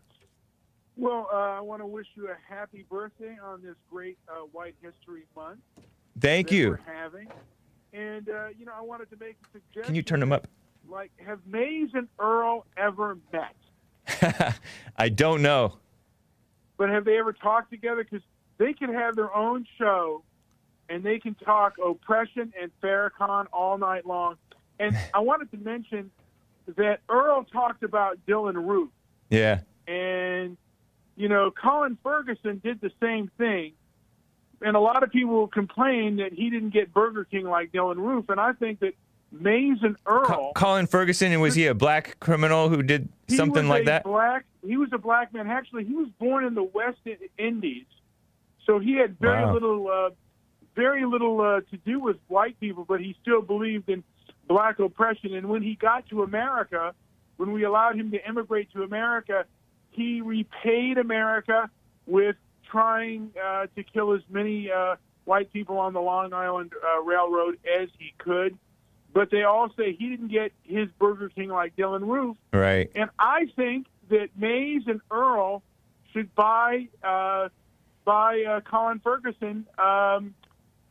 Well, 0.97 1.28
uh, 1.32 1.36
I 1.36 1.61
want 1.61 1.82
to 1.82 1.86
wish 1.86 2.07
you 2.15 2.28
a 2.28 2.36
happy 2.48 2.86
birthday 2.89 3.36
on 3.44 3.62
this 3.62 3.74
great 3.90 4.16
uh, 4.28 4.43
White 4.53 4.77
History 4.81 5.24
Month. 5.35 5.59
Thank 6.20 6.53
you. 6.53 6.70
We're 6.70 6.94
having, 6.94 7.27
and 7.93 8.28
uh, 8.28 8.47
you 8.57 8.65
know, 8.65 8.74
I 8.78 8.82
wanted 8.82 9.11
to 9.11 9.16
make 9.19 9.36
a 9.43 9.59
suggestion. 9.59 9.82
Can 9.82 9.94
you 9.97 10.03
turn 10.03 10.20
them 10.20 10.31
up? 10.31 10.47
Like, 10.89 11.11
have 11.16 11.40
Maze 11.47 11.90
and 11.94 12.07
Earl 12.20 12.65
ever 12.77 13.19
met? 13.32 14.55
I 14.97 15.09
don't 15.09 15.43
know. 15.43 15.78
But 16.77 16.90
have 16.90 17.05
they 17.05 17.19
ever 17.19 17.32
talked 17.32 17.73
together? 17.73 18.05
Because 18.05 18.24
they 18.59 18.73
can 18.73 18.94
have 18.94 19.16
their 19.16 19.35
own 19.35 19.66
show, 19.78 20.23
and 20.88 21.02
they 21.02 21.18
can 21.18 21.34
talk 21.34 21.74
oppression 21.84 22.52
and 22.60 22.70
Farrakhan 22.82 23.46
all 23.52 23.78
night 23.78 24.06
long. 24.06 24.36
And 24.78 24.96
I 25.14 25.20
wanted 25.20 25.50
to 25.52 25.56
mention 25.58 26.10
that 26.76 27.00
Earl 27.08 27.44
talked 27.44 27.82
about 27.82 28.18
Dylann 28.26 28.66
Roof. 28.66 28.90
Yeah. 29.30 29.60
And, 29.86 30.56
you 31.16 31.28
know, 31.28 31.50
Colin 31.50 31.96
Ferguson 32.02 32.60
did 32.62 32.80
the 32.80 32.90
same 33.00 33.30
thing. 33.38 33.72
And 34.62 34.74
a 34.76 34.80
lot 34.80 35.02
of 35.02 35.10
people 35.10 35.46
complain 35.48 36.16
that 36.16 36.32
he 36.32 36.50
didn't 36.50 36.70
get 36.70 36.92
Burger 36.92 37.24
King 37.24 37.44
like 37.44 37.72
Dylann 37.72 37.98
Roof. 37.98 38.28
And 38.30 38.40
I 38.40 38.52
think 38.52 38.80
that 38.80 38.94
Maze 39.30 39.78
and 39.82 39.96
Earl. 40.06 40.52
Colin 40.54 40.86
Ferguson, 40.86 41.32
and 41.32 41.42
was 41.42 41.54
he 41.54 41.66
a 41.66 41.74
black 41.74 42.18
criminal 42.20 42.68
who 42.68 42.82
did 42.82 43.08
something 43.28 43.68
like 43.68 43.84
that? 43.84 44.04
Black, 44.04 44.44
he 44.66 44.76
was 44.76 44.88
a 44.92 44.98
black 44.98 45.32
man. 45.34 45.46
Actually, 45.48 45.84
he 45.84 45.94
was 45.94 46.08
born 46.18 46.44
in 46.44 46.54
the 46.54 46.62
West 46.62 46.98
Indies. 47.38 47.84
So 48.64 48.78
he 48.78 48.94
had 48.94 49.18
very 49.18 49.44
Wow. 49.44 49.52
little, 49.52 49.88
uh, 49.88 50.10
very 50.77 51.05
little 51.05 51.40
uh, 51.40 51.61
to 51.70 51.77
do 51.78 51.98
with 51.98 52.16
white 52.28 52.61
people, 52.61 52.85
but 52.85 53.01
he 53.01 53.16
still 53.23 53.43
believed 53.43 53.89
in 53.89 54.05
black 54.47 54.78
oppression. 54.78 55.35
And 55.35 55.48
when 55.48 55.62
he 55.62 55.74
got 55.74 56.07
to 56.11 56.23
America, 56.23 56.94
when 57.39 57.53
we 57.53 57.65
allowed 57.65 57.97
him 57.97 58.12
to 58.12 58.28
immigrate 58.28 58.73
to 58.74 58.82
America, 58.82 59.47
he 59.90 60.20
repaid 60.20 60.98
America 60.98 61.70
with 62.07 62.36
trying 62.70 63.32
uh, 63.43 63.66
to 63.74 63.82
kill 63.82 64.12
as 64.12 64.20
many 64.28 64.70
uh, 64.70 64.97
white 65.24 65.53
people 65.53 65.78
on 65.78 65.94
the 65.94 66.01
Long 66.01 66.32
Island 66.32 66.73
uh, 66.85 67.03
Railroad 67.03 67.59
as 67.81 67.89
he 67.98 68.12
could. 68.19 68.57
But 69.12 69.31
they 69.31 69.44
all 69.44 69.70
say 69.77 69.94
he 69.94 70.11
didn't 70.11 70.28
get 70.28 70.53
his 70.62 70.89
Burger 70.98 71.31
King 71.31 71.48
like 71.48 71.74
Dylann 71.74 72.07
Roof. 72.07 72.36
Right. 72.53 72.90
And 72.94 73.09
I 73.19 73.47
think 73.57 73.86
that 74.11 74.28
Maze 74.36 74.82
and 74.86 75.01
Earl 75.11 75.62
should 76.12 76.35
buy 76.35 76.89
uh, 77.03 77.48
buy 78.05 78.43
uh, 78.43 78.61
Colin 78.61 79.01
Ferguson 79.01 79.66
um, 79.78 80.35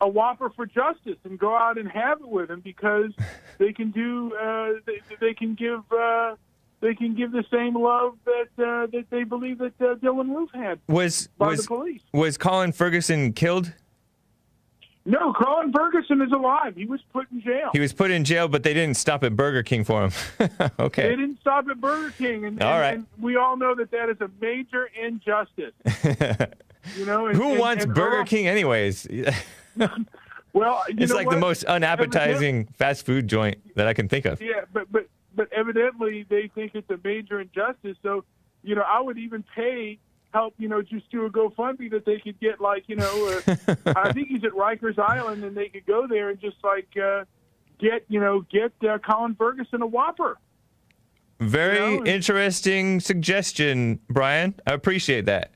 a 0.00 0.08
Whopper 0.08 0.50
for 0.50 0.66
justice 0.66 1.16
and 1.24 1.38
go 1.38 1.56
out 1.56 1.78
and 1.78 1.88
have 1.90 2.20
it 2.20 2.28
with 2.28 2.50
him 2.50 2.60
because 2.60 3.12
they 3.58 3.72
can 3.72 3.90
do 3.90 4.34
uh, 4.36 4.72
they, 4.86 5.00
they 5.20 5.34
can 5.34 5.54
give 5.54 5.80
uh, 5.92 6.34
they 6.80 6.94
can 6.94 7.14
give 7.14 7.32
the 7.32 7.44
same 7.50 7.74
love 7.74 8.14
that 8.24 8.48
uh, 8.62 8.86
that 8.92 9.06
they 9.10 9.24
believe 9.24 9.58
that 9.58 9.72
uh, 9.80 9.94
Dylann 9.96 10.34
Roof 10.34 10.50
had 10.54 10.78
Was 10.88 11.28
by 11.38 11.48
was 11.48 11.62
the 11.62 11.66
police. 11.68 12.02
was 12.12 12.36
Colin 12.36 12.72
Ferguson 12.72 13.32
killed? 13.32 13.72
No, 15.08 15.32
Colin 15.32 15.72
Ferguson 15.72 16.20
is 16.20 16.32
alive. 16.32 16.74
He 16.74 16.84
was 16.84 17.00
put 17.12 17.30
in 17.30 17.40
jail. 17.40 17.70
He 17.72 17.78
was 17.78 17.92
put 17.92 18.10
in 18.10 18.24
jail, 18.24 18.48
but 18.48 18.64
they 18.64 18.74
didn't 18.74 18.96
stop 18.96 19.22
at 19.22 19.36
Burger 19.36 19.62
King 19.62 19.84
for 19.84 20.04
him. 20.04 20.10
Okay. 20.80 21.02
They 21.10 21.14
didn't 21.16 21.38
stop 21.40 21.66
at 21.70 21.80
Burger 21.80 22.10
King, 22.18 22.44
and, 22.44 22.60
All 22.60 22.72
and- 22.72 22.80
right. 22.80 22.94
and 22.96 23.06
we 23.20 23.36
all 23.36 23.56
know 23.56 23.74
that 23.76 23.92
that 23.92 24.08
is 24.10 24.16
a 24.20 24.28
major 24.40 24.90
injustice. 25.00 25.72
you 26.96 27.06
know, 27.06 27.26
and, 27.26 27.36
Who 27.36 27.56
wants 27.58 27.86
Burger 27.86 28.24
King, 28.24 28.48
anyways? 28.48 29.06
Well, 30.52 30.82
you 30.88 30.96
it's 31.00 31.12
like 31.12 31.28
the 31.28 31.36
most 31.36 31.64
unappetizing 31.64 32.64
fast 32.78 33.04
food 33.04 33.28
joint 33.28 33.58
that 33.74 33.86
I 33.86 33.92
can 33.92 34.08
think 34.08 34.24
of. 34.24 34.40
Yeah, 34.40 34.62
but 34.72 34.90
but 34.90 35.06
but 35.34 35.52
evidently 35.52 36.24
they 36.30 36.50
think 36.54 36.74
it's 36.74 36.88
a 36.88 36.98
major 37.04 37.40
injustice. 37.40 37.98
So, 38.02 38.24
you 38.62 38.74
know, 38.74 38.84
I 38.88 39.00
would 39.02 39.18
even 39.18 39.44
pay 39.54 39.98
help, 40.32 40.54
you 40.58 40.68
know, 40.68 40.82
just 40.82 41.10
do 41.10 41.26
a 41.26 41.30
GoFundMe 41.30 41.90
that 41.90 42.04
they 42.04 42.18
could 42.18 42.40
get 42.40 42.60
like, 42.60 42.84
you 42.88 42.96
know, 42.96 43.40
uh, 43.46 43.74
I 43.96 44.12
think 44.12 44.28
he's 44.28 44.44
at 44.44 44.52
Rikers 44.52 44.98
Island, 44.98 45.44
and 45.44 45.56
they 45.56 45.68
could 45.68 45.86
go 45.86 46.06
there 46.06 46.30
and 46.30 46.40
just 46.40 46.56
like 46.64 46.88
uh, 46.96 47.24
get, 47.78 48.04
you 48.08 48.20
know, 48.20 48.40
get 48.50 48.72
uh, 48.88 48.98
Colin 48.98 49.34
Ferguson 49.34 49.82
a 49.82 49.86
Whopper. 49.86 50.38
Very 51.38 51.92
You 51.92 51.98
know, 51.98 52.06
interesting 52.06 53.00
suggestion, 53.00 54.00
Brian. 54.08 54.54
I 54.66 54.72
appreciate 54.72 55.26
that. 55.26 55.52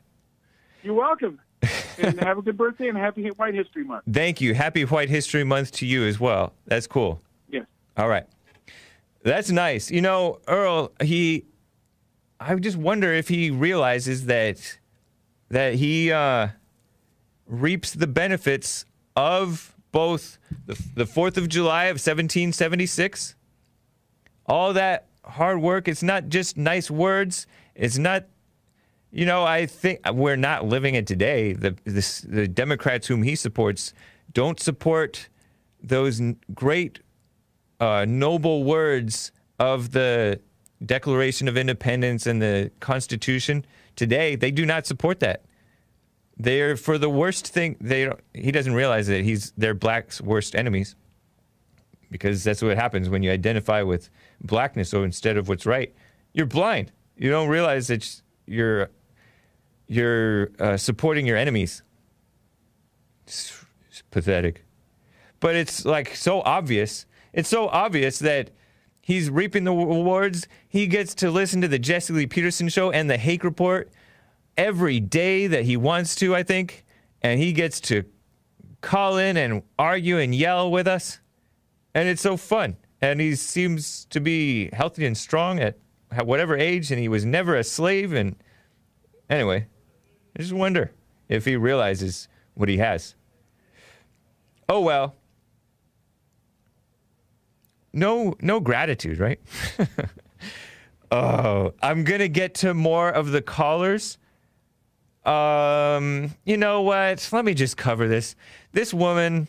You're 0.82 0.94
welcome, 0.94 1.40
and 1.98 2.20
have 2.20 2.38
a 2.38 2.42
good 2.42 2.56
birthday 2.56 2.88
and 2.88 2.96
happy 2.96 3.28
White 3.28 3.54
History 3.54 3.84
Month. 3.84 4.04
Thank 4.10 4.40
you. 4.40 4.54
Happy 4.54 4.84
White 4.84 5.08
History 5.08 5.44
Month 5.44 5.72
to 5.72 5.86
you 5.86 6.04
as 6.04 6.18
well. 6.18 6.54
That's 6.66 6.86
cool. 6.86 7.20
Yes. 7.50 7.66
All 7.96 8.08
right. 8.08 8.26
That's 9.22 9.50
nice. 9.50 9.90
You 9.90 10.00
know, 10.00 10.40
Earl, 10.48 10.92
he 11.02 11.44
I 12.40 12.54
just 12.54 12.78
wonder 12.78 13.12
if 13.12 13.28
he 13.28 13.50
realizes 13.50 14.26
that 14.26 14.78
that 15.50 15.74
he 15.74 16.10
uh 16.10 16.48
reaps 17.46 17.92
the 17.92 18.06
benefits 18.06 18.86
of 19.16 19.74
both 19.92 20.38
the, 20.66 20.80
the 20.94 21.04
4th 21.04 21.36
of 21.36 21.48
July 21.48 21.84
of 21.86 21.94
1776 21.94 23.34
all 24.46 24.72
that 24.72 25.08
hard 25.24 25.60
work 25.60 25.88
it's 25.88 26.02
not 26.02 26.28
just 26.28 26.56
nice 26.56 26.88
words 26.88 27.48
it's 27.74 27.98
not 27.98 28.24
you 29.10 29.26
know 29.26 29.44
i 29.44 29.66
think 29.66 30.00
we're 30.12 30.36
not 30.36 30.64
living 30.64 30.94
it 30.94 31.06
today. 31.06 31.52
The 31.52 31.76
this, 31.84 32.20
the 32.22 32.46
democrats 32.48 33.06
whom 33.06 33.22
he 33.22 33.34
supports 33.36 33.92
don't 34.32 34.60
support 34.60 35.28
those 35.82 36.20
great 36.54 37.00
uh, 37.80 38.04
noble 38.06 38.64
words 38.64 39.32
of 39.58 39.92
the 39.92 40.40
declaration 40.84 41.48
of 41.48 41.56
independence 41.56 42.26
and 42.26 42.40
the 42.40 42.70
constitution. 42.80 43.64
Today 43.96 44.36
they 44.36 44.50
do 44.50 44.64
not 44.64 44.86
support 44.86 45.20
that. 45.20 45.44
They're 46.36 46.76
for 46.76 46.96
the 46.96 47.10
worst 47.10 47.48
thing 47.48 47.76
they 47.80 48.10
he 48.32 48.52
doesn't 48.52 48.74
realize 48.74 49.06
that 49.08 49.24
he's 49.24 49.52
they're 49.56 49.74
black's 49.74 50.20
worst 50.20 50.54
enemies. 50.54 50.94
Because 52.10 52.42
that's 52.42 52.60
what 52.60 52.76
happens 52.76 53.08
when 53.08 53.22
you 53.22 53.30
identify 53.30 53.82
with 53.82 54.10
blackness 54.40 54.90
so 54.90 55.04
instead 55.04 55.36
of 55.36 55.48
what's 55.48 55.66
right 55.66 55.94
you're 56.32 56.46
blind. 56.46 56.92
You 57.16 57.30
don't 57.30 57.48
realize 57.48 57.88
that 57.88 58.22
you're 58.46 58.90
you're 59.90 60.50
uh, 60.58 60.76
supporting 60.76 61.26
your 61.26 61.36
enemies 61.36 61.82
it's, 63.26 63.64
it's 63.88 64.02
pathetic 64.10 64.64
but 65.40 65.56
it's 65.56 65.84
like 65.84 66.14
so 66.14 66.42
obvious. 66.42 67.06
It's 67.32 67.48
so 67.48 67.68
obvious 67.68 68.18
that 68.20 68.50
he's 69.00 69.30
reaping 69.30 69.64
the 69.64 69.72
rewards. 69.72 70.46
He 70.68 70.86
gets 70.86 71.14
to 71.16 71.30
listen 71.30 71.62
to 71.62 71.68
the 71.68 71.78
Jesse 71.78 72.12
Lee 72.12 72.26
Peterson 72.26 72.68
show 72.68 72.90
and 72.90 73.10
the 73.10 73.16
Hake 73.16 73.42
Report 73.42 73.90
every 74.56 75.00
day 75.00 75.46
that 75.46 75.64
he 75.64 75.76
wants 75.76 76.14
to, 76.16 76.36
I 76.36 76.42
think. 76.42 76.84
And 77.22 77.40
he 77.40 77.52
gets 77.52 77.80
to 77.82 78.04
call 78.82 79.16
in 79.16 79.36
and 79.36 79.62
argue 79.78 80.18
and 80.18 80.34
yell 80.34 80.70
with 80.70 80.86
us. 80.86 81.20
And 81.94 82.08
it's 82.08 82.22
so 82.22 82.36
fun. 82.36 82.76
And 83.00 83.20
he 83.20 83.34
seems 83.34 84.04
to 84.06 84.20
be 84.20 84.68
healthy 84.72 85.06
and 85.06 85.16
strong 85.16 85.58
at 85.58 85.78
whatever 86.22 86.56
age, 86.56 86.90
and 86.90 87.00
he 87.00 87.08
was 87.08 87.24
never 87.24 87.56
a 87.56 87.64
slave. 87.64 88.12
And 88.12 88.36
anyway, 89.30 89.66
I 90.36 90.42
just 90.42 90.52
wonder 90.52 90.92
if 91.28 91.44
he 91.44 91.56
realizes 91.56 92.28
what 92.54 92.68
he 92.68 92.78
has. 92.78 93.14
Oh 94.68 94.80
well. 94.80 95.16
No, 97.92 98.34
no 98.40 98.60
gratitude, 98.60 99.18
right? 99.18 99.40
oh, 101.10 101.74
I'm 101.82 102.04
gonna 102.04 102.28
get 102.28 102.54
to 102.56 102.74
more 102.74 103.10
of 103.10 103.32
the 103.32 103.42
callers. 103.42 104.18
Um, 105.24 106.34
you 106.44 106.56
know 106.56 106.82
what? 106.82 107.28
Let 107.32 107.44
me 107.44 107.54
just 107.54 107.76
cover 107.76 108.06
this. 108.06 108.36
This 108.72 108.94
woman, 108.94 109.48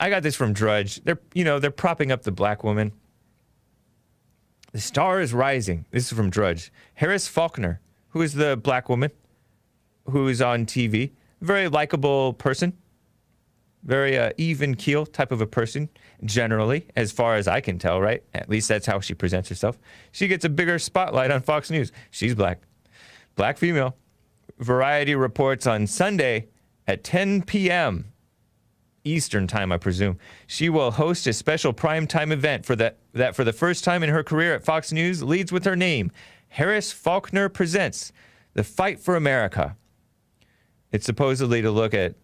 I 0.00 0.08
got 0.08 0.22
this 0.22 0.36
from 0.36 0.52
Drudge. 0.52 1.02
They're, 1.04 1.20
you 1.34 1.44
know, 1.44 1.58
they're 1.58 1.70
propping 1.70 2.12
up 2.12 2.22
the 2.22 2.32
black 2.32 2.62
woman. 2.62 2.92
The 4.72 4.80
star 4.80 5.20
is 5.20 5.34
rising. 5.34 5.84
This 5.90 6.04
is 6.10 6.16
from 6.16 6.30
Drudge. 6.30 6.72
Harris 6.94 7.26
Faulkner, 7.26 7.80
who 8.10 8.22
is 8.22 8.34
the 8.34 8.56
black 8.56 8.88
woman 8.88 9.10
who 10.10 10.28
is 10.28 10.40
on 10.40 10.66
TV, 10.66 11.10
very 11.40 11.68
likable 11.68 12.32
person, 12.32 12.72
very 13.82 14.18
uh, 14.18 14.30
even 14.36 14.74
keel 14.74 15.06
type 15.06 15.32
of 15.32 15.40
a 15.40 15.46
person, 15.46 15.88
generally, 16.24 16.86
as 16.96 17.12
far 17.12 17.36
as 17.36 17.46
I 17.46 17.60
can 17.60 17.78
tell, 17.78 18.00
right? 18.00 18.22
At 18.34 18.48
least 18.48 18.68
that's 18.68 18.86
how 18.86 19.00
she 19.00 19.14
presents 19.14 19.48
herself. 19.48 19.78
She 20.12 20.28
gets 20.28 20.44
a 20.44 20.48
bigger 20.48 20.78
spotlight 20.78 21.30
on 21.30 21.42
Fox 21.42 21.70
News. 21.70 21.92
She's 22.10 22.34
black, 22.34 22.60
black 23.36 23.58
female. 23.58 23.96
Variety 24.58 25.14
reports 25.14 25.66
on 25.66 25.86
Sunday 25.86 26.48
at 26.86 27.04
10 27.04 27.42
p.m. 27.42 28.12
Eastern 29.04 29.46
time, 29.46 29.70
I 29.72 29.78
presume. 29.78 30.18
She 30.46 30.68
will 30.68 30.90
host 30.90 31.26
a 31.26 31.32
special 31.32 31.72
primetime 31.72 32.32
event 32.32 32.66
for 32.66 32.76
that 32.76 32.98
that 33.14 33.36
for 33.36 33.44
the 33.44 33.52
first 33.52 33.84
time 33.84 34.02
in 34.02 34.10
her 34.10 34.22
career 34.22 34.54
at 34.54 34.64
Fox 34.64 34.92
News 34.92 35.22
leads 35.22 35.52
with 35.52 35.64
her 35.64 35.76
name. 35.76 36.10
Harris 36.48 36.92
Faulkner 36.92 37.48
presents 37.48 38.12
The 38.54 38.64
Fight 38.64 38.98
for 38.98 39.16
America. 39.16 39.76
It's 40.92 41.06
supposedly 41.06 41.62
to 41.62 41.70
look 41.70 41.94
at 41.94 42.14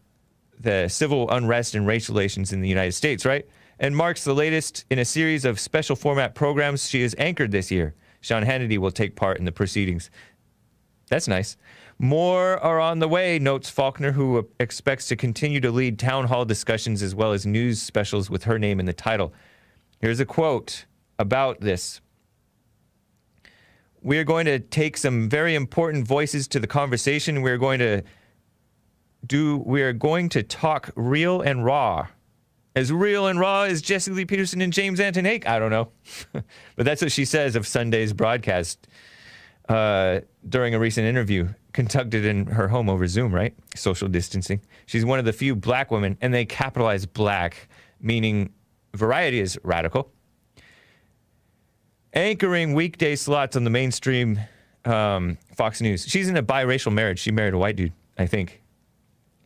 the 0.58 0.88
civil 0.88 1.30
unrest 1.30 1.74
and 1.74 1.86
race 1.86 2.08
relations 2.08 2.52
in 2.52 2.60
the 2.60 2.68
United 2.68 2.92
States, 2.92 3.24
right? 3.24 3.46
And 3.78 3.96
marks 3.96 4.24
the 4.24 4.34
latest 4.34 4.84
in 4.90 4.98
a 4.98 5.04
series 5.04 5.44
of 5.44 5.58
special 5.58 5.96
format 5.96 6.34
programs 6.34 6.88
she 6.88 7.02
has 7.02 7.14
anchored 7.18 7.50
this 7.50 7.70
year. 7.70 7.94
Sean 8.20 8.44
Hannity 8.44 8.78
will 8.78 8.92
take 8.92 9.16
part 9.16 9.38
in 9.38 9.44
the 9.44 9.52
proceedings. 9.52 10.10
That's 11.08 11.28
nice. 11.28 11.56
More 11.98 12.58
are 12.58 12.80
on 12.80 12.98
the 12.98 13.08
way, 13.08 13.38
notes 13.38 13.68
Faulkner, 13.68 14.12
who 14.12 14.48
expects 14.58 15.08
to 15.08 15.16
continue 15.16 15.60
to 15.60 15.70
lead 15.70 15.98
town 15.98 16.26
hall 16.26 16.44
discussions 16.44 17.02
as 17.02 17.14
well 17.14 17.32
as 17.32 17.46
news 17.46 17.82
specials 17.82 18.30
with 18.30 18.44
her 18.44 18.58
name 18.58 18.80
in 18.80 18.86
the 18.86 18.92
title. 18.92 19.32
Here's 20.00 20.20
a 20.20 20.26
quote 20.26 20.86
about 21.18 21.60
this. 21.60 22.00
We 24.02 24.18
are 24.18 24.24
going 24.24 24.46
to 24.46 24.58
take 24.58 24.96
some 24.96 25.28
very 25.28 25.54
important 25.54 26.06
voices 26.06 26.48
to 26.48 26.60
the 26.60 26.66
conversation. 26.66 27.42
We 27.42 27.50
are 27.50 27.58
going 27.58 27.78
to 27.78 28.02
do 29.24 29.58
we 29.58 29.82
are 29.82 29.92
going 29.92 30.28
to 30.30 30.42
talk 30.42 30.90
real 30.96 31.40
and 31.40 31.64
raw. 31.64 32.08
As 32.76 32.92
real 32.92 33.28
and 33.28 33.38
raw 33.38 33.62
as 33.62 33.80
Jesse 33.80 34.10
Lee 34.10 34.24
Peterson 34.24 34.60
and 34.60 34.72
James 34.72 34.98
Anton 34.98 35.24
Hake? 35.24 35.46
I 35.46 35.58
don't 35.60 35.70
know. 35.70 35.88
but 36.32 36.84
that's 36.84 37.00
what 37.00 37.12
she 37.12 37.24
says 37.24 37.54
of 37.54 37.66
Sunday's 37.66 38.12
broadcast 38.12 38.88
uh, 39.68 40.20
during 40.48 40.74
a 40.74 40.78
recent 40.78 41.06
interview 41.06 41.48
conducted 41.72 42.24
in 42.24 42.46
her 42.46 42.68
home 42.68 42.88
over 42.88 43.06
Zoom, 43.06 43.34
right? 43.34 43.54
Social 43.74 44.08
distancing. 44.08 44.60
She's 44.86 45.04
one 45.04 45.18
of 45.18 45.24
the 45.24 45.32
few 45.32 45.54
black 45.54 45.90
women, 45.90 46.18
and 46.20 46.32
they 46.32 46.44
capitalize 46.44 47.06
black, 47.06 47.68
meaning 48.00 48.52
variety 48.94 49.40
is 49.40 49.58
radical. 49.62 50.10
Anchoring 52.12 52.74
weekday 52.74 53.16
slots 53.16 53.56
on 53.56 53.64
the 53.64 53.70
mainstream 53.70 54.38
um, 54.84 55.38
Fox 55.56 55.80
News. 55.80 56.06
She's 56.06 56.28
in 56.28 56.36
a 56.36 56.42
biracial 56.42 56.92
marriage. 56.92 57.18
She 57.18 57.32
married 57.32 57.54
a 57.54 57.58
white 57.58 57.76
dude, 57.76 57.92
I 58.18 58.26
think. 58.26 58.62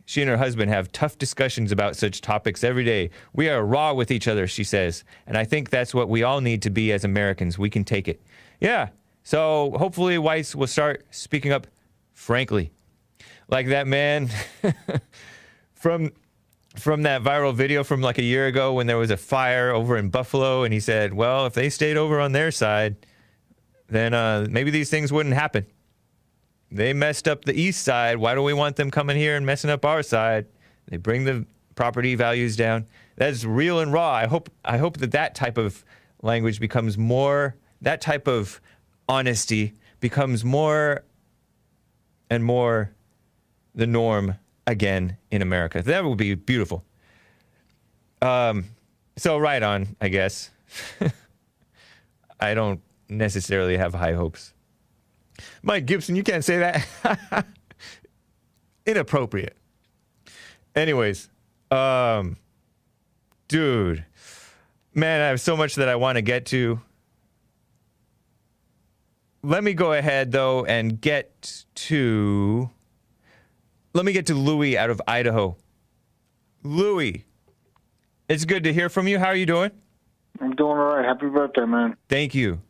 She 0.08 0.22
and 0.22 0.30
her 0.30 0.38
husband 0.38 0.70
have 0.70 0.90
tough 0.90 1.18
discussions 1.18 1.70
about 1.70 1.94
such 1.94 2.22
topics 2.22 2.64
every 2.64 2.82
day. 2.82 3.10
We 3.34 3.50
are 3.50 3.62
raw 3.62 3.92
with 3.92 4.10
each 4.10 4.26
other, 4.26 4.46
she 4.46 4.64
says. 4.64 5.04
And 5.26 5.36
I 5.36 5.44
think 5.44 5.68
that's 5.68 5.94
what 5.94 6.08
we 6.08 6.22
all 6.22 6.40
need 6.40 6.62
to 6.62 6.70
be 6.70 6.92
as 6.92 7.04
Americans. 7.04 7.58
We 7.58 7.68
can 7.68 7.84
take 7.84 8.08
it. 8.08 8.22
Yeah. 8.58 8.88
So 9.22 9.74
hopefully 9.76 10.16
whites 10.16 10.54
will 10.54 10.66
start 10.66 11.04
speaking 11.10 11.52
up 11.52 11.66
frankly. 12.14 12.72
Like 13.48 13.66
that 13.66 13.86
man 13.86 14.30
from 15.74 16.12
from 16.74 17.02
that 17.02 17.20
viral 17.22 17.54
video 17.54 17.84
from 17.84 18.00
like 18.00 18.16
a 18.16 18.22
year 18.22 18.46
ago 18.46 18.72
when 18.72 18.86
there 18.86 18.96
was 18.96 19.10
a 19.10 19.16
fire 19.18 19.72
over 19.72 19.98
in 19.98 20.08
Buffalo 20.08 20.64
and 20.64 20.72
he 20.72 20.80
said, 20.80 21.12
"Well, 21.12 21.44
if 21.44 21.52
they 21.52 21.68
stayed 21.68 21.98
over 21.98 22.18
on 22.18 22.32
their 22.32 22.50
side, 22.50 22.96
then 23.88 24.14
uh, 24.14 24.46
maybe 24.48 24.70
these 24.70 24.88
things 24.88 25.12
wouldn't 25.12 25.34
happen. 25.34 25.66
They 26.70 26.92
messed 26.92 27.26
up 27.26 27.44
the 27.44 27.58
east 27.58 27.82
side. 27.82 28.18
Why 28.18 28.34
do 28.34 28.42
we 28.42 28.52
want 28.52 28.76
them 28.76 28.90
coming 28.90 29.16
here 29.16 29.36
and 29.36 29.46
messing 29.46 29.70
up 29.70 29.84
our 29.84 30.02
side? 30.02 30.46
They 30.86 30.96
bring 30.96 31.24
the 31.24 31.46
property 31.74 32.14
values 32.14 32.56
down. 32.56 32.86
That's 33.16 33.44
real 33.44 33.80
and 33.80 33.92
raw. 33.92 34.10
I 34.12 34.26
hope 34.26 34.50
I 34.64 34.78
hope 34.78 34.98
that 34.98 35.12
that 35.12 35.34
type 35.34 35.58
of 35.58 35.84
language 36.22 36.60
becomes 36.60 36.98
more 36.98 37.56
that 37.80 38.00
type 38.00 38.26
of 38.26 38.60
honesty 39.08 39.74
becomes 40.00 40.44
more 40.44 41.04
and 42.30 42.44
more 42.44 42.92
the 43.74 43.86
norm 43.86 44.34
again 44.66 45.16
in 45.30 45.42
America. 45.42 45.82
That 45.82 46.04
would 46.04 46.18
be 46.18 46.34
beautiful. 46.34 46.84
Um, 48.20 48.64
so 49.16 49.38
right 49.38 49.62
on, 49.62 49.96
I 50.00 50.08
guess. 50.08 50.50
I 52.40 52.54
don't 52.54 52.80
necessarily 53.08 53.76
have 53.76 53.94
high 53.94 54.12
hopes. 54.12 54.52
Mike 55.62 55.86
Gibson, 55.86 56.16
you 56.16 56.22
can't 56.22 56.44
say 56.44 56.58
that. 56.58 57.46
Inappropriate. 58.86 59.56
Anyways, 60.74 61.28
um, 61.70 62.36
dude, 63.48 64.04
man, 64.94 65.20
I 65.20 65.26
have 65.26 65.40
so 65.40 65.56
much 65.56 65.74
that 65.76 65.88
I 65.88 65.96
want 65.96 66.16
to 66.16 66.22
get 66.22 66.46
to. 66.46 66.80
Let 69.42 69.62
me 69.62 69.72
go 69.72 69.92
ahead 69.92 70.32
though 70.32 70.64
and 70.64 71.00
get 71.00 71.64
to. 71.74 72.70
Let 73.94 74.04
me 74.04 74.12
get 74.12 74.26
to 74.26 74.34
Louie 74.34 74.76
out 74.76 74.90
of 74.90 75.00
Idaho. 75.06 75.56
Louie, 76.62 77.24
it's 78.28 78.44
good 78.44 78.64
to 78.64 78.72
hear 78.72 78.88
from 78.88 79.08
you. 79.08 79.18
How 79.18 79.26
are 79.26 79.36
you 79.36 79.46
doing? 79.46 79.70
I'm 80.40 80.54
doing 80.54 80.78
all 80.78 80.96
right. 80.96 81.04
Happy 81.04 81.28
birthday, 81.28 81.64
man. 81.64 81.96
Thank 82.08 82.34
you. 82.34 82.60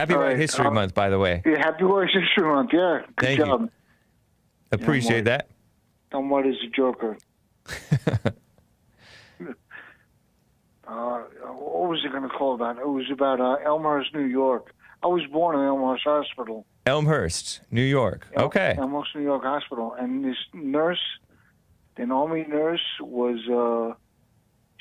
Happy 0.00 0.14
All 0.14 0.20
White 0.20 0.28
right, 0.28 0.38
History 0.38 0.64
uh, 0.66 0.70
Month, 0.70 0.94
by 0.94 1.10
the 1.10 1.18
way. 1.18 1.42
Yeah, 1.44 1.58
happy 1.58 1.84
White 1.84 2.08
History 2.10 2.48
Month. 2.50 2.70
Yeah, 2.72 3.00
good 3.16 3.26
Thank 3.26 3.38
you. 3.38 3.44
job. 3.44 3.70
Appreciate 4.72 5.16
Mike. 5.16 5.24
that. 5.26 5.50
Tom 6.10 6.30
White 6.30 6.46
is 6.46 6.56
a 6.66 6.70
joker. 6.74 7.18
uh, 10.88 11.18
what 11.18 11.88
was 11.90 12.02
it 12.04 12.10
going 12.10 12.22
to 12.22 12.28
call 12.28 12.54
about? 12.54 12.78
It 12.78 12.88
was 12.88 13.10
about 13.12 13.40
uh, 13.40 13.56
Elmhurst, 13.64 14.14
New 14.14 14.24
York. 14.24 14.72
I 15.02 15.06
was 15.06 15.22
born 15.32 15.58
in 15.58 15.64
Elmhurst 15.66 16.04
Hospital. 16.04 16.66
Elmhurst, 16.86 17.60
New 17.70 17.82
York. 17.82 18.26
El- 18.34 18.46
Okay. 18.46 18.74
Elmhurst, 18.78 19.14
New 19.14 19.22
York 19.22 19.42
Hospital, 19.42 19.94
and 19.98 20.24
this 20.24 20.36
nurse, 20.54 21.00
an 21.96 22.10
army 22.10 22.46
nurse, 22.48 22.80
was. 23.00 23.38
Uh, 23.48 23.94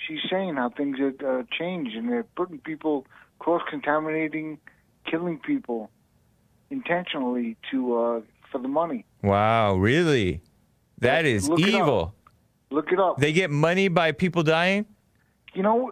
she's 0.07 0.19
saying 0.29 0.55
how 0.55 0.69
things 0.69 0.97
had 0.97 1.21
uh, 1.25 1.43
changed, 1.51 1.95
and 1.95 2.09
they're 2.09 2.23
putting 2.23 2.59
people 2.59 3.05
cross-contaminating, 3.39 4.57
killing 5.09 5.39
people 5.39 5.89
intentionally 6.69 7.57
to 7.71 7.97
uh, 7.97 8.21
for 8.51 8.59
the 8.59 8.67
money. 8.67 9.05
Wow, 9.23 9.75
really? 9.75 10.41
That 10.99 11.25
is 11.25 11.47
Look 11.49 11.59
it 11.59 11.69
evil. 11.69 12.13
Look 12.71 12.91
it 12.91 12.99
up. 12.99 13.17
They 13.17 13.33
get 13.33 13.49
money 13.49 13.87
by 13.87 14.11
people 14.11 14.43
dying? 14.43 14.85
You 15.53 15.63
know, 15.63 15.91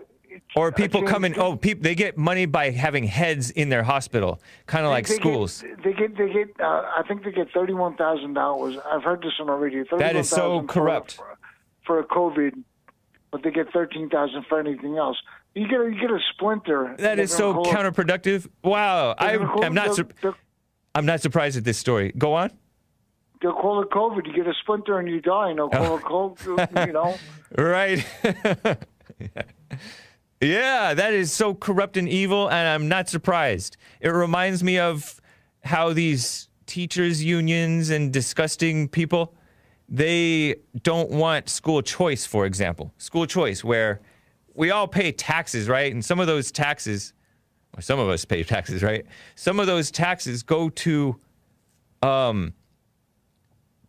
Or 0.55 0.71
people 0.71 1.01
coming, 1.03 1.37
oh, 1.39 1.55
people, 1.55 1.83
they 1.83 1.95
get 1.95 2.17
money 2.17 2.45
by 2.45 2.69
having 2.69 3.05
heads 3.05 3.49
in 3.49 3.69
their 3.69 3.83
hospital, 3.83 4.39
kind 4.67 4.85
of 4.85 4.91
like 4.91 5.07
they 5.07 5.15
schools. 5.15 5.61
Get, 5.61 5.83
they 5.83 5.93
get, 5.93 6.17
they 6.17 6.31
get. 6.31 6.49
Uh, 6.59 6.83
I 6.97 7.03
think 7.07 7.23
they 7.23 7.31
get 7.31 7.47
thirty-one 7.51 7.95
thousand 7.97 8.33
dollars. 8.33 8.75
I've 8.85 9.03
heard 9.03 9.21
this 9.21 9.33
on 9.39 9.47
the 9.47 9.53
radio. 9.53 9.83
That 9.97 10.15
is 10.15 10.29
so 10.29 10.63
corrupt. 10.63 11.13
for, 11.13 11.37
for 11.85 11.99
a 11.99 12.05
COVID, 12.05 12.53
but 13.31 13.41
they 13.43 13.51
get 13.51 13.71
thirteen 13.73 14.09
thousand 14.09 14.45
for 14.47 14.59
anything 14.59 14.97
else. 14.97 15.17
You 15.57 15.67
get 15.67 15.81
a, 15.81 15.85
you 15.85 15.99
get 15.99 16.11
a 16.11 16.19
splinter. 16.33 16.95
That 16.99 17.17
is 17.17 17.33
so 17.33 17.55
counterproductive. 17.63 18.47
Wow, 18.63 19.15
I 19.17 19.29
they're 19.29 19.39
gonna 19.39 19.51
call 19.51 19.63
am 19.63 19.73
not. 19.73 19.95
Sur- 19.95 20.07
the- 20.21 20.35
I'm 20.93 21.07
not 21.07 21.21
surprised 21.21 21.57
at 21.57 21.63
this 21.63 21.79
story. 21.79 22.13
Go 22.15 22.35
on. 22.35 22.51
they'll 23.41 23.53
call 23.53 23.81
it 23.81 23.89
COVID. 23.89 24.27
You 24.27 24.33
get 24.33 24.47
a 24.47 24.53
splinter 24.61 24.99
and 24.99 25.09
you 25.09 25.19
die, 25.19 25.49
and 25.49 25.57
they'll 25.57 25.69
call 25.69 25.97
it 25.97 26.03
oh. 26.05 26.35
COVID. 26.35 26.87
You 26.87 26.93
know. 26.93 27.17
Right. 27.57 28.05
yeah, 30.41 30.93
that 30.93 31.13
is 31.13 31.31
so 31.31 31.55
corrupt 31.55 31.95
and 31.95 32.09
evil, 32.09 32.49
and 32.49 32.67
I'm 32.67 32.89
not 32.89 33.07
surprised. 33.07 33.77
It 34.01 34.09
reminds 34.09 34.63
me 34.63 34.77
of 34.77 35.21
how 35.63 35.93
these 35.93 36.49
teachers' 36.65 37.23
unions 37.23 37.89
and 37.89 38.11
disgusting 38.11 38.89
people, 38.89 39.33
they 39.87 40.55
don't 40.83 41.09
want 41.09 41.47
school 41.47 41.81
choice, 41.81 42.25
for 42.25 42.45
example. 42.45 42.93
School 42.97 43.25
choice, 43.25 43.63
where 43.63 44.01
we 44.57 44.71
all 44.71 44.87
pay 44.87 45.11
taxes, 45.11 45.69
right? 45.69 45.93
And 45.93 46.03
some 46.03 46.19
of 46.19 46.27
those 46.27 46.51
taxes, 46.51 47.13
or 47.77 47.81
some 47.81 47.99
of 47.99 48.09
us 48.09 48.25
pay 48.25 48.43
taxes, 48.43 48.83
right? 48.83 49.05
Some 49.35 49.59
of 49.59 49.67
those 49.67 49.91
taxes 49.91 50.43
go 50.43 50.69
to 50.69 51.15
um, 52.01 52.53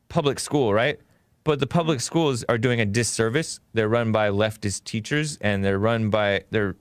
public 0.08 0.38
school, 0.38 0.72
right? 0.72 1.00
But 1.42 1.58
the 1.58 1.66
public 1.66 2.00
schools 2.00 2.44
are 2.48 2.58
doing 2.58 2.80
a 2.80 2.84
disservice. 2.84 3.60
They're 3.72 3.88
run 3.88 4.12
by 4.12 4.28
leftist 4.28 4.84
teachers, 4.84 5.38
and 5.40 5.64
they're 5.64 5.78
run 5.78 6.10
by 6.10 6.44
they're 6.50 6.76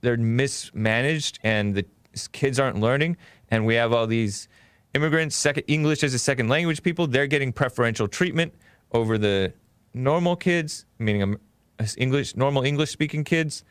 they're 0.00 0.16
mismanaged, 0.16 1.38
and 1.44 1.74
the 1.74 1.84
kids 2.32 2.58
aren't 2.58 2.80
learning. 2.80 3.18
And 3.50 3.66
we 3.66 3.74
have 3.74 3.92
all 3.92 4.06
these 4.06 4.48
immigrants, 4.94 5.36
second 5.36 5.64
English 5.66 6.02
as 6.02 6.14
a 6.14 6.18
second 6.18 6.48
language 6.48 6.82
people. 6.82 7.06
They're 7.06 7.26
getting 7.26 7.52
preferential 7.52 8.08
treatment 8.08 8.54
over 8.92 9.18
the 9.18 9.52
normal 9.92 10.36
kids, 10.36 10.86
meaning 10.98 11.36
English 11.96 12.36
normal 12.36 12.64
English 12.64 12.90
speaking 12.90 13.24
kids, 13.24 13.64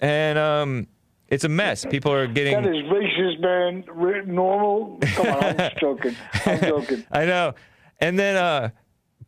and 0.00 0.38
um, 0.38 0.86
it's 1.28 1.44
a 1.44 1.48
mess. 1.48 1.86
People 1.86 2.12
are 2.12 2.26
getting 2.26 2.60
That 2.60 2.74
is 2.74 2.82
racist, 2.84 3.40
man. 3.40 3.84
Re- 3.88 4.24
normal. 4.26 4.98
Come 5.00 5.26
on, 5.28 5.44
I'm 5.44 5.56
just 5.56 5.80
joking. 5.80 6.16
I'm 6.46 6.60
joking. 6.74 7.04
I 7.10 7.24
know. 7.24 7.54
And 8.00 8.18
then, 8.18 8.36
uh, 8.36 8.70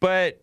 but 0.00 0.42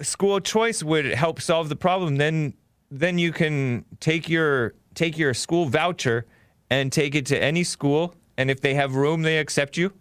school 0.00 0.40
choice 0.40 0.82
would 0.82 1.04
help 1.06 1.40
solve 1.40 1.68
the 1.68 1.76
problem. 1.76 2.16
Then, 2.16 2.54
then 2.90 3.18
you 3.18 3.32
can 3.32 3.84
take 4.00 4.28
your 4.28 4.74
take 4.94 5.18
your 5.18 5.34
school 5.34 5.66
voucher 5.66 6.26
and 6.70 6.92
take 6.92 7.14
it 7.14 7.26
to 7.26 7.42
any 7.42 7.64
school, 7.64 8.14
and 8.38 8.50
if 8.50 8.60
they 8.60 8.74
have 8.74 8.94
room, 8.94 9.22
they 9.22 9.38
accept 9.38 9.76
you. 9.76 9.92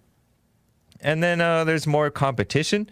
And 1.02 1.22
then 1.22 1.42
uh, 1.42 1.64
there's 1.64 1.88
more 1.88 2.10
competition, 2.10 2.90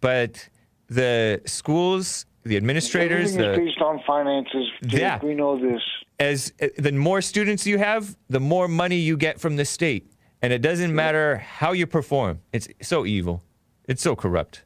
but 0.00 0.48
the 0.88 1.40
schools, 1.46 2.26
the 2.44 2.56
administrators, 2.56 3.36
Everything 3.36 3.52
the 3.60 3.66
based 3.66 3.80
on 3.80 4.00
finances. 4.06 4.66
Jake. 4.86 5.00
Yeah. 5.00 5.18
we 5.22 5.34
know 5.34 5.58
this. 5.58 5.80
as 6.18 6.52
uh, 6.60 6.68
the 6.78 6.92
more 6.92 7.20
students 7.22 7.66
you 7.66 7.78
have, 7.78 8.16
the 8.28 8.40
more 8.40 8.68
money 8.68 8.96
you 8.96 9.16
get 9.16 9.40
from 9.40 9.56
the 9.56 9.64
state, 9.64 10.12
and 10.42 10.52
it 10.52 10.60
doesn't 10.62 10.94
matter 10.94 11.38
how 11.38 11.72
you 11.72 11.86
perform. 11.86 12.40
It's 12.52 12.68
so 12.82 13.06
evil. 13.06 13.42
It's 13.88 14.02
so 14.02 14.14
corrupt. 14.14 14.64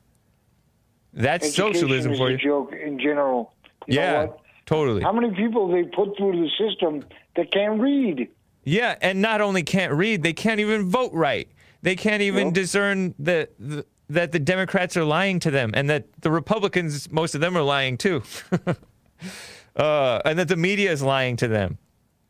That's 1.13 1.47
Education 1.47 1.73
socialism 1.75 2.13
is 2.13 2.19
for 2.19 2.29
a 2.29 2.33
you. 2.33 2.39
joke 2.39 2.73
in 2.73 2.99
general. 2.99 3.55
You 3.87 3.97
yeah, 4.01 4.27
totally. 4.67 5.03
How 5.03 5.13
many 5.13 5.35
people 5.35 5.69
they 5.69 5.85
put 5.85 6.17
through 6.17 6.33
the 6.43 6.49
system 6.59 7.05
that 7.37 7.51
can't 7.53 7.81
read? 7.81 8.29
Yeah, 8.65 8.97
and 9.01 9.23
not 9.23 9.41
only 9.41 9.63
can't 9.63 9.93
read, 9.93 10.23
they 10.23 10.33
can't 10.35 10.61
even 10.61 10.89
vote 10.91 11.13
right. 11.15 11.49
They 11.83 11.97
can't 11.97 12.23
even 12.23 12.47
Yep. 12.49 12.55
discern 12.55 13.15
that 13.21 13.53
the, 13.59 13.87
that 14.09 14.33
the 14.33 14.39
Democrats 14.39 14.97
are 14.97 15.05
lying 15.05 15.39
to 15.41 15.51
them, 15.51 15.73
and 15.75 15.89
that 15.91 16.07
the 16.21 16.31
Republicans, 16.31 17.11
most 17.11 17.35
of 17.35 17.41
them, 17.41 17.57
are 17.57 17.63
lying 17.63 17.97
too, 17.99 18.23
uh, 19.77 20.21
and 20.25 20.39
that 20.39 20.49
the 20.49 20.57
media 20.57 20.91
is 20.91 21.03
lying 21.03 21.37
to 21.37 21.49
them. 21.49 21.79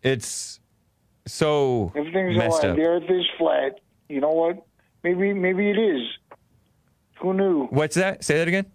It's 0.02 0.60
so 1.26 1.92
Everything's 1.94 2.36
a 2.36 2.38
messed 2.38 2.62
lie. 2.62 2.70
up. 2.70 2.76
The 2.76 2.82
Earth 2.82 3.10
is 3.10 3.24
flat. 3.38 3.80
You 4.09 4.20
know 4.20 4.32
what? 4.32 4.64
Maybe 5.02 5.32
maybe 5.32 5.70
it 5.70 5.78
is. 5.78 6.02
Who 7.20 7.34
knew? 7.34 7.66
What's 7.66 7.96
that? 7.96 8.24
Say 8.24 8.38
that 8.38 8.48
again. 8.48 8.66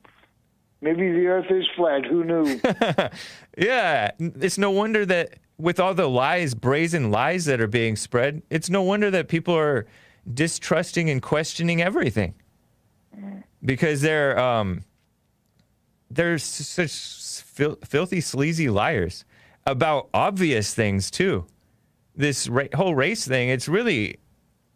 Maybe 0.81 1.11
the 1.11 1.27
Earth 1.27 1.49
is 1.49 1.65
flat. 1.75 2.05
Who 2.05 2.23
knew? 2.23 2.59
Yeah, 3.55 4.11
it's 4.19 4.57
no 4.57 4.71
wonder 4.71 5.05
that 5.05 5.35
with 5.59 5.79
all 5.79 5.93
the 5.93 6.09
lies, 6.09 6.55
brazen 6.55 7.11
lies 7.11 7.45
that 7.45 7.61
are 7.61 7.67
being 7.67 7.95
spread, 7.95 8.41
it's 8.49 8.67
no 8.67 8.81
wonder 8.81 9.11
that 9.11 9.27
people 9.27 9.55
are 9.55 9.85
distrusting 10.33 11.07
and 11.09 11.21
questioning 11.21 11.79
everything 11.79 12.33
because 13.63 14.01
they're 14.01 14.37
um, 14.39 14.83
they're 16.09 16.37
such 16.37 17.43
fil- 17.43 17.79
filthy, 17.83 18.21
sleazy 18.21 18.69
liars 18.69 19.25
about 19.65 20.09
obvious 20.13 20.73
things 20.73 21.09
too. 21.09 21.45
This 22.15 22.47
ra- 22.47 22.65
whole 22.75 22.95
race 22.95 23.27
thing, 23.27 23.49
it's 23.49 23.67
really 23.67 24.17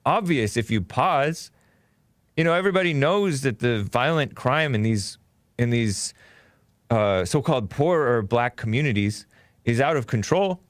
obvious 0.05 0.57
if 0.57 0.71
you 0.71 0.81
pause. 0.81 1.51
You 2.35 2.43
know, 2.43 2.53
everybody 2.53 2.93
knows 2.93 3.41
that 3.41 3.59
the 3.59 3.83
violent 3.83 4.35
crime 4.35 4.73
in 4.75 4.83
these 4.83 5.17
in 5.57 5.69
these 5.69 6.13
uh, 6.89 7.25
so-called 7.25 7.69
poor 7.69 8.01
or 8.01 8.21
black 8.21 8.55
communities 8.55 9.25
is 9.65 9.81
out 9.81 9.97
of 9.97 10.07
control, 10.07 10.61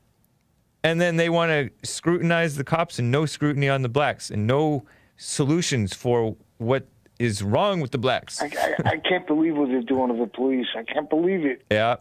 and 0.84 1.00
then 1.00 1.18
they 1.18 1.30
want 1.30 1.52
to 1.52 1.88
scrutinize 1.88 2.56
the 2.56 2.64
cops 2.64 3.00
and 3.00 3.12
no 3.12 3.26
scrutiny 3.26 3.70
on 3.70 3.82
the 3.82 3.90
blacks 3.90 4.32
and 4.32 4.48
no 4.48 4.86
solutions 5.18 5.94
for 5.94 6.36
what 6.58 6.88
is 7.20 7.42
wrong 7.44 7.82
with 7.82 7.92
the 7.92 7.98
blacks. 7.98 8.42
I, 8.42 8.46
I, 8.46 8.90
I 8.92 8.98
can't 8.98 9.26
believe 9.28 9.56
what 9.56 9.70
they're 9.70 9.82
doing 9.82 10.10
to 10.10 10.18
the 10.18 10.28
police. 10.28 10.68
I 10.76 10.84
can't 10.84 11.10
believe 11.10 11.46
it. 11.46 11.64
Yeah, 11.72 11.98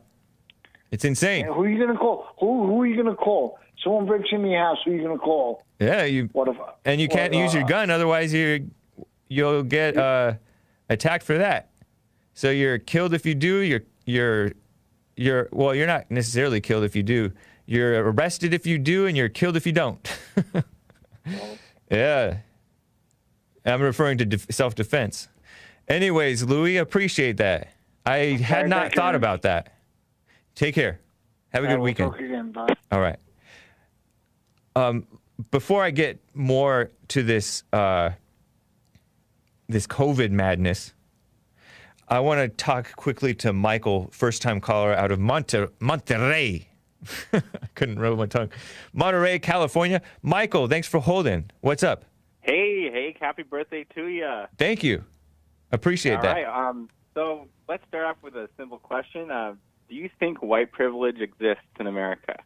it's 0.90 1.04
insane. 1.04 1.46
And 1.46 1.54
who 1.54 1.62
are 1.62 1.68
you 1.68 1.84
gonna 1.84 1.98
call? 1.98 2.26
Who 2.40 2.66
who 2.66 2.82
are 2.82 2.86
you 2.86 2.96
gonna 2.96 3.16
call? 3.16 3.58
Someone 3.82 4.06
breaks 4.06 4.28
into 4.32 4.48
your 4.48 4.60
house. 4.60 4.78
Who 4.84 4.92
are 4.92 4.94
you 4.94 5.02
gonna 5.02 5.18
call? 5.18 5.62
Yeah, 5.78 6.04
you 6.04 6.28
What 6.32 6.48
if? 6.48 6.56
and 6.84 7.00
you 7.00 7.08
can't 7.08 7.32
what, 7.34 7.42
use 7.42 7.54
your 7.54 7.64
uh, 7.64 7.68
gun, 7.68 7.90
otherwise 7.90 8.32
you 8.32 8.70
you'll 9.28 9.62
get 9.62 9.96
uh, 9.96 10.34
attacked 10.88 11.24
for 11.24 11.38
that. 11.38 11.70
So 12.34 12.50
you're 12.50 12.78
killed 12.78 13.14
if 13.14 13.24
you 13.26 13.34
do. 13.34 13.60
You're 13.60 13.82
you're 14.04 14.52
you're 15.16 15.48
well. 15.52 15.74
You're 15.74 15.86
not 15.86 16.10
necessarily 16.10 16.60
killed 16.60 16.84
if 16.84 16.94
you 16.94 17.02
do. 17.02 17.32
You're 17.66 18.10
arrested 18.10 18.54
if 18.54 18.66
you 18.66 18.78
do, 18.78 19.06
and 19.06 19.16
you're 19.16 19.28
killed 19.28 19.56
if 19.56 19.66
you 19.66 19.72
don't. 19.72 20.18
yeah, 21.90 22.38
I'm 23.66 23.82
referring 23.82 24.18
to 24.18 24.24
def- 24.24 24.46
self-defense. 24.50 25.28
Anyways, 25.88 26.44
Louis, 26.44 26.76
appreciate 26.78 27.36
that. 27.38 27.68
I 28.04 28.16
had 28.40 28.68
not 28.68 28.82
thank 28.82 28.94
you, 28.94 29.00
thought 29.00 29.14
about 29.14 29.42
that. 29.42 29.72
Take 30.54 30.74
care. 30.74 31.00
Have 31.52 31.64
a 31.64 31.66
good 31.66 31.80
weekend. 31.80 32.14
again. 32.14 32.54
All 32.92 33.00
right. 33.00 33.18
Um, 34.74 35.06
before 35.50 35.82
I 35.82 35.90
get 35.90 36.20
more 36.34 36.90
to 37.08 37.22
this 37.22 37.64
uh, 37.72 38.10
this 39.68 39.86
COVID 39.86 40.30
madness, 40.30 40.92
I 42.08 42.20
want 42.20 42.40
to 42.40 42.48
talk 42.48 42.94
quickly 42.96 43.34
to 43.36 43.52
Michael, 43.52 44.08
first 44.12 44.42
time 44.42 44.60
caller 44.60 44.92
out 44.92 45.10
of 45.10 45.18
Monte- 45.18 45.66
Monterrey. 45.80 46.66
I 47.32 47.42
couldn't 47.74 47.98
roll 47.98 48.16
my 48.16 48.26
tongue. 48.26 48.50
Monterey, 48.92 49.38
California. 49.38 50.02
Michael, 50.22 50.68
thanks 50.68 50.86
for 50.88 51.00
holding. 51.00 51.50
What's 51.60 51.82
up? 51.82 52.04
Hey, 52.46 52.88
hey, 52.92 53.16
happy 53.20 53.42
birthday 53.42 53.84
to 53.96 54.06
you. 54.06 54.44
Thank 54.56 54.84
you. 54.84 55.04
Appreciate 55.72 56.16
All 56.16 56.22
that. 56.22 56.32
right. 56.32 56.68
Um, 56.68 56.88
so 57.12 57.48
let's 57.68 57.82
start 57.88 58.04
off 58.04 58.16
with 58.22 58.36
a 58.36 58.48
simple 58.56 58.78
question. 58.78 59.32
Uh, 59.32 59.54
do 59.88 59.96
you 59.96 60.08
think 60.20 60.40
white 60.42 60.70
privilege 60.70 61.20
exists 61.20 61.64
in 61.80 61.88
America? 61.88 62.36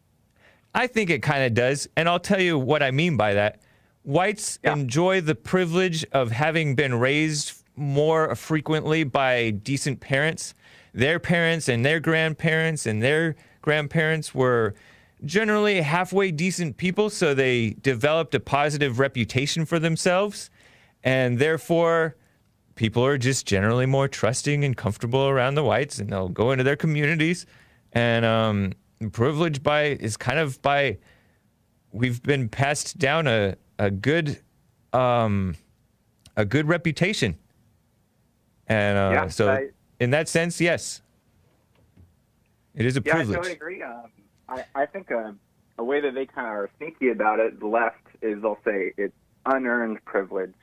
I 0.74 0.86
think 0.86 1.10
it 1.10 1.22
kind 1.22 1.44
of 1.44 1.52
does. 1.52 1.86
And 1.96 2.08
I'll 2.08 2.18
tell 2.18 2.40
you 2.40 2.58
what 2.58 2.82
I 2.82 2.92
mean 2.92 3.18
by 3.18 3.34
that. 3.34 3.60
Whites 4.02 4.58
enjoy 4.64 5.20
the 5.20 5.34
privilege 5.34 6.06
of 6.12 6.30
having 6.30 6.74
been 6.74 6.94
raised 6.94 7.62
more 7.76 8.34
frequently 8.34 9.04
by 9.04 9.50
decent 9.50 10.00
parents. 10.00 10.54
Their 10.94 11.18
parents 11.18 11.68
and 11.68 11.84
their 11.84 12.00
grandparents 12.00 12.86
and 12.86 13.02
their 13.02 13.36
grandparents 13.60 14.34
were 14.34 14.74
generally 15.24 15.80
halfway 15.80 16.30
decent 16.30 16.76
people, 16.76 17.10
so 17.10 17.34
they 17.34 17.70
developed 17.82 18.34
a 18.34 18.40
positive 18.40 18.98
reputation 18.98 19.64
for 19.66 19.78
themselves. 19.78 20.50
And 21.02 21.38
therefore, 21.38 22.16
people 22.74 23.04
are 23.04 23.18
just 23.18 23.46
generally 23.46 23.86
more 23.86 24.08
trusting 24.08 24.64
and 24.64 24.76
comfortable 24.76 25.28
around 25.28 25.54
the 25.54 25.64
whites, 25.64 25.98
and 25.98 26.10
they'll 26.10 26.28
go 26.28 26.52
into 26.52 26.64
their 26.64 26.76
communities. 26.76 27.46
And 27.92 28.24
um, 28.24 28.72
privilege 29.12 29.62
by 29.62 29.82
is 29.84 30.16
kind 30.16 30.38
of 30.38 30.60
by 30.62 30.98
we've 31.92 32.22
been 32.22 32.48
passed 32.48 32.98
down 32.98 33.26
a 33.26 33.56
a 33.78 33.90
good 33.90 34.38
um, 34.92 35.56
a 36.36 36.44
good 36.44 36.68
reputation, 36.68 37.36
and 38.66 38.98
uh, 38.98 39.10
Yeah, 39.12 39.28
so 39.28 39.50
I- 39.50 39.68
in 39.98 40.10
that 40.10 40.28
sense, 40.28 40.60
yes, 40.60 41.02
it 42.74 42.86
is 42.86 42.96
a 42.96 43.02
yeah, 43.04 43.12
I 43.12 43.16
privilege. 43.16 43.36
totally 43.36 43.54
agree. 43.54 43.82
Um, 43.82 44.10
I, 44.50 44.64
I 44.74 44.86
think 44.86 45.10
uh, 45.10 45.32
a 45.78 45.84
way 45.84 46.00
that 46.00 46.14
they 46.14 46.26
kind 46.26 46.46
of 46.46 46.52
are 46.52 46.70
sneaky 46.78 47.10
about 47.10 47.38
it, 47.40 47.58
the 47.60 47.66
left, 47.66 47.96
is 48.20 48.42
they'll 48.42 48.58
say 48.64 48.92
it's 48.96 49.14
unearned 49.46 50.04
privilege, 50.04 50.54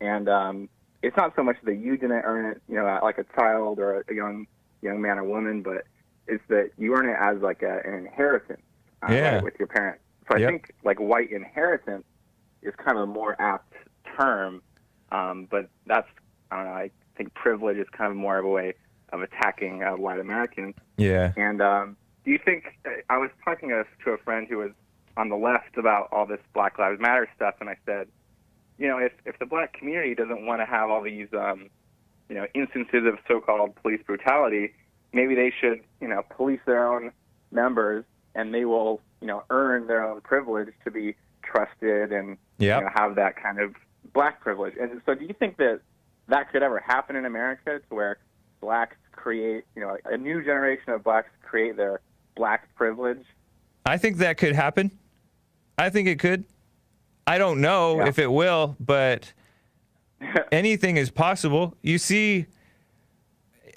and 0.00 0.28
um, 0.28 0.68
it's 1.02 1.16
not 1.16 1.34
so 1.36 1.42
much 1.42 1.56
that 1.64 1.76
you 1.76 1.96
didn't 1.96 2.22
earn 2.24 2.52
it, 2.52 2.62
you 2.68 2.74
know, 2.76 2.98
like 3.02 3.18
a 3.18 3.24
child 3.38 3.78
or 3.78 4.04
a 4.08 4.14
young 4.14 4.46
young 4.82 5.00
man 5.00 5.18
or 5.18 5.24
woman, 5.24 5.62
but 5.62 5.84
it's 6.26 6.42
that 6.48 6.70
you 6.76 6.94
earn 6.94 7.08
it 7.08 7.16
as 7.18 7.40
like 7.42 7.62
a, 7.62 7.80
an 7.84 7.94
inheritance 8.06 8.62
uh, 9.08 9.12
Yeah. 9.12 9.34
right, 9.36 9.42
with 9.42 9.54
your 9.58 9.68
parents. 9.68 10.02
So 10.28 10.36
I 10.36 10.40
Yep. 10.40 10.50
think 10.50 10.74
like 10.84 10.98
white 11.00 11.30
inheritance 11.30 12.04
is 12.62 12.74
kind 12.76 12.98
of 12.98 13.04
a 13.04 13.06
more 13.06 13.40
apt 13.40 13.72
term, 14.18 14.62
um, 15.12 15.46
but 15.50 15.68
that's 15.86 16.08
I 16.50 16.56
don't 16.56 16.64
know. 16.66 16.72
I 16.72 16.90
think 17.16 17.34
privilege 17.34 17.76
is 17.78 17.86
kind 17.96 18.10
of 18.10 18.16
more 18.16 18.38
of 18.38 18.44
a 18.44 18.48
way 18.48 18.74
of 19.12 19.22
attacking 19.22 19.82
uh, 19.82 19.92
white 19.92 20.20
Americans. 20.20 20.74
Yeah. 20.96 21.32
And 21.36 21.62
um, 21.62 21.96
do 22.26 22.32
you 22.32 22.38
think 22.44 22.64
I 23.08 23.16
was 23.18 23.30
talking 23.44 23.68
to, 23.70 23.84
to 24.04 24.10
a 24.10 24.18
friend 24.18 24.46
who 24.50 24.58
was 24.58 24.72
on 25.16 25.28
the 25.28 25.36
left 25.36 25.78
about 25.78 26.08
all 26.12 26.26
this 26.26 26.40
Black 26.52 26.78
Lives 26.78 27.00
Matter 27.00 27.28
stuff, 27.36 27.54
and 27.60 27.70
I 27.70 27.76
said, 27.86 28.08
you 28.78 28.88
know, 28.88 28.98
if 28.98 29.12
if 29.24 29.38
the 29.38 29.46
black 29.46 29.72
community 29.72 30.14
doesn't 30.14 30.44
want 30.44 30.60
to 30.60 30.66
have 30.66 30.90
all 30.90 31.02
these, 31.02 31.28
um, 31.32 31.70
you 32.28 32.34
know, 32.34 32.46
instances 32.52 33.06
of 33.06 33.18
so-called 33.28 33.76
police 33.76 34.00
brutality, 34.04 34.74
maybe 35.12 35.36
they 35.36 35.52
should, 35.58 35.80
you 36.00 36.08
know, 36.08 36.22
police 36.28 36.60
their 36.66 36.92
own 36.92 37.12
members, 37.52 38.04
and 38.34 38.52
they 38.52 38.64
will, 38.64 39.00
you 39.20 39.28
know, 39.28 39.44
earn 39.50 39.86
their 39.86 40.04
own 40.04 40.20
privilege 40.20 40.74
to 40.84 40.90
be 40.90 41.14
trusted 41.42 42.12
and 42.12 42.36
Yep. 42.58 42.78
you 42.78 42.84
know, 42.86 42.90
have 42.94 43.16
that 43.16 43.36
kind 43.36 43.60
of 43.60 43.74
black 44.14 44.40
privilege. 44.40 44.74
And 44.80 45.00
so, 45.04 45.14
do 45.14 45.26
you 45.26 45.34
think 45.38 45.58
that 45.58 45.80
that 46.28 46.50
could 46.50 46.62
ever 46.62 46.80
happen 46.80 47.14
in 47.14 47.26
America, 47.26 47.80
to 47.88 47.94
where 47.94 48.18
blacks 48.60 48.96
create, 49.12 49.64
you 49.74 49.82
know, 49.82 49.96
a 50.06 50.16
new 50.16 50.42
generation 50.42 50.90
of 50.92 51.04
blacks 51.04 51.28
create 51.42 51.76
their 51.76 52.00
black 52.36 52.74
privilege? 52.74 53.24
I 53.84 53.98
think 53.98 54.18
that 54.18 54.36
could 54.36 54.54
happen. 54.54 54.90
I 55.78 55.90
think 55.90 56.08
it 56.08 56.18
could. 56.18 56.44
I 57.26 57.38
don't 57.38 57.60
know 57.60 58.00
if 58.02 58.18
it 58.18 58.30
will, 58.30 58.76
but 58.78 59.32
anything 60.52 60.96
is 60.96 61.10
possible. 61.10 61.76
You 61.82 61.98
see 61.98 62.46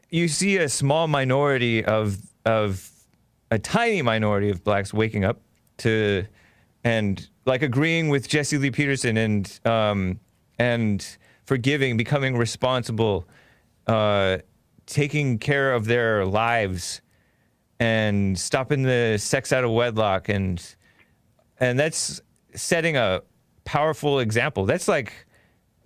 you 0.09 0.27
see 0.27 0.57
a 0.57 0.69
small 0.69 1.07
minority 1.07 1.83
of 1.83 2.17
of 2.45 2.89
a 3.51 3.59
tiny 3.59 4.01
minority 4.01 4.49
of 4.49 4.63
blacks 4.63 4.93
waking 4.93 5.23
up 5.23 5.41
to 5.77 6.25
and 6.83 7.27
like 7.45 7.61
agreeing 7.61 8.09
with 8.09 8.27
Jesse 8.27 8.57
Lee 8.57 8.71
Peterson 8.71 9.17
and 9.17 9.59
um, 9.65 10.19
and 10.57 11.17
forgiving, 11.45 11.97
becoming 11.97 12.37
responsible, 12.37 13.27
uh, 13.87 14.37
taking 14.85 15.39
care 15.39 15.73
of 15.73 15.85
their 15.85 16.25
lives, 16.25 17.01
and 17.79 18.37
stopping 18.37 18.83
the 18.83 19.17
sex 19.17 19.53
out 19.53 19.63
of 19.63 19.71
wedlock, 19.71 20.29
and 20.29 20.75
and 21.59 21.79
that's 21.79 22.21
setting 22.53 22.97
a 22.97 23.21
powerful 23.65 24.19
example. 24.19 24.65
That's 24.65 24.87
like 24.87 25.13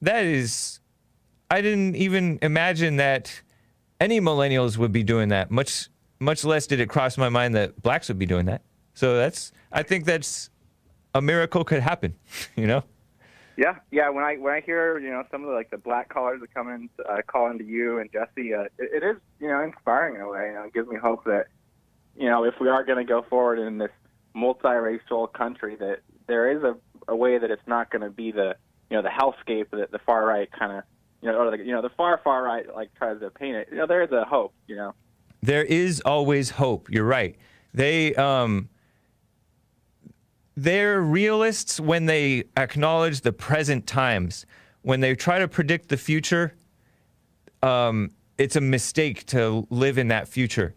that 0.02 0.26
is. 0.26 0.80
I 1.52 1.62
didn't 1.62 1.96
even 1.96 2.40
imagine 2.42 2.96
that 2.96 3.42
any 4.00 4.20
millennials 4.20 4.78
would 4.78 4.92
be 4.92 5.04
doing 5.04 5.30
that. 5.30 5.52
Much 5.52 5.90
much 6.20 6.44
less 6.44 6.68
did 6.68 6.80
it 6.80 6.90
cross 6.90 7.18
my 7.18 7.30
mind 7.30 7.56
that 7.56 7.82
blacks 7.82 8.08
would 8.08 8.20
be 8.20 8.26
doing 8.26 8.46
that. 8.46 8.62
So 8.94 9.18
that's 9.18 9.52
I 9.72 9.84
think 9.84 10.06
that's 10.06 10.50
a 11.14 11.22
miracle 11.22 11.64
could 11.64 11.82
happen. 11.82 12.16
You 12.56 12.68
know. 12.68 12.84
Yeah, 13.56 13.76
yeah. 13.92 14.10
When 14.10 14.24
I 14.24 14.36
when 14.38 14.54
I 14.54 14.62
hear 14.62 14.98
you 14.98 15.12
know 15.12 15.24
some 15.30 15.44
of 15.44 15.50
the 15.50 15.54
like 15.54 15.70
the 15.70 15.78
black 15.78 16.10
callers 16.10 16.42
that 16.42 16.54
come 16.54 16.90
uh, 17.08 17.18
calling 17.28 17.60
to 17.60 17.64
you 17.64 18.00
and 18.00 18.12
Jesse, 18.12 18.54
uh, 18.54 18.64
it, 18.80 19.04
it 19.04 19.04
is 19.04 19.18
you 19.40 19.48
know 19.48 19.62
inspiring 19.62 20.16
in 20.16 20.22
a 20.22 20.28
way. 20.30 20.48
You 20.48 20.54
know, 20.56 20.64
it 20.64 20.74
gives 20.74 20.88
me 20.88 20.98
hope 20.98 21.24
that 21.26 21.48
you 22.16 22.30
know 22.30 22.44
if 22.44 22.56
we 22.60 22.70
are 22.70 22.84
going 22.84 22.98
to 22.98 23.04
go 23.04 23.26
forward 23.30 23.60
in 23.60 23.78
this 23.78 23.92
multiracial 24.36 25.32
country, 25.34 25.76
that 25.78 26.00
there 26.28 26.52
is 26.52 26.64
a, 26.64 26.76
a 27.08 27.16
way 27.16 27.38
that 27.38 27.52
it's 27.52 27.68
not 27.68 27.90
going 27.92 28.02
to 28.02 28.10
be 28.10 28.32
the 28.32 28.56
you 28.90 28.98
know 28.98 29.04
the 29.04 29.10
hellscape 29.10 29.70
that 29.72 29.92
the 29.92 30.00
far 30.00 30.26
right 30.26 30.50
kind 30.52 30.72
of 30.72 30.84
you 31.22 31.32
know 31.32 31.38
or 31.38 31.52
the, 31.52 31.64
you 31.64 31.72
know 31.72 31.82
the 31.82 31.90
far 31.90 32.20
far 32.24 32.44
right 32.44 32.66
like 32.74 32.94
tries 32.96 33.20
to 33.20 33.30
paint 33.30 33.56
it. 33.56 33.68
You 33.72 33.78
know, 33.78 33.88
there 33.88 34.04
is 34.04 34.12
a 34.12 34.26
hope. 34.26 34.54
You 34.68 34.76
know. 34.76 34.94
There 35.42 35.64
is 35.64 36.02
always 36.06 36.52
hope. 36.52 36.90
You're 36.90 37.06
right. 37.06 37.36
They 37.74 38.16
um 38.16 38.70
they're 40.56 41.02
realists 41.02 41.80
when 41.80 42.06
they 42.06 42.44
acknowledge 42.56 43.22
the 43.22 43.34
present 43.34 43.88
times. 43.88 44.46
When 44.84 45.00
they 45.00 45.16
try 45.16 45.40
to 45.40 45.48
predict 45.48 45.90
the 45.90 45.98
future, 45.98 46.56
um, 47.64 48.12
it's 48.38 48.56
a 48.56 48.62
mistake 48.62 49.26
to 49.28 49.66
live 49.70 49.98
in 49.98 50.10
that 50.10 50.28
future. 50.28 50.76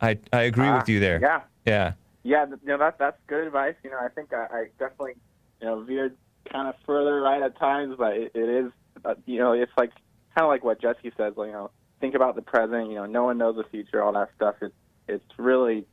I 0.00 0.18
I 0.32 0.42
agree 0.42 0.66
Ah, 0.66 0.78
with 0.78 0.88
you 0.88 1.00
there. 1.00 1.18
Yeah. 1.20 1.40
Yeah. 1.64 1.92
Yeah, 2.22 2.46
you 2.46 2.58
know 2.66 2.78
that 2.78 2.98
that's 2.98 3.16
good 3.28 3.46
advice. 3.46 3.76
You 3.84 3.90
know, 3.90 3.98
I 4.00 4.08
think 4.08 4.32
I, 4.32 4.46
I 4.50 4.64
definitely 4.78 5.14
you 5.60 5.66
know 5.68 5.80
veered 5.82 6.16
kind 6.52 6.68
of 6.68 6.74
further 6.84 7.20
right 7.20 7.40
at 7.40 7.56
times, 7.58 7.94
but 7.96 8.16
it, 8.16 8.32
it 8.34 8.48
is 8.48 8.72
uh, 9.04 9.14
you 9.26 9.38
know 9.38 9.52
it's 9.52 9.70
like 9.78 9.90
kind 10.34 10.44
of 10.44 10.48
like 10.48 10.64
what 10.64 10.80
Jesse 10.80 11.12
says. 11.16 11.34
You 11.36 11.46
know, 11.52 11.70
think 12.00 12.14
about 12.16 12.34
the 12.34 12.42
present. 12.42 12.88
You 12.88 12.96
know, 12.96 13.06
no 13.06 13.24
one 13.24 13.38
knows 13.38 13.56
the 13.56 13.64
future. 13.64 14.02
All 14.02 14.12
that 14.14 14.30
stuff. 14.34 14.56
It's 14.60 14.74
it's 15.06 15.38
really 15.38 15.86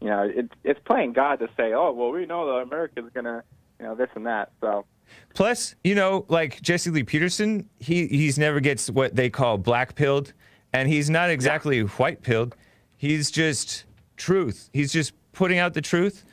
you 0.00 0.08
know 0.08 0.22
it's 0.34 0.52
it's 0.64 0.80
playing 0.86 1.12
God 1.12 1.40
to 1.40 1.48
say, 1.58 1.74
oh 1.74 1.92
well, 1.92 2.10
we 2.10 2.24
know 2.24 2.46
that 2.46 2.62
America's 2.62 3.10
gonna 3.12 3.42
you 3.78 3.84
know 3.84 3.94
this 3.94 4.08
and 4.14 4.24
that. 4.26 4.52
So 4.62 4.86
Plus, 5.34 5.74
you 5.84 5.94
know, 5.94 6.24
like 6.28 6.60
Jesse 6.62 6.90
Lee 6.90 7.04
Peterson, 7.04 7.68
he 7.78 8.06
he's 8.06 8.38
never 8.38 8.60
gets 8.60 8.88
what 8.90 9.14
they 9.14 9.28
call 9.28 9.58
black 9.58 9.94
pilled, 9.94 10.32
and 10.72 10.88
he's 10.88 11.10
not 11.10 11.28
exactly 11.28 11.80
white 11.82 12.22
pilled. 12.22 12.56
He's 12.96 13.30
just 13.30 13.84
truth. 14.16 14.70
He's 14.72 14.92
just 14.92 15.12
putting 15.32 15.58
out 15.58 15.74
the 15.74 15.82
truth 15.82 16.24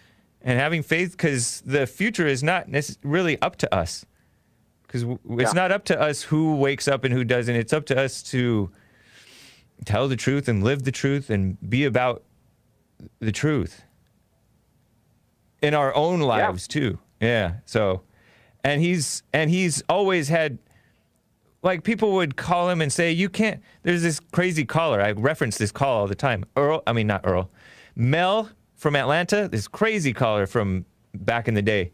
and 0.41 0.59
having 0.59 0.83
faith 0.83 1.11
because 1.11 1.61
the 1.65 1.85
future 1.87 2.27
is 2.27 2.43
not 2.43 2.67
really 3.03 3.41
up 3.41 3.57
to 3.57 3.73
us. 3.73 4.05
Because 4.83 5.03
it's 5.03 5.53
Yeah. 5.53 5.61
not 5.61 5.71
up 5.71 5.85
to 5.85 5.99
us 5.99 6.23
who 6.23 6.55
wakes 6.55 6.87
up 6.87 7.03
and 7.03 7.13
who 7.13 7.23
doesn't. 7.23 7.55
It's 7.55 7.73
up 7.73 7.85
to 7.87 7.99
us 7.99 8.21
to 8.23 8.69
tell 9.85 10.07
the 10.07 10.15
truth 10.15 10.47
and 10.47 10.63
live 10.63 10.83
the 10.83 10.91
truth 10.91 11.29
and 11.29 11.57
be 11.69 11.83
about 11.85 12.23
the 13.19 13.31
truth 13.31 13.83
in 15.61 15.73
our 15.73 15.93
own 15.95 16.19
lives 16.21 16.67
too. 16.67 16.99
Yeah. 17.19 17.55
So, 17.65 18.03
and 18.63 18.81
he's 18.81 19.23
and 19.33 19.49
he's 19.49 19.81
always 19.89 20.29
had 20.29 20.59
like 21.63 21.83
people 21.83 22.13
would 22.13 22.35
call 22.35 22.69
him 22.69 22.81
and 22.81 22.91
say 22.91 23.11
you 23.11 23.29
can't. 23.29 23.61
There's 23.83 24.03
this 24.03 24.19
crazy 24.19 24.65
caller. 24.65 25.01
I 25.01 25.11
reference 25.11 25.57
this 25.57 25.71
call 25.71 26.01
all 26.01 26.07
the 26.07 26.15
time. 26.15 26.45
Earl. 26.55 26.83
I 26.85 26.93
mean 26.93 27.07
not 27.07 27.21
Earl. 27.23 27.49
Mel 27.95 28.49
from 28.75 28.95
Atlanta. 28.95 29.47
This 29.47 29.67
crazy 29.67 30.13
caller 30.13 30.45
from 30.45 30.85
back 31.13 31.47
in 31.47 31.53
the 31.53 31.61
day. 31.61 31.91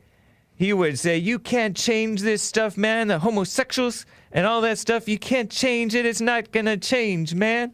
He 0.56 0.74
would 0.74 1.00
say, 1.00 1.18
"You 1.18 1.40
can't 1.40 1.76
change 1.78 2.22
this 2.22 2.41
stuff, 2.41 2.76
man. 2.76 3.08
The 3.08 3.20
homosexuals 3.20 4.06
and 4.34 4.46
all 4.46 4.60
that 4.62 4.78
stuff. 4.78 5.08
You 5.08 5.18
can't 5.18 5.50
change 5.50 5.96
it. 5.96 6.06
It's 6.06 6.20
not 6.20 6.52
gonna 6.52 6.78
change, 6.78 7.34
man." 7.34 7.74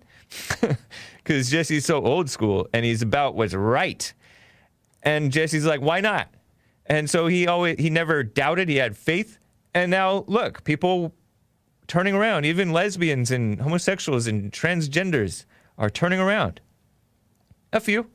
Because 1.25 1.49
Jesse's 1.49 1.85
so 1.85 2.05
old 2.05 2.29
school 2.29 2.69
and 2.71 2.85
he's 2.85 3.01
about 3.01 3.33
what's 3.33 3.55
right. 3.55 4.13
And 5.01 5.31
Jesse's 5.31 5.65
like, 5.65 5.81
why 5.81 5.99
not? 5.99 6.29
And 6.85 7.09
so 7.09 7.25
he 7.25 7.47
always 7.47 7.77
he 7.79 7.89
never 7.89 8.23
doubted. 8.23 8.69
He 8.69 8.75
had 8.75 8.95
faith. 8.95 9.39
And 9.73 9.89
now 9.89 10.23
look, 10.27 10.63
people 10.63 11.15
turning 11.87 12.15
around. 12.15 12.45
Even 12.45 12.71
lesbians 12.71 13.31
and 13.31 13.61
homosexuals 13.61 14.27
and 14.27 14.51
transgenders 14.51 15.45
are 15.77 15.89
turning 15.89 16.19
around. 16.19 16.61
A 17.73 17.79
few. 17.79 18.07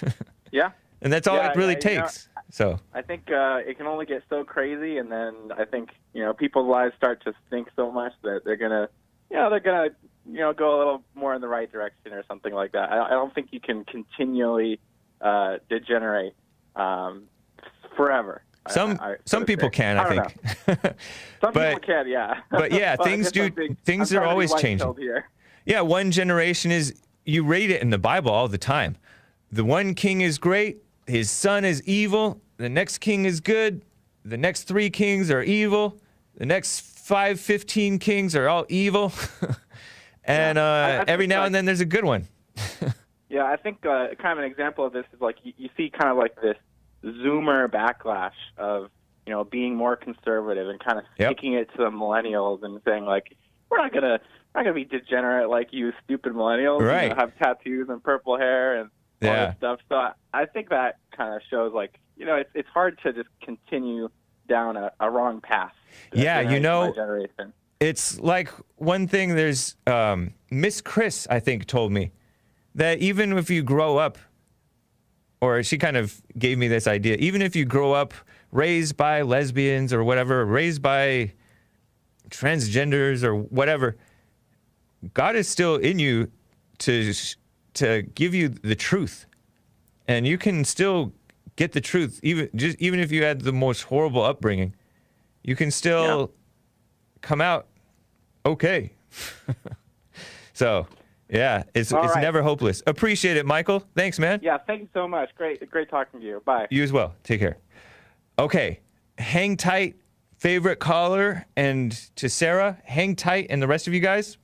yeah, 0.52 0.70
And 1.00 1.12
that's 1.12 1.26
all 1.26 1.36
Yeah, 1.36 1.50
it 1.50 1.56
really 1.56 1.76
yeah, 1.82 1.88
you 1.90 1.96
know, 1.96 2.02
takes. 2.02 2.28
so 2.50 2.78
I 2.94 3.02
think 3.02 3.30
uh, 3.30 3.58
it 3.66 3.76
can 3.76 3.86
only 3.86 4.06
get 4.06 4.22
so 4.30 4.44
crazy, 4.44 4.98
and 4.98 5.10
then 5.10 5.34
I 5.56 5.64
think 5.64 5.90
you 6.12 6.22
know 6.22 6.32
people's 6.32 6.68
lives 6.68 6.94
start 6.96 7.22
to 7.24 7.32
stink 7.48 7.68
so 7.74 7.90
much 7.90 8.12
that 8.22 8.42
they're 8.44 8.56
gonna, 8.56 8.88
you 9.30 9.36
know, 9.36 9.50
they're 9.50 9.58
gonna, 9.60 9.88
you 10.30 10.38
know, 10.38 10.52
go 10.52 10.76
a 10.76 10.78
little 10.78 11.02
more 11.16 11.34
in 11.34 11.40
the 11.40 11.48
right 11.48 11.70
direction 11.70 12.12
or 12.12 12.22
something 12.28 12.54
like 12.54 12.72
that. 12.72 12.92
I, 12.92 13.06
I 13.06 13.10
don't 13.10 13.34
think 13.34 13.48
you 13.50 13.58
can 13.60 13.84
continually 13.84 14.78
uh, 15.20 15.56
degenerate 15.68 16.36
um, 16.76 17.24
forever. 17.96 18.42
Some 18.68 18.98
I- 19.00 19.12
I 19.12 19.16
some 19.24 19.44
people 19.44 19.70
can, 19.70 19.98
I, 19.98 20.02
I 20.02 20.08
think. 20.08 20.38
Some 21.40 21.52
but- 21.52 21.74
people 21.74 21.80
can, 21.80 22.08
yeah. 22.08 22.40
but 22.50 22.70
yeah, 22.72 22.96
But 22.96 23.04
things 23.06 23.32
do 23.32 23.50
being- 23.50 23.76
things 23.84 24.12
are 24.12 24.16
trying 24.16 24.24
to 24.24 24.28
be 24.28 24.30
always 24.30 24.54
changing. 24.54 24.94
Yeah, 25.64 25.80
one 25.80 26.10
generation 26.10 26.70
is 26.70 26.94
you 27.24 27.44
read 27.44 27.70
it 27.70 27.82
in 27.82 27.90
the 27.90 27.98
Bible 27.98 28.30
all 28.30 28.48
the 28.48 28.58
time. 28.58 28.96
The 29.50 29.64
one 29.64 29.94
king 29.94 30.20
is 30.20 30.38
great, 30.38 30.78
his 31.06 31.30
son 31.30 31.64
is 31.64 31.82
evil, 31.82 32.40
the 32.56 32.68
next 32.68 32.98
king 32.98 33.24
is 33.24 33.40
good, 33.40 33.82
the 34.24 34.36
next 34.36 34.64
three 34.64 34.90
kings 34.90 35.30
are 35.30 35.42
evil, 35.42 36.00
the 36.36 36.46
next 36.46 36.80
five, 36.80 37.38
15 37.40 37.98
kings 37.98 38.34
are 38.36 38.48
all 38.48 38.64
evil. 38.68 39.12
and 40.24 40.56
uh, 40.58 40.62
I 40.62 41.04
every 41.08 41.26
now 41.26 41.40
like- 41.40 41.46
and 41.46 41.54
then 41.54 41.64
there's 41.64 41.80
a 41.80 41.84
good 41.84 42.04
one. 42.04 42.28
Yeah, 43.28 43.44
I 43.44 43.56
think 43.56 43.84
uh, 43.86 44.08
kind 44.20 44.38
of 44.38 44.44
an 44.44 44.50
example 44.50 44.84
of 44.86 44.92
this 44.92 45.06
is 45.12 45.20
like 45.20 45.36
you, 45.42 45.52
you 45.56 45.68
see 45.76 45.90
kind 45.90 46.10
of 46.10 46.16
like 46.18 46.34
this 46.40 46.56
Zoomer 47.04 47.68
backlash 47.68 48.32
of 48.56 48.90
you 49.26 49.32
know 49.32 49.44
being 49.44 49.74
more 49.74 49.96
conservative 49.96 50.68
and 50.68 50.78
kind 50.80 50.98
of 50.98 51.04
Yep. 51.18 51.32
sticking 51.32 51.54
it 51.54 51.70
to 51.72 51.78
the 51.78 51.90
millennials 51.90 52.62
and 52.62 52.80
saying 52.84 53.04
like 53.04 53.36
we're 53.70 53.78
not 53.78 53.92
gonna 53.92 54.20
we're 54.54 54.60
not 54.60 54.64
gonna 54.64 54.74
be 54.74 54.84
degenerate 54.84 55.48
like 55.48 55.68
you 55.72 55.92
stupid 56.04 56.32
millennials, 56.34 56.80
you 56.80 56.86
know, 56.86 56.92
Right. 56.92 57.16
have 57.16 57.36
tattoos 57.38 57.88
and 57.88 58.02
purple 58.02 58.36
hair 58.38 58.76
and 58.80 58.90
all 59.22 59.28
Yeah. 59.28 59.54
stuff. 59.54 59.80
So 59.88 59.96
I, 59.96 60.12
I 60.34 60.46
think 60.46 60.68
that 60.70 60.98
kind 61.16 61.34
of 61.34 61.42
shows 61.50 61.72
like 61.72 61.98
you 62.16 62.26
know 62.26 62.36
it's 62.36 62.50
it's 62.54 62.68
hard 62.68 62.98
to 63.04 63.12
just 63.12 63.28
continue 63.42 64.08
down 64.48 64.76
a, 64.76 64.92
a 65.00 65.08
wrong 65.10 65.40
path. 65.40 65.72
Yeah, 66.12 66.40
you 66.40 66.60
know- 66.60 66.92
generation. 66.92 67.52
It's 67.80 68.20
like 68.20 68.48
one 68.76 69.08
thing 69.08 69.34
there's 69.34 69.74
um, 69.88 70.34
Miss 70.52 70.80
Chris, 70.80 71.26
I 71.28 71.40
think, 71.40 71.66
told 71.66 71.90
me 71.90 72.12
that 72.76 72.98
even 72.98 73.36
if 73.36 73.50
you 73.50 73.64
grow 73.64 73.96
up, 73.98 74.18
or 75.42 75.60
she 75.64 75.76
kind 75.76 75.96
of 75.96 76.22
gave 76.38 76.56
me 76.56 76.68
this 76.68 76.86
idea, 76.86 77.16
even 77.16 77.42
if 77.42 77.56
you 77.56 77.64
grow 77.64 77.92
up 77.92 78.14
raised 78.52 78.96
by 78.96 79.22
lesbians 79.22 79.92
or 79.92 80.04
whatever, 80.04 80.46
raised 80.46 80.80
by 80.80 81.32
transgenders 82.30 83.24
or 83.24 83.34
whatever, 83.34 83.96
God 85.14 85.34
is 85.34 85.48
still 85.48 85.76
in 85.76 85.98
you 85.98 86.30
to 86.78 87.12
to 87.74 88.02
give 88.02 88.34
you 88.34 88.50
the 88.50 88.76
truth, 88.76 89.26
and 90.06 90.28
you 90.28 90.38
can 90.38 90.64
still 90.64 91.12
get 91.56 91.72
the 91.72 91.80
truth 91.80 92.20
even 92.22 92.48
just 92.54 92.78
even 92.78 93.00
if 93.00 93.10
you 93.10 93.24
had 93.24 93.40
the 93.40 93.52
most 93.52 93.82
horrible 93.82 94.22
upbringing, 94.22 94.72
you 95.42 95.56
can 95.56 95.72
still 95.72 96.30
come 97.20 97.40
out 97.40 97.66
okay. 98.46 98.92
so 100.52 100.86
yeah, 101.32 101.62
it's 101.74 101.92
All 101.92 102.04
it's 102.04 102.14
right. 102.14 102.20
never 102.20 102.42
hopeless. 102.42 102.82
Appreciate 102.86 103.38
it, 103.38 103.46
Michael. 103.46 103.82
Thanks, 103.96 104.18
man. 104.18 104.40
Yeah, 104.42 104.58
thank 104.58 104.82
you 104.82 104.88
so 104.92 105.08
much. 105.08 105.30
Great, 105.34 105.68
great 105.70 105.88
talking 105.88 106.20
to 106.20 106.26
you. 106.26 106.42
Bye. 106.44 106.66
You 106.70 106.82
as 106.82 106.92
well. 106.92 107.14
Take 107.24 107.40
care. 107.40 107.56
Okay, 108.38 108.80
hang 109.16 109.56
tight, 109.56 109.96
favorite 110.36 110.78
caller, 110.78 111.46
and 111.56 111.92
to 112.16 112.28
Sarah, 112.28 112.78
hang 112.84 113.16
tight, 113.16 113.46
and 113.48 113.62
the 113.62 113.66
rest 113.66 113.86
of 113.86 113.94
you 113.94 114.00
guys. 114.00 114.36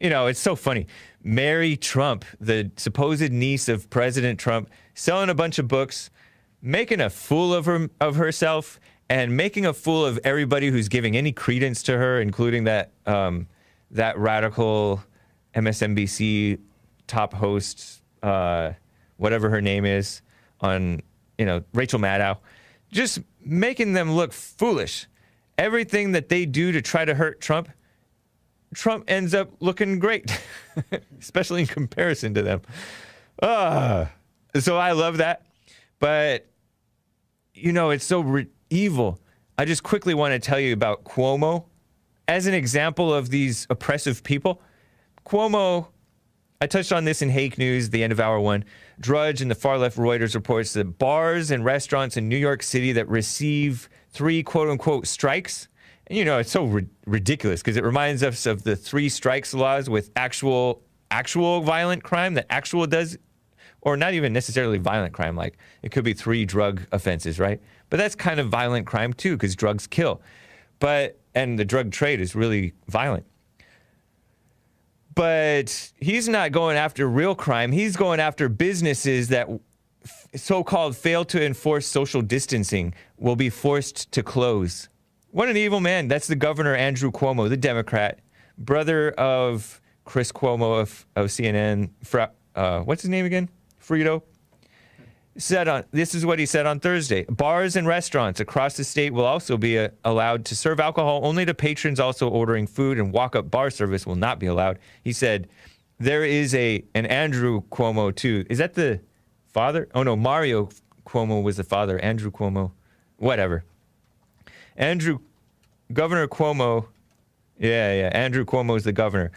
You 0.00 0.08
know, 0.08 0.28
it's 0.28 0.40
so 0.40 0.56
funny. 0.56 0.86
Mary 1.22 1.76
Trump, 1.76 2.24
the 2.40 2.70
supposed 2.78 3.30
niece 3.30 3.68
of 3.68 3.90
President 3.90 4.40
Trump, 4.40 4.70
selling 4.94 5.28
a 5.28 5.34
bunch 5.34 5.58
of 5.58 5.68
books, 5.68 6.10
making 6.62 7.00
a 7.02 7.10
fool 7.10 7.52
of 7.52 7.66
her 7.66 7.90
of 8.00 8.16
herself, 8.16 8.80
and 9.10 9.36
making 9.36 9.66
a 9.66 9.74
fool 9.74 10.06
of 10.06 10.18
everybody 10.24 10.70
who's 10.70 10.88
giving 10.88 11.18
any 11.18 11.32
credence 11.32 11.82
to 11.82 11.98
her, 11.98 12.18
including 12.18 12.64
that 12.64 12.92
um, 13.04 13.46
that 13.90 14.18
radical 14.18 15.02
MSNBC 15.54 16.58
top 17.06 17.34
host, 17.34 18.02
uh, 18.22 18.72
whatever 19.16 19.50
her 19.50 19.60
name 19.60 19.84
is, 19.84 20.22
on 20.60 21.00
you 21.38 21.46
know 21.46 21.62
Rachel 21.72 21.98
Maddow, 21.98 22.38
just 22.90 23.20
making 23.44 23.92
them 23.92 24.12
look 24.12 24.32
foolish. 24.32 25.06
Everything 25.56 26.12
that 26.12 26.28
they 26.28 26.46
do 26.46 26.72
to 26.72 26.82
try 26.82 27.04
to 27.04 27.14
hurt 27.14 27.40
Trump, 27.40 27.68
Trump 28.74 29.04
ends 29.06 29.34
up 29.34 29.50
looking 29.60 29.98
great, 29.98 30.40
especially 31.20 31.60
in 31.60 31.66
comparison 31.66 32.34
to 32.34 32.42
them. 32.42 32.62
Ah, 33.42 34.10
so 34.58 34.76
I 34.76 34.92
love 34.92 35.18
that, 35.18 35.46
but 36.00 36.46
you 37.54 37.72
know 37.72 37.90
it's 37.90 38.04
so 38.04 38.20
re- 38.20 38.48
evil. 38.70 39.20
I 39.56 39.64
just 39.64 39.84
quickly 39.84 40.14
want 40.14 40.32
to 40.32 40.40
tell 40.40 40.58
you 40.58 40.72
about 40.72 41.04
Cuomo 41.04 41.66
as 42.26 42.46
an 42.46 42.54
example 42.54 43.12
of 43.14 43.30
these 43.30 43.66
oppressive 43.70 44.24
people. 44.24 44.60
Cuomo, 45.24 45.88
I 46.60 46.66
touched 46.66 46.92
on 46.92 47.04
this 47.04 47.22
in 47.22 47.30
Hake 47.30 47.56
News, 47.56 47.90
the 47.90 48.04
end 48.04 48.12
of 48.12 48.20
hour 48.20 48.38
one. 48.38 48.64
Drudge 49.00 49.40
and 49.40 49.50
the 49.50 49.54
far 49.54 49.78
left 49.78 49.96
Reuters 49.96 50.34
reports 50.34 50.74
that 50.74 50.98
bars 50.98 51.50
and 51.50 51.64
restaurants 51.64 52.16
in 52.16 52.28
New 52.28 52.36
York 52.36 52.62
City 52.62 52.92
that 52.92 53.08
receive 53.08 53.88
three 54.10 54.42
quote 54.42 54.68
unquote 54.68 55.06
strikes. 55.06 55.68
And 56.06 56.18
you 56.18 56.24
know, 56.24 56.38
it's 56.38 56.50
so 56.50 56.64
ri- 56.64 56.86
ridiculous 57.06 57.60
because 57.60 57.76
it 57.76 57.84
reminds 57.84 58.22
us 58.22 58.44
of 58.44 58.62
the 58.64 58.76
three 58.76 59.08
strikes 59.08 59.54
laws 59.54 59.88
with 59.88 60.10
actual 60.14 60.82
actual 61.10 61.60
violent 61.60 62.02
crime 62.02 62.34
that 62.34 62.46
actual 62.50 62.86
does 62.86 63.16
or 63.80 63.96
not 63.96 64.14
even 64.14 64.32
necessarily 64.32 64.78
violent 64.78 65.12
crime 65.12 65.36
like 65.36 65.58
it 65.82 65.90
could 65.90 66.04
be 66.04 66.14
three 66.14 66.44
drug 66.44 66.82
offenses, 66.92 67.38
right? 67.38 67.60
But 67.90 67.96
that's 67.96 68.14
kind 68.14 68.40
of 68.40 68.48
violent 68.48 68.86
crime 68.86 69.12
too 69.12 69.36
because 69.36 69.56
drugs 69.56 69.86
kill. 69.86 70.20
But 70.80 71.18
and 71.34 71.58
the 71.58 71.64
drug 71.64 71.92
trade 71.92 72.20
is 72.20 72.34
really 72.34 72.74
violent 72.88 73.24
but 75.14 75.92
he's 75.98 76.28
not 76.28 76.52
going 76.52 76.76
after 76.76 77.08
real 77.08 77.34
crime. 77.34 77.72
He's 77.72 77.96
going 77.96 78.20
after 78.20 78.48
businesses 78.48 79.28
that 79.28 79.48
so-called 80.34 80.96
fail 80.96 81.24
to 81.26 81.44
enforce 81.44 81.86
social 81.86 82.22
distancing 82.22 82.94
will 83.18 83.36
be 83.36 83.50
forced 83.50 84.10
to 84.12 84.22
close. 84.22 84.88
What 85.30 85.48
an 85.48 85.56
evil 85.56 85.80
man. 85.80 86.08
That's 86.08 86.26
the 86.26 86.36
governor 86.36 86.74
Andrew 86.74 87.10
Cuomo, 87.10 87.48
the 87.48 87.56
Democrat, 87.56 88.20
brother 88.58 89.10
of 89.12 89.80
Chris 90.04 90.30
Cuomo 90.32 90.80
of, 90.80 91.06
of 91.16 91.26
CNN. 91.26 91.90
Fra, 92.02 92.30
uh, 92.54 92.80
what's 92.80 93.02
his 93.02 93.08
name 93.08 93.24
again? 93.24 93.48
Fredo 93.80 94.22
said 95.36 95.68
on 95.68 95.84
this 95.90 96.14
is 96.14 96.24
what 96.24 96.38
he 96.38 96.46
said 96.46 96.66
on 96.66 96.80
Thursday. 96.80 97.24
Bars 97.24 97.76
and 97.76 97.86
restaurants 97.86 98.40
across 98.40 98.76
the 98.76 98.84
state 98.84 99.12
will 99.12 99.24
also 99.24 99.56
be 99.56 99.78
uh, 99.78 99.88
allowed 100.04 100.44
to 100.46 100.56
serve 100.56 100.80
alcohol 100.80 101.20
only 101.24 101.44
to 101.44 101.54
patrons 101.54 101.98
also 101.98 102.28
ordering 102.28 102.66
food 102.66 102.98
and 102.98 103.12
walk-up 103.12 103.50
bar 103.50 103.70
service 103.70 104.06
will 104.06 104.16
not 104.16 104.38
be 104.38 104.46
allowed. 104.46 104.78
He 105.02 105.12
said 105.12 105.48
there 105.98 106.24
is 106.24 106.54
a 106.54 106.84
an 106.94 107.06
Andrew 107.06 107.62
Cuomo 107.70 108.14
too. 108.14 108.44
Is 108.48 108.58
that 108.58 108.74
the 108.74 109.00
father? 109.52 109.88
Oh 109.94 110.02
no, 110.02 110.16
Mario 110.16 110.68
Cuomo 111.04 111.42
was 111.42 111.56
the 111.56 111.64
father. 111.64 111.98
Andrew 111.98 112.30
Cuomo, 112.30 112.72
whatever. 113.16 113.64
Andrew 114.76 115.18
Governor 115.92 116.28
Cuomo, 116.28 116.86
yeah, 117.58 117.92
yeah. 117.94 118.10
Andrew 118.12 118.44
Cuomo 118.44 118.76
is 118.76 118.84
the 118.84 118.92
governor. 118.92 119.32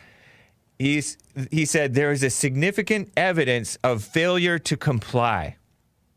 He's 0.79 1.17
he 1.49 1.65
said 1.65 1.95
there 1.95 2.11
is 2.11 2.21
a 2.21 2.29
significant 2.29 3.11
evidence 3.17 3.77
of 3.83 4.03
failure 4.03 4.59
to 4.59 4.77
comply 4.77 5.57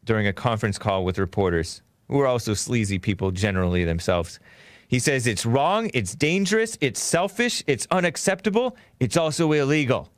during 0.04 0.26
a 0.26 0.32
conference 0.32 0.78
call 0.78 1.04
with 1.04 1.18
reporters, 1.18 1.82
who 2.08 2.20
are 2.20 2.26
also 2.26 2.54
sleazy 2.54 2.98
people 2.98 3.30
generally 3.30 3.84
themselves. 3.84 4.40
He 4.88 4.98
says 4.98 5.26
it's 5.26 5.46
wrong, 5.46 5.90
it's 5.94 6.14
dangerous, 6.14 6.76
it's 6.80 7.00
selfish, 7.00 7.62
it's 7.66 7.86
unacceptable, 7.90 8.76
it's 8.98 9.16
also 9.16 9.52
illegal. 9.52 10.10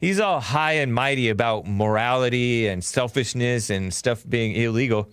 He's 0.00 0.20
all 0.20 0.40
high 0.40 0.72
and 0.72 0.92
mighty 0.92 1.30
about 1.30 1.66
morality 1.66 2.66
and 2.66 2.84
selfishness 2.84 3.70
and 3.70 3.94
stuff 3.94 4.22
being 4.28 4.54
illegal. 4.54 5.08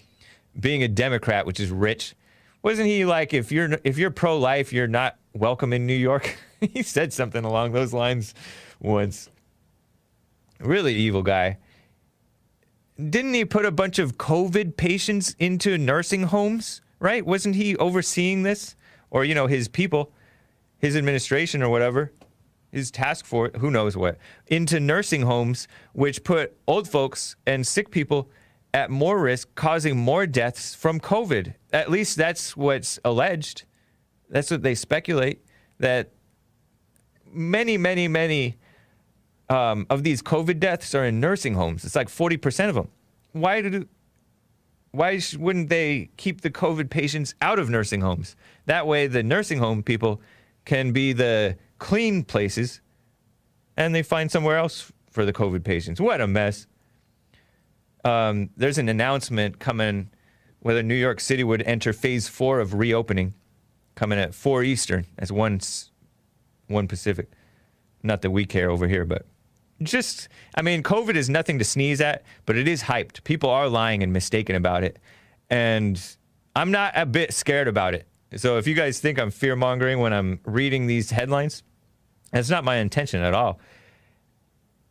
Being 0.60 0.84
a 0.84 0.90
Democrat, 0.90 1.46
which 1.46 1.62
is 1.62 1.72
rich, 1.72 2.14
wasn't 2.62 2.88
he 2.88 3.06
like 3.06 3.34
if 3.34 3.54
you're 3.54 3.80
if 3.86 3.98
you're 3.98 4.12
pro-life, 4.12 4.74
you're 4.74 4.88
not 4.88 5.18
welcome 5.34 5.72
in 5.72 5.88
New 5.88 5.96
York? 5.96 6.38
he 6.60 6.84
said 6.84 7.14
something 7.14 7.46
along 7.46 7.72
those 7.72 7.94
lines 7.94 8.34
once. 8.82 9.30
Really 10.60 10.94
evil 10.94 11.24
guy 11.24 11.58
didn't 13.10 13.34
he 13.34 13.46
put 13.46 13.66
a 13.66 13.72
bunch 13.72 14.00
of 14.00 14.18
COVID 14.18 14.78
patients 14.78 15.36
into 15.40 15.78
nursing 15.78 16.24
homes? 16.24 16.82
Right? 17.00 17.26
Wasn't 17.26 17.56
he 17.56 17.76
overseeing 17.78 18.44
this, 18.44 18.76
or 19.10 19.26
you 19.26 19.34
know, 19.34 19.48
his 19.48 19.68
people, 19.68 20.12
his 20.78 20.96
administration, 20.96 21.64
or 21.64 21.70
whatever, 21.70 22.12
his 22.72 22.92
task 22.92 23.26
force, 23.26 23.52
who 23.58 23.72
knows 23.72 23.98
what, 23.98 24.18
into 24.48 24.80
nursing 24.80 25.24
homes, 25.24 25.68
which 25.94 26.24
put 26.24 26.56
old 26.68 26.88
folks 26.88 27.36
and 27.46 27.66
sick 27.66 27.92
people 27.92 28.30
at 28.74 28.90
more 28.90 29.20
risk, 29.20 29.54
causing 29.56 29.98
more 29.98 30.26
deaths 30.26 30.74
from 30.74 31.00
COVID. 31.00 31.56
At 31.74 31.92
least 31.92 32.18
that's 32.18 32.56
what's 32.56 33.00
alleged. 33.04 33.64
That's 34.30 34.50
what 34.50 34.64
they 34.64 34.76
speculate. 34.76 35.44
That 35.80 36.12
many, 37.26 37.78
many, 37.78 38.08
many 38.08 38.58
um, 39.52 39.86
of 39.90 40.04
these 40.04 40.22
COVID 40.22 40.62
deaths 40.62 40.96
are 40.96 41.04
in 41.04 41.20
nursing 41.20 41.56
homes. 41.56 41.84
It's 41.84 41.96
like 41.96 42.08
40% 42.08 42.70
of 42.70 42.76
them. 42.76 42.88
Why 43.34 43.62
do 43.62 43.88
why 44.92 45.22
wouldn't 45.38 45.70
they 45.70 46.10
keep 46.18 46.42
the 46.42 46.50
COVID 46.50 46.90
patients 46.90 47.34
out 47.42 47.60
of 47.60 47.70
nursing 47.70 48.02
homes? 48.02 48.36
That 48.66 48.88
way, 48.88 49.08
the 49.08 49.24
nursing 49.24 49.60
home 49.60 49.84
people 49.84 50.22
can 50.66 50.92
be 50.92 51.14
the 51.14 51.58
clean 51.80 52.24
places, 52.24 52.82
and 53.78 53.96
they 53.96 54.04
find 54.04 54.30
somewhere 54.30 54.58
else 54.58 54.92
for 55.10 55.26
the 55.26 55.32
COVID 55.32 55.64
patients. 55.64 56.02
What 56.02 56.20
a 56.20 56.28
mess! 56.28 56.68
Um, 58.04 58.50
there's 58.58 58.78
an 58.78 58.90
announcement 58.90 59.60
coming 59.60 60.10
whether 60.60 60.84
New 60.84 60.96
York 60.96 61.20
City 61.22 61.44
would 61.44 61.62
enter 61.62 61.94
phase 61.94 62.28
four 62.28 62.60
of 62.60 62.74
reopening, 62.74 63.34
coming 63.96 64.20
at 64.20 64.34
four 64.36 64.62
Eastern. 64.62 65.06
That's 65.18 65.32
one 65.32 65.62
one 66.68 66.88
Pacific. 66.88 67.30
Not 68.04 68.22
that 68.24 68.32
we 68.32 68.46
care 68.46 68.70
over 68.70 68.90
here, 68.90 69.06
but 69.06 69.26
just, 69.84 70.30
I 70.56 70.62
mean, 70.62 70.84
COVID 70.84 71.16
is 71.16 71.30
nothing 71.30 71.60
to 71.60 71.66
sneeze 71.66 72.02
at, 72.02 72.24
but 72.46 72.58
it 72.58 72.68
is 72.68 72.84
hyped. 72.84 73.24
People 73.24 73.50
are 73.50 73.68
lying 73.68 74.04
and 74.04 74.12
mistaken 74.12 74.56
about 74.56 74.84
it. 74.84 75.00
And 75.50 76.02
I'm 76.56 76.72
not 76.72 76.94
a 76.96 77.06
bit 77.06 77.34
scared 77.34 77.68
about 77.68 77.94
it. 77.94 78.08
So 78.36 78.58
if 78.58 78.68
you 78.68 78.76
guys 78.76 79.00
think 79.00 79.20
I'm 79.20 79.32
fear 79.32 79.56
mongering 79.56 80.00
when 80.00 80.14
I'm 80.14 80.40
reading 80.46 80.88
these 80.88 81.12
headlines, 81.12 81.64
that's 82.32 82.50
not 82.50 82.64
my 82.64 82.78
intention 82.78 83.22
at 83.22 83.34
all. 83.34 83.60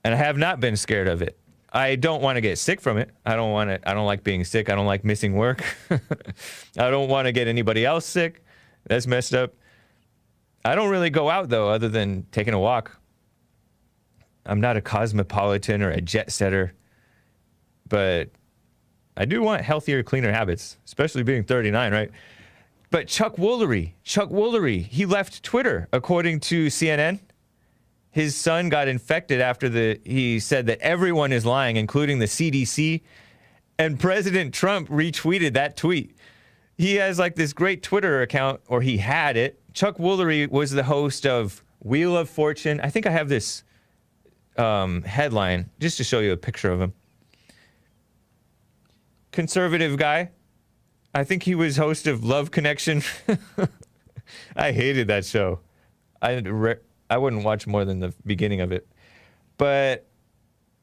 And 0.05 0.15
I 0.15 0.17
have 0.17 0.37
not 0.37 0.61
been 0.61 0.77
scared 0.77 1.09
of 1.09 1.23
it. 1.23 1.39
I 1.73 1.97
don't 1.97 2.23
want 2.23 2.37
to 2.37 2.41
get 2.41 2.59
sick 2.59 2.81
from 2.81 2.99
it. 2.99 3.11
I 3.25 3.37
don't 3.37 3.53
want 3.53 3.71
to, 3.71 3.89
I 3.89 3.95
don't 3.95 4.07
like 4.07 4.25
being 4.25 4.45
sick. 4.45 4.69
I 4.69 4.75
don't 4.75 4.87
like 4.87 5.05
missing 5.05 5.35
work. 5.35 5.65
I 5.91 6.91
don't 6.91 7.09
want 7.09 7.27
to 7.27 7.33
get 7.33 7.49
anybody 7.49 7.85
else 7.87 8.05
sick. 8.05 8.45
That's 8.87 9.07
messed 9.07 9.35
up. 9.35 9.55
I 10.65 10.75
don't 10.75 10.91
really 10.91 11.11
go 11.11 11.31
out 11.31 11.49
though, 11.49 11.69
other 11.71 11.89
than 11.89 12.27
taking 12.33 12.55
a 12.55 12.59
walk. 12.59 13.00
I'm 14.51 14.61
not 14.61 14.77
a 14.77 14.81
cosmopolitan 14.81 15.81
or 15.81 15.91
a 15.91 16.01
jet 16.01 16.33
setter, 16.33 16.75
but 17.89 18.31
I 19.17 19.25
do 19.25 19.43
want 19.43 19.63
healthier, 19.63 20.03
cleaner 20.03 20.33
habits, 20.33 20.77
especially 20.85 21.23
being 21.23 21.45
39, 21.45 21.93
right? 21.93 22.11
But 22.91 23.07
Chuck 23.07 23.37
Woolery, 23.37 23.93
Chuck 24.03 24.29
Woolery, 24.31 24.85
he 24.85 25.07
left 25.07 25.45
Twitter, 25.45 25.87
according 25.93 26.41
to 26.41 26.67
CNN. 26.67 27.21
His 28.11 28.35
son 28.35 28.69
got 28.69 28.89
infected 28.89 29.41
after 29.41 29.69
the 29.69 30.01
he 30.05 30.41
said 30.41 30.67
that 30.67 30.81
everyone 30.81 31.31
is 31.31 31.47
lying, 31.47 31.77
including 31.77 32.19
the 32.19 32.27
CDC. 32.27 33.03
And 33.79 34.01
President 34.01 34.53
Trump 34.53 34.89
retweeted 34.89 35.53
that 35.53 35.77
tweet. 35.77 36.17
he 36.77 36.97
has 36.97 37.21
like 37.21 37.37
this 37.37 37.53
great 37.53 37.85
Twitter 37.85 38.21
account, 38.21 38.61
or 38.67 38.83
he 38.83 38.99
had 38.99 39.37
it. 39.37 39.61
Chuck 39.75 39.99
Woolery 39.99 40.51
was 40.51 40.73
the 40.73 40.83
host 40.83 41.25
of 41.25 41.63
Wheel 41.79 42.17
of 42.17 42.29
Fortune. 42.29 42.81
I 42.81 42.91
think 42.91 43.07
I 43.07 43.11
have 43.11 43.29
this 43.29 43.63
um, 44.61 45.03
headline 45.03 45.71
just 45.81 45.97
to 45.97 46.05
show 46.05 46.21
you 46.21 46.33
a 46.33 46.37
picture 46.37 46.71
of 46.71 46.81
him. 46.81 46.93
Conservative 49.33 49.97
guy. 49.97 50.31
I 51.15 51.25
think 51.25 51.43
he 51.43 51.55
was 51.55 51.77
host 51.77 52.07
of 52.07 52.23
Love 52.23 52.51
Connection. 52.51 53.03
I 54.57 54.73
hated 54.73 55.09
that 55.09 55.25
show. 55.25 55.61
I 56.23 56.35
re- 56.39 56.77
I 57.09 57.19
wouldn't 57.19 57.43
watch 57.43 57.67
more 57.67 57.85
than 57.85 57.99
the 57.99 58.15
beginning 58.25 58.61
of 58.61 58.71
it, 58.71 58.87
but 59.57 60.07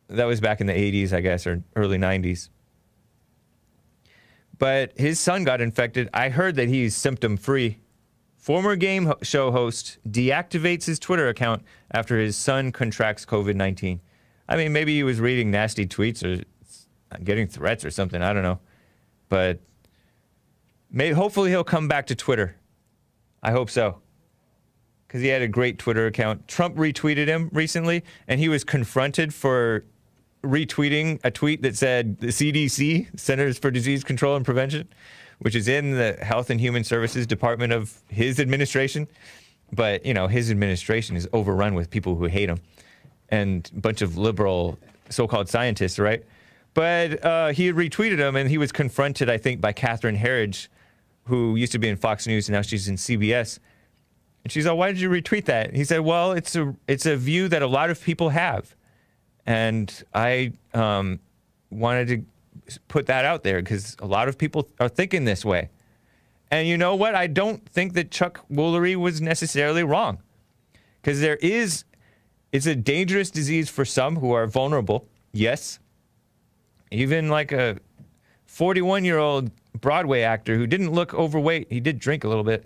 that 0.10 0.26
was 0.26 0.42
back 0.42 0.60
in 0.60 0.68
the 0.68 0.74
80s, 0.74 1.14
I 1.14 1.22
guess, 1.22 1.48
or 1.48 1.64
early 1.76 1.98
90s. 1.98 2.50
But 4.58 4.98
his 4.98 5.20
son 5.20 5.44
got 5.44 5.62
infected. 5.62 6.10
I 6.14 6.30
heard 6.30 6.56
that 6.56 6.68
he's 6.68 6.96
symptom 6.96 7.38
free. 7.38 7.80
Former 8.48 8.78
game 8.78 9.08
ho- 9.08 9.18
show 9.24 9.52
host 9.52 9.98
deactivates 10.10 10.86
his 10.86 11.00
Twitter 11.00 11.28
account 11.28 11.64
after 11.92 12.18
his 12.18 12.38
son 12.38 12.72
contracts 12.72 13.26
COVID 13.26 13.56
19. 13.56 14.00
I 14.48 14.56
mean, 14.56 14.72
maybe 14.72 14.96
he 14.96 15.04
was 15.04 15.20
reading 15.20 15.52
nasty 15.52 15.86
tweets 15.86 16.24
or 16.24 16.46
getting 17.26 17.50
threats 17.50 17.84
or 17.84 17.92
something. 17.92 18.22
I 18.22 18.32
don't 18.32 18.44
know. 18.44 18.62
But 19.28 19.60
may, 20.90 21.10
hopefully 21.10 21.50
he'll 21.50 21.66
come 21.66 21.90
back 21.90 22.08
to 22.08 22.16
Twitter. 22.16 22.56
I 23.44 23.52
hope 23.52 23.70
so. 23.70 24.00
Because 25.06 25.22
he 25.22 25.28
had 25.28 25.42
a 25.42 25.50
great 25.50 25.78
Twitter 25.78 26.08
account. 26.08 26.48
Trump 26.48 26.78
retweeted 26.78 27.28
him 27.28 27.50
recently, 27.52 28.06
and 28.30 28.40
he 28.40 28.48
was 28.48 28.64
confronted 28.64 29.34
for 29.34 29.84
retweeting 30.42 31.20
a 31.26 31.32
tweet 31.32 31.64
that 31.64 31.76
said 31.76 32.20
the 32.20 32.28
CDC, 32.28 33.20
Centers 33.20 33.60
for 33.60 33.72
Disease 33.72 34.06
Control 34.06 34.38
and 34.38 34.46
Prevention, 34.46 34.88
which 35.40 35.56
is 35.56 35.68
in 35.68 35.92
the 35.92 36.14
Health 36.22 36.50
and 36.50 36.60
Human 36.60 36.84
Services 36.84 37.28
Department 37.28 37.74
of 37.74 38.02
his 38.08 38.40
administration. 38.40 39.08
But, 39.72 40.06
you 40.06 40.14
know, 40.14 40.28
his 40.28 40.50
administration 40.50 41.16
is 41.16 41.28
overrun 41.34 41.74
with 41.76 41.90
people 41.90 42.16
who 42.16 42.26
hate 42.26 42.50
him 42.50 42.60
and 43.30 43.70
a 43.76 43.80
bunch 43.80 44.02
of 44.02 44.18
liberal 44.18 44.78
so 45.10 45.28
called 45.28 45.50
scientists, 45.50 46.00
right? 46.00 46.24
But 46.74 47.24
uh, 47.26 47.48
he 47.50 47.74
retweeted 47.74 48.20
him, 48.20 48.36
and 48.36 48.50
he 48.50 48.58
was 48.58 48.72
confronted, 48.72 49.30
I 49.30 49.38
think, 49.38 49.60
by 49.60 49.74
Catherine 49.74 50.18
Herridge, 50.18 50.68
who 51.26 51.56
used 51.56 51.72
to 51.72 51.80
be 51.80 51.88
in 51.88 51.98
Fox 51.98 52.28
News 52.28 52.48
and 52.48 52.56
now 52.56 52.62
she's 52.62 52.88
in 52.88 52.96
CBS. 52.96 53.60
And 54.44 54.52
she's 54.52 54.66
like, 54.66 54.78
"Why 54.78 54.92
did 54.92 55.02
you 55.02 55.10
retweet 55.10 55.46
that?" 55.46 55.76
He 55.76 55.84
said, 55.84 56.02
"Well, 56.02 56.34
it's 56.34 56.56
a 56.56 56.76
it's 56.88 57.06
a 57.06 57.18
view 57.18 57.48
that 57.50 57.62
a 57.62 57.68
lot 57.68 57.90
of 57.90 58.02
people 58.02 58.30
have, 58.30 58.76
and 59.46 59.92
I 60.14 60.54
um, 60.74 61.20
wanted 61.70 62.08
to 62.10 62.26
put 62.88 63.06
that 63.08 63.26
out 63.26 63.44
there 63.44 63.62
because 63.62 63.96
a 64.00 64.06
lot 64.06 64.28
of 64.28 64.38
people 64.38 64.70
are 64.80 64.90
thinking 64.90 65.26
this 65.26 65.44
way." 65.46 65.70
And 66.50 66.68
you 66.68 66.78
know 66.78 66.96
what? 66.96 67.14
I 67.14 67.28
don't 67.28 67.68
think 67.68 67.94
that 67.94 68.12
Chuck 68.12 68.46
Woolery 68.50 68.96
was 68.96 69.20
necessarily 69.22 69.84
wrong, 69.84 70.20
because 71.02 71.20
there 71.20 71.36
is 71.38 71.84
it's 72.52 72.66
a 72.66 72.76
dangerous 72.76 73.30
disease 73.30 73.70
for 73.70 73.86
some 73.86 74.18
who 74.18 74.32
are 74.32 74.48
vulnerable. 74.48 75.08
Yes, 75.34 75.80
even 76.92 77.30
like 77.30 77.52
a 77.52 77.78
41 78.46 79.06
year 79.06 79.18
old 79.18 79.52
Broadway 79.80 80.22
actor 80.22 80.56
who 80.56 80.68
didn't 80.68 80.92
look 80.92 81.14
overweight. 81.14 81.68
He 81.70 81.80
did 81.80 82.00
drink 82.00 82.24
a 82.24 82.28
little 82.28 82.44
bit, 82.44 82.66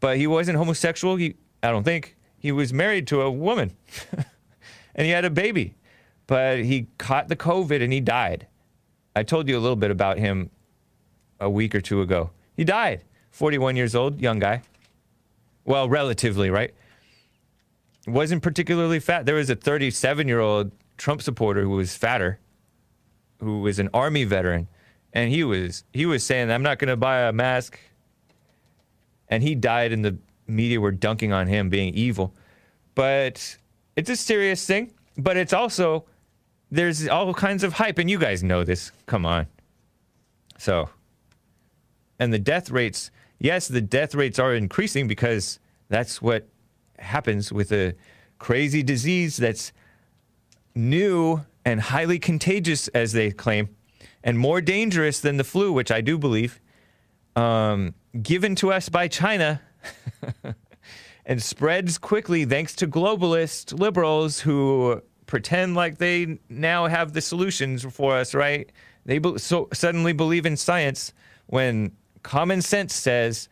but 0.00 0.16
he 0.16 0.26
wasn't 0.26 0.58
homosexual. 0.58 1.16
He, 1.16 1.36
I 1.62 1.70
don't 1.70 1.84
think. 1.84 2.16
He 2.38 2.50
was 2.50 2.72
married 2.72 3.06
to 3.06 3.22
a 3.22 3.30
woman 3.30 3.72
and 4.94 5.06
he 5.06 5.10
had 5.10 5.24
a 5.24 5.30
baby, 5.30 5.76
but 6.26 6.58
he 6.58 6.88
caught 6.98 7.28
the 7.28 7.36
COVID 7.36 7.82
and 7.82 7.92
he 7.92 8.00
died. 8.00 8.48
I 9.14 9.22
told 9.22 9.48
you 9.48 9.58
a 9.58 9.60
little 9.60 9.76
bit 9.76 9.90
about 9.90 10.18
him 10.18 10.50
a 11.40 11.50
week 11.50 11.74
or 11.74 11.80
two 11.80 12.00
ago. 12.00 12.30
He 12.56 12.64
died, 12.64 13.02
41 13.30 13.76
years 13.76 13.94
old, 13.94 14.20
young 14.20 14.38
guy. 14.38 14.62
Well, 15.64 15.88
relatively, 15.88 16.50
right? 16.50 16.74
Wasn't 18.06 18.42
particularly 18.42 19.00
fat. 19.00 19.26
There 19.26 19.36
was 19.36 19.50
a 19.50 19.56
37 19.56 20.26
year 20.26 20.40
old 20.40 20.72
Trump 20.96 21.22
supporter 21.22 21.62
who 21.62 21.70
was 21.70 21.96
fatter, 21.96 22.38
who 23.40 23.60
was 23.60 23.78
an 23.78 23.88
army 23.92 24.24
veteran 24.24 24.68
and 25.12 25.30
he 25.30 25.44
was 25.44 25.84
he 25.92 26.06
was 26.06 26.24
saying 26.24 26.50
I'm 26.50 26.62
not 26.62 26.78
going 26.78 26.88
to 26.88 26.96
buy 26.96 27.22
a 27.22 27.32
mask 27.32 27.78
and 29.28 29.42
he 29.42 29.54
died 29.54 29.92
and 29.92 30.04
the 30.04 30.16
media 30.46 30.80
were 30.80 30.92
dunking 30.92 31.32
on 31.32 31.46
him 31.46 31.68
being 31.68 31.94
evil 31.94 32.34
but 32.94 33.56
it's 33.96 34.10
a 34.10 34.16
serious 34.16 34.64
thing 34.66 34.92
but 35.16 35.36
it's 35.36 35.52
also 35.52 36.04
there's 36.72 37.06
all 37.06 37.32
kinds 37.34 37.62
of 37.62 37.74
hype 37.74 37.98
and 37.98 38.10
you 38.10 38.18
guys 38.18 38.42
know 38.42 38.64
this. 38.64 38.90
Come 39.06 39.24
on. 39.24 39.46
So 40.58 40.88
and 42.18 42.32
the 42.32 42.38
death 42.38 42.70
rates 42.70 43.10
yes 43.38 43.68
the 43.68 43.80
death 43.80 44.14
rates 44.14 44.38
are 44.38 44.54
increasing 44.54 45.08
because 45.08 45.58
that's 45.88 46.22
what 46.22 46.48
happens 46.98 47.52
with 47.52 47.72
a 47.72 47.94
crazy 48.38 48.82
disease 48.82 49.36
that's 49.36 49.72
new 50.74 51.40
and 51.64 51.80
highly 51.80 52.18
contagious 52.18 52.88
as 52.88 53.12
they 53.12 53.30
claim 53.30 53.68
and 54.24 54.38
more 54.38 54.60
dangerous 54.60 55.20
than 55.20 55.36
the 55.36 55.44
flu, 55.44 55.72
which 55.72 55.90
I 55.90 56.00
do 56.00 56.16
believe, 56.16 56.60
um, 57.34 57.94
given 58.22 58.54
to 58.56 58.72
us 58.72 58.88
by 58.88 59.08
China 59.08 59.60
and 61.26 61.42
spreads 61.42 61.98
quickly 61.98 62.44
thanks 62.44 62.74
to 62.76 62.86
globalist 62.86 63.78
liberals 63.78 64.40
who 64.40 65.02
pretend 65.32 65.74
like 65.74 65.96
they 65.96 66.38
now 66.50 66.86
have 66.86 67.14
the 67.14 67.20
solutions 67.22 67.82
for 67.84 68.14
us, 68.14 68.34
right? 68.34 68.70
They 69.06 69.16
be- 69.16 69.38
so 69.38 69.66
suddenly 69.72 70.12
believe 70.12 70.44
in 70.44 70.58
science 70.58 71.14
when 71.46 71.92
common 72.22 72.60
sense 72.60 72.94
says 72.94 73.48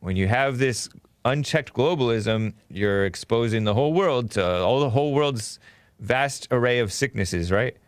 when 0.00 0.16
you 0.16 0.28
have 0.28 0.58
this 0.58 0.90
unchecked 1.24 1.72
globalism, 1.72 2.52
you're 2.68 3.06
exposing 3.06 3.64
the 3.64 3.72
whole 3.72 3.94
world 3.94 4.32
to 4.32 4.44
all 4.44 4.80
the 4.80 4.90
whole 4.90 5.14
world's 5.14 5.58
vast 5.98 6.46
array 6.50 6.78
of 6.78 6.92
sicknesses, 6.92 7.50
right? 7.50 7.78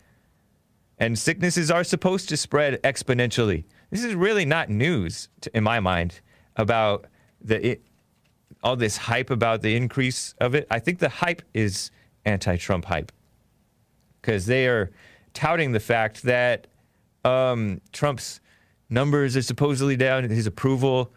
and 0.98 1.18
sicknesses 1.18 1.70
are 1.70 1.84
supposed 1.84 2.26
to 2.30 2.38
spread 2.38 2.82
exponentially. 2.84 3.64
This 3.90 4.02
is 4.02 4.14
really 4.14 4.46
not 4.46 4.70
news, 4.70 5.28
to, 5.42 5.54
in 5.54 5.62
my 5.62 5.78
mind, 5.78 6.22
about 6.56 7.04
the 7.42 7.72
it, 7.72 7.82
all 8.62 8.76
this 8.76 8.96
hype 8.96 9.28
about 9.28 9.60
the 9.60 9.76
increase 9.76 10.34
of 10.40 10.54
it. 10.54 10.66
I 10.70 10.78
think 10.78 11.00
the 11.00 11.10
hype 11.10 11.42
is 11.52 11.90
anti-Trump 12.24 12.86
hype 12.86 13.12
because 14.26 14.46
they 14.46 14.66
are 14.66 14.90
touting 15.34 15.70
the 15.70 15.80
fact 15.80 16.24
that 16.24 16.66
um, 17.24 17.80
Trump's 17.92 18.40
numbers 18.90 19.36
are 19.36 19.42
supposedly 19.42 19.96
down, 19.96 20.24
his 20.24 20.46
approval. 20.48 21.14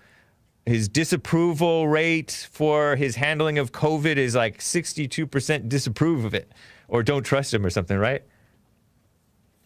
His 0.65 0.87
disapproval 0.87 1.87
rate 1.87 2.47
for 2.51 2.95
his 2.95 3.15
handling 3.15 3.57
of 3.57 3.71
COVID 3.71 4.17
is 4.17 4.35
like 4.35 4.59
62% 4.59 5.67
disapprove 5.67 6.25
of 6.25 6.35
it 6.35 6.51
or 6.87 7.01
don't 7.01 7.23
trust 7.23 7.51
him 7.51 7.65
or 7.65 7.71
something, 7.71 7.97
right? 7.97 8.21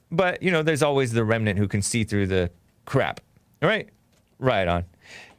But, 0.10 0.42
you 0.42 0.50
know, 0.52 0.64
there's 0.64 0.84
always 0.84 1.12
the 1.12 1.26
remnant 1.26 1.60
who 1.60 1.68
can 1.68 1.82
see 1.82 2.06
through 2.06 2.28
the 2.28 2.52
crap. 2.86 3.20
All 3.62 3.68
right? 3.68 3.90
Right 4.40 4.68
on. 4.68 4.86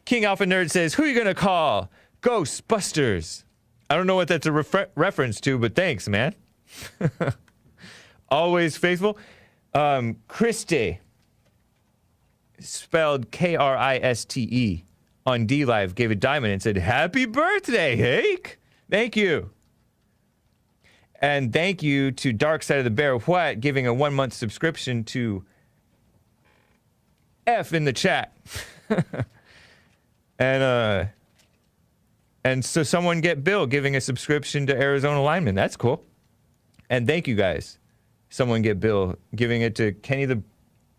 King 0.04 0.26
Alpha 0.26 0.44
Nerd 0.44 0.70
says, 0.70 0.92
Who 0.94 1.04
are 1.04 1.06
you 1.06 1.14
going 1.14 1.26
to 1.26 1.34
call? 1.34 1.90
Ghostbusters. 2.20 3.44
I 3.88 3.96
don't 3.96 4.06
know 4.06 4.16
what 4.16 4.28
that's 4.28 4.46
a 4.46 4.52
refer- 4.52 4.88
reference 4.94 5.40
to, 5.42 5.56
but 5.58 5.74
thanks, 5.74 6.08
man. 6.08 6.34
always 8.34 8.76
faithful. 8.76 9.16
Um, 9.72 10.16
Christe, 10.28 10.98
spelled 12.58 13.30
K 13.30 13.56
R 13.56 13.76
I 13.76 13.96
S 13.96 14.24
T 14.24 14.42
E, 14.42 14.84
on 15.26 15.46
DLive, 15.46 15.94
gave 15.94 16.10
a 16.10 16.14
diamond 16.14 16.52
and 16.52 16.62
said, 16.62 16.76
Happy 16.76 17.26
birthday, 17.26 17.96
Hake. 17.96 18.58
Thank 18.90 19.16
you. 19.16 19.50
And 21.20 21.52
thank 21.52 21.82
you 21.82 22.10
to 22.12 22.32
Dark 22.32 22.62
Side 22.62 22.78
of 22.78 22.84
the 22.84 22.90
Bear 22.90 23.16
What 23.16 23.60
giving 23.60 23.86
a 23.86 23.94
one 23.94 24.12
month 24.12 24.34
subscription 24.34 25.04
to 25.04 25.44
F 27.46 27.72
in 27.72 27.84
the 27.84 27.92
chat. 27.92 28.36
and 30.38 30.62
uh 30.62 31.04
and 32.44 32.62
so 32.62 32.82
someone 32.82 33.22
get 33.22 33.42
Bill 33.42 33.66
giving 33.66 33.96
a 33.96 34.00
subscription 34.00 34.66
to 34.66 34.78
Arizona 34.78 35.22
Lineman. 35.22 35.54
That's 35.54 35.76
cool. 35.76 36.04
And 36.90 37.06
thank 37.06 37.26
you 37.26 37.34
guys. 37.34 37.78
Someone 38.34 38.62
get 38.62 38.80
Bill 38.80 39.14
giving 39.36 39.62
it 39.62 39.76
to 39.76 39.92
Kenny 39.92 40.24
the 40.24 40.42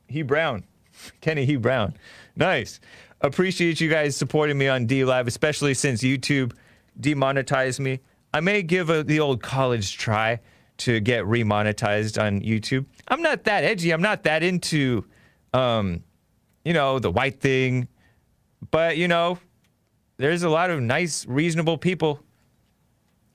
He 0.08 0.22
Brown. 0.22 0.64
Kenny 1.20 1.46
He 1.46 1.58
Brown. 1.58 1.94
Nice. 2.38 2.80
Appreciate 3.20 3.82
you 3.82 3.90
guys 3.90 4.16
supporting 4.16 4.58
me 4.58 4.70
on 4.70 4.88
DLive, 4.88 5.28
especially 5.28 5.74
since 5.74 6.02
YouTube 6.02 6.54
demonetized 6.98 7.82
me. 7.82 8.00
I 8.34 8.40
may 8.40 8.62
give 8.62 8.90
a, 8.90 9.04
the 9.04 9.20
old 9.20 9.44
college 9.44 9.98
try 9.98 10.40
to 10.78 11.02
get 11.02 11.26
remonetized 11.26 12.22
on 12.22 12.40
YouTube. 12.40 12.86
I'm 13.10 13.22
not 13.22 13.44
that 13.44 13.66
edgy. 13.66 13.92
I'm 13.92 14.02
not 14.02 14.24
that 14.24 14.42
into, 14.42 15.04
um, 15.54 16.06
you 16.64 16.72
know, 16.72 17.00
the 17.00 17.12
white 17.12 17.42
thing. 17.42 17.90
But, 18.72 18.96
you 18.96 19.10
know, 19.10 19.40
there's 20.16 20.44
a 20.44 20.50
lot 20.50 20.70
of 20.70 20.82
nice, 20.82 21.26
reasonable 21.26 21.80
people, 21.80 22.22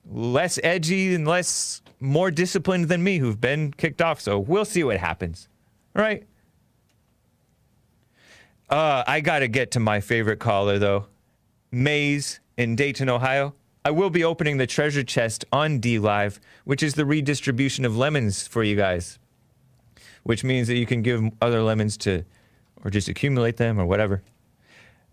less 0.09 0.57
edgy 0.63 1.13
and 1.13 1.27
less, 1.27 1.80
more 2.01 2.31
disciplined 2.31 2.89
than 2.89 3.03
me 3.03 3.19
who've 3.19 3.39
been 3.39 3.71
kicked 3.71 4.01
off. 4.01 4.19
So 4.19 4.39
we'll 4.39 4.65
see 4.65 4.83
what 4.83 4.97
happens. 4.97 5.47
All 5.95 6.01
right. 6.01 6.25
Uh, 8.69 9.03
I 9.05 9.19
got 9.19 9.39
to 9.39 9.47
get 9.47 9.71
to 9.71 9.79
my 9.79 9.99
favorite 9.99 10.39
caller, 10.39 10.79
though. 10.79 11.07
Maze 11.71 12.39
in 12.57 12.75
Dayton, 12.75 13.09
Ohio. 13.09 13.53
I 13.83 13.91
will 13.91 14.09
be 14.09 14.23
opening 14.23 14.57
the 14.57 14.67
treasure 14.67 15.03
chest 15.03 15.43
on 15.51 15.81
DLive, 15.81 16.39
which 16.65 16.83
is 16.83 16.93
the 16.93 17.05
redistribution 17.05 17.83
of 17.83 17.97
lemons 17.97 18.47
for 18.47 18.63
you 18.63 18.75
guys, 18.75 19.17
which 20.23 20.43
means 20.43 20.67
that 20.67 20.75
you 20.75 20.85
can 20.85 21.01
give 21.01 21.23
other 21.41 21.63
lemons 21.63 21.97
to, 21.97 22.23
or 22.83 22.91
just 22.91 23.09
accumulate 23.09 23.57
them 23.57 23.79
or 23.79 23.85
whatever. 23.85 24.21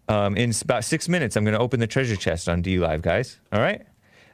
Um, 0.09 0.36
in 0.36 0.52
about 0.62 0.85
six 0.85 1.09
minutes, 1.09 1.36
I'm 1.36 1.44
going 1.44 1.56
to 1.56 1.60
open 1.60 1.81
the 1.81 1.86
treasure 1.86 2.16
chest 2.16 2.48
on 2.48 2.62
DLive, 2.62 3.02
guys. 3.02 3.40
All 3.52 3.60
right? 3.60 3.86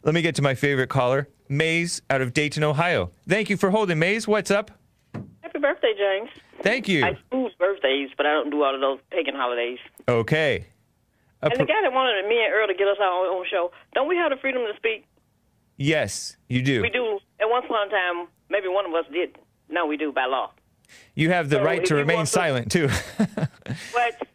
Let 0.05 0.15
me 0.15 0.23
get 0.23 0.35
to 0.37 0.43
my 0.43 0.55
favorite 0.55 0.89
caller, 0.89 1.29
Maze 1.49 2.03
out 2.11 2.21
of 2.21 2.35
Dayton, 2.35 2.63
Ohio. 2.63 3.11
Thank 3.29 3.49
you 3.51 3.57
for 3.57 3.71
holding, 3.71 3.99
Maze. 3.99 4.29
What's 4.29 4.51
up? 4.51 4.71
Happy 5.43 5.59
birthday, 5.59 5.93
James. 5.97 6.31
Thank 6.63 6.89
you. 6.89 7.05
I 7.05 7.13
do 7.31 7.49
birthdays, 7.59 8.11
but 8.17 8.27
I 8.27 8.33
don't 8.33 8.51
do 8.51 8.63
all 8.63 8.75
of 8.75 8.81
those 8.81 8.99
pagan 9.11 9.35
holidays. 9.35 9.79
Okay. 10.09 10.67
A 11.43 11.47
and 11.47 11.55
the 11.61 11.65
guy 11.65 11.81
that 11.83 11.93
wanted 11.93 12.27
me 12.29 12.43
and 12.45 12.53
Earl 12.53 12.67
to 12.69 12.75
get 12.75 12.87
us 12.89 12.97
our 13.01 13.27
own 13.27 13.45
show, 13.51 13.71
don't 13.95 14.09
we 14.09 14.17
have 14.17 14.31
the 14.31 14.37
freedom 14.37 14.63
to 14.71 14.77
speak? 14.77 15.07
yes, 15.77 16.37
you 16.49 16.63
do. 16.63 16.83
We 16.83 16.91
do. 16.91 17.19
At 17.41 17.49
one 17.51 17.63
point 17.67 17.85
in 17.85 17.91
time, 17.91 18.29
maybe 18.49 18.69
one 18.69 18.87
of 18.87 18.93
us 18.95 19.05
did. 19.13 19.37
Now 19.69 19.87
we 19.87 19.97
do 19.97 20.13
by 20.13 20.27
law. 20.27 20.53
You 21.15 21.31
have 21.31 21.49
the 21.51 21.57
So 21.57 21.65
right 21.65 21.85
to 21.87 21.95
remain 21.95 22.17
want 22.19 22.29
to- 22.29 22.33
silent, 22.33 22.71
too. 22.71 22.89
what? 23.93 24.27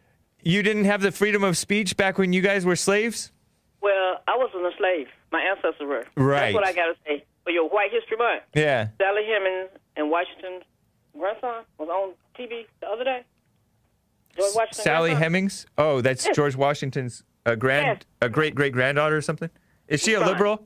you 0.42 0.62
didn't 0.62 0.84
have 0.84 1.00
the 1.00 1.12
freedom 1.12 1.42
of 1.44 1.56
speech 1.56 1.96
back 1.96 2.18
when 2.18 2.32
you 2.32 2.42
guys 2.42 2.64
were 2.66 2.76
slaves? 2.76 3.30
well, 3.80 4.16
I 4.28 4.36
wasn't 4.36 4.66
a 4.66 4.70
slave. 4.76 5.06
My 5.32 5.40
ancestors 5.40 5.86
were. 5.86 6.04
Right. 6.16 6.40
That's 6.40 6.54
what 6.54 6.66
I 6.66 6.72
got 6.72 6.86
to 6.86 6.94
say. 7.06 7.24
For 7.44 7.50
your 7.50 7.68
White 7.68 7.90
History 7.92 8.16
Month, 8.16 8.42
Yeah. 8.54 8.88
Sally 8.98 9.22
Hemings 9.24 9.70
and 9.96 10.10
Washington's 10.10 10.64
grandson 11.18 11.64
was 11.78 11.88
on 11.88 12.12
TV 12.38 12.66
the 12.80 12.86
other 12.88 13.04
day. 13.04 13.24
George 14.36 14.54
Washington. 14.54 14.84
Sally 14.84 15.10
grandson. 15.10 15.22
Hemings? 15.32 15.66
Oh, 15.78 16.00
that's 16.00 16.26
Yes. 16.26 16.36
George 16.36 16.56
Washington's 16.56 17.24
uh, 17.46 17.54
grand, 17.54 17.86
Yes. 17.86 18.06
a 18.22 18.28
great 18.28 18.54
great 18.54 18.72
granddaughter 18.72 19.16
or 19.16 19.22
something? 19.22 19.50
Is 19.88 20.02
she 20.02 20.14
a 20.14 20.20
Right. 20.20 20.28
liberal? 20.28 20.62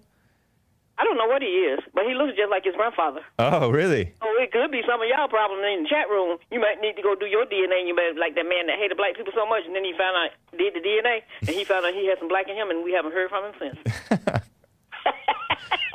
I 0.98 1.02
don't 1.04 1.16
know 1.16 1.26
what 1.26 1.42
he 1.42 1.48
is, 1.48 1.80
but 1.92 2.04
he 2.06 2.14
looks 2.14 2.36
just 2.36 2.50
like 2.50 2.62
his 2.64 2.74
grandfather. 2.76 3.20
Oh, 3.38 3.68
really? 3.70 4.12
Oh, 4.22 4.36
it 4.40 4.52
could 4.52 4.70
be 4.70 4.82
some 4.86 5.00
of 5.02 5.08
y'all 5.08 5.26
problem 5.26 5.58
in 5.64 5.82
the 5.82 5.88
chat 5.88 6.08
room. 6.08 6.38
You 6.52 6.60
might 6.60 6.80
need 6.80 6.94
to 6.96 7.02
go 7.02 7.14
do 7.16 7.26
your 7.26 7.44
DNA. 7.46 7.82
You 7.86 7.94
might 7.96 8.14
like 8.16 8.34
that 8.36 8.46
man 8.46 8.66
that 8.66 8.78
hated 8.78 8.96
black 8.96 9.16
people 9.16 9.32
so 9.34 9.44
much, 9.46 9.62
and 9.66 9.74
then 9.74 9.82
he 9.84 9.92
found 9.98 10.14
out 10.16 10.30
did 10.56 10.74
the 10.74 10.78
DNA, 10.80 11.22
and 11.40 11.50
he 11.50 11.64
found 11.64 11.84
out 11.84 11.94
he 11.94 12.06
had 12.06 12.18
some 12.20 12.28
black 12.28 12.46
in 12.48 12.54
him, 12.54 12.70
and 12.70 12.84
we 12.84 12.92
haven't 12.92 13.10
heard 13.12 13.28
from 13.30 13.42
him 13.50 13.54
since. 13.58 13.78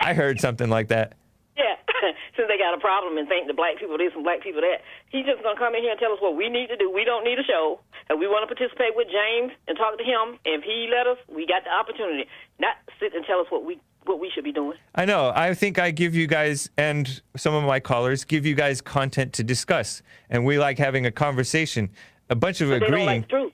I 0.02 0.14
heard 0.14 0.40
something 0.40 0.70
like 0.70 0.88
that. 0.90 1.14
Yeah, 1.58 1.76
since 2.38 2.48
they 2.48 2.58
got 2.58 2.74
a 2.74 2.80
problem 2.80 3.18
and 3.18 3.28
think 3.28 3.48
the 3.48 3.54
black 3.54 3.78
people 3.80 3.98
this 3.98 4.12
and 4.16 4.24
black 4.24 4.42
people 4.42 4.62
that, 4.62 4.82
he's 5.10 5.26
just 5.26 5.44
gonna 5.44 5.60
come 5.60 5.76
in 5.76 5.82
here 5.84 5.92
and 5.92 6.00
tell 6.00 6.14
us 6.14 6.20
what 6.22 6.36
we 6.38 6.48
need 6.50 6.68
to 6.68 6.78
do. 6.78 6.90
We 6.90 7.04
don't 7.04 7.24
need 7.26 7.38
a 7.38 7.44
show, 7.44 7.82
and 8.10 8.20
we 8.20 8.28
want 8.28 8.48
to 8.48 8.56
participate 8.56 8.96
with 8.96 9.08
James 9.12 9.52
and 9.68 9.78
talk 9.78 9.98
to 9.98 10.04
him. 10.04 10.40
If 10.46 10.64
he 10.64 10.88
let 10.90 11.06
us, 11.08 11.18
we 11.28 11.46
got 11.46 11.64
the 11.66 11.72
opportunity. 11.72 12.26
Not 12.60 12.76
sit 13.00 13.14
and 13.14 13.26
tell 13.26 13.40
us 13.42 13.48
what 13.50 13.66
we 13.66 13.80
what 14.06 14.20
we 14.22 14.32
should 14.34 14.46
be 14.46 14.54
doing. 14.54 14.78
I 14.96 15.04
know. 15.04 15.34
I 15.36 15.54
think 15.54 15.78
I 15.78 15.92
give 15.92 16.16
you 16.16 16.26
guys 16.28 16.70
and 16.78 17.22
some 17.36 17.54
of 17.54 17.64
my 17.66 17.82
callers 17.82 18.24
give 18.24 18.46
you 18.46 18.56
guys 18.56 18.80
content 18.80 19.34
to 19.34 19.44
discuss, 19.44 20.02
and 20.30 20.46
we 20.46 20.58
like 20.58 20.78
having 20.78 21.06
a 21.06 21.12
conversation. 21.12 21.90
A 22.30 22.36
bunch 22.36 22.62
of 22.62 22.70
But 22.70 22.76
they 22.76 22.80
don't 22.80 22.90
agreeing. 22.90 23.06
like 23.08 23.22
the 23.24 23.28
truth. 23.28 23.54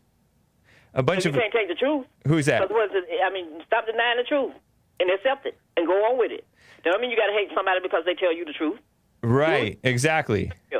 A 0.93 1.01
bunch 1.01 1.25
of. 1.25 1.33
you 1.33 1.41
can't 1.41 1.53
take 1.53 1.67
the 1.69 1.75
truth. 1.75 2.05
who's 2.27 2.45
that? 2.45 2.61
Because 2.61 2.73
what 2.73 2.91
is 2.95 3.03
it? 3.09 3.19
I 3.25 3.33
mean, 3.33 3.63
stop 3.65 3.85
denying 3.87 4.17
the 4.17 4.23
truth 4.23 4.53
and 4.99 5.09
accept 5.11 5.45
it 5.45 5.57
and 5.77 5.87
go 5.87 5.93
on 6.05 6.17
with 6.17 6.31
it. 6.31 6.45
That 6.83 6.91
don't 6.91 7.01
mean 7.01 7.11
you 7.11 7.17
got 7.17 7.27
to 7.27 7.33
hate 7.33 7.49
somebody 7.55 7.79
because 7.81 8.03
they 8.05 8.13
tell 8.13 8.33
you 8.33 8.45
the 8.45 8.53
truth. 8.53 8.79
Right. 9.21 9.79
Exactly. 9.83 10.51
Yeah. 10.71 10.79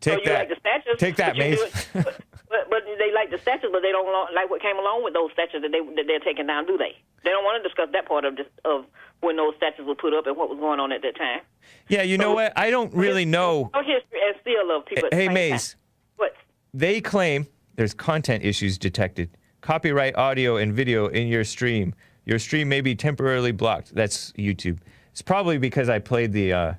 Take 0.00 0.14
so 0.14 0.18
you 0.20 0.26
that. 0.26 0.38
like 0.40 0.48
the 0.48 0.56
statues. 0.60 0.98
Take 0.98 1.16
that, 1.16 1.36
but 1.36 1.44
you 1.50 1.50
Maze. 1.50 1.86
but, 1.92 2.70
but, 2.70 2.82
they 2.98 3.12
like 3.12 3.30
the 3.30 3.38
statues, 3.38 3.70
but 3.72 3.82
they 3.82 3.92
don't 3.92 4.06
like 4.34 4.50
what 4.50 4.62
came 4.62 4.76
along 4.78 5.04
with 5.04 5.14
those 5.14 5.30
statues 5.32 5.62
that 5.62 5.72
they 5.72 5.80
that 5.80 6.04
they're 6.06 6.20
taking 6.20 6.46
down, 6.46 6.66
do 6.66 6.76
they? 6.76 6.96
They 7.22 7.30
don't 7.30 7.44
want 7.44 7.62
to 7.62 7.68
discuss 7.68 7.88
that 7.92 8.06
part 8.06 8.24
of 8.24 8.36
this, 8.36 8.46
of 8.64 8.86
when 9.20 9.36
those 9.36 9.54
statues 9.56 9.86
were 9.86 9.94
put 9.94 10.14
up 10.14 10.26
and 10.26 10.36
what 10.36 10.48
was 10.48 10.58
going 10.58 10.80
on 10.80 10.90
at 10.92 11.02
that 11.02 11.16
time. 11.16 11.40
Yeah. 11.88 12.02
You 12.02 12.18
know 12.18 12.32
what? 12.34 12.52
I 12.56 12.70
don't 12.70 12.94
really 12.94 13.24
know. 13.24 13.70
No 13.74 13.80
history 13.80 14.20
and 14.26 14.34
still 14.40 14.66
love 14.66 14.86
people. 14.86 15.08
Hey, 15.12 15.28
Maze. 15.28 15.76
What? 16.16 16.32
They 16.72 17.00
claim 17.00 17.46
there's 17.74 17.94
content 17.94 18.44
issues 18.44 18.78
detected. 18.78 19.36
Copyright 19.60 20.16
audio 20.16 20.56
and 20.56 20.72
video 20.72 21.08
in 21.08 21.28
your 21.28 21.44
stream. 21.44 21.94
Your 22.24 22.38
stream 22.38 22.68
may 22.68 22.80
be 22.80 22.94
temporarily 22.94 23.52
blocked. 23.52 23.94
That's 23.94 24.32
YouTube. 24.32 24.78
It's 25.12 25.22
probably 25.22 25.58
because 25.58 25.88
I 25.88 25.98
played 25.98 26.32
the 26.32 26.52
uh, 26.52 26.74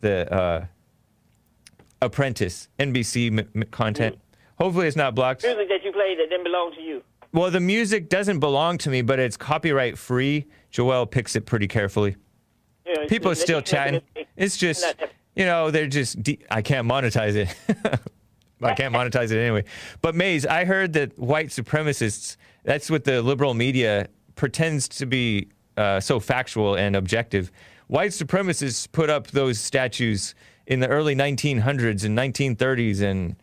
the 0.00 0.32
uh, 0.32 0.66
Apprentice 2.02 2.68
NBC 2.78 3.38
m- 3.38 3.48
m- 3.54 3.62
content. 3.70 4.18
Hopefully, 4.58 4.86
it's 4.86 4.96
not 4.96 5.14
blocked. 5.14 5.42
Music 5.42 5.68
that 5.68 5.84
you 5.84 5.92
played 5.92 6.18
that 6.18 6.28
didn't 6.28 6.44
belong 6.44 6.72
to 6.74 6.80
you. 6.80 7.02
Well, 7.32 7.50
the 7.50 7.60
music 7.60 8.08
doesn't 8.08 8.38
belong 8.38 8.78
to 8.78 8.90
me, 8.90 9.02
but 9.02 9.18
it's 9.18 9.36
copyright 9.36 9.98
free. 9.98 10.46
Joel 10.70 11.06
picks 11.06 11.34
it 11.34 11.46
pretty 11.46 11.66
carefully. 11.66 12.16
Yeah, 12.86 13.06
People 13.08 13.30
are 13.30 13.36
still 13.36 13.62
chatting. 13.62 14.02
It's 14.36 14.56
just, 14.56 14.94
you 15.34 15.44
know, 15.46 15.70
they're 15.70 15.86
just. 15.88 16.18
I 16.50 16.62
can't 16.62 16.86
monetize 16.86 17.34
it. 17.34 17.54
I 18.62 18.74
can't 18.74 18.94
monetize 18.94 19.30
it 19.32 19.38
anyway. 19.38 19.64
But 20.00 20.14
Maze, 20.14 20.46
I 20.46 20.64
heard 20.64 20.92
that 20.92 21.18
white 21.18 21.48
supremacists. 21.48 22.36
That's 22.62 22.90
what 22.90 23.04
the 23.04 23.20
liberal 23.22 23.52
media 23.54 24.08
pretends 24.34 24.88
to 24.88 25.06
be 25.06 25.48
uh, 25.76 26.00
so 26.00 26.20
factual 26.20 26.74
and 26.74 26.96
objective. 26.96 27.50
White 27.86 28.10
supremacists 28.10 28.90
put 28.90 29.10
up 29.10 29.28
those 29.28 29.58
statues 29.58 30.34
in 30.66 30.80
the 30.80 30.88
early 30.88 31.14
1900s 31.14 32.04
and 32.04 32.16
1930s 32.16 33.02
and 33.02 33.36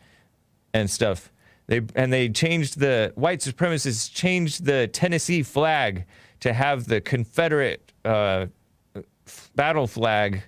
and 0.74 0.90
stuff. 0.90 1.32
They 1.68 1.82
and 1.96 2.12
they 2.12 2.30
changed 2.30 2.80
the 2.80 3.12
white 3.16 3.40
supremacists 3.40 4.12
changed 4.12 4.66
the 4.66 4.88
Tennessee 4.88 5.44
flag 5.44 6.06
to 6.40 6.54
have 6.54 6.86
the 6.86 7.02
Confederate 7.02 7.94
uh, 8.04 8.48
f- 8.96 9.52
battle 9.56 9.88
flag 9.88 10.44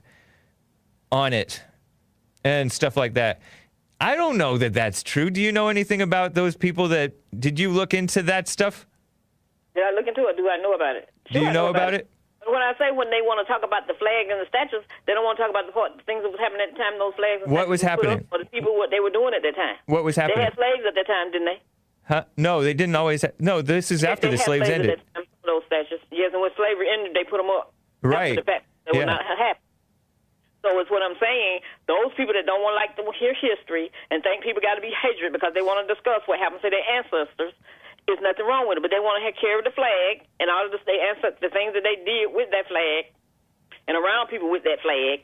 on 1.11 1.33
it 1.33 1.61
and 2.43 2.71
stuff 2.71 2.97
like 2.97 3.13
that. 3.13 3.41
I 4.01 4.15
don't 4.15 4.37
know 4.37 4.57
that 4.57 4.73
that's 4.73 5.03
true. 5.03 5.29
Do 5.29 5.39
you 5.39 5.51
know 5.51 5.69
anything 5.69 6.01
about 6.01 6.33
those 6.33 6.57
people 6.57 6.89
that 6.89 7.13
did 7.39 7.59
you 7.59 7.69
look 7.69 7.93
into 7.93 8.23
that 8.23 8.47
stuff? 8.47 8.87
Did 9.75 9.83
I 9.83 9.91
look 9.91 10.07
into 10.07 10.25
it? 10.29 10.37
Do 10.37 10.47
I 10.49 10.57
know 10.57 10.73
about 10.73 10.95
it? 10.95 11.09
Do 11.31 11.39
you 11.39 11.47
I 11.47 11.53
know 11.53 11.67
about 11.67 11.93
it? 11.93 12.09
When 12.45 12.61
I 12.61 12.73
say 12.77 12.91
when 12.91 13.09
they 13.09 13.21
want 13.23 13.39
to 13.45 13.47
talk 13.51 13.63
about 13.63 13.87
the 13.87 13.93
flag 13.95 14.27
and 14.29 14.39
the 14.41 14.45
statues, 14.51 14.83
they 15.07 15.13
don't 15.13 15.23
want 15.23 15.37
to 15.39 15.43
talk 15.43 15.49
about 15.49 15.65
the, 15.65 15.71
part, 15.71 15.95
things 16.05 16.23
that 16.23 16.29
was 16.31 16.39
happening 16.43 16.61
at 16.67 16.75
the 16.75 16.79
time. 16.79 16.99
Those 16.99 17.15
flags. 17.15 17.41
What 17.47 17.69
was 17.71 17.81
happening? 17.81 18.19
up, 18.19 18.27
Or 18.35 18.39
the 18.43 18.49
people 18.51 18.75
what 18.75 18.91
they 18.91 18.99
were 18.99 19.09
doing 19.09 19.33
at 19.33 19.41
that 19.47 19.55
time. 19.55 19.79
What 19.87 20.03
was 20.03 20.15
happening? 20.19 20.43
They 20.43 20.51
had 20.51 20.55
slaves 20.59 20.83
at 20.85 20.93
that 20.95 21.07
time, 21.07 21.31
didn't 21.31 21.47
they? 21.47 21.59
Huh? 22.03 22.25
No, 22.35 22.61
they 22.61 22.73
didn't 22.75 22.95
always. 22.99 23.21
Ha- 23.23 23.31
no, 23.39 23.61
this 23.63 23.89
is 23.91 24.03
after 24.03 24.27
they 24.27 24.35
the 24.35 24.43
had 24.43 24.45
slaves 24.45 24.67
ended. 24.69 24.89
At 24.91 24.99
that 24.99 25.23
time, 25.23 25.25
those 25.47 25.63
statues. 25.71 26.03
Yes, 26.11 26.31
and 26.35 26.41
when 26.43 26.51
slavery 26.59 26.91
ended, 26.91 27.15
they 27.15 27.23
put 27.23 27.37
them 27.39 27.49
up. 27.49 27.71
Right. 28.03 28.35
After 28.35 28.41
the 28.43 28.45
fact, 28.51 28.65
that 28.85 28.93
Yeah. 28.93 28.99
would 28.99 29.07
not 29.07 29.23
happened. 29.23 29.63
So 30.63 30.79
it's 30.79 30.91
what 30.91 31.03
I'm 31.03 31.15
saying. 31.19 31.59
Those 31.87 32.11
people 32.15 32.31
that 32.35 32.45
don't 32.47 32.63
want 32.63 32.75
to 32.75 32.79
like 32.79 32.95
to 32.99 33.03
hear 33.19 33.35
history 33.35 33.91
and 34.11 34.23
think 34.23 34.43
people 34.43 34.61
got 34.63 34.75
to 34.75 34.81
be 34.83 34.91
hatred 34.95 35.31
because 35.35 35.51
they 35.55 35.61
want 35.63 35.83
to 35.83 35.87
discuss 35.93 36.23
what 36.25 36.39
happened 36.39 36.61
to 36.63 36.69
their 36.71 36.83
ancestors, 36.87 37.51
there's 38.07 38.19
nothing 38.21 38.45
wrong 38.45 38.67
with 38.67 38.77
it. 38.77 38.81
But 38.81 38.91
they 38.91 38.99
want 38.99 39.23
to 39.23 39.31
carry 39.39 39.61
the 39.63 39.71
flag 39.71 40.27
and 40.39 40.49
all 40.49 40.65
of 40.65 40.71
the, 40.71 40.79
they 40.85 40.99
answer 40.99 41.31
the 41.41 41.49
things 41.49 41.73
that 41.73 41.83
they 41.83 41.95
did 42.03 42.31
with 42.33 42.49
that 42.51 42.67
flag 42.67 43.05
and 43.87 43.95
around 43.97 44.27
people 44.27 44.49
with 44.51 44.63
that 44.63 44.79
flag. 44.81 45.23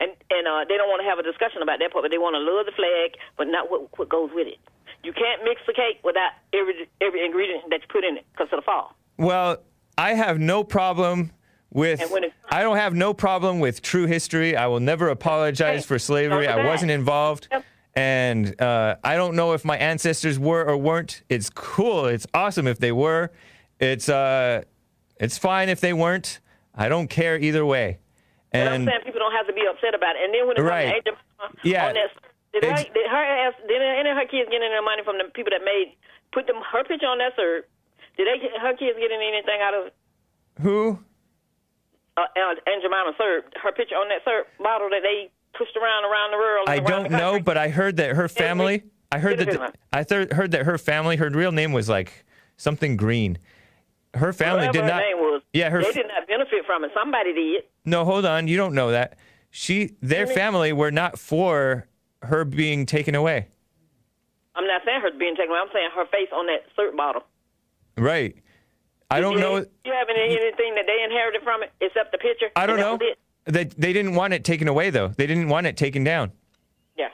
And 0.00 0.10
and 0.30 0.44
uh, 0.48 0.64
they 0.68 0.76
don't 0.76 0.88
want 0.90 1.00
to 1.02 1.08
have 1.08 1.18
a 1.18 1.22
discussion 1.22 1.62
about 1.62 1.78
that 1.78 1.92
part, 1.92 2.02
but 2.02 2.10
they 2.10 2.18
want 2.18 2.34
to 2.34 2.42
love 2.42 2.66
the 2.66 2.72
flag, 2.74 3.14
but 3.38 3.46
not 3.46 3.70
what 3.70 3.86
what 3.98 4.08
goes 4.08 4.30
with 4.34 4.48
it. 4.48 4.58
You 5.04 5.12
can't 5.12 5.44
mix 5.44 5.60
the 5.66 5.72
cake 5.72 6.00
without 6.02 6.32
every 6.52 6.88
every 7.00 7.24
ingredient 7.24 7.70
that 7.70 7.80
you 7.82 7.88
put 7.88 8.02
in 8.04 8.16
it 8.16 8.24
because 8.32 8.48
it'll 8.50 8.64
fall. 8.64 8.96
Well, 9.18 9.58
I 9.96 10.14
have 10.14 10.40
no 10.40 10.64
problem 10.64 11.30
with. 11.70 12.00
And 12.00 12.10
when 12.10 12.24
it- 12.24 12.32
I 12.50 12.62
don't 12.62 12.76
have 12.76 12.94
no 12.94 13.14
problem 13.14 13.60
with 13.60 13.82
true 13.82 14.06
history. 14.06 14.56
I 14.56 14.66
will 14.66 14.80
never 14.80 15.08
apologize 15.08 15.84
for 15.86 15.98
slavery. 15.98 16.48
I 16.48 16.64
wasn't 16.66 16.90
involved. 16.90 17.48
And 17.96 18.60
uh, 18.60 18.96
I 19.04 19.14
don't 19.16 19.36
know 19.36 19.52
if 19.52 19.64
my 19.64 19.76
ancestors 19.78 20.38
were 20.38 20.64
or 20.64 20.76
weren't. 20.76 21.22
It's 21.28 21.48
cool. 21.50 22.06
It's 22.06 22.26
awesome 22.34 22.66
if 22.66 22.78
they 22.78 22.90
were. 22.92 23.30
It's 23.78 24.08
uh, 24.08 24.62
it's 25.20 25.38
fine 25.38 25.68
if 25.68 25.80
they 25.80 25.92
weren't. 25.92 26.40
I 26.74 26.88
don't 26.88 27.08
care 27.08 27.38
either 27.38 27.64
way. 27.64 27.98
And 28.50 28.68
I'm 28.68 28.84
saying 28.84 29.00
people 29.04 29.20
don't 29.20 29.32
have 29.34 29.46
to 29.46 29.52
be 29.52 29.62
upset 29.70 29.94
about 29.94 30.16
it. 30.16 30.22
And 30.26 30.34
then 30.34 30.46
when 30.46 30.56
it 30.58 30.62
Right. 30.62 30.90
comes 31.04 31.04
to 31.04 31.10
Angel, 31.10 31.70
Yeah. 31.70 31.86
on 31.88 31.94
that, 31.94 32.10
did 32.52 32.64
her, 32.64 32.82
did 32.94 33.06
her 33.10 33.24
ass, 33.46 33.54
did 33.66 33.82
any 33.82 34.10
of 34.10 34.16
her 34.16 34.26
kids 34.26 34.50
get 34.50 34.62
any 34.62 34.74
money 34.82 35.02
from 35.04 35.18
the 35.18 35.24
people 35.34 35.50
that 35.50 35.62
made 35.64 35.94
put 36.32 36.46
them 36.46 36.56
her 36.62 36.82
picture 36.82 37.06
on 37.06 37.18
that 37.18 37.36
cert? 37.38 37.66
Did 38.16 38.26
they 38.30 38.38
get- 38.42 38.58
her 38.58 38.74
kids 38.74 38.98
getting 38.98 39.18
anything 39.22 39.58
out 39.60 39.74
of 39.74 39.90
who? 40.62 40.98
uh, 42.16 42.20
uh, 42.22 42.54
Aunt 42.66 42.82
Jemima? 42.82 43.10
Her 43.18 43.72
picture 43.72 43.96
on 43.98 44.08
that 44.10 44.24
cert 44.24 44.46
bottle 44.62 44.88
that 44.90 45.02
they 45.02 45.30
pushed 45.56 45.76
around 45.76 46.04
around 46.04 46.30
the 46.30 46.36
world. 46.36 46.68
I 46.68 46.78
don't 46.80 47.10
know, 47.10 47.40
but 47.40 47.56
I 47.56 47.68
heard 47.68 47.96
that 47.96 48.16
her 48.16 48.28
family. 48.28 48.84
I 49.12 49.18
heard 49.18 49.38
that 49.38 49.74
I 49.92 50.02
thir- 50.04 50.28
heard 50.32 50.50
that 50.52 50.64
her 50.66 50.78
family. 50.78 51.16
Her 51.16 51.30
real 51.30 51.52
name 51.52 51.72
was 51.72 51.88
like 51.88 52.24
something 52.56 52.96
Green. 52.96 53.38
Her 54.14 54.32
family 54.32 54.66
Whatever 54.66 54.72
did 54.72 54.82
her 54.82 54.88
not. 54.88 54.98
name 54.98 55.16
was, 55.18 55.42
Yeah, 55.52 55.70
her. 55.70 55.82
they 55.82 55.92
did 55.92 56.06
not 56.06 56.26
benefit 56.28 56.64
from 56.66 56.84
it. 56.84 56.92
Somebody 56.94 57.32
did. 57.32 57.64
No, 57.84 58.04
hold 58.04 58.24
on. 58.24 58.46
You 58.46 58.56
don't 58.56 58.74
know 58.74 58.92
that. 58.92 59.18
She, 59.50 59.96
their 60.02 60.26
family 60.26 60.72
were 60.72 60.90
not 60.90 61.18
for 61.18 61.88
her 62.22 62.44
being 62.44 62.86
taken 62.86 63.14
away. 63.14 63.48
I'm 64.54 64.66
not 64.66 64.82
saying 64.84 65.00
her 65.00 65.10
being 65.18 65.34
taken 65.34 65.50
away. 65.50 65.60
I'm 65.62 65.68
saying 65.72 65.88
her 65.94 66.06
face 66.06 66.28
on 66.32 66.46
that 66.46 66.62
syrup 66.76 66.96
bottle. 66.96 67.22
Right. 67.98 68.36
I 69.10 69.20
don't 69.20 69.34
you, 69.34 69.40
know. 69.40 69.56
You 69.84 69.92
have 69.92 70.08
any, 70.08 70.36
anything 70.36 70.74
that 70.76 70.86
they 70.86 71.02
inherited 71.04 71.42
from 71.42 71.62
it 71.62 71.72
except 71.80 72.12
the 72.12 72.18
picture? 72.18 72.46
I 72.56 72.66
don't 72.66 72.78
know. 72.78 72.98
They 73.46 73.64
they 73.64 73.92
didn't 73.92 74.14
want 74.14 74.32
it 74.32 74.44
taken 74.44 74.68
away 74.68 74.90
though. 74.90 75.08
They 75.08 75.26
didn't 75.26 75.48
want 75.48 75.66
it 75.66 75.76
taken 75.76 76.02
down. 76.04 76.32
Yeah. 76.96 77.08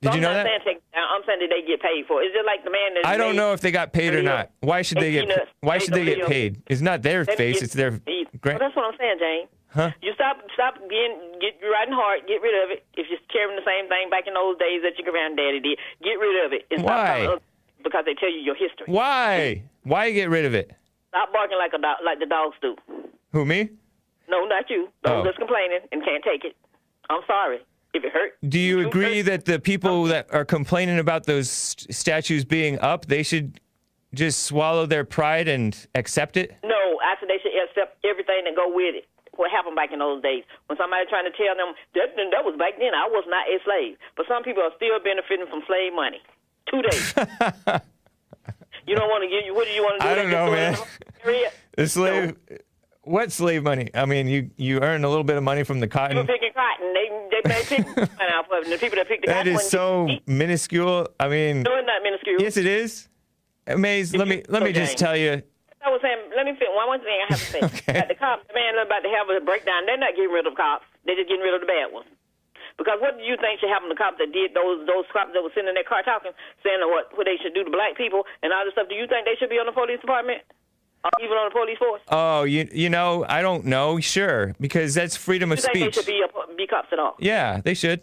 Did 0.00 0.10
So 0.10 0.14
you 0.14 0.20
know 0.20 0.30
I'm 0.30 0.36
not 0.36 0.42
that? 0.44 0.46
Saying 0.64 0.76
take, 0.76 0.92
down. 0.92 1.04
I'm 1.10 1.22
saying 1.26 1.40
that 1.40 1.50
they 1.50 1.66
get 1.66 1.80
paid 1.82 2.06
for 2.06 2.22
it. 2.22 2.26
It's 2.26 2.34
just 2.34 2.46
like 2.46 2.62
the 2.64 2.70
man 2.70 2.94
that 2.94 3.06
I 3.06 3.16
don't 3.16 3.34
made 3.34 3.36
know 3.42 3.52
if 3.52 3.60
they 3.60 3.70
got 3.72 3.92
paid 3.92 4.14
or 4.14 4.22
not. 4.22 4.50
Why 4.60 4.82
should 4.82 4.98
they 4.98 5.10
get 5.12 5.28
peanuts, 5.28 5.50
Why 5.60 5.78
should 5.78 5.94
they 5.94 6.04
get 6.04 6.26
paid? 6.26 6.62
It's 6.68 6.80
not 6.80 7.02
their 7.02 7.24
face. 7.24 7.56
get- 7.56 7.62
It's 7.64 7.74
their 7.74 7.90
Well, 7.90 8.58
that's 8.58 8.76
what 8.76 8.84
I'm 8.86 8.98
saying, 8.98 9.16
Jane. 9.18 9.48
Huh? 9.74 9.90
You 10.00 10.14
stop, 10.14 10.38
stop 10.54 10.74
getting, 10.88 11.36
get 11.40 11.58
riding 11.60 11.92
hard. 11.92 12.20
Get 12.26 12.40
rid 12.40 12.54
of 12.64 12.70
it. 12.70 12.86
If 12.94 13.10
you're 13.10 13.18
carrying 13.30 13.56
the 13.56 13.66
same 13.66 13.88
thing 13.90 14.08
back 14.08 14.26
in 14.26 14.32
those 14.32 14.56
days 14.58 14.80
that 14.82 14.96
your 14.96 15.10
granddaddy 15.12 15.60
did, 15.60 15.78
get 16.02 16.14
rid 16.18 16.46
of 16.46 16.52
it. 16.52 16.64
Stop 16.72 16.84
Why? 16.86 17.26
others 17.26 17.40
Because 17.84 18.04
they 18.06 18.14
tell 18.14 18.30
you 18.30 18.38
your 18.40 18.54
history. 18.54 18.86
Why? 18.86 19.64
Why 19.82 20.12
get 20.12 20.30
rid 20.30 20.46
of 20.46 20.54
it? 20.54 20.72
Stop 21.08 21.32
barking 21.32 21.58
like 21.58 21.72
a 21.74 21.78
dog, 21.78 21.98
like 22.04 22.20
the 22.20 22.26
dogs 22.26 22.56
do. 22.62 22.76
Who 23.32 23.44
me? 23.44 23.70
No, 24.28 24.44
not 24.44 24.68
you. 24.70 24.88
Those 25.04 25.12
Oh. 25.12 25.24
that's 25.24 25.38
complaining 25.38 25.80
and 25.92 26.04
can't 26.04 26.22
take 26.24 26.44
it. 26.44 26.56
I'm 27.10 27.22
sorry 27.26 27.58
if 27.94 28.04
it 28.04 28.12
hurt. 28.12 28.36
Do 28.48 28.58
you 28.58 28.86
agree 28.86 29.22
that 29.22 29.44
the 29.44 29.58
people 29.58 30.04
that 30.04 30.26
are 30.32 30.44
complaining 30.44 30.98
about 30.98 31.24
those 31.26 31.48
st- 31.50 31.94
statues 31.94 32.44
being 32.44 32.78
up, 32.80 33.06
they 33.06 33.22
should 33.22 33.60
just 34.14 34.44
swallow 34.44 34.86
their 34.86 35.04
pride 35.04 35.46
and 35.48 35.76
accept 35.94 36.36
it? 36.36 36.56
No, 36.64 36.98
I 37.02 37.14
said 37.20 37.28
they 37.28 37.38
should 37.42 37.52
accept 37.68 38.04
everything 38.04 38.44
that 38.44 38.56
go 38.56 38.68
with 38.72 38.94
it. 38.96 39.06
What 39.36 39.50
happened 39.50 39.76
back 39.76 39.92
in 39.92 39.98
those 40.00 40.22
days? 40.22 40.44
When 40.66 40.78
somebody 40.78 41.04
trying 41.08 41.30
to 41.30 41.36
tell 41.36 41.54
them 41.54 41.74
that 41.94 42.16
that 42.16 42.44
was 42.44 42.56
back 42.58 42.78
then, 42.78 42.94
I 42.94 43.06
was 43.06 43.24
not 43.28 43.46
a 43.46 43.58
slave. 43.64 43.96
But 44.16 44.26
some 44.26 44.42
people 44.42 44.62
are 44.62 44.72
still 44.76 44.98
benefiting 44.98 45.46
from 45.46 45.62
slave 45.66 45.92
money. 45.94 46.20
Two 46.70 46.80
days. 46.82 47.14
you 48.86 48.94
don't 48.96 49.08
want 49.08 49.22
to 49.22 49.28
give 49.28 49.44
you. 49.44 49.54
What 49.54 49.66
do 49.66 49.72
you 49.74 49.82
want 49.82 50.00
to 50.00 50.06
do? 50.06 50.10
I 50.10 50.14
don't 50.14 50.30
know, 50.30 50.50
man. 50.50 50.76
The 51.76 51.86
slave. 51.88 52.36
What 53.06 53.30
slave 53.30 53.62
money? 53.62 53.88
I 53.94 54.04
mean, 54.04 54.26
you 54.26 54.50
you 54.56 54.80
earn 54.82 55.04
a 55.04 55.08
little 55.08 55.22
bit 55.22 55.36
of 55.36 55.42
money 55.46 55.62
from 55.62 55.78
the 55.78 55.86
cotton. 55.86 56.16
People 56.18 56.26
cotton. 56.26 56.42
picking 56.42 56.54
cotton. 56.58 56.90
They 56.90 57.06
they 57.46 57.62
pick 57.62 57.86
money 58.18 58.32
off 58.34 58.50
of 58.50 58.58
it. 58.58 58.64
And 58.66 58.72
the 58.74 58.78
people 58.82 58.98
that 58.98 59.06
pick 59.06 59.22
the 59.22 59.28
That 59.30 59.46
cotton 59.46 59.52
is 59.54 59.62
wouldn't 59.62 59.70
so 59.70 60.08
minuscule. 60.26 61.06
I 61.22 61.28
mean, 61.30 61.62
No, 61.62 61.70
it's 61.78 61.86
not 61.86 62.02
minuscule. 62.02 62.42
yes, 62.42 62.56
it 62.58 62.66
is. 62.66 63.06
Maze, 63.70 64.10
let 64.14 64.26
me 64.26 64.42
let 64.50 64.62
me 64.66 64.72
just 64.74 64.98
Okay. 64.98 65.06
tell 65.06 65.16
you. 65.16 65.38
I 65.86 65.90
was 65.94 66.02
saying, 66.02 66.18
let 66.34 66.50
me 66.50 66.58
fit 66.58 66.66
one 66.74 66.90
one 66.90 66.98
thing 66.98 67.14
I 67.14 67.26
have 67.30 67.38
to 67.38 67.46
say. 67.46 67.60
Like 67.94 68.10
the 68.10 68.18
cops, 68.18 68.42
the 68.50 68.54
man 68.58 68.74
about 68.74 69.06
to 69.06 69.10
have 69.14 69.30
a 69.30 69.38
breakdown. 69.38 69.86
They're 69.86 69.94
not 70.02 70.18
getting 70.18 70.34
rid 70.34 70.42
of 70.50 70.58
cops. 70.58 70.82
They're 71.06 71.14
just 71.14 71.30
getting 71.30 71.46
rid 71.46 71.54
of 71.54 71.62
the 71.62 71.70
bad 71.70 71.94
ones. 71.94 72.10
Because 72.74 72.98
what 72.98 73.14
do 73.16 73.22
you 73.22 73.38
think 73.38 73.62
should 73.62 73.70
happen 73.70 73.86
to 73.88 73.94
cops 73.94 74.18
that 74.18 74.34
did 74.34 74.50
those 74.50 74.82
those 74.90 75.06
cops 75.14 75.30
that 75.30 75.46
were 75.46 75.54
sitting 75.54 75.70
in 75.70 75.78
their 75.78 75.86
car 75.86 76.02
talking, 76.02 76.34
saying 76.66 76.82
what 76.90 77.14
what 77.14 77.22
they 77.30 77.38
should 77.38 77.54
do 77.54 77.62
to 77.62 77.70
black 77.70 77.94
people 77.94 78.26
and 78.42 78.50
all 78.50 78.66
this 78.66 78.74
stuff? 78.74 78.90
Do 78.90 78.98
you 78.98 79.06
think 79.06 79.30
they 79.30 79.38
should 79.38 79.48
be 79.48 79.62
on 79.62 79.70
the 79.70 79.72
police 79.78 80.02
department, 80.02 80.42
even 81.20 81.36
on 81.36 81.48
the 81.48 81.52
police 81.52 81.78
force? 81.78 82.00
Oh, 82.08 82.44
you 82.44 82.68
you 82.72 82.90
know, 82.90 83.24
I 83.28 83.42
don't 83.42 83.64
know. 83.66 83.98
Sure, 84.00 84.54
because 84.60 84.94
that's 84.94 85.16
freedom 85.16 85.50
Do 85.50 85.54
of 85.54 85.58
you 85.58 85.62
think 85.62 85.94
speech. 85.94 86.06
they 86.06 86.12
should 86.12 86.28
be 86.28 86.52
a, 86.52 86.54
be 86.54 86.66
cops 86.66 86.88
at 86.92 86.98
all? 86.98 87.16
Yeah, 87.18 87.60
they 87.62 87.74
should. 87.74 88.00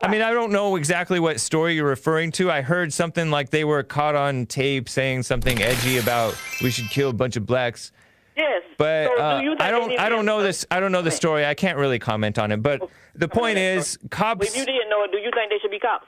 I 0.00 0.08
mean, 0.08 0.22
I 0.22 0.32
don't 0.32 0.52
know 0.52 0.76
exactly 0.76 1.18
what 1.18 1.40
story 1.40 1.74
you're 1.74 1.84
referring 1.88 2.30
to. 2.32 2.50
I 2.52 2.62
heard 2.62 2.92
something 2.92 3.30
like 3.32 3.50
they 3.50 3.64
were 3.64 3.82
caught 3.82 4.14
on 4.14 4.46
tape 4.46 4.88
saying 4.88 5.24
something 5.24 5.60
edgy 5.60 5.98
about 5.98 6.36
we 6.62 6.70
should 6.70 6.88
kill 6.90 7.10
a 7.10 7.12
bunch 7.12 7.36
of 7.36 7.46
blacks. 7.46 7.90
Yes. 8.36 8.62
But 8.76 9.08
So 9.08 9.16
uh, 9.16 9.40
think 9.40 9.60
I 9.60 9.70
don't 9.72 9.98
I 9.98 10.08
don't 10.08 10.24
know 10.24 10.40
this 10.42 10.64
I 10.70 10.78
don't 10.78 10.92
know 10.92 11.02
the 11.02 11.10
story. 11.10 11.44
I 11.44 11.54
can't 11.54 11.76
really 11.76 11.98
comment 11.98 12.38
on 12.38 12.52
it. 12.52 12.62
But 12.62 12.88
the 13.16 13.26
point 13.26 13.58
is 13.58 13.98
Well, 14.00 14.08
cops 14.10 14.46
if 14.46 14.56
you 14.56 14.64
didn't 14.64 14.88
know 14.88 15.02
it, 15.02 15.10
do 15.10 15.18
you 15.18 15.30
think 15.34 15.50
they 15.50 15.58
should 15.58 15.72
be 15.72 15.80
cops? 15.80 16.06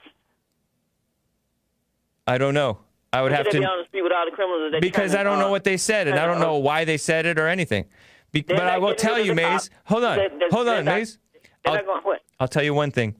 I 2.25 2.37
don't 2.37 2.53
know. 2.53 2.79
I 3.13 3.21
would 3.21 3.31
have 3.31 3.45
they 3.45 3.51
be 3.51 3.59
to 3.59 3.65
on 3.65 3.79
the 3.79 3.87
street 3.87 4.03
with 4.03 4.11
all 4.11 4.25
the 4.25 4.31
criminals? 4.31 4.75
Because 4.79 5.15
I 5.15 5.23
don't 5.23 5.39
know 5.39 5.51
what 5.51 5.63
they 5.63 5.77
said 5.77 6.07
and 6.07 6.17
I 6.17 6.25
don't 6.25 6.39
know 6.39 6.57
why 6.57 6.85
they 6.85 6.97
said 6.97 7.25
it 7.25 7.39
or 7.39 7.47
anything. 7.47 7.85
Be- 8.31 8.41
but 8.41 8.61
I 8.61 8.77
will 8.77 8.95
tell 8.95 9.19
you, 9.19 9.35
Maze. 9.35 9.69
Hold 9.85 10.03
on. 10.03 10.19
Hold 10.51 10.67
on, 10.67 10.85
Maze. 10.85 11.17
I'll, 11.65 11.75
not 11.75 11.85
going 11.85 12.01
what? 12.03 12.21
I'll 12.39 12.47
tell 12.47 12.63
you 12.63 12.73
one 12.73 12.91
thing. 12.91 13.15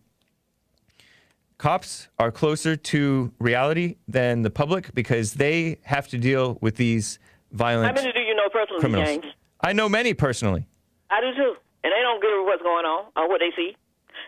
Cops 1.57 2.07
are 2.18 2.31
closer 2.31 2.76
to 2.76 3.31
reality 3.38 3.97
than 4.07 4.41
the 4.41 4.49
public 4.49 4.95
because 4.95 5.34
they 5.34 5.77
have 5.84 6.07
to 6.07 6.18
deal 6.18 6.57
with 6.59 6.76
these 6.76 7.19
violent. 7.51 7.95
How 7.95 8.03
many 8.03 8.13
do 8.13 8.19
you 8.22 8.34
know 8.34 8.49
personally, 8.51 8.80
criminals. 8.80 9.07
James? 9.07 9.26
I 9.61 9.73
know 9.73 9.88
many 9.88 10.15
personally. 10.15 10.65
I 11.11 11.22
do 11.22 11.35
too, 11.35 11.53
and 11.84 11.91
they 11.93 12.01
don't 12.01 12.19
give 12.19 12.31
what's 12.45 12.63
going 12.63 12.85
on 12.85 13.11
or 13.15 13.30
what 13.30 13.41
they 13.41 13.51
see. 13.55 13.76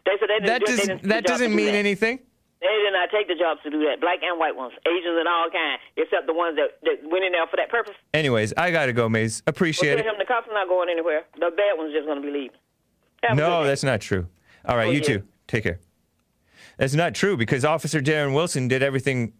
They 0.06 0.12
said 0.20 0.30
they 0.30 0.46
didn't. 0.46 0.46
That 0.46 0.66
didn't 0.66 1.04
that 1.10 1.24
doesn't 1.26 1.56
mean 1.56 1.74
anything. 1.74 2.20
They 2.64 2.80
did 2.82 2.94
not 2.96 3.10
take 3.12 3.28
the 3.28 3.36
jobs 3.36 3.60
to 3.64 3.70
do 3.70 3.80
that. 3.86 4.00
Black 4.00 4.20
and 4.24 4.40
white 4.40 4.56
ones, 4.56 4.72
Asians 4.88 5.20
and 5.20 5.28
all 5.28 5.50
kind, 5.52 5.78
except 5.98 6.28
the 6.28 6.34
ones 6.34 6.56
that, 6.56 6.80
that 6.88 7.04
went 7.04 7.26
in 7.26 7.34
there 7.34 7.46
for 7.52 7.58
that 7.58 7.70
purpose. 7.70 7.94
Anyways, 8.14 8.54
I 8.56 8.72
gotta 8.72 8.94
go, 8.94 9.10
Maze. 9.10 9.44
Appreciate 9.48 9.98
tell 9.98 10.00
it. 10.00 10.06
him 10.06 10.16
the 10.18 10.26
cops 10.26 10.48
are 10.48 10.54
not 10.54 10.70
going 10.70 10.88
anywhere. 10.90 11.24
The 11.36 11.52
bad 11.56 11.78
ones 11.78 11.94
just 11.94 12.06
going 12.08 12.22
to 12.22 12.26
be 12.26 12.32
leaving. 12.32 12.56
Have 13.24 13.36
No, 13.38 13.66
that's 13.66 13.84
not 13.84 14.00
true. 14.00 14.28
All 14.66 14.78
right, 14.78 14.88
Oh, 14.88 14.92
you 14.92 15.00
yeah. 15.00 15.08
too. 15.20 15.24
Take 15.48 15.64
care. 15.64 15.80
That's 16.78 16.94
not 16.94 17.14
true 17.14 17.36
because 17.36 17.66
Officer 17.66 18.00
Darren 18.02 18.34
Wilson 18.34 18.68
did 18.70 18.82
everything. 18.82 19.34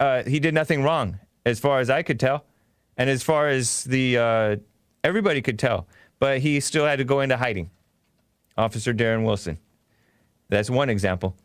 Uh, 0.00 0.22
he 0.22 0.38
did 0.38 0.54
nothing 0.54 0.84
wrong, 0.84 1.18
as 1.44 1.58
far 1.58 1.80
as 1.80 1.90
I 1.90 2.02
could 2.04 2.20
tell, 2.20 2.44
and 2.96 3.10
as 3.10 3.22
far 3.24 3.48
as 3.48 3.82
the 3.84 4.16
uh, 4.18 4.56
everybody 5.02 5.42
could 5.42 5.58
tell. 5.58 5.88
But 6.20 6.38
he 6.38 6.60
still 6.60 6.86
had 6.86 6.98
to 6.98 7.04
go 7.04 7.20
into 7.20 7.36
hiding. 7.36 7.70
Officer 8.56 8.94
Darren 8.94 9.24
Wilson. 9.24 9.58
That's 10.48 10.70
one 10.70 10.88
example. 10.88 11.36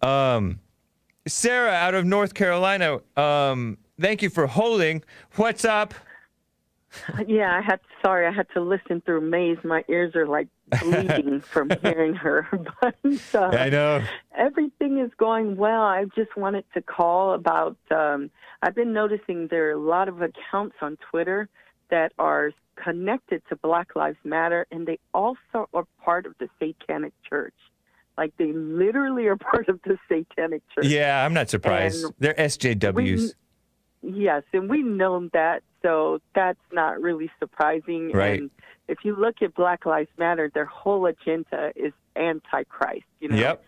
Um, 0.00 0.58
Sarah 1.26 1.70
out 1.72 1.94
of 1.94 2.04
North 2.04 2.34
Carolina. 2.34 2.98
Um, 3.16 3.78
thank 4.00 4.22
you 4.22 4.30
for 4.30 4.46
holding. 4.46 5.02
What's 5.36 5.64
up? 5.64 5.94
Yeah, 7.26 7.56
I 7.56 7.62
had. 7.62 7.80
Sorry, 8.04 8.26
I 8.26 8.30
had 8.30 8.48
to 8.52 8.60
listen 8.60 9.00
through 9.00 9.22
Maze. 9.22 9.56
My 9.64 9.82
ears 9.88 10.14
are 10.14 10.26
like 10.26 10.48
bleeding 10.82 11.40
from 11.52 11.70
hearing 11.80 12.14
her. 12.14 12.46
But 12.82 12.94
uh, 13.34 13.38
I 13.56 13.70
know. 13.70 14.02
everything 14.36 14.98
is 14.98 15.10
going 15.16 15.56
well. 15.56 15.80
I 15.84 16.04
just 16.14 16.36
wanted 16.36 16.64
to 16.74 16.82
call 16.82 17.32
about. 17.32 17.78
Um, 17.90 18.30
I've 18.62 18.74
been 18.74 18.92
noticing 18.92 19.48
there 19.48 19.68
are 19.68 19.72
a 19.72 19.80
lot 19.80 20.08
of 20.08 20.20
accounts 20.20 20.76
on 20.82 20.98
Twitter 21.10 21.48
that 21.88 22.12
are 22.18 22.52
connected 22.76 23.42
to 23.48 23.56
Black 23.56 23.96
Lives 23.96 24.18
Matter, 24.22 24.66
and 24.70 24.86
they 24.86 24.98
also 25.14 25.70
are 25.72 25.86
part 26.04 26.26
of 26.26 26.34
the 26.38 26.48
Satanic 26.58 27.14
Church. 27.26 27.54
Like 28.18 28.32
they 28.36 28.52
literally 28.52 29.26
are 29.26 29.36
part 29.50 29.68
of 29.68 29.80
the 29.84 29.98
Satanic 30.08 30.62
Church. 30.74 30.86
Yeah, 30.86 31.24
I'm 31.24 31.34
not 31.34 31.50
surprised. 31.50 32.04
And 32.04 32.14
They're 32.18 32.34
SJWs. 32.34 33.34
Yes, 34.02 34.42
and 34.52 34.68
we 34.68 34.82
know 34.82 35.28
that, 35.32 35.62
so 35.80 36.20
that's 36.34 36.58
not 36.72 37.00
really 37.00 37.30
surprising. 37.38 38.10
Right. 38.10 38.40
And 38.40 38.50
if 38.88 38.98
you 39.04 39.14
look 39.14 39.42
at 39.42 39.54
Black 39.54 39.86
Lives 39.86 40.10
Matter, 40.18 40.50
their 40.52 40.64
whole 40.64 41.06
agenda 41.06 41.72
is 41.76 41.92
anti-Christ. 42.16 43.04
You 43.20 43.28
know, 43.28 43.36
Yep. 43.36 43.64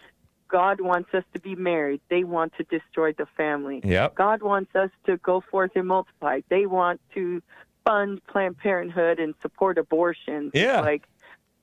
God 0.48 0.80
wants 0.80 1.14
us 1.14 1.24
to 1.34 1.40
be 1.40 1.54
married. 1.54 2.00
They 2.10 2.24
want 2.24 2.52
to 2.58 2.64
destroy 2.64 3.12
the 3.12 3.26
family. 3.36 3.80
Yep. 3.84 4.16
God 4.16 4.42
wants 4.42 4.74
us 4.74 4.90
to 5.06 5.16
go 5.18 5.40
forth 5.40 5.70
and 5.76 5.86
multiply. 5.86 6.40
They 6.48 6.66
want 6.66 7.00
to 7.14 7.40
fund 7.84 8.20
Planned 8.26 8.58
Parenthood 8.58 9.18
and 9.20 9.34
support 9.40 9.78
abortion. 9.78 10.50
Yeah. 10.52 10.80
Like, 10.80 11.04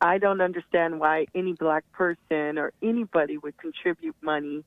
I 0.01 0.17
don't 0.17 0.41
understand 0.41 0.99
why 0.99 1.27
any 1.35 1.53
black 1.53 1.83
person 1.91 2.57
or 2.57 2.73
anybody 2.81 3.37
would 3.37 3.57
contribute 3.57 4.15
money 4.21 4.63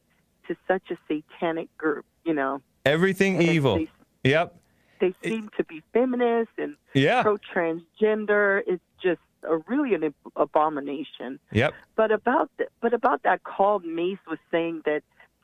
to 0.48 0.56
such 0.68 0.90
a 0.90 0.96
satanic 1.08 1.76
group. 1.76 2.04
You 2.24 2.34
know. 2.34 2.62
Everything 2.86 3.34
And 3.36 3.42
evil. 3.44 3.76
they- 3.76 3.90
Yep. 4.30 4.54
They 5.00 5.14
seem 5.22 5.50
to 5.56 5.64
be 5.64 5.82
feminist 5.92 6.52
and 6.56 6.76
Yeah. 6.94 7.22
pro 7.22 7.36
transgender. 7.36 8.62
It's 8.66 8.82
just 9.02 9.20
a 9.42 9.56
really 9.68 9.94
an 9.94 10.14
abomination. 10.36 11.38
Yep. 11.52 11.74
But 11.96 12.10
about 12.12 12.50
the, 12.56 12.68
but 12.80 12.94
about 12.94 13.22
that 13.24 13.42
call, 13.44 13.80
Maze 13.80 14.18
was 14.26 14.38
saying 14.50 14.82
that 14.86 15.02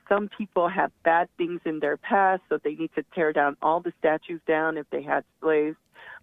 some 0.09 0.29
people 0.29 0.69
have 0.69 0.91
bad 1.03 1.29
things 1.37 1.61
in 1.65 1.81
their 1.81 1.97
past, 1.97 2.43
so 2.49 2.59
they 2.59 2.75
need 2.75 2.91
to 2.95 3.03
tear 3.15 3.33
down 3.33 3.57
all 3.61 3.81
the 3.81 3.93
statues 3.99 4.41
down 4.47 4.79
if 4.79 4.89
they 4.91 5.03
had 5.03 5.25
slaves. 5.41 5.77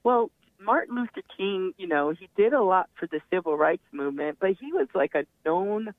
Well, 0.04 0.32
Martin 0.60 0.96
Luther 0.96 1.22
King, 1.36 1.74
you 1.78 1.88
know, 1.88 2.12
he 2.12 2.30
did 2.36 2.54
a 2.54 2.62
lot 2.62 2.90
for 2.96 3.08
the 3.08 3.22
civil 3.32 3.58
rights 3.58 3.84
movement, 3.92 4.38
but 4.40 4.52
he 4.60 4.74
was 4.74 4.88
like 4.94 5.14
a 5.16 5.26
known 5.46 5.94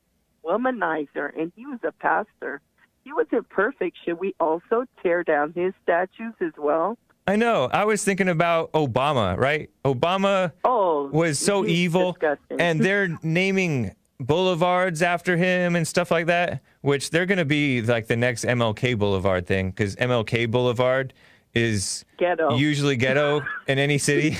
womanizer, 0.45 1.37
and 1.37 1.51
he 1.55 1.65
was 1.65 1.79
a 1.83 1.91
pastor. 1.91 2.61
He 3.03 3.13
wasn't 3.13 3.49
perfect. 3.49 3.97
Should 4.05 4.19
we 4.19 4.35
also 4.39 4.85
tear 5.01 5.23
down 5.23 5.53
his 5.53 5.73
statues 5.83 6.33
as 6.41 6.53
well? 6.57 6.97
I 7.27 7.35
know. 7.35 7.69
I 7.71 7.85
was 7.85 8.03
thinking 8.03 8.27
about 8.27 8.71
Obama, 8.73 9.37
right? 9.37 9.69
Obama 9.85 10.51
oh, 10.63 11.07
was 11.07 11.37
so 11.39 11.65
evil, 11.65 12.13
disgusting. 12.13 12.59
and 12.59 12.81
they're 12.81 13.17
naming 13.21 13.95
boulevards 14.19 15.01
after 15.01 15.37
him 15.37 15.75
and 15.75 15.87
stuff 15.87 16.11
like 16.11 16.25
that, 16.25 16.61
which 16.81 17.11
they're 17.11 17.25
going 17.25 17.37
to 17.37 17.45
be 17.45 17.81
like 17.81 18.07
the 18.07 18.15
next 18.15 18.45
MLK 18.45 18.97
Boulevard 18.97 19.47
thing 19.47 19.69
because 19.69 19.95
MLK 19.95 20.49
Boulevard 20.49 21.13
is 21.53 22.05
Ghetto. 22.17 22.55
usually 22.55 22.95
ghetto 22.95 23.41
in 23.67 23.79
any 23.79 23.97
city. 23.97 24.37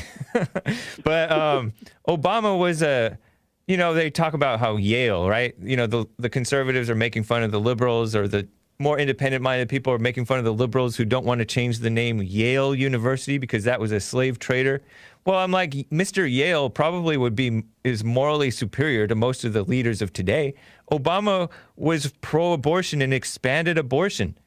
but 1.03 1.31
um, 1.31 1.73
Obama 2.07 2.57
was 2.57 2.81
a, 2.81 3.17
you 3.67 3.77
know, 3.77 3.93
they 3.93 4.09
talk 4.09 4.33
about 4.33 4.59
how 4.59 4.77
Yale, 4.77 5.27
right? 5.27 5.55
You 5.61 5.77
know, 5.77 5.87
the 5.87 6.05
the 6.17 6.29
conservatives 6.29 6.89
are 6.89 6.95
making 6.95 7.23
fun 7.23 7.43
of 7.43 7.51
the 7.51 7.59
liberals 7.59 8.15
or 8.15 8.27
the 8.27 8.47
more 8.81 8.97
independent 8.97 9.43
minded 9.43 9.67
people 9.67 9.91
are 9.91 9.99
making 9.99 10.23
fun 10.23 10.39
of 10.39 10.45
the 10.45 10.53
liberals 10.53 10.95
who 10.95 11.03
don't 11.03 11.25
want 11.25 11.39
to 11.39 11.45
change 11.45 11.79
the 11.79 11.89
name 11.89 12.21
Yale 12.21 12.73
University 12.73 13.37
because 13.37 13.65
that 13.65 13.79
was 13.79 13.91
a 13.91 13.99
slave 13.99 14.39
trader. 14.39 14.81
Well, 15.25 15.37
I'm 15.37 15.51
like, 15.51 15.71
Mr. 15.91 16.31
Yale 16.31 16.69
probably 16.69 17.17
would 17.17 17.35
be 17.35 17.63
is 17.83 18.05
morally 18.05 18.49
superior 18.49 19.05
to 19.07 19.15
most 19.15 19.43
of 19.43 19.51
the 19.51 19.63
leaders 19.63 20.01
of 20.01 20.13
today. 20.13 20.53
Obama 20.91 21.51
was 21.75 22.13
pro-abortion 22.21 23.01
and 23.01 23.13
expanded 23.13 23.77
abortion, 23.77 24.37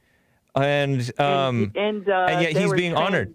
and 0.54 1.20
um, 1.20 1.72
and, 1.74 2.08
uh, 2.08 2.26
and 2.30 2.42
yet 2.42 2.52
he's 2.52 2.72
being 2.72 2.92
saying- 2.92 2.96
honored. 2.96 3.34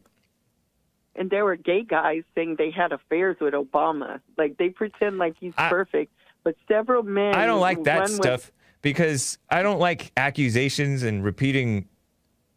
And 1.15 1.31
there 1.31 1.45
were 1.45 1.55
gay 1.55 1.81
guys 1.81 2.21
saying 2.35 2.57
they 2.59 2.69
had 2.69 2.91
affairs 2.91 3.37
with 3.41 3.55
Obama. 3.55 4.21
Like 4.37 4.57
they 4.57 4.69
pretend 4.69 5.17
like 5.17 5.35
he's 5.39 5.53
perfect, 5.55 6.13
but 6.43 6.55
several 6.67 7.01
men. 7.01 7.33
I 7.33 7.47
don't 7.47 7.59
like 7.59 7.83
that 7.85 8.07
stuff 8.07 8.51
because 8.83 9.39
I 9.49 9.63
don't 9.63 9.79
like 9.79 10.11
accusations 10.15 11.01
and 11.01 11.23
repeating, 11.23 11.87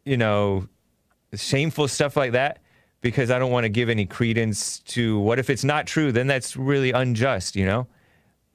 you 0.05 0.19
know, 0.19 0.69
shameful 1.35 1.89
stuff 1.89 2.19
like 2.19 2.33
that 2.33 2.59
because 3.01 3.31
I 3.31 3.39
don't 3.39 3.51
want 3.51 3.65
to 3.65 3.71
give 3.71 3.89
any 3.89 4.05
credence 4.05 4.81
to 4.81 5.19
what 5.21 5.39
if 5.39 5.49
it's 5.49 5.65
not 5.65 5.87
true, 5.87 6.13
then 6.13 6.27
that's 6.27 6.57
really 6.57 6.91
unjust, 6.91 7.57
you 7.57 7.65
know? 7.65 7.87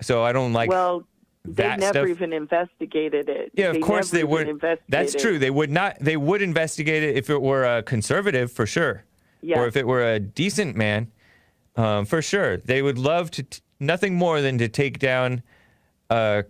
So 0.01 0.23
I 0.23 0.33
don't 0.33 0.53
like 0.53 0.69
well, 0.69 1.07
they 1.47 1.75
never 1.77 1.93
stuff. 1.93 2.07
even 2.07 2.33
investigated 2.33 3.29
it. 3.29 3.51
Yeah, 3.53 3.67
of 3.67 3.75
They 3.75 3.79
course 3.81 4.09
they 4.09 4.23
would. 4.23 4.61
That's 4.89 5.13
true. 5.13 5.39
They 5.39 5.49
would 5.51 5.71
not. 5.71 5.97
They 5.99 6.17
would 6.17 6.41
investigate 6.41 7.03
it 7.03 7.15
if 7.15 7.29
it 7.29 7.41
were 7.41 7.63
a 7.63 7.83
conservative, 7.83 8.51
for 8.51 8.65
sure. 8.65 9.03
Or 9.53 9.67
if 9.67 9.75
it 9.75 9.85
were 9.85 10.01
a 10.03 10.19
decent 10.19 10.75
man, 10.75 11.11
um, 11.75 12.05
for 12.05 12.21
sure. 12.21 12.57
They 12.57 12.81
would 12.81 12.97
love 12.97 13.29
to. 13.31 13.43
T- 13.43 13.61
nothing 13.79 14.15
more 14.15 14.41
than 14.41 14.57
to 14.57 14.67
take 14.67 14.99
down 14.99 15.43
a 16.09 16.45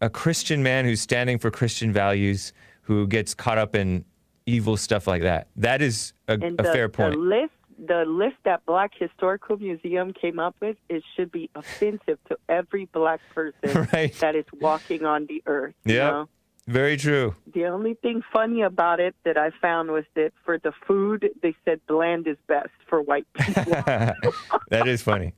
a 0.00 0.10
Christian 0.10 0.62
man 0.62 0.84
who's 0.84 1.00
standing 1.00 1.38
for 1.38 1.50
Christian 1.50 1.92
values, 1.92 2.52
who 2.82 3.06
gets 3.06 3.34
caught 3.34 3.58
up 3.58 3.74
in 3.74 4.04
evil 4.46 4.76
stuff 4.76 5.06
like 5.06 5.22
that. 5.22 5.46
That 5.56 5.80
is 5.80 6.12
a, 6.28 6.34
a 6.34 6.50
the, 6.50 6.64
fair 6.64 6.88
point. 6.88 7.14
The 7.14 7.20
list, 7.20 7.52
the 7.78 8.04
list 8.06 8.36
that 8.44 8.64
Black 8.66 8.92
Historical 8.98 9.56
Museum 9.56 10.12
came 10.12 10.38
up 10.38 10.56
with, 10.60 10.76
it 10.88 11.02
should 11.16 11.30
be 11.32 11.50
offensive 11.54 12.18
to 12.28 12.36
every 12.48 12.86
black 12.86 13.20
person 13.34 13.88
Right. 13.92 14.14
that 14.20 14.34
is 14.34 14.44
walking 14.60 15.04
on 15.04 15.26
the 15.26 15.42
earth. 15.46 15.74
you 15.84 15.96
yeah. 15.96 16.10
know? 16.10 16.28
Very 16.68 16.96
true. 16.96 17.34
The 17.52 17.64
only 17.66 17.94
thing 17.94 18.22
funny 18.32 18.62
about 18.62 19.00
it 19.00 19.16
that 19.24 19.36
I 19.36 19.50
found 19.60 19.90
was 19.90 20.04
that 20.14 20.32
for 20.44 20.58
the 20.58 20.72
food, 20.86 21.28
they 21.42 21.56
said 21.64 21.80
bland 21.88 22.28
is 22.28 22.36
best 22.46 22.70
for 22.88 23.02
white 23.02 23.26
people. 23.34 23.64
that 24.68 24.86
is 24.86 25.02
funny. 25.02 25.34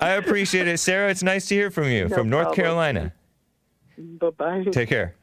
I 0.00 0.12
appreciate 0.12 0.66
it, 0.68 0.78
Sarah. 0.78 1.10
It's 1.10 1.22
nice 1.22 1.46
to 1.48 1.54
hear 1.54 1.70
from 1.70 1.84
you 1.88 2.08
No 2.08 2.16
from 2.16 2.30
North 2.30 2.46
problem. 2.46 2.64
Carolina. 2.64 3.12
bye 3.98 4.30
bye. 4.30 4.64
Take 4.72 4.88
care. 4.88 5.14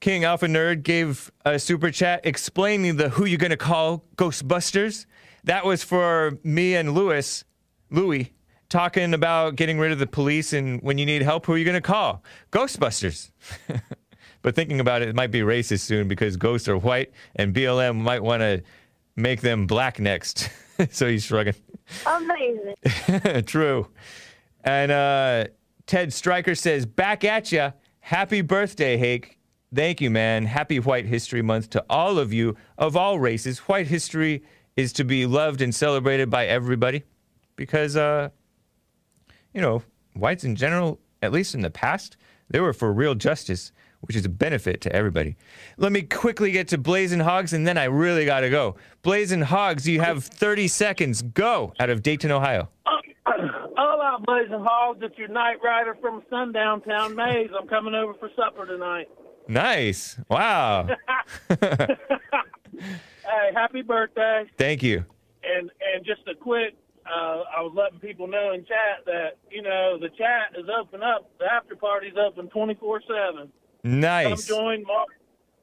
King 0.00 0.24
Alpha 0.24 0.46
Nerd 0.46 0.82
gave 0.82 1.30
a 1.44 1.58
super 1.58 1.90
chat 1.90 2.20
explaining 2.26 2.96
the 2.96 3.08
who 3.10 3.24
you 3.24 3.38
gonna 3.38 3.56
call 3.56 4.04
Ghostbusters. 4.16 5.06
That 5.46 5.64
was 5.64 5.84
for 5.84 6.38
me 6.42 6.74
and 6.74 6.92
Lewis, 6.92 7.44
Louis, 7.90 8.32
talking 8.68 9.14
about 9.14 9.54
getting 9.54 9.78
rid 9.78 9.92
of 9.92 10.00
the 10.00 10.06
police 10.06 10.52
and 10.52 10.82
when 10.82 10.98
you 10.98 11.06
need 11.06 11.22
help, 11.22 11.46
who 11.46 11.52
are 11.52 11.56
you 11.56 11.64
gonna 11.64 11.80
call? 11.80 12.24
Ghostbusters. 12.50 13.30
but 14.42 14.56
thinking 14.56 14.80
about 14.80 15.02
it, 15.02 15.08
it 15.08 15.14
might 15.14 15.30
be 15.30 15.40
racist 15.40 15.80
soon 15.80 16.08
because 16.08 16.36
ghosts 16.36 16.68
are 16.68 16.76
white 16.76 17.12
and 17.36 17.54
BLM 17.54 17.94
might 17.94 18.24
want 18.24 18.40
to 18.40 18.60
make 19.14 19.40
them 19.40 19.68
black 19.68 20.00
next. 20.00 20.50
so 20.90 21.08
he's 21.08 21.22
shrugging. 21.22 21.54
Amazing. 22.04 23.44
True. 23.46 23.88
And 24.64 24.90
uh, 24.90 25.44
Ted 25.86 26.12
Stryker 26.12 26.56
says, 26.56 26.86
back 26.86 27.22
at 27.22 27.52
ya. 27.52 27.70
Happy 28.00 28.40
birthday, 28.40 28.96
Hake. 28.96 29.38
Thank 29.72 30.00
you, 30.00 30.10
man. 30.10 30.46
Happy 30.46 30.80
White 30.80 31.06
History 31.06 31.42
Month 31.42 31.70
to 31.70 31.84
all 31.88 32.18
of 32.18 32.32
you 32.32 32.56
of 32.78 32.96
all 32.96 33.20
races. 33.20 33.58
White 33.60 33.86
history 33.86 34.42
is 34.76 34.92
to 34.94 35.04
be 35.04 35.26
loved 35.26 35.62
and 35.62 35.74
celebrated 35.74 36.30
by 36.30 36.46
everybody 36.46 37.02
because, 37.56 37.96
uh, 37.96 38.28
you 39.52 39.60
know, 39.60 39.82
whites 40.14 40.44
in 40.44 40.54
general, 40.54 41.00
at 41.22 41.32
least 41.32 41.54
in 41.54 41.62
the 41.62 41.70
past, 41.70 42.16
they 42.48 42.60
were 42.60 42.72
for 42.72 42.92
real 42.92 43.14
justice, 43.14 43.72
which 44.02 44.14
is 44.14 44.24
a 44.24 44.28
benefit 44.28 44.80
to 44.82 44.92
everybody. 44.94 45.36
Let 45.78 45.92
me 45.92 46.02
quickly 46.02 46.52
get 46.52 46.68
to 46.68 46.78
Blazing 46.78 47.20
Hogs 47.20 47.52
and 47.52 47.66
then 47.66 47.78
I 47.78 47.84
really 47.84 48.26
got 48.26 48.40
to 48.40 48.50
go. 48.50 48.76
Blazing 49.02 49.40
Hogs, 49.40 49.88
you 49.88 50.00
have 50.00 50.24
30 50.24 50.68
seconds. 50.68 51.22
Go 51.22 51.72
out 51.80 51.90
of 51.90 52.02
Dayton, 52.02 52.30
Ohio. 52.30 52.68
All 53.78 54.00
out 54.00 54.24
blazing 54.24 54.64
hogs. 54.64 55.00
It's 55.02 55.18
your 55.18 55.28
night 55.28 55.56
rider 55.62 55.96
from 56.00 56.22
sundown 56.30 56.80
town 56.82 57.14
maze. 57.14 57.50
I'm 57.58 57.68
coming 57.68 57.94
over 57.94 58.14
for 58.14 58.30
supper 58.36 58.64
tonight. 58.66 59.08
Nice. 59.48 60.16
Wow. 60.30 60.88
Hey, 63.26 63.50
happy 63.54 63.82
birthday! 63.82 64.44
Thank 64.56 64.82
you. 64.82 65.04
And 65.44 65.70
and 65.94 66.04
just 66.04 66.22
a 66.28 66.34
quick, 66.34 66.74
uh, 67.06 67.42
I 67.56 67.60
was 67.60 67.72
letting 67.74 67.98
people 67.98 68.26
know 68.26 68.52
in 68.52 68.60
chat 68.64 69.04
that 69.06 69.38
you 69.50 69.62
know 69.62 69.98
the 70.00 70.08
chat 70.10 70.58
is 70.58 70.66
open 70.80 71.02
up. 71.02 71.30
The 71.38 71.46
after 71.46 71.74
party's 71.76 72.14
open 72.16 72.48
24 72.48 73.02
seven. 73.02 73.52
Nice. 73.82 74.46
Come 74.48 74.56
join 74.56 74.82
Mark. 74.84 75.08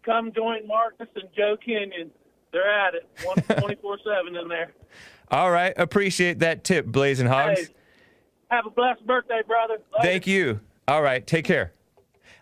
Come 0.06 0.32
join 0.34 0.68
Marcus 0.68 1.08
and 1.16 1.30
Joe 1.36 1.56
Kenyon. 1.64 2.12
They're 2.52 2.70
at 2.70 2.94
it 2.96 3.10
24 3.60 3.98
seven 4.04 4.36
in 4.36 4.48
there. 4.48 4.74
All 5.32 5.52
right. 5.52 5.74
Appreciate 5.78 6.40
that 6.40 6.64
tip, 6.64 6.86
Blazing 6.86 7.28
Hogs. 7.28 7.60
Hey, 7.60 7.68
have 8.52 8.66
a 8.66 8.70
blessed 8.70 9.06
birthday, 9.06 9.42
brother. 9.48 9.78
Thank 10.02 10.28
you. 10.28 10.60
All 10.88 11.02
right. 11.02 11.26
Take 11.26 11.46
care. 11.46 11.74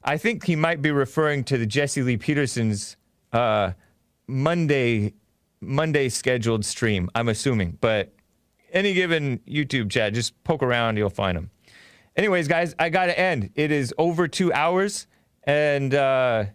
I 0.04 0.18
think 0.18 0.46
he 0.46 0.56
might 0.56 0.82
be 0.82 0.92
referring 0.92 1.44
to 1.46 1.58
the 1.58 1.66
Jesse 1.68 2.02
Lee 2.02 2.18
Peterson's 2.18 2.98
uh, 3.32 3.74
Monday 4.28 5.14
Monday 5.62 6.10
scheduled 6.10 6.66
stream. 6.66 7.10
I'm 7.14 7.30
assuming, 7.30 7.78
but 7.82 8.12
any 8.74 8.94
given 8.94 9.40
YouTube 9.40 9.92
chat, 9.92 10.14
just 10.14 10.42
poke 10.44 10.64
around, 10.64 10.98
you'll 10.98 11.10
find 11.10 11.38
them. 11.38 11.52
Anyways, 12.16 12.48
guys, 12.48 12.76
I 12.80 12.90
gotta 12.90 13.18
end. 13.18 13.52
It 13.56 13.72
is 13.72 13.94
over 13.98 14.28
two 14.28 14.52
hours, 14.52 15.08
and 15.44 15.94
uh, 15.94 16.46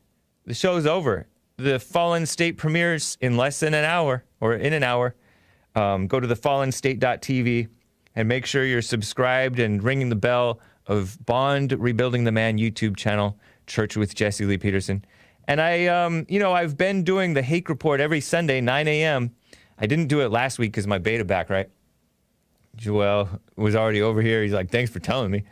the 0.44 0.54
show's 0.54 0.86
over. 0.86 1.28
The 1.56 1.78
Fallen 1.78 2.26
State 2.26 2.58
premieres 2.58 3.16
in 3.20 3.36
less 3.36 3.60
than 3.60 3.74
an 3.74 3.84
hour, 3.84 4.24
or 4.40 4.54
in 4.54 4.72
an 4.72 4.82
hour. 4.82 5.14
Um, 5.74 6.06
go 6.06 6.20
to 6.20 6.26
thefallenstate.tv 6.26 7.68
and 8.14 8.28
make 8.28 8.46
sure 8.46 8.64
you're 8.64 8.82
subscribed 8.82 9.58
and 9.58 9.82
ringing 9.82 10.08
the 10.08 10.16
bell 10.16 10.60
of 10.86 11.18
Bond 11.24 11.72
Rebuilding 11.72 12.24
the 12.24 12.32
Man 12.32 12.58
YouTube 12.58 12.96
channel, 12.96 13.38
Church 13.66 13.96
with 13.96 14.14
Jesse 14.14 14.44
Lee 14.44 14.58
Peterson. 14.58 15.04
And 15.48 15.60
I, 15.60 15.86
um, 15.86 16.26
you 16.28 16.38
know, 16.38 16.52
I've 16.52 16.76
been 16.76 17.04
doing 17.04 17.34
the 17.34 17.42
Hake 17.42 17.68
Report 17.68 18.00
every 18.00 18.20
Sunday, 18.20 18.60
9 18.60 18.88
a.m. 18.88 19.34
I 19.78 19.86
didn't 19.86 20.08
do 20.08 20.20
it 20.20 20.30
last 20.30 20.58
week 20.58 20.72
because 20.72 20.86
my 20.86 20.98
beta 20.98 21.24
back, 21.24 21.50
right? 21.50 21.68
Joel 22.76 23.28
was 23.56 23.74
already 23.74 24.02
over 24.02 24.20
here. 24.20 24.42
He's 24.42 24.52
like, 24.52 24.70
thanks 24.70 24.90
for 24.90 24.98
telling 25.00 25.30
me. 25.30 25.44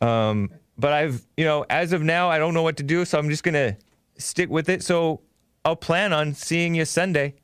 Um, 0.00 0.50
but 0.78 0.92
I've, 0.92 1.24
you 1.36 1.44
know, 1.44 1.64
as 1.68 1.92
of 1.92 2.02
now, 2.02 2.30
I 2.30 2.38
don't 2.38 2.54
know 2.54 2.62
what 2.62 2.76
to 2.78 2.82
do, 2.82 3.04
so 3.04 3.18
I'm 3.18 3.28
just 3.28 3.42
gonna 3.42 3.76
stick 4.18 4.50
with 4.50 4.68
it. 4.68 4.82
So 4.82 5.20
I'll 5.64 5.76
plan 5.76 6.12
on 6.12 6.34
seeing 6.34 6.74
you 6.74 6.84
Sunday 6.84 7.34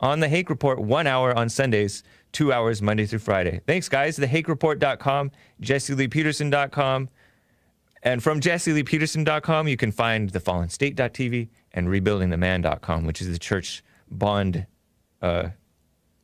on 0.00 0.20
the 0.20 0.28
Hake 0.28 0.50
Report, 0.50 0.78
one 0.78 1.06
hour 1.06 1.36
on 1.36 1.48
Sundays, 1.48 2.02
two 2.32 2.52
hours 2.52 2.80
Monday 2.80 3.06
through 3.06 3.18
Friday. 3.18 3.60
Thanks, 3.66 3.88
guys. 3.88 4.18
TheHakeReport.com, 4.18 5.30
JesseLeePeterson.com. 5.62 7.08
And 8.02 8.22
from 8.22 8.40
JesseLeePeterson.com, 8.40 9.68
you 9.68 9.76
can 9.76 9.92
find 9.92 10.32
TheFallenState.tv 10.32 11.48
and 11.72 11.88
RebuildingTheMan.com, 11.88 13.04
which 13.04 13.20
is 13.20 13.28
the 13.28 13.38
church 13.38 13.82
bond 14.10 14.66
uh, 15.20 15.50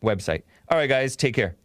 website. 0.03 0.43
All 0.69 0.79
right, 0.79 0.89
guys, 0.89 1.17
take 1.17 1.35
care. 1.35 1.57